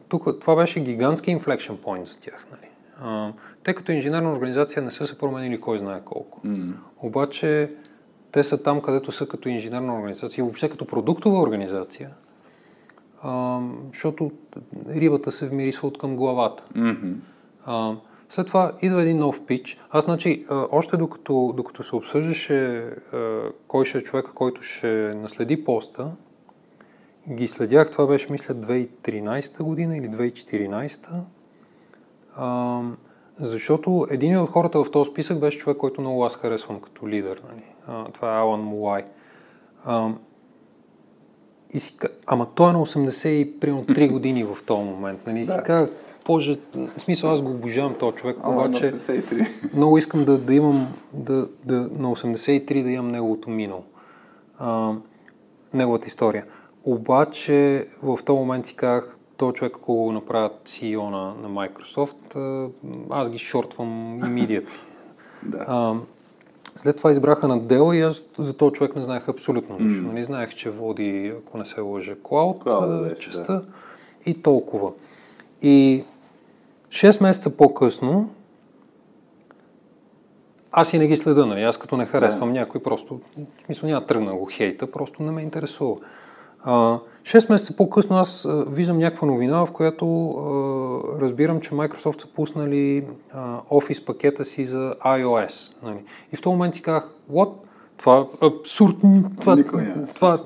тук 0.09 0.41
това 0.41 0.57
беше 0.57 0.81
гигантски 0.81 1.37
inflection 1.37 1.77
point 1.77 2.03
за 2.03 2.19
тях. 2.19 2.47
Нали? 2.51 2.71
А, 3.03 3.33
те 3.65 3.75
като 3.75 3.93
инженерна 3.93 4.33
организация 4.33 4.83
не 4.83 4.91
са 4.91 5.07
се 5.07 5.19
променили 5.19 5.61
кой 5.61 5.79
знае 5.79 6.01
колко. 6.05 6.41
Mm. 6.47 6.73
Обаче 7.03 7.71
те 8.33 8.43
са 8.43 8.63
там, 8.63 8.83
където 8.83 9.13
са 9.13 9.29
като 9.29 9.49
инженерна 9.49 9.95
организация 9.95 10.43
и 10.43 10.45
въобще 10.45 10.69
като 10.69 10.87
продуктова 10.87 11.41
организация, 11.41 12.11
а, 13.23 13.61
защото 13.93 14.31
рибата 14.89 15.33
се 15.33 15.49
вмирисва 15.49 15.89
от 15.89 15.99
към 15.99 16.17
главата. 16.17 16.63
Mm-hmm. 16.77 17.15
А, 17.67 17.97
след 18.29 18.47
това 18.47 18.73
идва 18.83 19.03
един 19.03 19.19
нов 19.19 19.47
пич. 19.47 19.81
Аз, 19.91 20.05
значи, 20.05 20.47
още 20.51 20.97
докато, 20.97 21.53
докато 21.57 21.83
се 21.83 21.97
обсъждаше 21.97 22.91
кой 23.69 23.85
ще 23.85 23.99
е 23.99 24.03
човека, 24.03 24.33
който 24.35 24.63
ще 24.63 24.89
наследи 25.17 25.65
поста, 25.65 26.11
ги 27.31 27.49
следях, 27.49 27.91
това 27.91 28.07
беше, 28.07 28.33
мисля, 28.33 28.55
2013 28.55 29.63
година 29.63 29.97
или 29.97 30.09
2014. 30.09 31.09
А, 32.37 32.81
защото 33.41 34.07
един 34.11 34.39
от 34.39 34.51
хората 34.51 34.85
в 34.85 34.91
този 34.91 35.11
списък 35.11 35.41
беше 35.41 35.59
човек, 35.59 35.77
който 35.77 36.01
много 36.01 36.25
аз 36.25 36.37
харесвам 36.37 36.81
като 36.81 37.09
лидер. 37.09 37.43
Нали? 37.49 37.63
А, 37.87 38.05
това 38.05 38.37
е 38.37 38.41
Алан 38.41 38.61
Мулай. 38.61 39.05
А, 39.85 40.11
и 41.73 41.81
си, 41.81 41.97
ама 42.27 42.47
той 42.55 42.71
е 42.71 42.73
на 42.73 42.79
83 42.79 44.11
години 44.13 44.45
в 44.45 44.59
този 44.67 44.85
момент. 44.85 45.27
Нали? 45.27 45.45
Да. 45.45 45.53
Си 45.53 45.59
казах, 45.67 45.91
Боже, 46.27 46.59
в 46.75 47.01
смисъл 47.01 47.33
аз 47.33 47.43
го 47.43 47.51
обожавам 47.51 47.95
този 47.95 48.17
човек, 48.17 48.37
а, 48.43 48.51
обаче 48.51 48.85
на 48.85 48.93
83. 48.93 49.49
много 49.75 49.99
искам 49.99 50.25
да, 50.25 50.39
да 50.39 50.55
имам 50.55 50.89
да, 51.13 51.49
да, 51.65 51.75
на 51.75 52.09
83 52.09 52.83
да 52.83 52.91
имам 52.91 53.11
неговото 53.11 53.51
минало. 53.51 53.85
А, 54.59 54.93
неговата 55.75 56.07
история. 56.07 56.45
Обаче 56.85 57.87
в 58.03 58.19
този 58.25 58.39
момент 58.39 58.67
си 58.67 58.77
казах, 58.77 59.17
този 59.37 59.55
човек, 59.55 59.73
ако 59.77 59.95
го 59.95 60.13
направят 60.13 60.53
CEO 60.65 61.11
на, 61.11 61.35
на 61.35 61.49
Microsoft, 61.49 62.71
аз 63.11 63.31
ги 63.31 63.39
шортвам 63.39 64.21
immediately. 64.23 64.69
да. 65.43 65.65
а, 65.69 65.95
след 66.77 66.97
това 66.97 67.11
избраха 67.11 67.49
на 67.49 67.61
Dell 67.61 67.95
и 67.95 68.01
аз 68.01 68.25
за 68.39 68.57
този 68.57 68.73
човек 68.73 68.97
не 68.97 69.03
знаех 69.03 69.29
абсолютно 69.29 69.79
нищо. 69.79 70.03
Mm. 70.03 70.07
Не 70.07 70.13
нали, 70.13 70.25
знаех, 70.25 70.55
че 70.55 70.71
води, 70.71 71.33
ако 71.39 71.59
не 71.59 71.65
се 71.65 71.81
лъже, 71.81 72.15
Cloud, 72.15 72.65
Cloud 72.65 73.19
частта 73.19 73.55
да. 73.55 73.65
и 74.27 74.43
толкова. 74.43 74.93
И 75.63 76.05
6 76.89 77.23
месеца 77.23 77.57
по-късно 77.57 78.31
аз 80.73 80.93
и 80.93 80.99
не 80.99 81.07
ги 81.07 81.17
следа, 81.17 81.47
нали? 81.47 81.63
Аз 81.63 81.79
като 81.79 81.97
не 81.97 82.07
харесвам 82.07 82.51
yeah. 82.51 82.53
някой, 82.53 82.83
просто, 82.83 83.21
в 83.63 83.65
смисъл 83.67 83.89
няма 83.89 84.07
тръгна 84.07 84.35
го 84.35 84.47
хейта, 84.47 84.91
просто 84.91 85.23
не 85.23 85.31
ме 85.31 85.43
интересува. 85.43 85.97
6 86.67 87.51
месеца 87.51 87.77
по-късно 87.77 88.17
аз 88.17 88.49
виждам 88.69 88.99
някаква 88.99 89.27
новина, 89.27 89.67
в 89.67 89.73
която 89.73 90.31
а, 90.31 91.21
разбирам, 91.21 91.61
че 91.61 91.71
Microsoft 91.71 92.21
са 92.21 92.27
пуснали 92.27 93.05
а, 93.33 93.61
Office 93.61 94.05
пакета 94.05 94.45
си 94.45 94.67
за 94.67 94.95
iOS. 95.05 95.73
Нали? 95.83 95.99
И 96.33 96.37
в 96.37 96.43
този 96.43 96.53
момент 96.53 96.75
си 96.75 96.83
казах, 96.83 97.09
what? 97.33 97.51
Това 97.97 98.19
е 98.19 98.47
абсурдно. 98.47 99.31
Това, 99.41 99.57
това, 100.15 100.39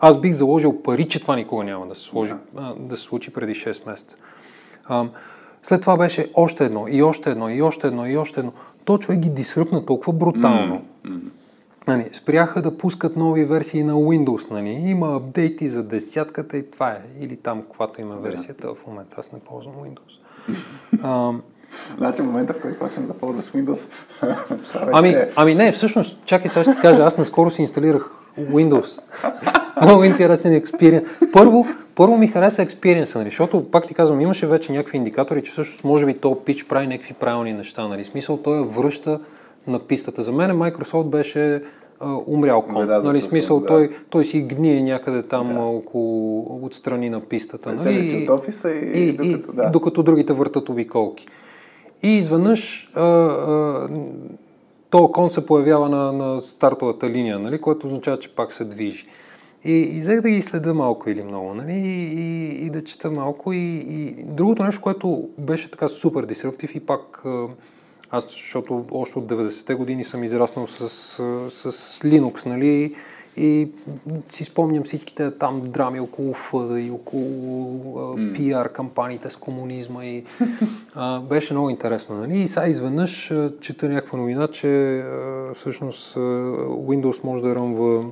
аз 0.00 0.20
бих 0.20 0.32
заложил 0.32 0.82
пари, 0.82 1.08
че 1.08 1.20
това 1.20 1.36
никога 1.36 1.64
няма 1.64 1.86
да 1.86 1.94
се, 1.94 2.02
сложи, 2.02 2.32
а, 2.56 2.74
да 2.74 2.96
се 2.96 3.02
случи 3.02 3.32
преди 3.32 3.54
6 3.54 3.86
месеца. 3.86 4.16
А, 4.84 5.06
след 5.62 5.80
това 5.80 5.96
беше 5.96 6.30
още 6.34 6.64
едно, 6.64 6.86
и 6.88 7.02
още 7.02 7.30
едно, 7.30 7.50
и 7.50 7.62
още 7.62 7.86
едно, 7.86 8.06
и 8.06 8.16
още 8.16 8.40
едно. 8.40 8.52
То 8.84 8.98
човек 8.98 9.20
ги 9.20 9.30
дисръпна 9.30 9.86
толкова 9.86 10.12
брутално. 10.12 10.82
Mm-hmm. 11.06 11.20
Нали, 11.90 12.08
спряха 12.12 12.62
да 12.62 12.76
пускат 12.78 13.16
нови 13.16 13.44
версии 13.44 13.82
на 13.82 13.94
Windows. 13.94 14.50
Нали. 14.50 14.68
Има 14.68 15.16
апдейти 15.16 15.68
за 15.68 15.82
десятката 15.82 16.56
и 16.56 16.70
това 16.70 16.90
е. 16.90 17.00
Или 17.20 17.36
там, 17.36 17.62
каквато 17.62 18.00
има 18.00 18.16
версията 18.16 18.74
в 18.74 18.86
момента. 18.86 19.16
Аз 19.18 19.32
не 19.32 19.38
ползвам 19.40 19.74
Windows. 19.74 20.20
а, 21.02 21.32
Значи, 21.98 22.22
в 22.22 22.24
момента, 22.24 22.52
в 22.52 22.60
който 22.62 22.78
почнем 22.78 23.06
да 23.06 23.14
ползваш 23.14 23.44
Windows, 23.44 23.88
ами, 24.92 25.16
ами 25.36 25.54
не, 25.54 25.72
всъщност, 25.72 26.18
чакай 26.24 26.48
сега 26.48 26.72
ще 26.72 26.82
кажа, 26.82 27.02
аз 27.02 27.18
наскоро 27.18 27.50
си 27.50 27.62
инсталирах 27.62 28.10
Windows. 28.40 29.00
Много 29.82 30.04
интересен 30.04 30.52
експириенс. 30.52 31.08
Първо, 31.32 31.66
първо 31.94 32.18
ми 32.18 32.28
хареса 32.28 32.62
експириенса, 32.62 33.18
нали, 33.18 33.30
защото, 33.30 33.70
пак 33.70 33.86
ти 33.86 33.94
казвам, 33.94 34.20
имаше 34.20 34.46
вече 34.46 34.72
някакви 34.72 34.96
индикатори, 34.96 35.42
че 35.42 35.52
всъщност 35.52 35.84
може 35.84 36.06
би 36.06 36.18
то 36.18 36.44
пич 36.44 36.64
прави 36.64 36.86
някакви 36.86 37.14
правилни 37.14 37.52
неща. 37.52 37.88
Нали. 37.88 38.04
Смисъл, 38.04 38.36
той 38.36 38.56
я 38.56 38.64
връща 38.64 39.20
на 39.66 39.78
пистата. 39.78 40.22
За 40.22 40.32
мен 40.32 40.50
Microsoft 40.50 41.08
беше 41.08 41.62
а, 42.00 42.16
умрял 42.26 42.62
кон. 42.62 42.86
Нали, 42.86 43.20
смисъл, 43.20 43.60
да. 43.60 43.66
той, 43.66 43.90
той 44.10 44.24
си 44.24 44.40
гние 44.40 44.82
някъде 44.82 45.22
там 45.22 45.48
да. 45.48 45.60
около, 45.60 46.60
отстрани 46.66 47.10
на 47.10 47.20
пистата. 47.20 47.72
Нали, 47.72 48.04
си 48.04 48.16
от 48.16 48.38
офиса 48.38 48.70
и, 48.70 49.08
и, 49.08 49.12
докато, 49.12 49.52
да. 49.52 49.70
докато 49.70 50.02
другите 50.02 50.32
въртат 50.32 50.68
обиколки. 50.68 51.26
И 52.02 52.08
изведнъж 52.08 52.90
а, 52.94 53.02
а, 53.02 53.88
то 54.90 55.12
кон 55.12 55.30
се 55.30 55.46
появява 55.46 55.88
на, 55.88 56.12
на 56.12 56.40
стартовата 56.40 57.10
линия, 57.10 57.38
нали, 57.38 57.60
което 57.60 57.86
означава, 57.86 58.18
че 58.18 58.34
пак 58.34 58.52
се 58.52 58.64
движи. 58.64 59.06
И, 59.64 59.72
и 59.72 59.98
взех 59.98 60.20
да 60.20 60.30
ги 60.30 60.42
следа 60.42 60.74
малко 60.74 61.10
или 61.10 61.22
много, 61.22 61.54
нали? 61.54 61.72
И, 61.72 62.04
и, 62.04 62.66
и 62.66 62.70
да 62.70 62.84
чета 62.84 63.10
малко. 63.10 63.52
И, 63.52 63.58
и 63.88 64.24
другото 64.24 64.64
нещо, 64.64 64.82
което 64.82 65.28
беше 65.38 65.70
така 65.70 65.88
супер 65.88 66.22
дисруптив 66.22 66.74
и 66.74 66.80
пак 66.80 67.22
аз, 68.10 68.24
защото 68.28 68.84
още 68.90 69.18
от 69.18 69.26
90-те 69.26 69.74
години 69.74 70.04
съм 70.04 70.24
израснал 70.24 70.66
с, 70.66 70.88
с, 70.88 71.72
с 71.72 72.00
Linux, 72.00 72.46
нали? 72.46 72.94
И 73.36 73.68
си 74.28 74.44
спомням 74.44 74.84
всичките 74.84 75.30
там 75.30 75.60
драми 75.60 76.00
около 76.00 76.34
ФД 76.34 76.78
и 76.78 76.90
около 76.90 77.98
а, 77.98 78.16
PR 78.16 78.72
кампаниите 78.72 79.30
с 79.30 79.36
комунизма 79.36 80.04
и 80.04 80.24
а, 80.94 81.20
беше 81.20 81.52
много 81.52 81.70
интересно. 81.70 82.16
Нали? 82.16 82.38
И 82.38 82.48
сега 82.48 82.66
изведнъж 82.68 83.32
чета 83.60 83.88
някаква 83.88 84.18
новина, 84.18 84.48
че 84.48 84.98
а, 84.98 85.54
всъщност 85.54 86.14
Windows 86.16 87.24
може 87.24 87.42
да 87.42 87.54
ръмва 87.54 88.04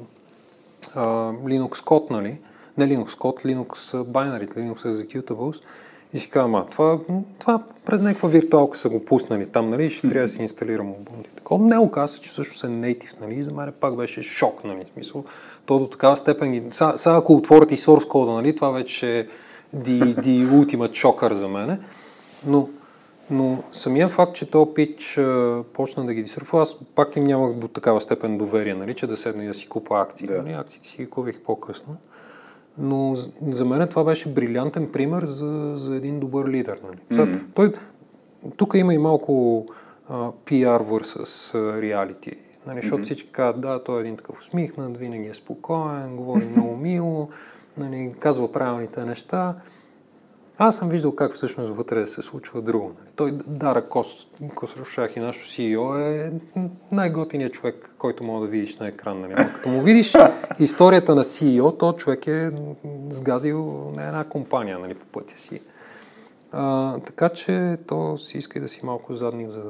а, 0.95 1.07
Linux 1.33 1.85
код, 1.85 2.11
нали? 2.11 2.39
Не 2.79 2.89
Linux 2.89 3.19
код, 3.19 3.41
Linux 3.43 4.05
binary, 4.05 4.57
Linux 4.57 4.77
executables. 4.77 5.63
И 6.13 6.19
си 6.19 6.31
казвам, 6.31 6.55
а, 6.55 6.67
това, 6.67 6.99
това 7.39 7.63
през 7.87 8.03
някаква 8.03 8.29
виртуалка 8.29 8.79
са 8.79 8.89
го 8.89 9.05
пуснали 9.05 9.49
там, 9.49 9.71
нали, 9.71 9.91
ще 9.91 10.09
трябва 10.09 10.23
да 10.23 10.29
си 10.29 10.43
инсталирам 10.43 10.93
Ubuntu. 10.93 11.29
Такова 11.37 11.65
не 11.65 11.79
оказа, 11.79 12.19
че 12.19 12.33
също 12.33 12.67
е 12.67 12.71
native, 12.71 13.21
нали, 13.21 13.43
за 13.43 13.55
мен 13.55 13.73
пак 13.81 13.97
беше 13.97 14.23
шок, 14.23 14.65
нали, 14.65 14.85
смисъл. 14.95 15.25
То 15.67 15.79
до 15.79 15.87
такава 15.87 16.17
степен, 16.17 16.69
сега 16.73 17.17
ако 17.17 17.33
отворят 17.33 17.73
и 17.73 17.77
source 17.77 18.09
кода, 18.09 18.33
нали, 18.33 18.57
това 18.57 18.71
вече 18.71 19.19
е 19.19 19.27
the, 19.77 20.21
the 20.21 20.49
ultimate 20.49 21.05
shocker 21.05 21.33
за 21.33 21.49
мене. 21.49 21.79
Но, 22.47 22.69
но 23.31 23.63
самия 23.73 24.09
факт, 24.09 24.35
че 24.35 24.51
то 24.51 24.75
пич 24.75 25.19
а, 25.19 25.63
почна 25.73 26.07
да 26.07 26.15
ги 26.15 26.23
дисърфва, 26.23 26.63
аз 26.63 26.77
пак 26.95 27.17
им 27.17 27.25
нямах 27.25 27.57
до 27.57 27.69
такава 27.69 28.01
степен 28.01 28.39
доверие, 28.39 28.75
нали, 28.75 28.95
че 28.95 29.07
да 29.07 29.17
седна 29.17 29.45
и 29.45 29.49
да 29.49 29.55
си 29.55 29.69
купа 29.69 30.01
акции. 30.01 30.27
Да. 30.27 30.43
Нали, 30.43 30.53
акциите 30.53 30.89
си 30.89 30.97
ги 30.97 31.07
купих 31.07 31.41
по-късно. 31.41 31.97
Но 32.79 33.15
за 33.51 33.65
мен 33.65 33.89
това 33.89 34.05
беше 34.05 34.29
брилянтен 34.29 34.93
пример 34.93 35.25
за, 35.25 35.73
за 35.77 35.97
един 35.97 36.21
добър 36.21 36.49
лидер. 36.49 36.81
Нали? 36.85 37.21
Mm-hmm. 37.21 37.41
той, 37.55 37.73
тук 38.57 38.75
има 38.75 38.95
и 38.95 38.99
малко 38.99 39.67
а, 40.09 40.15
PR 40.31 40.83
versus 40.83 41.59
reality. 41.59 42.35
Нали, 42.67 42.81
защото 42.81 43.03
mm-hmm. 43.03 43.05
всички 43.05 43.33
казват, 43.33 43.61
да, 43.61 43.85
той 43.85 43.99
е 43.99 44.01
един 44.01 44.17
такъв 44.17 44.39
усмихнат, 44.39 44.97
винаги 44.97 45.29
е 45.29 45.35
спокоен, 45.35 46.17
говори 46.17 46.45
много 46.45 46.77
мило, 46.77 47.29
нали, 47.77 48.13
казва 48.21 48.53
правилните 48.53 49.05
неща. 49.05 49.55
Аз 50.61 50.77
съм 50.77 50.89
виждал 50.89 51.15
как 51.15 51.33
всъщност 51.33 51.73
вътре 51.73 52.07
се 52.07 52.23
случва 52.23 52.63
друго. 52.63 52.87
Нали. 52.99 53.09
Той, 53.17 53.39
Дара 53.47 53.89
Кос, 53.89 54.27
и 55.17 55.21
нашото 55.21 55.47
CEO 55.47 55.99
е 55.99 56.33
най-готиният 56.93 57.53
човек, 57.53 57.95
който 57.99 58.25
мога 58.25 58.47
да 58.47 58.51
видиш 58.51 58.77
на 58.77 58.89
екран. 58.89 59.21
Нали. 59.21 59.35
Като 59.35 59.69
му 59.69 59.83
видиш 59.83 60.15
историята 60.59 61.15
на 61.15 61.25
CEO, 61.25 61.79
то 61.79 61.93
човек 61.93 62.27
е 62.27 62.51
сгазил 63.11 63.93
на 63.97 64.07
една 64.07 64.25
компания 64.25 64.79
нали, 64.79 64.95
по 64.95 65.07
пътя 65.07 65.39
си. 65.39 65.61
А, 66.53 66.99
така 66.99 67.29
че 67.29 67.79
то 67.87 68.19
си 68.19 68.39
иска 68.39 68.59
и 68.59 68.63
да 68.63 68.69
си 68.69 68.81
малко 68.87 69.15
задник, 69.15 69.49
за, 69.49 69.63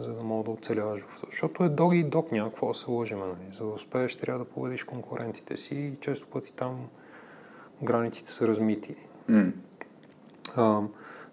за 0.00 0.12
да 0.12 0.24
мога 0.24 0.44
да 0.44 0.50
оцеляваш. 0.50 1.00
Защото 1.30 1.64
е 1.64 1.68
доги 1.68 1.98
и 1.98 2.04
док, 2.04 2.32
няма 2.32 2.48
какво 2.48 2.68
да 2.68 2.74
се 2.74 2.90
лъжим. 2.90 3.18
Нали. 3.18 3.56
За 3.58 3.64
да 3.64 3.70
успееш, 3.70 4.16
трябва 4.16 4.44
да 4.44 4.50
победиш 4.50 4.84
конкурентите 4.84 5.56
си 5.56 5.74
и 5.74 5.96
често 6.00 6.26
пъти 6.26 6.52
там 6.52 6.86
границите 7.82 8.30
са 8.30 8.48
размити. 8.48 8.94
Mm. 9.30 9.52
А, 10.58 10.82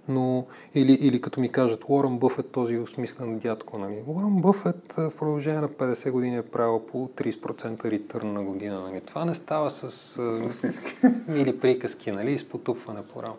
но, 0.07 0.45
или, 0.75 0.93
или 0.93 1.21
като 1.21 1.39
ми 1.39 1.49
кажат, 1.49 1.83
Уорън 1.87 2.19
Бъфет, 2.19 2.51
този 2.51 2.77
осмислен 2.77 3.39
дядко, 3.39 3.77
нали? 3.77 4.03
Уорън 4.07 4.41
Бъфет 4.41 4.93
в 4.97 5.11
продължение 5.17 5.61
на 5.61 5.69
50 5.69 6.11
години 6.11 6.37
е 6.37 6.41
правил 6.41 6.85
по 6.85 7.07
30% 7.07 7.85
ритърн 7.85 8.33
на 8.33 8.43
година, 8.43 8.81
нали? 8.81 9.01
Това 9.01 9.25
не 9.25 9.35
става 9.35 9.71
с 9.71 10.19
или 11.29 11.59
приказки, 11.59 12.11
нали? 12.11 12.39
С 12.39 12.49
потупване 12.49 13.01
по 13.13 13.23
рамо. 13.23 13.35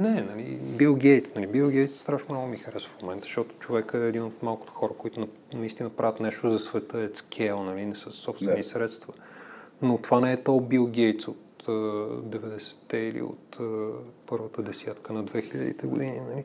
Не, 0.00 0.22
нали, 0.22 0.58
Бил 0.78 0.94
Гейтс. 0.94 1.34
Нали, 1.34 1.46
Бил 1.46 1.70
Гейтс 1.70 2.00
страшно 2.00 2.34
много 2.34 2.48
ми 2.48 2.56
харесва 2.56 2.90
в 2.98 3.02
момента, 3.02 3.24
защото 3.24 3.54
човек 3.58 3.90
е 3.94 4.08
един 4.08 4.22
от 4.22 4.42
малкото 4.42 4.72
хора, 4.72 4.92
които 4.98 5.28
наистина 5.54 5.90
правят 5.90 6.20
нещо 6.20 6.48
за 6.48 6.58
света, 6.58 7.00
е 7.00 7.08
скейл, 7.14 7.62
нали, 7.62 7.92
с 7.94 8.10
собствени 8.10 8.62
да. 8.62 8.68
средства. 8.68 9.12
Но 9.82 9.98
това 9.98 10.20
не 10.20 10.32
е 10.32 10.42
то 10.42 10.60
Бил 10.60 10.86
Гейтс 10.86 11.28
от 11.28 11.36
90-те 11.70 12.96
или 12.96 13.22
от 13.22 13.58
първата 14.26 14.62
десятка 14.62 15.12
на 15.12 15.24
2000-те 15.24 15.86
години. 15.86 16.20
Нали. 16.20 16.44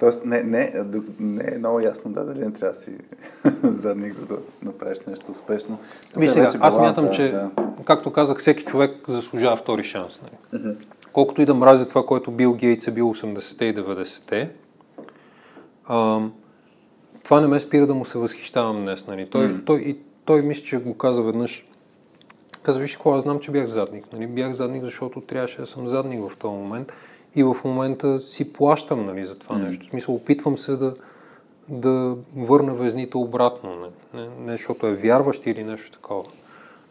Тоест, 0.00 0.24
не, 0.24 0.42
не, 0.42 0.72
не 1.18 1.54
е 1.54 1.58
много 1.58 1.80
ясно 1.80 2.12
да, 2.12 2.24
дали 2.24 2.38
не 2.38 2.52
трябва 2.52 2.74
да 2.74 2.80
си 2.80 2.92
задник, 3.62 4.14
за 4.14 4.26
да 4.26 4.38
направиш 4.62 5.00
нещо 5.00 5.32
успешно. 5.32 5.78
Виж 6.16 6.30
сега, 6.30 6.50
аз 6.60 6.78
мятам, 6.78 7.04
да, 7.04 7.10
че, 7.10 7.30
да. 7.30 7.50
както 7.84 8.12
казах, 8.12 8.38
всеки 8.38 8.64
човек 8.64 8.96
заслужава 9.08 9.56
втори 9.56 9.82
шанс. 9.82 10.20
Нали. 10.22 10.62
Uh-huh. 10.62 10.76
Колкото 11.12 11.42
и 11.42 11.46
да 11.46 11.54
мрази 11.54 11.88
това, 11.88 12.06
което 12.06 12.30
Бил 12.30 12.54
Гейтс 12.54 12.86
е 12.86 12.90
бил 12.90 13.14
80-те 13.14 13.64
и 13.64 13.76
90-те, 13.76 14.50
а, 15.84 16.20
това 17.24 17.40
не 17.40 17.46
ме 17.46 17.60
спира 17.60 17.86
да 17.86 17.94
му 17.94 18.04
се 18.04 18.18
възхищавам 18.18 18.80
днес. 18.80 19.06
Нали. 19.06 19.30
Той, 19.30 19.46
mm. 19.46 19.66
той, 19.66 19.80
и, 19.80 19.98
той 20.24 20.42
мисля, 20.42 20.64
че 20.64 20.76
го 20.76 20.94
каза 20.94 21.22
веднъж. 21.22 21.66
Каза, 22.62 22.80
виж 22.80 22.92
какво, 22.92 23.12
аз 23.12 23.22
знам, 23.22 23.40
че 23.40 23.50
бях 23.50 23.66
задник. 23.66 24.12
Нали. 24.12 24.26
Бях 24.26 24.52
задник, 24.52 24.84
защото 24.84 25.20
трябваше 25.20 25.60
да 25.60 25.66
съм 25.66 25.88
задник 25.88 26.28
в 26.28 26.36
този 26.36 26.54
момент. 26.54 26.92
И 27.34 27.42
в 27.42 27.56
момента 27.64 28.18
си 28.18 28.52
плащам 28.52 29.06
нали, 29.06 29.24
за 29.24 29.38
това 29.38 29.56
mm. 29.56 29.66
нещо. 29.66 29.86
В 29.86 29.90
смисъл, 29.90 30.14
опитвам 30.14 30.58
се 30.58 30.76
да, 30.76 30.94
да 31.68 32.16
върна 32.36 32.74
везните 32.74 33.16
обратно. 33.16 33.76
Не, 33.76 34.20
не, 34.20 34.28
не 34.40 34.52
защото 34.52 34.86
е 34.86 34.94
вярващ 34.94 35.46
или 35.46 35.64
нещо 35.64 35.92
такова. 35.92 36.24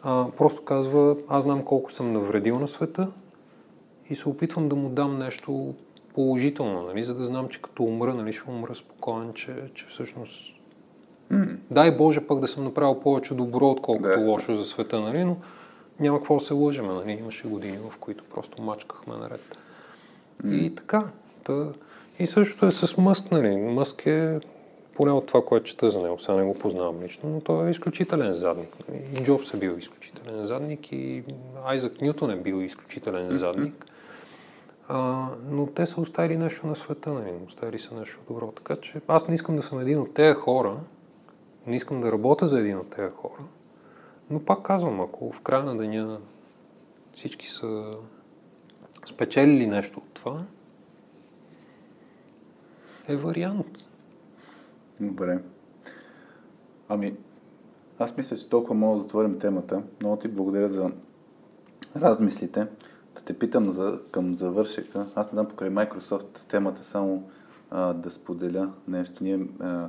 А, 0.02 0.26
просто 0.38 0.64
казва, 0.64 1.16
аз 1.28 1.42
знам 1.42 1.64
колко 1.64 1.92
съм 1.92 2.12
навредил 2.12 2.58
на 2.58 2.68
света, 2.68 3.08
и 4.10 4.14
се 4.14 4.28
опитвам 4.28 4.68
да 4.68 4.76
му 4.76 4.88
дам 4.88 5.18
нещо 5.18 5.74
положително, 6.14 6.82
нали, 6.82 7.04
за 7.04 7.14
да 7.14 7.24
знам, 7.24 7.48
че 7.48 7.62
като 7.62 7.82
умра, 7.82 8.14
нали, 8.14 8.32
ще 8.32 8.50
умра 8.50 8.74
спокоен, 8.74 9.32
че, 9.34 9.54
че 9.74 9.86
всъщност 9.86 10.56
mm. 11.32 11.56
дай 11.70 11.96
Боже 11.96 12.20
пък 12.20 12.40
да 12.40 12.48
съм 12.48 12.64
направил 12.64 13.00
повече 13.00 13.34
добро, 13.34 13.70
отколкото 13.70 14.08
да. 14.08 14.26
лошо 14.26 14.54
за 14.54 14.64
света, 14.64 15.00
нали, 15.00 15.24
но 15.24 15.36
няма 16.00 16.18
какво 16.18 16.34
да 16.34 16.40
се 16.40 16.54
лъжеме, 16.54 16.92
нали, 16.92 17.12
имаше 17.12 17.48
години, 17.48 17.78
в 17.90 17.98
които 17.98 18.24
просто 18.24 18.62
мачкахме 18.62 19.16
наред. 19.16 19.58
Mm. 20.44 20.54
И 20.54 20.74
така, 20.74 21.04
та... 21.44 21.66
и 22.18 22.26
същото 22.26 22.66
е 22.66 22.70
с 22.70 22.96
Мъск, 22.96 23.30
нали, 23.30 23.56
Мъск 23.56 24.06
е 24.06 24.40
поне 24.94 25.12
от 25.12 25.26
това, 25.26 25.44
което 25.44 25.66
чета 25.66 25.90
за 25.90 26.00
него, 26.00 26.18
сега 26.18 26.34
не 26.34 26.44
го 26.44 26.54
познавам 26.54 27.02
лично, 27.02 27.30
но 27.30 27.40
той 27.40 27.66
е 27.66 27.70
изключителен 27.70 28.32
задник. 28.32 28.76
Нали? 28.88 29.02
И 29.14 29.24
Джобс 29.24 29.54
е 29.54 29.56
бил 29.56 29.70
изключителен 29.70 30.46
задник, 30.46 30.92
и 30.92 31.22
Айзък 31.64 32.00
Нютон 32.00 32.30
е 32.30 32.36
бил 32.36 32.62
изключителен 32.62 33.28
задник. 33.28 33.86
А, 34.88 35.28
но 35.50 35.66
те 35.66 35.86
са 35.86 36.00
оставили 36.00 36.36
нещо 36.36 36.66
на 36.66 36.76
света, 36.76 37.10
нали? 37.10 37.30
оставили 37.46 37.78
са 37.78 37.94
нещо 37.94 38.18
добро. 38.28 38.46
Така 38.46 38.76
че 38.76 39.00
аз 39.08 39.28
не 39.28 39.34
искам 39.34 39.56
да 39.56 39.62
съм 39.62 39.80
един 39.80 39.98
от 39.98 40.14
тези 40.14 40.34
хора, 40.34 40.76
не 41.66 41.76
искам 41.76 42.00
да 42.00 42.12
работя 42.12 42.46
за 42.46 42.60
един 42.60 42.78
от 42.78 42.90
тези 42.90 43.12
хора, 43.14 43.42
но 44.30 44.44
пак 44.44 44.62
казвам, 44.62 45.00
ако 45.00 45.32
в 45.32 45.40
края 45.40 45.64
на 45.64 45.76
деня 45.76 46.18
всички 47.14 47.48
са 47.48 47.90
спечелили 49.06 49.66
нещо 49.66 49.98
от 49.98 50.14
това, 50.14 50.44
е 53.08 53.16
вариант. 53.16 53.66
Добре. 55.00 55.42
Ами, 56.88 57.16
аз 57.98 58.16
мисля, 58.16 58.36
че 58.36 58.48
толкова 58.48 58.74
мога 58.74 58.96
да 58.96 59.02
затворим 59.02 59.38
темата. 59.38 59.82
Много 60.00 60.16
ти 60.16 60.28
благодаря 60.28 60.68
за 60.68 60.90
размислите. 61.96 62.66
Да 63.14 63.22
те 63.22 63.38
питам 63.38 63.70
за, 63.70 64.00
към 64.10 64.34
завършека. 64.34 65.06
Аз 65.14 65.26
не 65.26 65.36
знам 65.36 65.48
покрай 65.48 65.70
Microsoft 65.70 66.48
темата 66.48 66.84
само 66.84 67.30
а, 67.70 67.92
да 67.92 68.10
споделя 68.10 68.72
нещо. 68.88 69.24
Ние, 69.24 69.46
а, 69.60 69.88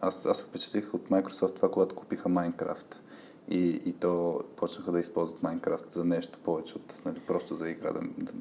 аз, 0.00 0.26
аз 0.26 0.42
впечатлих 0.42 0.94
от 0.94 1.08
Microsoft 1.08 1.56
това, 1.56 1.70
когато 1.70 1.94
купиха 1.94 2.28
Minecraft. 2.28 2.96
И, 3.48 3.68
и 3.86 3.92
то 3.92 4.40
почнаха 4.56 4.92
да 4.92 5.00
използват 5.00 5.40
Minecraft 5.42 5.90
за 5.90 6.04
нещо 6.04 6.38
повече 6.44 6.74
от 6.74 7.02
нали, 7.04 7.20
просто 7.26 7.56
за 7.56 7.70
игра. 7.70 7.92
Да, 7.92 8.00
да, 8.18 8.32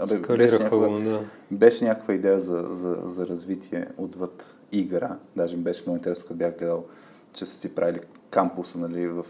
Абе, 0.00 0.36
беше, 0.36 0.58
някаква, 0.58 0.88
да. 0.88 1.20
беше 1.50 1.84
някаква 1.84 2.14
идея 2.14 2.40
за, 2.40 2.68
за, 2.72 2.98
за 3.04 3.26
развитие 3.26 3.88
отвъд 3.96 4.56
игра. 4.72 5.16
Даже 5.36 5.56
ми 5.56 5.62
беше 5.62 5.82
много 5.86 5.96
интересно, 5.96 6.24
като 6.24 6.34
бях 6.34 6.58
гледал, 6.58 6.84
че 7.32 7.46
са 7.46 7.56
си 7.56 7.74
правили 7.74 8.00
кампуса 8.30 8.78
нали, 8.78 9.08
в 9.08 9.24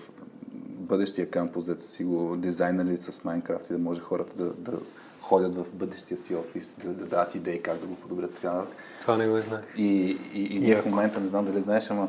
бъдещия 0.90 1.30
кампус, 1.30 1.64
да 1.64 1.80
си 1.80 2.04
го 2.04 2.36
дизайнали 2.36 2.96
с 2.96 3.24
Майнкрафт 3.24 3.70
и 3.70 3.72
да 3.72 3.78
може 3.78 4.00
хората 4.00 4.44
да, 4.44 4.52
да 4.52 4.78
ходят 5.20 5.54
в 5.54 5.66
бъдещия 5.74 6.18
си 6.18 6.34
офис, 6.34 6.76
да, 6.82 6.88
да 6.88 7.04
дадат 7.04 7.34
идеи 7.34 7.62
как 7.62 7.78
да 7.78 7.86
го 7.86 7.94
подобрят 7.94 8.34
така 8.34 8.52
нататък. 8.52 8.78
Това 9.00 9.16
не 9.16 9.28
го 9.28 9.40
знаеш. 9.40 9.64
И, 9.76 10.18
и, 10.34 10.56
и 10.56 10.60
ние 10.60 10.76
в 10.76 10.86
момента, 10.86 11.20
не 11.20 11.26
знам 11.26 11.44
дали 11.44 11.60
знаеш, 11.60 11.90
ама 11.90 12.08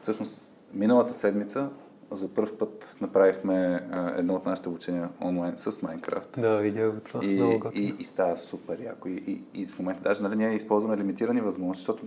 всъщност 0.00 0.54
миналата 0.74 1.14
седмица 1.14 1.68
за 2.10 2.28
първ 2.28 2.56
път 2.58 2.96
направихме 3.00 3.86
а, 3.90 4.12
едно 4.18 4.34
от 4.34 4.46
нашите 4.46 4.68
обучения 4.68 5.08
онлайн 5.22 5.52
с 5.56 5.82
Майнкрафт. 5.82 6.28
Да, 6.40 6.56
видях 6.56 6.92
го 6.92 7.00
това. 7.00 7.24
И, 7.24 7.34
Много 7.34 7.70
и, 7.74 7.94
и, 7.98 8.04
става 8.04 8.36
супер 8.36 8.78
яко. 8.84 9.08
И, 9.08 9.12
и, 9.12 9.60
и 9.62 9.66
в 9.66 9.78
момента 9.78 10.02
даже 10.02 10.22
нали, 10.22 10.36
ние 10.36 10.54
използваме 10.54 10.96
лимитирани 10.96 11.40
възможности, 11.40 11.80
защото 11.80 12.06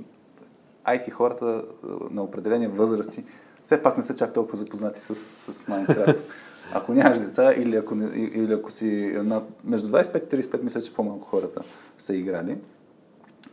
IT 0.86 1.12
хората 1.12 1.64
на 2.12 2.24
определени 2.24 2.68
възрасти 2.68 3.24
все 3.64 3.84
пак 3.84 3.98
не 3.98 4.04
са 4.04 4.16
чак 4.16 4.34
толкова 4.34 4.58
запознати 4.58 5.00
с, 5.00 5.16
с 5.16 5.68
Майнкрафт. 5.68 6.20
Ако 6.74 6.94
нямаш 6.94 7.20
деца 7.20 7.54
или 7.54 7.76
ако, 7.76 7.96
или 8.16 8.54
ако 8.54 8.72
си 8.72 9.14
на, 9.24 9.44
между 9.64 9.90
25 9.90 10.36
и 10.36 10.42
35, 10.42 10.64
мисля, 10.64 10.82
че 10.82 10.94
по-малко 10.94 11.28
хората 11.28 11.62
са 11.98 12.16
играли. 12.16 12.58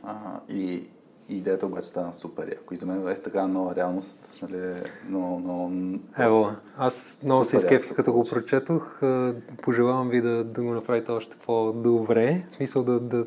А, 0.03 0.41
и, 0.49 0.87
и 1.29 1.37
идеята 1.37 1.67
обаче 1.67 1.89
стана 1.89 2.15
супер 2.15 2.49
яко. 2.49 2.75
И 2.75 2.77
за 2.77 2.87
мен 2.87 3.09
е 3.09 3.15
така 3.15 3.47
нова 3.47 3.75
реалност. 3.75 4.39
Нали, 4.43 4.75
но, 5.09 5.39
но, 5.45 5.71
Ево, 6.19 6.51
аз 6.79 7.23
много 7.25 7.45
се 7.45 7.57
изкефих, 7.57 7.97
като 7.97 8.13
го 8.13 8.25
прочетох. 8.25 9.01
Пожелавам 9.63 10.09
ви 10.09 10.21
да, 10.21 10.45
да 10.45 10.63
го 10.63 10.71
направите 10.71 11.13
още 11.13 11.37
по-добре. 11.47 12.45
В 12.49 12.53
смисъл 12.53 12.83
да... 12.83 13.01
да... 13.01 13.25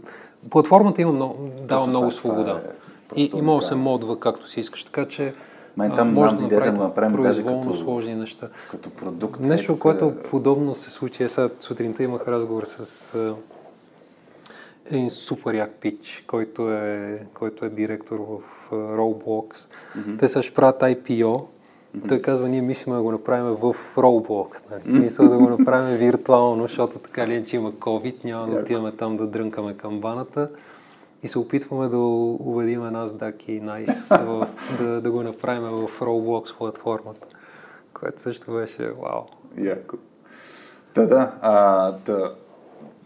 Платформата 0.49 1.01
има 1.01 1.11
много, 1.11 1.49
дава 1.67 1.87
много 1.87 2.11
свобода. 2.11 2.61
Е 2.65 2.89
и, 3.15 3.31
и 3.35 3.41
може 3.41 3.63
да 3.63 3.67
се 3.67 3.75
модва 3.75 4.19
както 4.19 4.49
си 4.49 4.59
искаш. 4.59 4.83
Така 4.83 5.05
че 5.05 5.33
мен 5.77 5.91
там 5.95 6.13
може 6.13 6.35
да 6.35 6.45
идеята 6.45 6.71
да 6.71 6.77
направим 6.77 7.23
даже 7.23 7.45
като, 7.45 7.73
сложни 7.73 8.15
неща. 8.15 8.47
като 8.71 8.89
продукт. 8.89 9.39
Нещо, 9.39 9.73
е, 9.73 9.79
което 9.79 10.13
подобно 10.29 10.75
се 10.75 10.89
случи. 10.89 11.23
Е, 11.23 11.29
сега 11.29 11.49
сутринта 11.59 12.03
имах 12.03 12.27
разговор 12.27 12.63
с 12.65 13.13
един 14.91 15.09
супер 15.09 15.53
як 15.53 15.71
пич, 15.71 16.23
който 16.27 16.71
е, 16.71 17.19
който 17.33 17.65
е 17.65 17.69
директор 17.69 18.17
в 18.17 18.69
Roblox. 18.71 19.53
Mm-hmm. 19.53 20.19
Те 20.19 20.27
сега 20.27 20.41
ще 20.41 20.53
правят 20.53 20.81
IPO. 20.81 21.23
Mm-hmm. 21.23 22.07
Той 22.09 22.21
казва, 22.21 22.49
ние 22.49 22.61
мислим 22.61 22.95
да 22.95 23.01
го 23.01 23.11
направим 23.11 23.45
в 23.45 23.75
Roblox. 23.95 24.63
Нали? 24.71 24.99
Мисля 24.99 25.29
да 25.29 25.37
го 25.37 25.49
направим 25.49 25.97
виртуално, 25.97 26.63
защото 26.63 26.99
така 26.99 27.27
ли, 27.27 27.45
че 27.45 27.55
има 27.55 27.71
COVID, 27.71 28.25
няма 28.25 28.47
да 28.47 28.59
отиваме 28.59 28.91
там 28.91 29.17
да 29.17 29.27
дрънкаме 29.27 29.73
камбаната 29.73 30.49
и 31.23 31.27
се 31.27 31.39
опитваме 31.39 31.87
да 31.87 31.97
убедим 31.97 32.81
Nasdaq 32.81 33.49
и 33.49 33.61
NICE 33.61 34.47
да, 34.77 35.01
да 35.01 35.11
го 35.11 35.23
направим 35.23 35.63
в 35.63 35.99
Roblox 35.99 36.57
платформата, 36.57 37.27
което 37.93 38.21
също 38.21 38.51
беше 38.51 38.91
вау. 38.91 39.21
Яко. 39.57 39.97
Да, 40.95 41.07
да. 41.07 41.31
А, 41.41 41.91
да. 41.91 42.35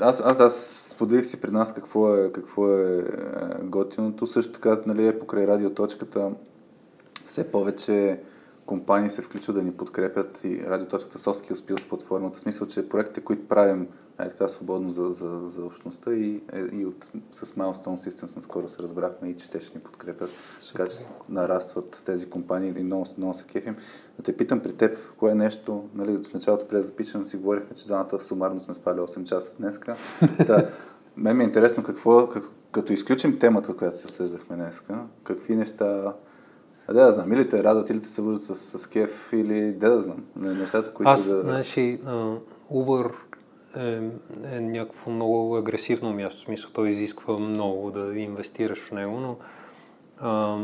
Аз, 0.04 0.22
аз, 0.26 0.40
аз 0.40 0.56
споделих 0.90 1.26
си 1.26 1.42
при 1.42 1.52
нас 1.52 1.74
какво 1.74 2.16
е, 2.16 2.32
какво 2.32 2.68
е, 2.70 2.98
е 2.98 3.04
готиното. 3.64 4.28
Също 4.28 4.52
така, 4.52 4.78
нали, 4.86 5.08
е 5.08 5.20
покрай 5.20 5.48
радиоточката 5.48 6.32
все 7.26 7.52
повече 7.52 8.20
компании 8.66 9.10
се 9.10 9.22
включват 9.22 9.56
да 9.56 9.64
ни 9.64 9.72
подкрепят 9.72 10.44
и 10.44 10.64
радиоточката 10.68 11.20
Соски 11.20 11.54
успил 11.54 11.78
с 11.78 11.84
платформата. 11.84 12.38
В 12.38 12.42
смисъл, 12.42 12.68
че 12.68 12.90
проектите, 12.90 13.22
които 13.22 13.48
правим 13.48 13.88
е 14.20 14.28
така 14.28 14.48
свободно 14.48 14.92
за, 14.92 15.12
за, 15.12 15.42
за 15.46 15.66
общността 15.66 16.14
и, 16.14 16.42
е, 16.54 16.60
и 16.72 16.86
от, 16.86 17.12
с 17.32 17.46
Milestone 17.46 18.10
Systems 18.10 18.36
наскоро 18.36 18.70
се 18.70 18.84
разбрахме 18.84 19.30
и 19.30 19.38
че 19.38 19.50
те 19.50 19.60
ще 19.60 19.78
ни 19.78 19.84
подкрепят. 19.84 20.30
Супер. 20.62 20.78
Така 20.78 20.90
че 20.90 20.98
нарастват 21.30 22.02
тези 22.06 22.30
компании 22.30 22.74
и 22.78 22.84
много, 22.84 23.06
много 23.18 23.34
се 23.34 23.44
кефим. 23.44 23.76
Да 24.18 24.24
те 24.24 24.38
питам 24.38 24.60
при 24.60 24.74
теб, 24.74 24.98
кое 25.18 25.32
е 25.32 25.36
нещо, 25.36 25.90
нали, 25.94 26.18
в 26.24 26.34
началото 26.34 26.68
преди 26.68 26.84
запишем 26.84 27.28
си 27.28 27.38
говорихме, 27.38 27.76
че 27.76 27.86
двамата 27.86 28.20
сумарно 28.20 28.60
сме 28.60 28.74
спали 28.74 29.00
8 29.00 29.24
часа 29.24 29.52
днеска. 29.60 29.96
да, 30.48 30.70
мен 31.18 31.38
ми 31.38 31.44
е 31.44 31.48
интересно 31.48 31.84
какво, 31.84 32.30
как, 32.30 32.44
като 32.72 32.94
изключим 32.94 33.40
темата, 33.40 33.76
която 33.76 33.98
си 33.98 34.06
обсъждахме 34.06 34.56
днеска, 34.56 35.06
какви 35.24 35.56
неща 35.56 36.14
а 36.94 37.06
да, 37.06 37.12
знам, 37.12 37.34
или 37.34 37.50
те 37.50 37.64
радват, 37.64 37.90
или 37.90 38.02
те 38.02 38.08
се 38.08 38.22
вързат 38.22 38.58
с, 38.58 38.80
с 38.80 38.88
кеф, 38.88 39.30
или 39.34 39.72
да, 39.72 39.90
да 39.90 40.02
знам. 40.02 40.24
Нещата, 40.36 40.94
които 40.94 41.10
Аз, 41.10 41.30
да... 41.30 41.42
знаеш, 41.42 41.76
uh, 41.76 42.40
Uber 42.72 43.12
е, 43.78 44.10
е 44.56 44.62
някакво 44.62 45.12
много 45.12 45.58
агресивно 45.58 46.14
място. 46.14 46.42
В 46.42 46.46
смисъл, 46.46 46.70
той 46.74 46.90
изисква 46.90 47.40
много 47.40 47.92
да 47.92 48.20
инвестираш 48.20 48.80
в 48.80 48.92
него, 48.92 49.20
но 49.20 49.38
а, 50.20 50.58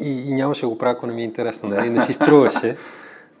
и, 0.00 0.10
и 0.10 0.34
нямаше 0.34 0.66
го 0.66 0.78
правя, 0.78 0.92
ако 0.92 1.06
не 1.06 1.12
ми 1.12 1.20
е 1.20 1.24
интересно. 1.24 1.68
Да. 1.68 1.76
Нали? 1.76 1.90
Не 1.90 2.00
си 2.00 2.12
струваше. 2.12 2.76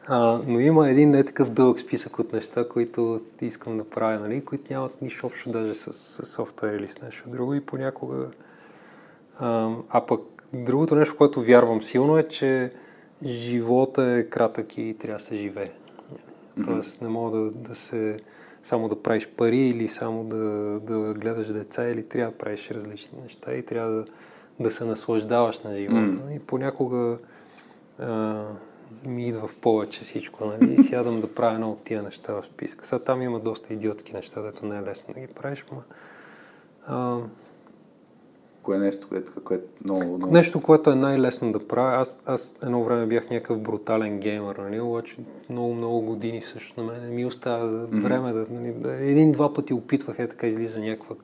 А, 0.06 0.40
но 0.46 0.60
има 0.60 0.90
един 0.90 1.10
не 1.10 1.24
такъв 1.24 1.50
дълъг 1.50 1.80
списък 1.80 2.18
от 2.18 2.32
неща, 2.32 2.68
които 2.68 3.20
искам 3.40 3.78
да 3.78 3.84
правя, 3.84 4.18
нали? 4.18 4.44
които 4.44 4.72
нямат 4.72 5.02
нищо 5.02 5.26
общо 5.26 5.50
даже 5.50 5.74
с, 5.74 5.92
с 5.92 6.26
софтуер 6.26 6.72
или 6.72 6.88
с 6.88 7.02
нещо 7.02 7.28
друго 7.28 7.54
и 7.54 7.60
понякога... 7.60 8.26
А, 9.38 9.70
а 9.90 10.06
пък 10.06 10.20
другото 10.52 10.94
нещо, 10.94 11.16
което 11.16 11.42
вярвам 11.42 11.82
силно 11.82 12.18
е, 12.18 12.22
че 12.22 12.72
живота 13.24 14.02
е 14.02 14.24
кратък 14.24 14.78
и 14.78 14.96
трябва 15.00 15.18
да 15.18 15.24
се 15.24 15.36
живее. 15.36 15.70
Тоест 16.66 17.02
не 17.02 17.08
мога 17.08 17.38
да, 17.38 17.50
да 17.50 17.74
се 17.74 18.16
само 18.62 18.88
да 18.88 19.02
правиш 19.02 19.28
пари 19.36 19.58
или 19.58 19.88
само 19.88 20.24
да, 20.24 20.36
да 20.80 21.14
гледаш 21.14 21.46
деца 21.46 21.88
или 21.88 22.04
трябва 22.04 22.32
да 22.32 22.38
правиш 22.38 22.70
различни 22.70 23.18
неща 23.22 23.54
и 23.54 23.66
трябва 23.66 23.90
да, 23.90 24.04
да 24.60 24.70
се 24.70 24.84
наслаждаваш 24.84 25.60
на 25.60 25.76
живота. 25.76 26.00
Mm. 26.00 26.36
И 26.36 26.38
понякога 26.38 27.18
а, 27.98 28.42
ми 29.06 29.28
идва 29.28 29.48
в 29.48 29.56
повече 29.56 30.04
всичко, 30.04 30.46
нали? 30.46 30.74
И 30.74 30.82
сядам 30.82 31.20
да 31.20 31.34
правя 31.34 31.54
едно 31.54 31.70
от 31.70 31.84
тия 31.84 32.02
неща 32.02 32.32
в 32.32 32.44
списка. 32.44 32.86
Сега 32.86 32.98
там 32.98 33.22
има 33.22 33.40
доста 33.40 33.74
идиотски 33.74 34.12
неща, 34.12 34.42
дето 34.42 34.66
не 34.66 34.78
е 34.78 34.82
лесно 34.82 35.14
да 35.14 35.20
ги 35.20 35.26
правиш, 35.26 35.64
но... 35.72 35.82
А, 36.86 37.18
Кое 38.64 38.76
е 38.76 38.80
нещо, 38.80 39.08
което, 39.08 39.32
което 39.44 39.64
много, 39.84 40.16
много... 40.16 40.32
Нещо, 40.32 40.62
което 40.62 40.90
е 40.90 40.94
най-лесно 40.94 41.52
да 41.52 41.68
правя. 41.68 41.96
Аз, 42.00 42.18
аз 42.26 42.54
едно 42.62 42.84
време 42.84 43.06
бях 43.06 43.30
някакъв 43.30 43.60
брутален 43.60 44.18
геймър, 44.18 44.56
нали? 44.56 44.80
обаче 44.80 45.16
много, 45.50 45.74
много 45.74 46.00
години 46.00 46.42
също 46.42 46.82
на 46.82 46.92
мен 46.92 47.14
ми 47.14 47.26
остава 47.26 47.64
mm-hmm. 47.64 48.02
време 48.02 48.32
да... 48.32 48.46
Нали, 48.50 48.74
един-два 49.10 49.52
пъти 49.52 49.74
опитвах, 49.74 50.18
е 50.18 50.28
така 50.28 50.46
излиза 50.46 50.80
някаква 50.80 51.16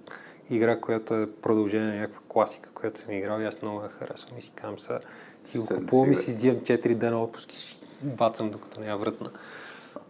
игра, 0.51 0.81
която 0.81 1.15
е 1.15 1.27
продължение 1.27 1.95
на 1.95 2.01
някаква 2.01 2.21
класика, 2.29 2.69
която 2.75 3.01
съм 3.01 3.15
играл 3.15 3.41
и 3.41 3.45
аз 3.45 3.63
много 3.63 3.83
я 3.83 3.89
харесвам 3.89 4.39
и 4.39 4.43
си 4.43 4.53
казвам 4.55 4.79
сега, 4.79 5.01
си 5.45 5.59
го 5.59 5.65
купувам 5.77 6.13
и 6.13 6.17
си 6.17 6.31
взимам 6.31 6.61
4 6.61 6.95
дена 6.95 7.23
отпуски, 7.23 7.59
си 7.59 7.81
бацам 8.03 8.51
докато 8.51 8.81
не 8.81 8.87
я 8.87 8.97
вратна. 8.97 9.31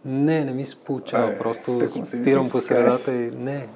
Не, 0.05 0.45
не 0.45 0.51
ми 0.51 0.65
се 0.65 0.75
получава, 0.75 1.31
а, 1.31 1.37
просто 1.37 1.81
спирам 2.05 2.49
по 2.49 2.57
средата 2.57 3.13
и 3.15 3.31
не. 3.31 3.67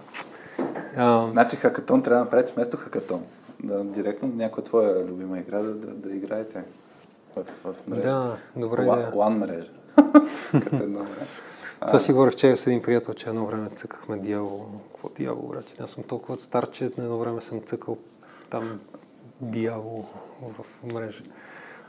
А, 0.96 1.30
значи 1.32 1.56
хакатон 1.56 2.04
трябва 2.04 2.18
да 2.18 2.26
направите 2.26 2.54
вместо 2.54 2.78
хакатон 2.78 3.24
да, 3.66 3.84
директно 3.84 4.28
някоя 4.36 4.64
твоя 4.64 5.06
любима 5.06 5.40
игра 5.40 5.60
да, 5.60 5.74
да, 5.74 5.88
да 5.88 6.16
играете 6.16 6.64
в, 7.36 7.46
в 7.64 7.88
мрежа. 7.88 8.08
Да, 8.08 8.38
добре 8.56 8.84
да. 8.84 9.12
Лан 9.16 9.38
мрежа. 9.38 9.72
Като 10.52 10.76
една 10.76 11.00
мрежа. 11.00 11.32
Това 11.88 12.00
си 12.00 12.12
говорих 12.12 12.34
вчера 12.34 12.58
с 12.58 12.68
един 12.68 12.82
приятел, 12.82 13.14
че 13.14 13.30
едно 13.30 13.46
време 13.46 13.70
цъкахме 13.70 14.18
дявол. 14.18 14.66
Какво 14.92 15.10
дявол, 15.10 15.48
брат? 15.48 15.76
Аз 15.80 15.92
съм 15.92 16.04
толкова 16.04 16.38
стар, 16.38 16.70
че 16.70 16.92
на 16.98 17.04
едно 17.04 17.18
време 17.18 17.42
съм 17.42 17.62
цъкал 17.62 17.98
там 18.50 18.80
дявол 19.42 20.06
в 20.42 20.84
мрежа. 20.84 21.24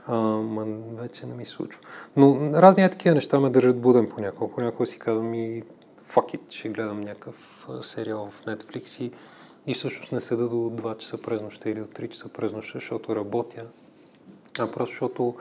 А, 0.07 0.17
ма 0.21 0.67
вече 1.01 1.27
не 1.27 1.35
ми 1.35 1.45
случва. 1.45 1.81
Но 2.17 2.51
разни 2.53 2.85
е 2.85 2.91
такива 2.91 3.15
неща 3.15 3.41
ме 3.41 3.51
държат 3.51 3.81
буден 3.81 4.09
понякога. 4.15 4.55
Понякога 4.55 4.87
си 4.87 4.99
казвам 4.99 5.35
и 5.35 5.63
fuck 6.13 6.37
it, 6.37 6.41
ще 6.51 6.69
гледам 6.69 7.01
някакъв 7.01 7.67
сериал 7.81 8.31
в 8.33 8.45
Netflix 8.45 9.03
и 9.03 9.13
и 9.67 9.75
всъщност 9.75 10.13
не 10.13 10.21
седа 10.21 10.49
до 10.49 10.57
2 10.57 10.99
часа 10.99 11.23
през 11.23 11.43
нощта 11.43 11.71
или 11.71 11.81
до 11.81 11.87
3 11.87 12.09
часа 12.09 12.29
през 12.29 12.53
нощта, 12.53 12.79
защото 12.79 13.17
работя, 13.17 13.65
а 14.59 14.73
просто 14.73 14.93
защото 14.93 15.35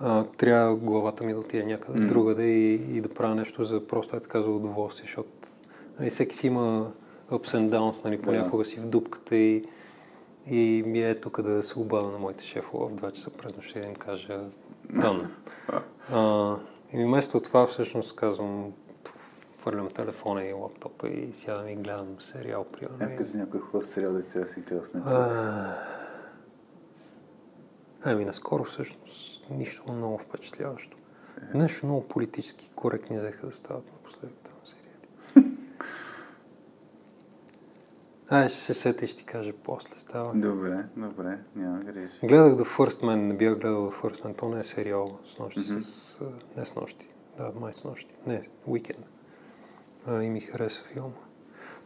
а, 0.00 0.24
трябва 0.24 0.76
главата 0.76 1.24
ми 1.24 1.32
да 1.32 1.38
отиде 1.38 1.64
някъде 1.64 1.98
mm. 1.98 2.08
другаде 2.08 2.44
и, 2.44 2.74
и 2.74 3.00
да 3.00 3.08
правя 3.08 3.34
нещо 3.34 3.64
за 3.64 3.86
просто 3.86 4.16
е 4.16 4.20
така 4.20 4.42
за 4.42 4.50
удоволствие, 4.50 5.04
защото 5.06 5.28
нали, 5.98 6.10
всеки 6.10 6.36
си 6.36 6.46
има 6.46 6.90
ups 7.30 7.46
and 7.46 7.68
downs, 7.68 8.04
нали, 8.04 8.22
понякога 8.22 8.64
yeah. 8.64 8.68
си 8.68 8.80
в 8.80 8.86
дупката 8.86 9.36
и, 9.36 9.64
и 10.50 10.82
ми 10.86 11.02
е 11.02 11.20
тук 11.20 11.42
да 11.42 11.62
се 11.62 11.78
обада 11.78 12.08
на 12.08 12.18
моите 12.18 12.44
шефове 12.44 12.94
в 12.94 12.96
2 12.96 13.12
часа 13.12 13.30
през 13.30 13.56
нощта 13.56 13.78
и 13.78 13.82
да 13.82 13.88
им 13.88 13.94
кажа 13.94 14.40
дън. 14.90 15.30
и 16.92 17.04
вместо 17.04 17.40
това 17.40 17.66
всъщност 17.66 18.16
казвам 18.16 18.72
хвърлям 19.66 19.88
телефона 19.90 20.44
и 20.44 20.52
лаптопа 20.52 21.08
и 21.08 21.32
сядам 21.32 21.68
и 21.68 21.74
гледам 21.74 22.20
сериал, 22.20 22.64
примерно. 22.64 22.98
Някакъв 23.00 23.26
си 23.26 23.36
някой 23.36 23.60
хубав 23.60 23.86
сериал 23.86 24.12
да 24.12 24.22
сега 24.22 24.46
си 24.46 24.60
гледа 24.60 24.82
в 24.82 24.92
Netflix? 24.92 25.74
Ами, 28.04 28.24
наскоро 28.24 28.64
всъщност 28.64 29.50
нищо 29.50 29.92
много 29.92 30.18
впечатляващо. 30.18 30.96
Е. 31.54 31.58
Нещо 31.58 31.86
много 31.86 32.08
политически 32.08 32.70
коректни 32.74 33.18
взеха 33.18 33.46
да 33.46 33.52
стават 33.52 33.92
напоследък 33.92 34.36
там 34.44 34.54
сериали. 34.64 35.52
Ай, 38.30 38.48
ще 38.48 38.58
се 38.58 38.74
сета 38.74 39.04
и 39.04 39.08
ще 39.08 39.18
ти 39.18 39.24
кажа 39.24 39.52
после. 39.64 39.90
Става. 39.96 40.32
Добре, 40.34 40.84
добре, 40.96 41.38
няма 41.56 41.78
греш. 41.78 42.20
Гледах 42.24 42.52
The 42.52 42.76
First 42.76 43.02
Man, 43.02 43.14
не 43.14 43.34
бях 43.34 43.58
гледал 43.58 43.90
The 43.90 44.02
First 44.02 44.22
Man, 44.24 44.38
то 44.38 44.48
не 44.48 44.60
е 44.60 44.64
сериал 44.64 45.18
с 45.24 45.38
нощи, 45.38 45.60
mm-hmm. 45.60 45.80
с... 45.80 46.20
не 46.56 46.66
с 46.66 46.74
нощи, 46.74 47.08
да, 47.38 47.52
май 47.60 47.72
с 47.72 47.84
нощи, 47.84 48.14
не, 48.26 48.48
уикенд 48.66 49.06
а, 50.06 50.22
и 50.22 50.30
ми 50.30 50.40
хареса 50.40 50.82
филма. 50.92 51.10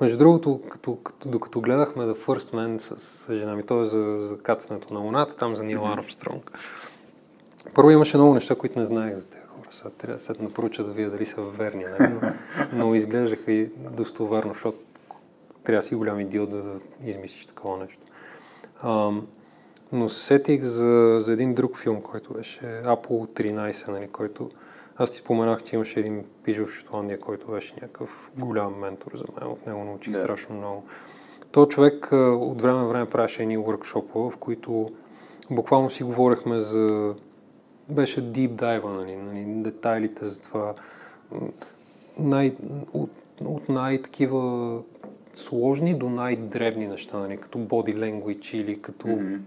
Между 0.00 0.18
другото, 0.18 0.60
като, 0.70 0.96
като, 0.96 1.28
докато 1.28 1.60
гледахме 1.60 2.04
The 2.04 2.26
First 2.26 2.54
Man 2.54 2.78
с, 2.78 2.98
с 2.98 3.34
жена 3.34 3.56
ми, 3.56 3.62
то 3.62 3.80
е 3.80 3.84
за, 3.84 4.16
за 4.18 4.38
кацането 4.38 4.94
на 4.94 5.00
Луната, 5.00 5.36
там 5.36 5.56
за 5.56 5.64
Нил 5.64 5.86
Армстронг. 5.86 6.52
Първо 7.74 7.90
имаше 7.90 8.16
много 8.16 8.34
неща, 8.34 8.54
които 8.54 8.78
не 8.78 8.84
знаех 8.84 9.14
за 9.14 9.26
тези 9.26 9.42
хора. 9.46 9.68
Сега 9.70 9.90
трябва 9.90 10.16
да 10.16 10.22
се 10.22 10.32
напроча 10.40 10.84
да 10.84 10.92
видя 10.92 11.10
дали 11.10 11.26
са 11.26 11.42
верни, 11.42 11.84
нали? 11.84 12.12
но, 12.12 12.32
но 12.72 12.94
изглеждаха 12.94 13.52
и 13.52 13.66
достоверно, 13.96 14.52
защото 14.52 14.78
трябва 15.64 15.78
да 15.78 15.86
си 15.86 15.94
голям 15.94 16.20
идиот, 16.20 16.52
за 16.52 16.62
да 16.62 16.78
измислиш 17.04 17.46
такова 17.46 17.78
нещо. 17.84 18.02
А, 18.82 19.10
но 19.92 20.08
сетих 20.08 20.62
за, 20.62 21.16
за 21.20 21.32
един 21.32 21.54
друг 21.54 21.78
филм, 21.78 22.02
който 22.02 22.32
беше 22.32 22.60
Apollo 22.84 23.42
13, 23.42 23.88
нали, 23.88 24.08
който 24.08 24.50
аз 25.00 25.10
ти 25.10 25.18
споменах, 25.18 25.62
че 25.62 25.76
имаше 25.76 26.00
един 26.00 26.24
пиж 26.44 26.58
в 26.58 26.70
Шотландия, 26.70 27.18
който 27.18 27.50
беше 27.50 27.74
някакъв 27.74 28.30
голям 28.38 28.78
ментор 28.78 29.12
за 29.14 29.24
мен. 29.40 29.50
От 29.50 29.66
него 29.66 29.84
научих 29.84 30.14
yeah. 30.14 30.22
страшно 30.22 30.56
много. 30.56 30.84
Той 31.52 31.66
човек 31.66 32.08
от 32.12 32.62
време 32.62 32.78
на 32.78 32.88
време 32.88 33.06
правеше 33.06 33.42
едни 33.42 33.58
workshop 33.58 34.30
в 34.30 34.36
които 34.36 34.88
буквално 35.50 35.90
си 35.90 36.02
говорихме 36.02 36.60
за... 36.60 37.14
Беше 37.88 38.32
deep 38.32 38.50
dive, 38.50 38.84
нали, 38.84 39.16
нали, 39.16 39.62
детайлите 39.62 40.24
за 40.24 40.42
това. 40.42 40.74
Най... 42.18 42.54
От, 42.92 43.10
от 43.44 43.68
най-такива 43.68 44.78
сложни 45.34 45.98
до 45.98 46.10
най-древни 46.10 46.86
неща, 46.86 47.18
нали, 47.18 47.36
като 47.36 47.58
body 47.58 47.96
language 47.96 48.54
или 48.54 48.82
като 48.82 49.06
mm-hmm 49.06 49.40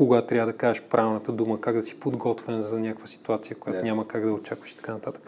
кога 0.00 0.22
трябва 0.22 0.52
да 0.52 0.58
кажеш 0.58 0.82
правилната 0.82 1.32
дума, 1.32 1.60
как 1.60 1.76
да 1.76 1.82
си 1.82 2.00
подготвен 2.00 2.62
за 2.62 2.78
някаква 2.78 3.06
ситуация, 3.06 3.56
която 3.56 3.80
yeah. 3.80 3.84
няма 3.84 4.04
как 4.04 4.24
да 4.24 4.32
очакваш 4.32 4.70
и 4.70 4.76
така 4.76 4.92
нататък. 4.92 5.22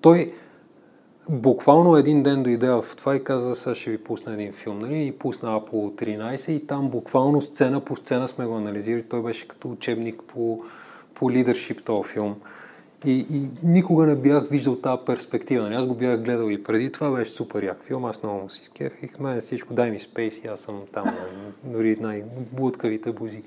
Той 0.00 0.32
буквално 1.28 1.96
един 1.96 2.22
ден 2.22 2.42
дойде 2.42 2.70
в 2.70 2.84
това 2.96 3.16
и 3.16 3.24
каза, 3.24 3.54
сега 3.54 3.74
ще 3.74 3.90
ви 3.90 3.98
пусна 3.98 4.32
един 4.34 4.52
филм, 4.52 4.78
нали? 4.78 5.06
И 5.06 5.12
пусна 5.12 5.60
Apollo 5.60 6.04
13 6.04 6.50
и 6.50 6.66
там 6.66 6.88
буквално 6.88 7.40
сцена 7.40 7.80
по 7.80 7.96
сцена 7.96 8.28
сме 8.28 8.46
го 8.46 8.56
анализирали. 8.56 9.02
Той 9.02 9.22
беше 9.22 9.48
като 9.48 9.70
учебник 9.70 10.22
по, 10.26 10.64
по 11.14 11.30
лидершип 11.30 11.84
този 11.84 12.08
филм. 12.08 12.36
И, 13.04 13.26
и 13.30 13.48
никога 13.62 14.06
не 14.06 14.16
бях 14.16 14.48
виждал 14.48 14.76
тази 14.76 15.02
перспектива. 15.06 15.64
Нали? 15.64 15.74
Аз 15.74 15.86
го 15.86 15.94
бях 15.94 16.22
гледал 16.22 16.50
и 16.50 16.62
преди 16.62 16.92
това 16.92 17.10
беше 17.10 17.30
супер 17.30 17.62
як 17.62 17.82
филм. 17.84 18.04
Аз 18.04 18.22
много 18.22 18.40
му 18.40 18.50
си 18.50 18.64
скефих. 18.64 19.18
Мен 19.18 19.40
всичко 19.40 19.74
дай 19.74 19.90
ми 19.90 20.00
спейс 20.00 20.38
и 20.44 20.46
аз 20.46 20.60
съм 20.60 20.80
там. 20.92 21.04
Нали? 21.04 21.16
Дори 21.64 21.96
най-блудкавите 22.00 23.12
бузи. 23.12 23.42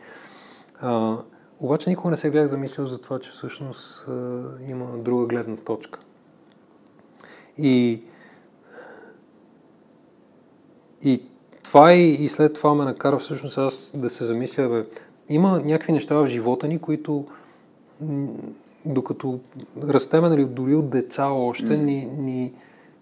А, 0.81 1.17
обаче 1.59 1.89
никога 1.89 2.11
не 2.11 2.17
се 2.17 2.31
бях 2.31 2.45
замислил 2.45 2.87
за 2.87 3.01
това, 3.01 3.19
че 3.19 3.31
всъщност 3.31 4.07
а, 4.07 4.43
има 4.69 4.97
друга 4.97 5.25
гледна 5.25 5.55
точка. 5.55 5.99
И, 7.57 8.01
и 11.03 11.21
това 11.63 11.93
и, 11.93 12.13
и 12.13 12.29
след 12.29 12.53
това 12.53 12.73
ме 12.73 12.85
накара 12.85 13.19
всъщност 13.19 13.57
аз 13.57 13.91
да 13.95 14.09
се 14.09 14.23
замисля, 14.23 14.69
бе, 14.69 14.85
има 15.29 15.61
някакви 15.65 15.93
неща 15.93 16.15
в 16.15 16.27
живота 16.27 16.67
ни, 16.67 16.79
които 16.79 17.25
докато 18.85 19.39
растеме, 19.83 20.29
нали, 20.29 20.45
дори 20.45 20.75
от 20.75 20.89
деца 20.89 21.27
още, 21.27 21.65
mm. 21.65 21.83
ни, 21.83 22.09
ни, 22.17 22.53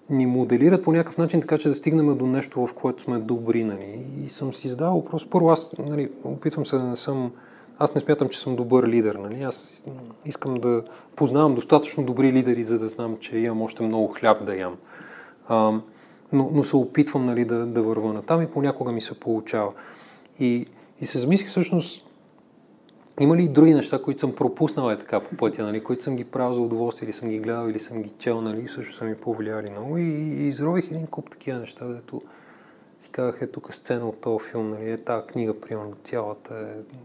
ни 0.10 0.26
моделират 0.26 0.84
по 0.84 0.92
някакъв 0.92 1.18
начин, 1.18 1.42
така 1.42 1.58
че 1.58 1.70
да 1.70 1.76
стигнем 1.76 2.18
до 2.18 2.28
нещо, 2.28 2.68
в 2.68 2.74
което 2.74 3.04
сме 3.04 3.20
добри. 3.20 3.64
Нали. 3.64 4.06
И 4.26 4.30
съм 4.30 4.54
си 4.54 4.68
задал 4.68 4.96
въпрос. 4.96 5.30
Първо 5.30 5.50
аз 5.50 5.72
нали, 5.80 6.10
опитвам 6.24 6.66
се 6.66 6.78
да 6.78 6.84
не 6.84 6.96
съм 6.96 7.32
аз 7.80 7.96
не 7.96 8.02
смятам, 8.02 8.30
че 8.30 8.40
съм 8.40 8.56
добър 8.56 8.88
лидер. 8.88 9.16
Нали? 9.16 9.44
Аз 9.44 9.84
искам 10.26 10.56
да 10.56 10.84
познавам 11.16 11.56
достатъчно 11.56 12.06
добри 12.06 12.34
лидери, 12.34 12.64
за 12.64 12.80
да 12.80 12.88
знам, 12.88 13.18
че 13.18 13.38
имам 13.38 13.62
още 13.62 13.84
много 13.84 14.08
хляб 14.08 14.46
да 14.46 14.56
ям. 14.56 14.78
А, 15.48 15.72
но, 16.32 16.50
но 16.54 16.64
се 16.64 16.76
опитвам 16.76 17.26
нали, 17.26 17.46
да, 17.46 17.66
да 17.66 17.82
върва 17.82 18.14
на 18.14 18.22
там 18.22 18.42
и 18.42 18.48
понякога 18.48 18.92
ми 18.92 19.02
се 19.02 19.20
получава. 19.20 19.72
И, 20.40 20.66
и 21.02 21.06
се 21.06 21.20
замислих 21.20 21.50
всъщност, 21.50 22.06
има 23.20 23.38
ли 23.38 23.44
и 23.44 23.48
други 23.48 23.74
неща, 23.74 24.02
които 24.02 24.20
съм 24.20 24.36
пропуснал 24.36 24.92
е 24.92 25.00
така 25.00 25.20
по 25.20 25.38
пътя, 25.38 25.64
нали, 25.64 25.84
които 25.84 26.04
съм 26.04 26.16
ги 26.16 26.24
правил 26.24 26.54
за 26.54 26.62
удоволствие, 26.62 27.06
или 27.06 27.14
съм 27.14 27.30
ги 27.30 27.40
гледал, 27.40 27.70
или 27.70 27.80
съм 27.80 28.02
ги 28.02 28.12
чел, 28.18 28.42
нали, 28.42 28.68
също 28.68 28.94
са 28.94 29.06
ми 29.06 29.16
повлияли 29.16 29.70
много. 29.70 29.98
И, 29.98 30.04
и 30.04 30.48
изрових 30.48 30.92
един 30.92 31.08
куп 31.08 31.30
такива 31.30 31.60
неща, 31.60 31.86
дето 31.86 32.22
си 33.02 33.10
казах, 33.12 33.42
е 33.42 33.48
тук 33.48 33.74
сцена 33.74 34.10
от 34.10 34.22
този 34.22 34.46
филм, 34.50 34.70
нали, 34.70 34.92
е 34.92 34.98
тази 34.98 35.28
книга, 35.28 35.60
примерно, 35.60 35.94
цялата 36.04 36.56
е... 36.56 36.96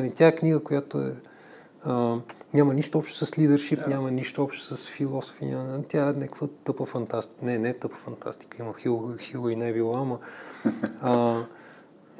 Нали, 0.00 0.12
тя 0.14 0.26
е 0.26 0.34
книга, 0.34 0.60
която 0.60 0.98
е... 0.98 1.12
А, 1.84 2.16
няма 2.54 2.74
нищо 2.74 2.98
общо 2.98 3.26
с 3.26 3.38
лидершип, 3.38 3.78
yeah. 3.78 3.88
няма 3.88 4.10
нищо 4.10 4.42
общо 4.42 4.76
с 4.76 4.88
философия, 4.88 5.48
няма, 5.48 5.82
тя 5.88 6.08
е 6.08 6.12
някаква 6.12 6.46
тъпа 6.64 6.86
фантастика. 6.86 7.44
Не, 7.44 7.58
не 7.58 7.68
е 7.68 7.78
тъпа 7.78 7.96
фантастика, 7.96 8.62
има 8.62 8.74
хил, 8.74 9.14
хил 9.18 9.50
и 9.50 9.56
не 9.56 9.68
е 9.68 9.72
била, 9.72 9.98
ама... 9.98 10.18
А, 11.02 11.42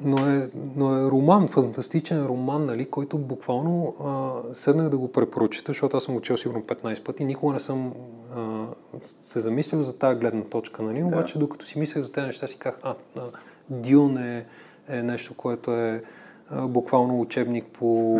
но 0.03 0.17
е, 0.17 0.49
но 0.75 0.97
е 0.97 1.11
роман, 1.11 1.47
фантастичен 1.47 2.25
роман, 2.25 2.65
нали, 2.65 2.89
който 2.89 3.17
буквално 3.17 3.95
а, 4.03 4.53
седнах 4.53 4.89
да 4.89 4.97
го 4.97 5.11
препрочита, 5.11 5.69
защото 5.69 5.97
аз 5.97 6.03
съм 6.03 6.15
учил 6.15 6.37
сигурно 6.37 6.61
15 6.61 7.03
пъти, 7.03 7.25
никога 7.25 7.53
не 7.53 7.59
съм 7.59 7.93
а, 8.35 8.65
се 9.01 9.39
замислил 9.39 9.83
за 9.83 9.97
тази 9.97 10.19
гледна 10.19 10.43
точка, 10.43 10.83
нали, 10.83 10.99
да. 10.99 11.05
обаче 11.05 11.39
докато 11.39 11.65
си 11.65 11.79
мислех 11.79 12.03
за 12.03 12.11
тези 12.11 12.27
неща 12.27 12.47
си 12.47 12.59
казах, 12.59 12.79
а, 12.83 12.95
а 13.15 13.21
Дюн 13.69 14.17
е, 14.17 14.45
е 14.89 15.03
нещо, 15.03 15.33
което 15.33 15.71
е 15.71 16.03
буквално 16.51 17.21
учебник 17.21 17.65
по 17.73 18.19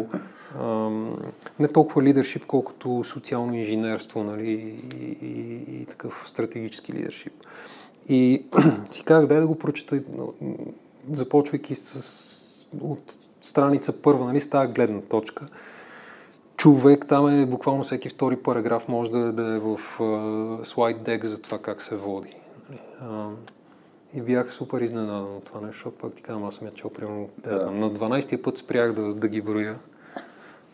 не 1.60 1.68
толкова 1.68 2.04
лидершип, 2.04 2.46
колкото 2.46 3.04
социално 3.04 3.54
инженерство, 3.54 4.24
нали, 4.24 4.52
и, 4.52 5.26
и, 5.26 5.82
и 5.82 5.86
такъв 5.86 6.24
стратегически 6.28 6.94
лидершип. 6.94 7.34
И 8.10 8.46
си 8.92 9.04
казах, 9.04 9.28
дай 9.28 9.40
да 9.40 9.48
го 9.48 9.56
прочета 9.56 10.02
започвайки 11.12 11.76
с, 11.76 12.66
от 12.82 13.14
страница 13.42 14.02
първа, 14.02 14.26
нали, 14.26 14.42
с 14.42 14.50
тази 14.50 14.74
гледна 14.74 15.02
точка. 15.02 15.48
Човек 16.58 17.06
там 17.10 17.28
е 17.28 17.46
буквално 17.46 17.84
всеки 17.84 18.10
втори 18.10 18.36
параграф 18.36 18.88
може 18.88 19.12
да, 19.12 19.32
да 19.32 19.56
е 19.56 19.60
в 19.60 19.80
слайд 20.64 21.04
дек 21.04 21.26
за 21.26 21.42
това 21.42 21.58
как 21.58 21.82
се 21.82 21.96
води. 21.96 22.36
Нали. 22.70 23.36
И 24.14 24.22
бях 24.22 24.52
супер 24.52 24.82
изненадан 24.82 25.36
от 25.36 25.44
това 25.44 25.62
нещо, 25.62 25.76
защото 25.76 25.98
пък 25.98 26.16
ти 26.16 26.24
казвам, 26.24 26.44
аз 26.44 26.56
съм 26.56 26.68
я 26.68 26.74
чел 26.74 26.90
примерно, 26.90 27.30
да. 27.38 27.58
знам, 27.58 27.80
на 27.80 27.92
12-я 27.92 28.42
път 28.42 28.58
спрях 28.58 28.94
да, 28.94 29.14
да 29.14 29.28
ги 29.28 29.42
броя. 29.42 29.80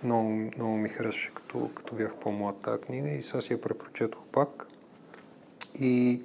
Много, 0.04 0.30
много 0.30 0.78
ми 0.78 0.90
харесваше, 0.90 1.32
като, 1.34 1.70
като 1.76 1.96
бях 1.96 2.14
по-млад 2.14 2.56
тази 2.62 2.82
книга 2.82 3.10
и 3.10 3.22
сега 3.22 3.42
си 3.42 3.54
я 3.54 3.62
препрочетох 3.62 4.22
пак. 4.32 4.68
И 5.80 6.22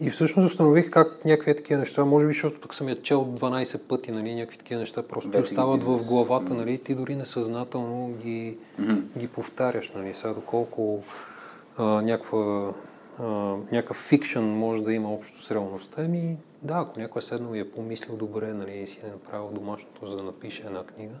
и 0.00 0.10
всъщност 0.10 0.46
установих 0.46 0.90
как 0.90 1.24
някакви 1.24 1.56
такива 1.56 1.78
неща, 1.78 2.04
може 2.04 2.26
би, 2.26 2.32
защото 2.32 2.60
пък 2.60 2.74
съм 2.74 2.88
я 2.88 3.02
чел 3.02 3.24
12 3.24 3.78
пъти, 3.78 4.10
нали, 4.10 4.34
някакви 4.34 4.58
такива 4.58 4.80
неща 4.80 5.02
просто 5.02 5.30
да, 5.30 5.38
остават 5.38 5.82
в 5.82 6.06
главата, 6.06 6.54
нали, 6.54 6.78
ти 6.78 6.94
дори 6.94 7.16
несъзнателно 7.16 8.14
ги, 8.22 8.56
mm-hmm. 8.80 9.02
ги 9.18 9.28
повтаряш, 9.28 9.90
нали, 9.90 10.14
сега 10.14 10.32
доколко 10.32 11.02
а, 11.78 11.84
някаква, 11.84 12.72
някакъв 13.72 13.96
фикшън 13.96 14.44
може 14.44 14.82
да 14.82 14.92
има 14.92 15.14
общо 15.14 15.42
с 15.42 15.50
реалността, 15.50 16.02
ами 16.04 16.36
да, 16.62 16.74
ако 16.74 17.00
някой 17.00 17.20
е 17.20 17.22
седнал 17.22 17.54
и 17.54 17.58
е 17.58 17.70
помислил 17.70 18.16
добре, 18.16 18.54
нали, 18.54 18.78
и 18.78 18.86
си 18.86 19.00
е 19.04 19.10
направил 19.10 19.50
домашното, 19.52 20.06
за 20.06 20.16
да 20.16 20.22
напише 20.22 20.62
една 20.66 20.84
книга, 20.84 21.14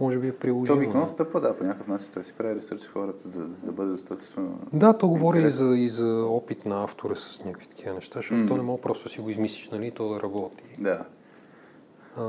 може 0.00 0.18
би 0.18 0.28
е 0.28 0.36
приложимо. 0.36 0.66
То 0.66 0.82
обикновено 0.82 1.08
стъпва, 1.08 1.40
да, 1.40 1.56
по 1.56 1.64
някакъв 1.64 1.88
начин 1.88 2.10
той 2.14 2.24
си 2.24 2.32
прави 2.38 2.54
ресърч 2.54 2.86
хората, 2.86 3.28
за, 3.28 3.44
за 3.44 3.66
да 3.66 3.72
бъде 3.72 3.90
достатъчно... 3.90 4.58
Да, 4.72 4.98
то 4.98 5.08
говори 5.08 5.42
и 5.42 5.48
за, 5.48 5.64
и 5.76 5.88
за 5.88 6.24
опит 6.24 6.66
на 6.66 6.84
автора 6.84 7.16
с 7.16 7.44
някакви 7.44 7.66
такива 7.68 7.94
неща, 7.94 8.18
защото 8.18 8.40
mm. 8.40 8.48
то 8.48 8.56
не 8.56 8.62
мога 8.62 8.82
просто 8.82 9.04
да 9.04 9.10
си 9.10 9.20
го 9.20 9.30
измислиш, 9.30 9.70
нали, 9.70 9.90
то 9.90 10.08
да 10.08 10.22
работи. 10.22 10.64
Да. 10.78 11.04
А, 12.16 12.22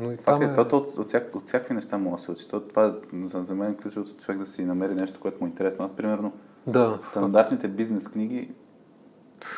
но 0.00 0.12
и 0.12 0.16
това 0.16 0.44
е, 0.44 0.52
то, 0.52 0.68
то, 0.68 0.76
от, 0.76 0.88
от, 0.98 1.06
всяк, 1.06 1.36
от 1.36 1.44
всякакви 1.44 1.74
неща 1.74 1.98
мога 1.98 2.16
да 2.16 2.22
се 2.22 2.30
учи. 2.30 2.48
То, 2.48 2.60
това 2.60 2.96
за, 3.12 3.42
за 3.42 3.54
мен 3.54 3.72
е 3.72 3.76
ключовото 3.76 4.16
човек 4.16 4.38
да 4.38 4.46
си 4.46 4.64
намери 4.64 4.94
нещо, 4.94 5.20
което 5.20 5.40
му 5.40 5.46
е 5.46 5.50
интересно. 5.50 5.84
Аз, 5.84 5.92
примерно, 5.92 6.32
да. 6.66 6.98
стандартните 7.04 7.68
бизнес 7.68 8.08
книги, 8.08 8.54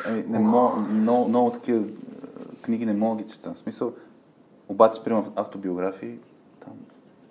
ами, 0.07 0.23
не 0.27 0.39
мога, 0.39 0.75
много, 0.81 1.29
много 1.29 1.51
такива 1.51 1.83
книги 2.61 2.85
не 2.85 2.93
мога 2.93 3.17
да 3.17 3.23
ги 3.23 3.29
чета. 3.29 3.53
В 3.53 3.59
смисъл, 3.59 3.93
обаче, 4.67 5.03
примерно, 5.03 5.31
автобиографии, 5.35 6.19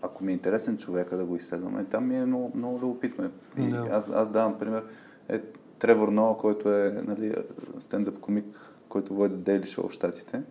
ако 0.03 0.25
ми 0.25 0.33
е 0.33 0.35
интересен 0.35 0.79
човека 0.79 1.17
да 1.17 1.25
го 1.25 1.37
изследваме, 1.37 1.85
там 1.85 2.07
ми 2.07 2.17
е 2.17 2.27
много, 2.27 2.53
много 2.55 2.81
любопитно. 2.81 3.31
И 3.57 3.61
yeah. 3.61 3.93
аз, 3.93 4.11
аз 4.11 4.31
давам 4.31 4.59
пример, 4.59 4.85
е 5.29 5.43
Тревор 5.79 6.09
Ноа, 6.09 6.39
който 6.39 6.73
е 6.73 7.03
нали, 7.07 7.35
стендъп 7.79 8.21
комик, 8.21 8.61
който 8.89 9.15
води 9.15 9.35
Daily 9.35 9.65
Show 9.65 9.89
в 9.89 9.93
Штатите. 9.93 10.43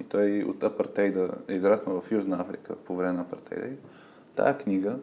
И 0.00 0.04
той 0.04 0.42
от 0.42 0.62
апартейда 0.62 1.30
е 1.48 1.54
израснал 1.54 2.00
в 2.00 2.12
Южна 2.12 2.40
Африка 2.40 2.76
по 2.76 2.96
време 2.96 3.12
на 3.12 3.20
апартейда. 3.20 3.76
Тая 4.34 4.58
книга, 4.58 4.98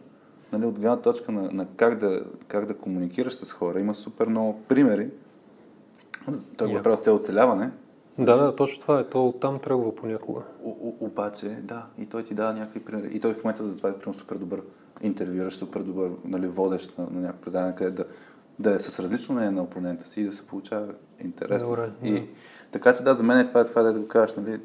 нали, 0.54 0.66
от 0.66 0.80
гледна 0.80 0.98
точка 0.98 1.32
на, 1.32 1.52
на 1.52 1.66
как, 1.76 1.98
да, 1.98 2.22
как 2.48 2.66
да 2.66 2.78
комуникираш 2.78 3.34
с 3.34 3.52
хора, 3.52 3.80
има 3.80 3.96
супер 3.96 4.28
много 4.28 4.62
примери. 4.68 5.10
Той 6.58 6.68
го 6.68 6.78
yeah. 6.78 6.84
прави 6.84 6.98
с 6.98 7.00
цел 7.00 7.16
оцеляване, 7.16 7.72
да, 8.20 8.38
да, 8.38 8.56
точно 8.56 8.82
това 8.82 9.00
е. 9.00 9.04
То 9.04 9.28
оттам 9.28 9.60
тръгва 9.60 9.96
понякога. 9.96 10.42
О, 10.66 10.94
обаче, 11.00 11.48
да, 11.64 11.86
и 11.98 12.06
той 12.06 12.24
ти 12.24 12.34
дава 12.34 12.54
някакви 12.54 12.80
примери. 12.80 13.10
И 13.14 13.20
той 13.20 13.34
в 13.34 13.44
момента 13.44 13.66
за 13.66 13.78
това 13.78 13.90
е 13.90 13.94
примерно 13.94 14.14
супер 14.14 14.36
добър 14.36 14.62
интервюраш, 15.02 15.54
супер 15.54 15.80
добър 15.80 16.12
нали, 16.26 16.48
водещ 16.48 16.98
на, 16.98 17.08
на 17.12 17.22
някакво 17.22 17.42
предаване, 17.42 17.76
къде 17.76 17.92
да, 17.92 18.06
да 18.60 18.76
е 18.76 18.80
с 18.80 19.00
различно 19.00 19.36
мнение 19.36 19.52
на 19.52 19.64
опонента 19.64 20.08
си 20.08 20.22
и 20.22 20.26
да 20.26 20.34
се 20.34 20.48
получава 20.48 20.88
интересно. 21.20 21.70
Добре, 21.70 21.90
и, 22.04 22.12
да. 22.12 22.22
Така 22.72 22.94
че 22.94 23.04
да, 23.04 23.16
за 23.16 23.24
мен 23.24 23.40
е 23.40 23.48
това, 23.48 23.62
е 23.62 23.66
това 23.66 23.84
да 23.84 24.00
го 24.00 24.08
кажеш, 24.08 24.36
нали, 24.36 24.60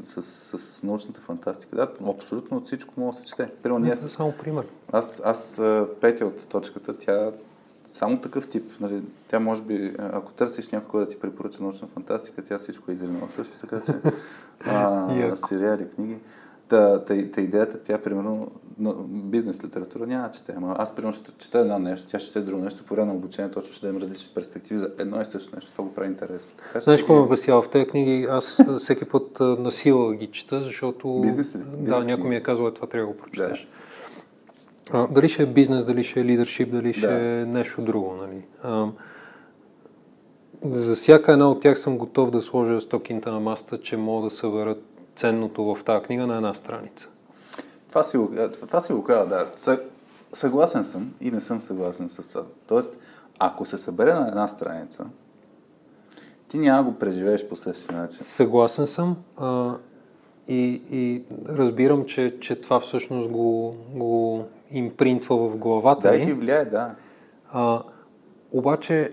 с, 0.00 0.22
с 0.58 0.82
научната 0.82 1.20
фантастика. 1.20 1.76
Да, 1.76 1.88
абсолютно 2.10 2.56
от 2.56 2.66
всичко 2.66 2.94
може 2.96 3.16
да 3.16 3.22
се 3.22 3.28
чете. 3.28 3.50
Примерно, 3.62 3.84
ние, 3.84 3.96
само 3.96 4.32
пример. 4.32 4.66
Аз, 4.92 5.22
аз 5.24 5.60
петя 6.00 6.26
от 6.26 6.48
точката, 6.48 6.98
тя 6.98 7.32
само 7.84 8.20
такъв 8.20 8.48
тип. 8.48 8.72
Нали, 8.80 9.02
тя 9.28 9.40
може 9.40 9.62
би, 9.62 9.94
ако 9.98 10.32
търсиш 10.32 10.68
някой 10.68 11.00
да 11.00 11.08
ти 11.08 11.20
препоръча 11.20 11.62
научна 11.62 11.88
фантастика, 11.88 12.42
тя 12.42 12.58
всичко 12.58 12.90
е 12.90 12.94
изринала 12.94 13.28
също, 13.28 13.58
така 13.58 13.80
че 13.86 13.94
а, 14.66 15.36
сериали, 15.36 15.88
книги. 15.88 16.18
Та, 16.70 17.04
та, 17.04 17.30
та 17.30 17.40
идеята, 17.40 17.82
тя 17.82 17.98
примерно 17.98 18.50
бизнес 19.06 19.64
литература 19.64 20.06
няма 20.06 20.30
чете. 20.30 20.54
Ама 20.56 20.76
аз 20.78 20.94
примерно 20.94 21.14
ще 21.14 21.32
чета 21.38 21.58
едно 21.58 21.78
нещо, 21.78 22.06
тя 22.10 22.18
ще 22.18 22.26
чете 22.26 22.40
друго 22.40 22.62
нещо, 22.62 22.84
по 22.84 22.94
време 22.94 23.06
на 23.06 23.14
обучение 23.14 23.50
точно 23.50 23.72
ще 23.72 23.86
дадем 23.86 24.02
различни 24.02 24.30
перспективи 24.34 24.78
за 24.78 24.90
едно 24.98 25.20
и 25.20 25.24
също 25.24 25.54
нещо. 25.54 25.72
Това 25.72 25.84
го 25.84 25.94
прави 25.94 26.08
интересно. 26.08 26.52
Знаеш 26.80 27.00
какво 27.00 27.22
ме 27.22 27.28
басява 27.28 27.62
в 27.62 27.70
тези 27.70 27.86
книги? 27.86 28.26
Аз 28.30 28.60
всеки 28.78 29.04
път 29.04 29.40
на 29.40 29.70
сила 29.70 30.14
ги 30.14 30.26
чета, 30.26 30.62
защото... 30.62 31.20
Бизнес 31.20 31.56
ли? 31.56 31.60
да, 31.78 31.98
някой 31.98 32.28
ми 32.28 32.36
е 32.36 32.42
казал, 32.42 32.66
е, 32.66 32.74
това 32.74 32.86
трябва 32.86 33.06
да 33.06 33.12
го 33.12 33.18
прочетеш. 33.18 33.68
Да. 34.92 34.98
А, 34.98 35.06
дали 35.06 35.28
ще 35.28 35.42
е 35.42 35.46
бизнес, 35.46 35.84
дали 35.84 36.02
ще 36.02 36.20
е 36.20 36.24
лидершип, 36.24 36.70
дали 36.70 36.92
ще 36.92 37.06
да. 37.06 37.14
е 37.14 37.44
нещо 37.44 37.82
друго. 37.82 38.14
Нали? 38.20 38.42
А, 38.62 38.88
за 40.64 40.94
всяка 40.94 41.32
една 41.32 41.50
от 41.50 41.60
тях 41.60 41.78
съм 41.78 41.98
готов 41.98 42.30
да 42.30 42.42
сложа 42.42 42.80
стокинта 42.80 43.32
на 43.32 43.40
маста, 43.40 43.80
че 43.80 43.96
мога 43.96 44.24
да 44.24 44.30
събера 44.30 44.76
ценното 45.20 45.74
в 45.74 45.84
тази 45.84 46.04
книга 46.04 46.26
на 46.26 46.36
една 46.36 46.54
страница. 46.54 47.08
Това 47.88 48.02
си 48.02 48.16
го, 48.16 48.30
това 48.60 48.80
си 48.80 48.92
го 48.92 49.04
казва, 49.04 49.26
да. 49.26 49.76
Съгласен 50.32 50.84
съм 50.84 51.14
и 51.20 51.30
не 51.30 51.40
съм 51.40 51.60
съгласен 51.60 52.08
с 52.08 52.28
това. 52.28 52.44
Тоест, 52.66 52.98
ако 53.38 53.66
се 53.66 53.78
събере 53.78 54.14
на 54.14 54.28
една 54.28 54.48
страница, 54.48 55.06
ти 56.48 56.58
няма 56.58 56.82
го 56.82 56.98
преживееш 56.98 57.48
по 57.48 57.56
същия 57.56 57.98
начин. 57.98 58.18
Съгласен 58.18 58.86
съм. 58.86 59.16
А, 59.36 59.74
и, 60.48 60.82
и 60.90 61.22
разбирам, 61.48 62.04
че, 62.04 62.40
че 62.40 62.60
това 62.60 62.80
всъщност 62.80 63.30
го, 63.30 63.74
го 63.94 64.44
импринтва 64.70 65.36
в 65.36 65.56
главата 65.56 66.10
да. 66.10 66.18
Да, 66.18 66.24
ти 66.24 66.32
влияе, 66.32 66.64
да. 66.64 66.94
А, 67.52 67.82
обаче 68.52 69.12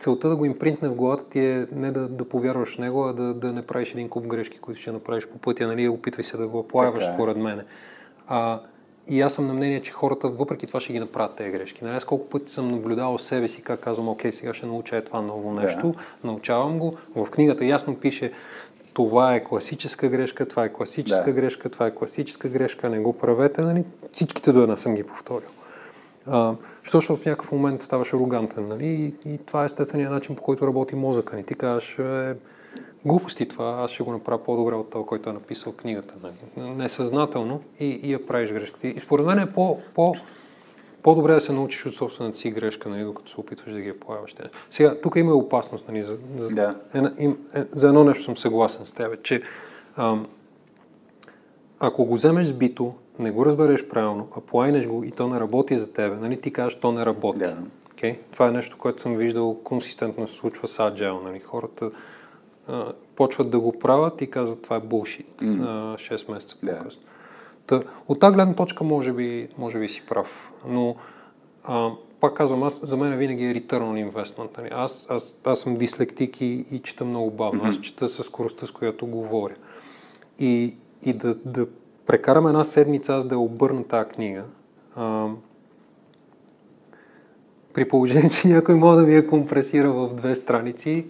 целта 0.00 0.28
да 0.28 0.36
го 0.36 0.44
импринтне 0.44 0.88
в 0.88 0.94
главата 0.94 1.28
ти 1.28 1.40
е 1.40 1.66
не 1.72 1.90
да, 1.90 2.08
да 2.08 2.28
повярваш 2.28 2.74
в 2.74 2.78
него, 2.78 3.04
а 3.04 3.12
да, 3.12 3.34
да 3.34 3.52
не 3.52 3.62
правиш 3.62 3.90
един 3.90 4.08
куп 4.08 4.26
грешки, 4.26 4.58
които 4.58 4.80
ще 4.80 4.92
направиш 4.92 5.26
по 5.26 5.38
пътя, 5.38 5.66
нали, 5.66 5.88
опитвай 5.88 6.24
се 6.24 6.36
да 6.36 6.48
го 6.48 6.58
оплаваш, 6.58 7.04
е. 7.04 7.12
според 7.14 7.36
мене. 7.36 7.64
А, 8.28 8.60
и 9.08 9.20
аз 9.20 9.34
съм 9.34 9.46
на 9.46 9.54
мнение, 9.54 9.82
че 9.82 9.92
хората 9.92 10.28
въпреки 10.28 10.66
това 10.66 10.80
ще 10.80 10.92
ги 10.92 11.00
направят 11.00 11.36
тези 11.36 11.50
грешки. 11.50 11.84
Нали, 11.84 11.96
аз 11.96 12.04
колко 12.04 12.28
пъти 12.28 12.52
съм 12.52 12.70
наблюдавал 12.70 13.18
себе 13.18 13.48
си, 13.48 13.62
как 13.62 13.80
казвам, 13.80 14.08
окей, 14.08 14.32
сега 14.32 14.54
ще 14.54 14.66
науча 14.66 14.96
е 14.96 15.04
това 15.04 15.20
ново 15.20 15.52
нещо, 15.52 15.88
да. 15.88 16.28
научавам 16.28 16.78
го. 16.78 16.96
В 17.16 17.30
книгата 17.30 17.64
ясно 17.64 17.96
пише, 17.96 18.32
това 18.92 19.34
е 19.34 19.44
класическа 19.44 20.08
грешка, 20.08 20.48
това 20.48 20.64
е 20.64 20.72
класическа 20.72 21.24
да. 21.24 21.32
грешка, 21.32 21.70
това 21.70 21.86
е 21.86 21.94
класическа 21.94 22.48
грешка, 22.48 22.90
не 22.90 23.00
го 23.00 23.18
правете, 23.18 23.62
нали? 23.62 23.84
Всичките 24.12 24.52
до 24.52 24.62
една 24.62 24.76
съм 24.76 24.94
ги 24.94 25.02
повторил. 25.02 25.48
А, 26.26 26.54
защото 26.82 27.16
в 27.16 27.26
някакъв 27.26 27.52
момент 27.52 27.82
ставаш 27.82 28.14
арогантен, 28.14 28.68
нали? 28.68 28.86
И, 28.86 29.32
и 29.32 29.38
това 29.38 29.62
е 29.62 29.64
естественият 29.64 30.12
начин, 30.12 30.36
по 30.36 30.42
който 30.42 30.66
работи 30.66 30.94
мозъка 30.94 31.36
ни. 31.36 31.44
Ти 31.44 31.54
казваш, 31.54 31.98
е, 31.98 32.36
глупости 33.04 33.48
това, 33.48 33.80
аз 33.84 33.90
ще 33.90 34.02
го 34.02 34.12
направя 34.12 34.42
по-добре 34.42 34.74
от 34.74 34.90
това, 34.90 35.04
който 35.04 35.30
е 35.30 35.32
написал 35.32 35.72
книгата. 35.72 36.14
Нали? 36.22 36.70
Несъзнателно 36.70 37.62
и, 37.80 37.86
и 37.86 38.12
я 38.12 38.26
правиш 38.26 38.52
грешката. 38.52 38.88
И 38.88 39.00
според 39.00 39.26
мен 39.26 39.38
е 39.38 39.52
по, 39.52 39.78
по, 39.94 40.14
по-добре 41.02 41.34
да 41.34 41.40
се 41.40 41.52
научиш 41.52 41.86
от 41.86 41.94
собствената 41.94 42.38
си 42.38 42.50
грешка, 42.50 42.88
нали, 42.88 43.04
докато 43.04 43.30
се 43.30 43.40
опитваш 43.40 43.72
да 43.72 43.80
ги 43.80 43.92
появаш. 43.92 44.34
Сега, 44.70 45.00
тук 45.00 45.16
има 45.16 45.34
опасност. 45.34 45.88
Нали, 45.88 46.02
за, 46.02 46.16
за, 46.38 46.48
да. 46.48 46.74
една, 46.94 47.12
им, 47.18 47.38
е, 47.54 47.64
за 47.72 47.88
едно 47.88 48.04
нещо 48.04 48.24
съм 48.24 48.36
съгласен 48.36 48.86
с 48.86 48.92
теб, 48.92 49.22
че 49.22 49.42
ам, 49.96 50.26
ако 51.80 52.04
го 52.04 52.14
вземеш 52.14 52.46
с 52.46 52.52
бито, 52.52 52.94
не 53.20 53.30
го 53.30 53.46
разбереш 53.46 53.88
правилно, 53.88 54.28
а 54.36 54.40
плайнеш 54.40 54.86
го 54.86 55.04
и 55.04 55.10
то 55.10 55.28
не 55.28 55.40
работи 55.40 55.76
за 55.76 55.92
тебе, 55.92 56.16
нали 56.16 56.40
ти 56.40 56.52
кажеш, 56.52 56.80
то 56.80 56.92
не 56.92 57.06
работи. 57.06 57.38
Да. 57.38 57.56
Okay? 57.94 58.18
Това 58.32 58.48
е 58.48 58.50
нещо, 58.50 58.78
което 58.78 59.02
съм 59.02 59.16
виждал 59.16 59.60
консистентно 59.64 60.28
се 60.28 60.34
случва 60.34 60.68
с 60.68 60.78
Agile. 60.78 61.22
Нали? 61.22 61.40
Хората 61.40 61.90
а, 62.68 62.92
почват 63.16 63.50
да 63.50 63.60
го 63.60 63.78
правят 63.78 64.20
и 64.20 64.30
казват, 64.30 64.62
това 64.62 64.76
е 64.76 64.80
булшит. 64.80 65.42
Mm. 65.42 65.62
А, 65.62 65.96
6 65.96 66.32
месеца 66.32 66.56
по-късно. 66.60 67.02
Та, 67.66 67.82
от 68.08 68.20
тази 68.20 68.34
гледна 68.34 68.54
точка 68.54 68.84
може 68.84 69.12
би, 69.12 69.48
може 69.58 69.78
би 69.78 69.88
си 69.88 70.02
прав. 70.08 70.52
Но 70.68 70.96
а, 71.64 71.90
пак 72.20 72.34
казвам, 72.34 72.62
аз, 72.62 72.86
за 72.86 72.96
мен 72.96 73.18
винаги 73.18 73.44
е 73.44 73.54
return 73.54 73.82
on 73.82 74.10
investment. 74.10 74.58
Нали? 74.58 74.68
Аз, 74.72 75.06
аз, 75.10 75.36
аз 75.44 75.60
съм 75.60 75.76
дислектик 75.76 76.40
и, 76.40 76.66
и 76.70 76.78
чета 76.78 77.04
много 77.04 77.30
бавно. 77.30 77.60
Аз 77.64 77.80
чета 77.80 78.08
със 78.08 78.26
скоростта, 78.26 78.66
с 78.66 78.70
която 78.70 79.06
говоря. 79.06 79.54
И, 80.38 80.76
и 81.02 81.12
да, 81.12 81.34
да 81.34 81.66
прекарам 82.06 82.46
една 82.46 82.64
седмица 82.64 83.14
аз 83.14 83.26
да 83.26 83.38
обърна 83.38 83.84
тази 83.84 84.08
книга, 84.08 84.42
а, 84.96 85.28
при 87.74 87.88
положение, 87.88 88.30
че 88.30 88.48
някой 88.48 88.74
може 88.74 89.00
да 89.00 89.06
ми 89.06 89.14
я 89.14 89.26
компресира 89.26 89.92
в 89.92 90.14
две 90.14 90.34
страници, 90.34 91.06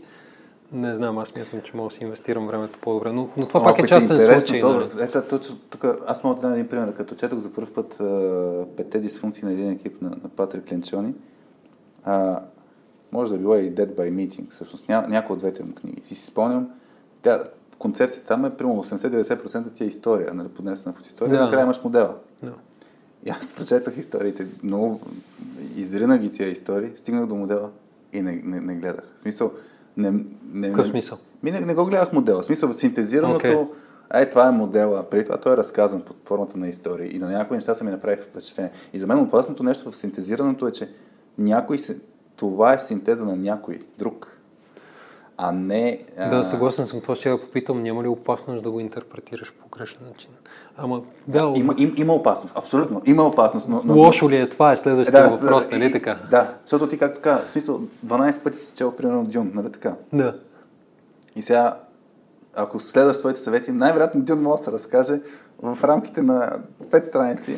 не 0.72 0.94
знам, 0.94 1.18
аз 1.18 1.36
мятам, 1.36 1.60
че 1.62 1.76
мога 1.76 1.88
да 1.88 1.94
си 1.94 2.04
инвестирам 2.04 2.46
времето 2.46 2.78
по-добре, 2.82 3.12
но, 3.12 3.28
но 3.36 3.46
това 3.46 3.62
пак 3.64 3.78
е 3.78 3.82
ти 3.82 3.88
частен 3.88 4.16
интересно, 4.16 4.40
случай. 4.40 4.60
То, 4.60 4.72
нали? 4.72 4.88
ето, 5.00 5.22
точно 5.22 5.56
тук, 5.56 5.84
аз 6.06 6.24
мога 6.24 6.34
да 6.34 6.40
дам 6.40 6.52
един 6.52 6.68
пример. 6.68 6.94
Като 6.94 7.14
четох 7.14 7.38
за 7.38 7.52
първ 7.52 7.68
път 7.74 8.00
а, 8.00 8.66
петте 8.76 8.98
дисфункции 8.98 9.44
на 9.44 9.52
един 9.52 9.70
екип 9.70 10.02
на, 10.02 10.08
на 10.08 10.28
Патрик 10.36 10.72
Ленчони, 10.72 11.14
а, 12.04 12.40
може 13.12 13.32
да 13.32 13.38
било 13.38 13.56
и 13.56 13.72
Dead 13.72 13.94
by 13.94 14.10
Meeting, 14.10 14.50
всъщност, 14.50 14.88
ня, 14.88 15.06
някои 15.08 15.34
от 15.34 15.38
двете 15.38 15.64
му 15.64 15.74
книги. 15.74 16.02
И 16.10 16.14
си 16.14 16.26
спомням, 16.26 16.70
тя, 17.22 17.42
концепцията 17.80 18.28
там 18.28 18.44
е 18.44 18.50
примерно 18.50 18.84
80-90% 18.84 19.72
ти 19.72 19.84
е 19.84 19.86
история, 19.86 20.34
нали, 20.34 20.48
поднесена 20.48 20.94
под 20.94 21.06
история, 21.06 21.38
Да. 21.38 21.44
накрая 21.44 21.62
имаш 21.64 21.80
модела. 21.84 22.14
Да. 22.42 22.52
И 23.26 23.30
аз 23.30 23.50
прочетах 23.50 23.96
историите, 23.96 24.46
много 24.62 25.00
изрина 25.76 26.18
ги 26.18 26.30
тия 26.30 26.48
истории, 26.48 26.90
стигнах 26.96 27.26
до 27.26 27.34
модела 27.34 27.70
и 28.12 28.22
не, 28.22 28.40
не, 28.44 28.60
не 28.60 28.74
гледах. 28.74 29.04
В 29.16 29.20
смисъл, 29.20 29.52
не, 29.96 30.24
не, 30.52 30.68
Какъв 30.68 30.86
смисъл? 30.86 31.18
ми 31.42 31.50
не, 31.50 31.60
не 31.60 31.74
го 31.74 31.84
гледах 31.86 32.12
модела. 32.12 32.42
В 32.42 32.44
смисъл, 32.44 32.72
синтезираното, 32.72 33.46
okay. 33.46 33.68
ай, 34.10 34.30
това 34.30 34.48
е 34.48 34.50
модела. 34.50 35.02
Преди 35.10 35.24
това 35.24 35.36
той 35.36 35.52
е 35.52 35.56
разказан 35.56 36.02
под 36.02 36.16
формата 36.24 36.58
на 36.58 36.68
истории. 36.68 37.16
И 37.16 37.18
на 37.18 37.30
някои 37.30 37.56
неща 37.56 37.74
са 37.74 37.84
ми 37.84 37.90
направиха 37.90 38.22
впечатление. 38.22 38.72
И 38.92 38.98
за 38.98 39.06
мен 39.06 39.18
опасното 39.18 39.62
нещо 39.62 39.90
в 39.90 39.96
синтезирането 39.96 40.68
е, 40.68 40.72
че 40.72 40.90
някой 41.38 41.78
се... 41.78 42.00
това 42.36 42.74
е 42.74 42.78
синтеза 42.78 43.24
на 43.24 43.36
някой 43.36 43.78
друг. 43.98 44.39
А 45.42 45.52
не... 45.52 45.98
а, 46.18 46.30
Да, 46.30 46.44
съгласен 46.44 46.86
съм. 46.86 47.00
Това 47.00 47.14
ще 47.14 47.28
я 47.28 47.40
попитам. 47.40 47.82
Няма 47.82 48.02
ли 48.02 48.08
опасност 48.08 48.62
да 48.62 48.70
го 48.70 48.80
интерпретираш 48.80 49.52
по 49.52 49.68
грешен 49.68 49.98
начин? 50.08 50.30
Ама, 50.76 51.02
да, 51.28 51.52
Има, 51.56 51.74
им, 51.78 51.94
има 51.96 52.14
опасност, 52.14 52.54
абсолютно. 52.56 53.02
Има 53.04 53.22
опасност, 53.22 53.68
но... 53.68 53.82
но 53.84 53.96
лошо 53.96 54.30
ли 54.30 54.36
е 54.36 54.48
това? 54.48 54.72
Е 54.72 54.76
следващия 54.76 55.30
въпрос, 55.30 55.70
нали 55.70 55.86
и- 55.86 55.92
така? 55.92 56.18
Да, 56.30 56.54
защото 56.64 56.88
ти 56.88 56.98
както 56.98 57.14
така, 57.14 57.42
в 57.46 57.50
смисъл, 57.50 57.80
12 58.06 58.40
пъти 58.40 58.58
си 58.58 58.76
чел 58.76 58.92
примерно 58.92 59.24
Дюн, 59.24 59.50
нали 59.54 59.72
така? 59.72 59.94
Да. 60.12 60.36
И 61.36 61.42
сега, 61.42 61.76
ако 62.54 62.80
следваш 62.80 63.18
твоите 63.18 63.40
съвети, 63.40 63.72
най-вероятно 63.72 64.22
Дюн 64.22 64.42
може 64.42 64.58
да 64.58 64.64
се 64.64 64.72
разкаже 64.72 65.20
в 65.62 65.78
рамките 65.84 66.22
на 66.22 66.52
5 66.84 67.02
страници. 67.02 67.50
И, 67.52 67.56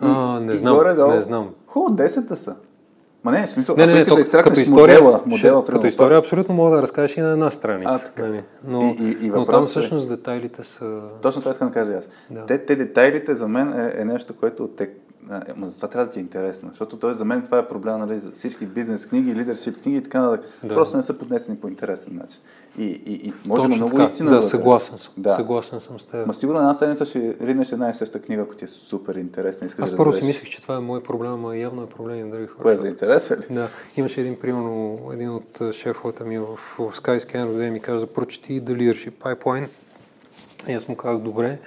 А, 0.00 0.40
не 0.40 0.52
и 0.52 0.56
знам, 0.56 0.76
горе-долу- 0.76 1.14
не 1.14 1.22
знам. 1.22 1.50
Хубаво, 1.66 1.96
10 1.96 2.20
да 2.20 2.36
са. 2.36 2.56
Ма 3.24 3.32
не, 3.32 3.46
в 3.46 3.50
смисъл, 3.50 3.76
Не, 3.76 3.86
не, 3.86 3.92
ако 3.92 3.94
не, 3.94 3.98
искаш 3.98 4.30
то, 4.30 4.36
да 4.36 4.42
като 4.42 4.60
история, 4.60 5.00
модела, 5.00 5.18
ще- 5.18 5.28
модела 5.28 5.54
като 5.56 5.66
примерно, 5.66 5.88
история 5.88 6.18
абсолютно 6.18 6.54
мога 6.54 6.76
да 6.76 6.82
разкажеш 6.82 7.16
и 7.16 7.20
на 7.20 7.30
една 7.30 7.50
страница. 7.50 7.90
А, 7.92 7.98
така. 7.98 8.22
нали? 8.22 8.42
Но, 8.64 8.82
И- 8.82 8.96
и- 9.00 9.26
и 9.26 9.30
но 9.30 9.46
там 9.46 9.62
е- 9.62 9.66
всъщност 9.66 10.08
детайлите 10.08 10.64
са... 10.64 11.00
Точно 11.22 11.40
това 11.40 11.50
искам 11.50 11.68
да 11.68 11.74
кажа 11.74 11.92
аз. 11.92 12.08
Да. 12.30 12.46
Те, 12.46 12.58
те 12.58 12.76
детайлите 12.76 13.34
за 13.34 13.48
мен 13.48 13.68
е, 13.70 13.92
е 13.94 14.04
нещо, 14.04 14.34
което 14.34 14.68
те... 14.68 14.90
е, 15.30 15.52
Ма 15.56 15.68
за 15.68 15.76
това 15.76 15.88
трябва 15.88 16.06
да 16.06 16.12
ти 16.12 16.18
е 16.18 16.22
интересно, 16.22 16.68
защото 16.68 16.96
той 16.96 17.14
за 17.14 17.24
мен 17.24 17.42
това 17.42 17.58
е 17.58 17.68
проблем, 17.68 17.98
нали, 17.98 18.18
за 18.18 18.32
всички 18.32 18.66
бизнес 18.66 19.06
книги, 19.06 19.34
лидершип 19.34 19.82
книги 19.82 19.98
и 19.98 20.02
така 20.02 20.20
нататък. 20.20 20.50
Да. 20.64 20.74
Просто 20.74 20.96
не 20.96 21.02
са 21.02 21.18
поднесени 21.18 21.58
по 21.58 21.68
интересен 21.68 22.16
начин. 22.16 22.40
И, 22.78 22.84
и, 22.84 23.28
и 23.28 23.32
може 23.44 23.62
Точно 23.62 23.76
много 23.76 23.90
така. 23.90 24.02
истина 24.02 24.30
Да, 24.30 24.36
вътре. 24.36 24.48
съгласен 24.48 24.98
съм. 24.98 25.12
Да. 25.16 25.36
Съгласен 25.36 25.80
съм 25.80 26.00
с 26.00 26.04
теб. 26.04 26.26
Ма 26.26 26.34
сигурно 26.34 26.58
една 26.58 26.74
седмица 26.74 27.04
ще 27.06 27.36
риднеш 27.40 27.72
една 27.72 27.90
и 27.90 27.94
съща 27.94 28.22
книга, 28.22 28.42
ако 28.42 28.54
ти 28.54 28.64
е 28.64 28.68
супер 28.68 29.14
интересна. 29.14 29.66
Искаш 29.66 29.82
Аз 29.82 29.90
да 29.90 29.96
първо 29.96 30.12
си 30.12 30.24
мислех, 30.24 30.48
че 30.48 30.62
това 30.62 30.76
е 30.76 30.80
мой 30.80 31.02
проблем, 31.02 31.44
а 31.44 31.56
явно 31.56 31.82
е 31.82 31.86
проблем 31.86 32.18
и 32.18 32.22
на 32.22 32.30
други 32.30 32.46
хора. 32.46 32.62
Кое 32.62 32.72
е 32.72 32.76
за 32.76 32.88
интереса 32.88 33.36
ли? 33.36 33.54
Да, 33.54 33.68
имаше 33.96 34.20
един, 34.20 34.36
примерно, 34.40 34.98
един 35.12 35.30
от 35.30 35.62
шефовете 35.72 36.24
ми 36.24 36.38
в, 36.38 36.46
в 36.56 36.78
Skyscanner, 36.78 37.56
да 37.56 37.62
ми 37.70 37.80
каза, 37.80 38.06
прочети 38.06 38.62
The 38.62 38.76
Leadership 38.76 39.12
Pipeline. 39.12 39.68
И 40.68 40.72
аз 40.72 40.88
му 40.88 40.96
казах, 40.96 41.22
добре. 41.22 41.58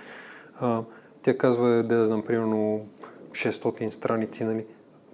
А, 0.60 0.82
тя 1.24 1.38
казва, 1.38 1.70
е, 1.70 1.84
да 1.84 2.06
знам, 2.06 2.22
примерно 2.22 2.86
600 3.36 3.90
страници, 3.90 4.44
нали? 4.44 4.66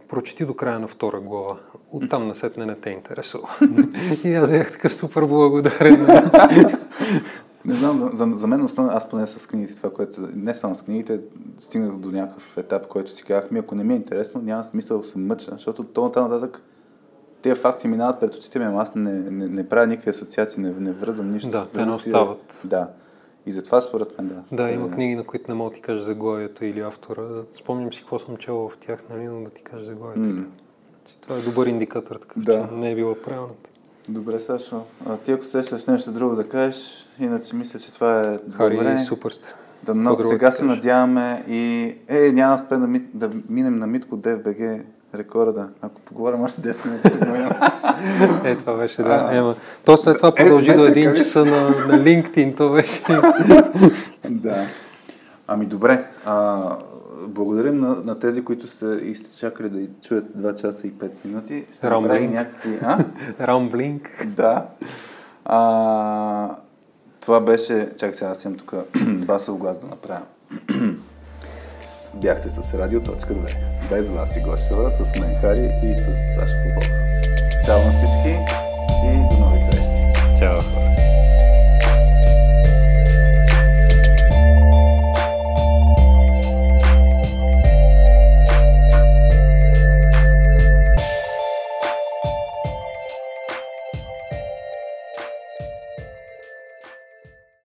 Прочети 0.10 0.46
до 0.46 0.54
края 0.54 0.80
на 0.80 0.88
втора 0.88 1.20
глава. 1.20 1.58
Оттам 1.92 2.28
насетне 2.28 2.66
не 2.66 2.76
те 2.76 2.90
интересува. 2.90 3.50
и 4.24 4.34
аз 4.34 4.52
бях 4.52 4.72
така 4.72 4.90
супер 4.90 5.26
благодарен. 5.26 6.08
Не 7.66 7.74
знам, 7.74 7.98
за, 7.98 8.06
за, 8.08 8.38
за 8.38 8.48
мен 8.48 8.64
основно, 8.64 8.92
аз 8.94 9.10
поне 9.10 9.28
с 9.28 9.48
книгите, 9.48 9.76
това, 9.76 9.94
което, 9.94 10.22
не 10.36 10.54
само 10.54 10.76
с 10.76 10.82
книгите, 10.82 11.22
стигнах 11.58 11.98
до 11.98 12.12
някакъв 12.12 12.58
етап, 12.58 12.88
който 12.88 13.12
си 13.12 13.24
казах, 13.24 13.52
ми 13.52 13.60
ако 13.60 13.76
не 13.76 13.84
ми 13.84 13.94
е 13.94 13.98
интересно, 13.98 14.42
няма 14.42 14.64
смисъл 14.64 14.98
да 14.98 15.08
се 15.08 15.18
мъча, 15.18 15.52
защото 15.52 15.84
то 15.84 16.04
нататък 16.04 16.32
нататък 16.32 16.64
тези 17.42 17.62
факти 17.62 17.88
минават 17.88 18.20
пред 18.20 18.36
очите 18.36 18.60
ми, 18.60 18.66
ама 18.66 18.82
аз 18.82 18.96
не, 18.96 19.14
не, 19.14 19.48
не 19.48 19.70
правя 19.70 19.88
никакви 19.88 20.10
асоциации, 20.10 20.64
не, 20.64 20.72
не 20.72 20.92
връзвам 20.92 21.32
нищо. 21.32 21.50
Да, 21.50 21.68
те 21.74 21.86
не 21.86 21.92
остават. 21.92 22.60
Да. 22.64 22.90
И 23.46 23.52
затова 23.52 23.82
според 23.82 24.18
мен, 24.18 24.28
да. 24.28 24.64
да, 24.64 24.72
има 24.72 24.88
Е, 24.88 24.92
книги, 24.92 25.16
на 25.16 25.24
които 25.24 25.52
не 25.52 25.56
мога 25.56 25.70
да 25.70 25.76
ти 25.76 25.82
кажа 25.82 26.04
заглавието 26.04 26.66
или 26.66 26.80
автора. 26.80 27.22
Спомням 27.54 27.94
си 27.94 28.00
какво 28.00 28.20
съм 28.20 28.38
чел 28.38 28.56
в 28.56 28.78
тях, 28.78 29.00
нали, 29.10 29.24
но 29.24 29.44
да 29.44 29.50
ти 29.50 29.64
кажа 29.64 29.86
заглавието. 29.86 30.20
М. 30.36 30.46
Значи, 30.86 31.18
това 31.22 31.36
е 31.38 31.42
добър 31.42 31.68
индикатор, 31.68 32.16
така 32.16 32.34
Да. 32.38 32.68
че 32.68 32.74
не 32.76 32.92
е 32.92 32.96
било 32.96 33.16
правилната. 33.16 33.70
Добре, 34.10 34.40
Сашо. 34.40 34.84
А 35.08 35.18
ти 35.18 35.32
ако 35.32 35.44
сещаш 35.44 35.86
нещо 35.86 36.12
друго 36.12 36.36
да 36.36 36.50
кажеш, 36.50 37.06
иначе 37.20 37.56
мисля, 37.56 37.80
че 37.80 37.94
това 37.94 38.22
е 38.22 38.40
Хари, 38.52 38.76
добре. 38.78 38.98
супер 39.00 39.32
сте. 39.32 39.50
Да, 39.86 39.94
много, 39.96 40.24
сега 40.24 40.52
се 40.52 40.64
надяваме 40.64 41.44
и... 41.48 41.96
Е, 42.08 42.32
няма 42.32 42.56
да 42.56 42.64
успеем 42.64 42.82
да, 42.82 42.88
ми, 42.88 43.00
да 43.14 43.30
минем 43.50 43.80
на 43.80 43.88
Митко 43.88 44.18
DFBG 44.18 44.84
рекорда. 45.16 45.70
Ако 45.82 46.02
поговорим 46.02 46.42
още 46.42 46.62
10 46.62 46.86
минути, 46.86 47.10
ще 47.10 47.18
го 47.18 47.36
имам. 47.36 47.52
Е, 48.46 48.56
това 48.56 48.74
беше, 48.74 49.04
да. 49.04 49.30
Ема, 49.32 49.56
то 49.86 49.98
след 49.98 50.18
това 50.18 50.36
продължи 50.36 50.72
е, 50.72 50.76
до 50.76 50.86
един 50.86 51.10
метрика, 51.10 51.26
часа 51.26 51.46
на, 51.46 51.62
на 51.70 52.04
LinkedIn, 52.04 52.58
то 52.58 52.70
беше. 52.70 53.04
да. 54.30 54.66
Ами 55.48 55.66
добре. 55.66 56.06
А, 56.26 56.62
благодарим 57.28 57.80
на, 57.80 57.96
на 57.96 58.20
тези, 58.20 58.44
които 58.44 58.68
са 58.68 59.00
изчакали 59.04 59.70
да 59.70 59.88
чуят 60.08 60.26
2 60.38 60.62
часа 60.62 60.88
и 60.88 60.94
5 60.94 61.12
минути. 61.26 61.66
Сте 61.72 61.90
Рамблинг. 61.90 62.34
някакви... 62.34 62.80
А? 62.84 63.06
Рамблинг. 63.42 64.26
да. 64.26 64.66
А, 65.46 66.56
това 67.20 67.40
беше... 67.42 67.90
Чакай 67.98 68.14
сега, 68.14 68.32
аз 68.32 68.46
имам 68.46 68.58
тук 68.58 68.74
басов 69.26 69.58
глас 69.58 69.80
да 69.80 69.88
направя. 69.88 70.26
Бяхте 72.14 72.50
с 72.50 72.74
Радио.2. 72.74 73.58
Без 73.90 74.12
вас 74.12 74.38
и 74.38 74.40
Гошева, 74.40 74.92
с 74.92 75.20
мен 75.20 75.42
Хари 75.42 75.72
и 75.84 75.96
с 75.96 76.36
Сашо 76.36 76.54
Попов. 76.64 76.90
Чао 77.66 77.80
на 77.86 77.92
всички 77.92 78.38
и 79.06 79.30
до 79.30 79.40
нови 79.40 79.60
срещи. 79.60 80.40
Чао. 80.40 80.91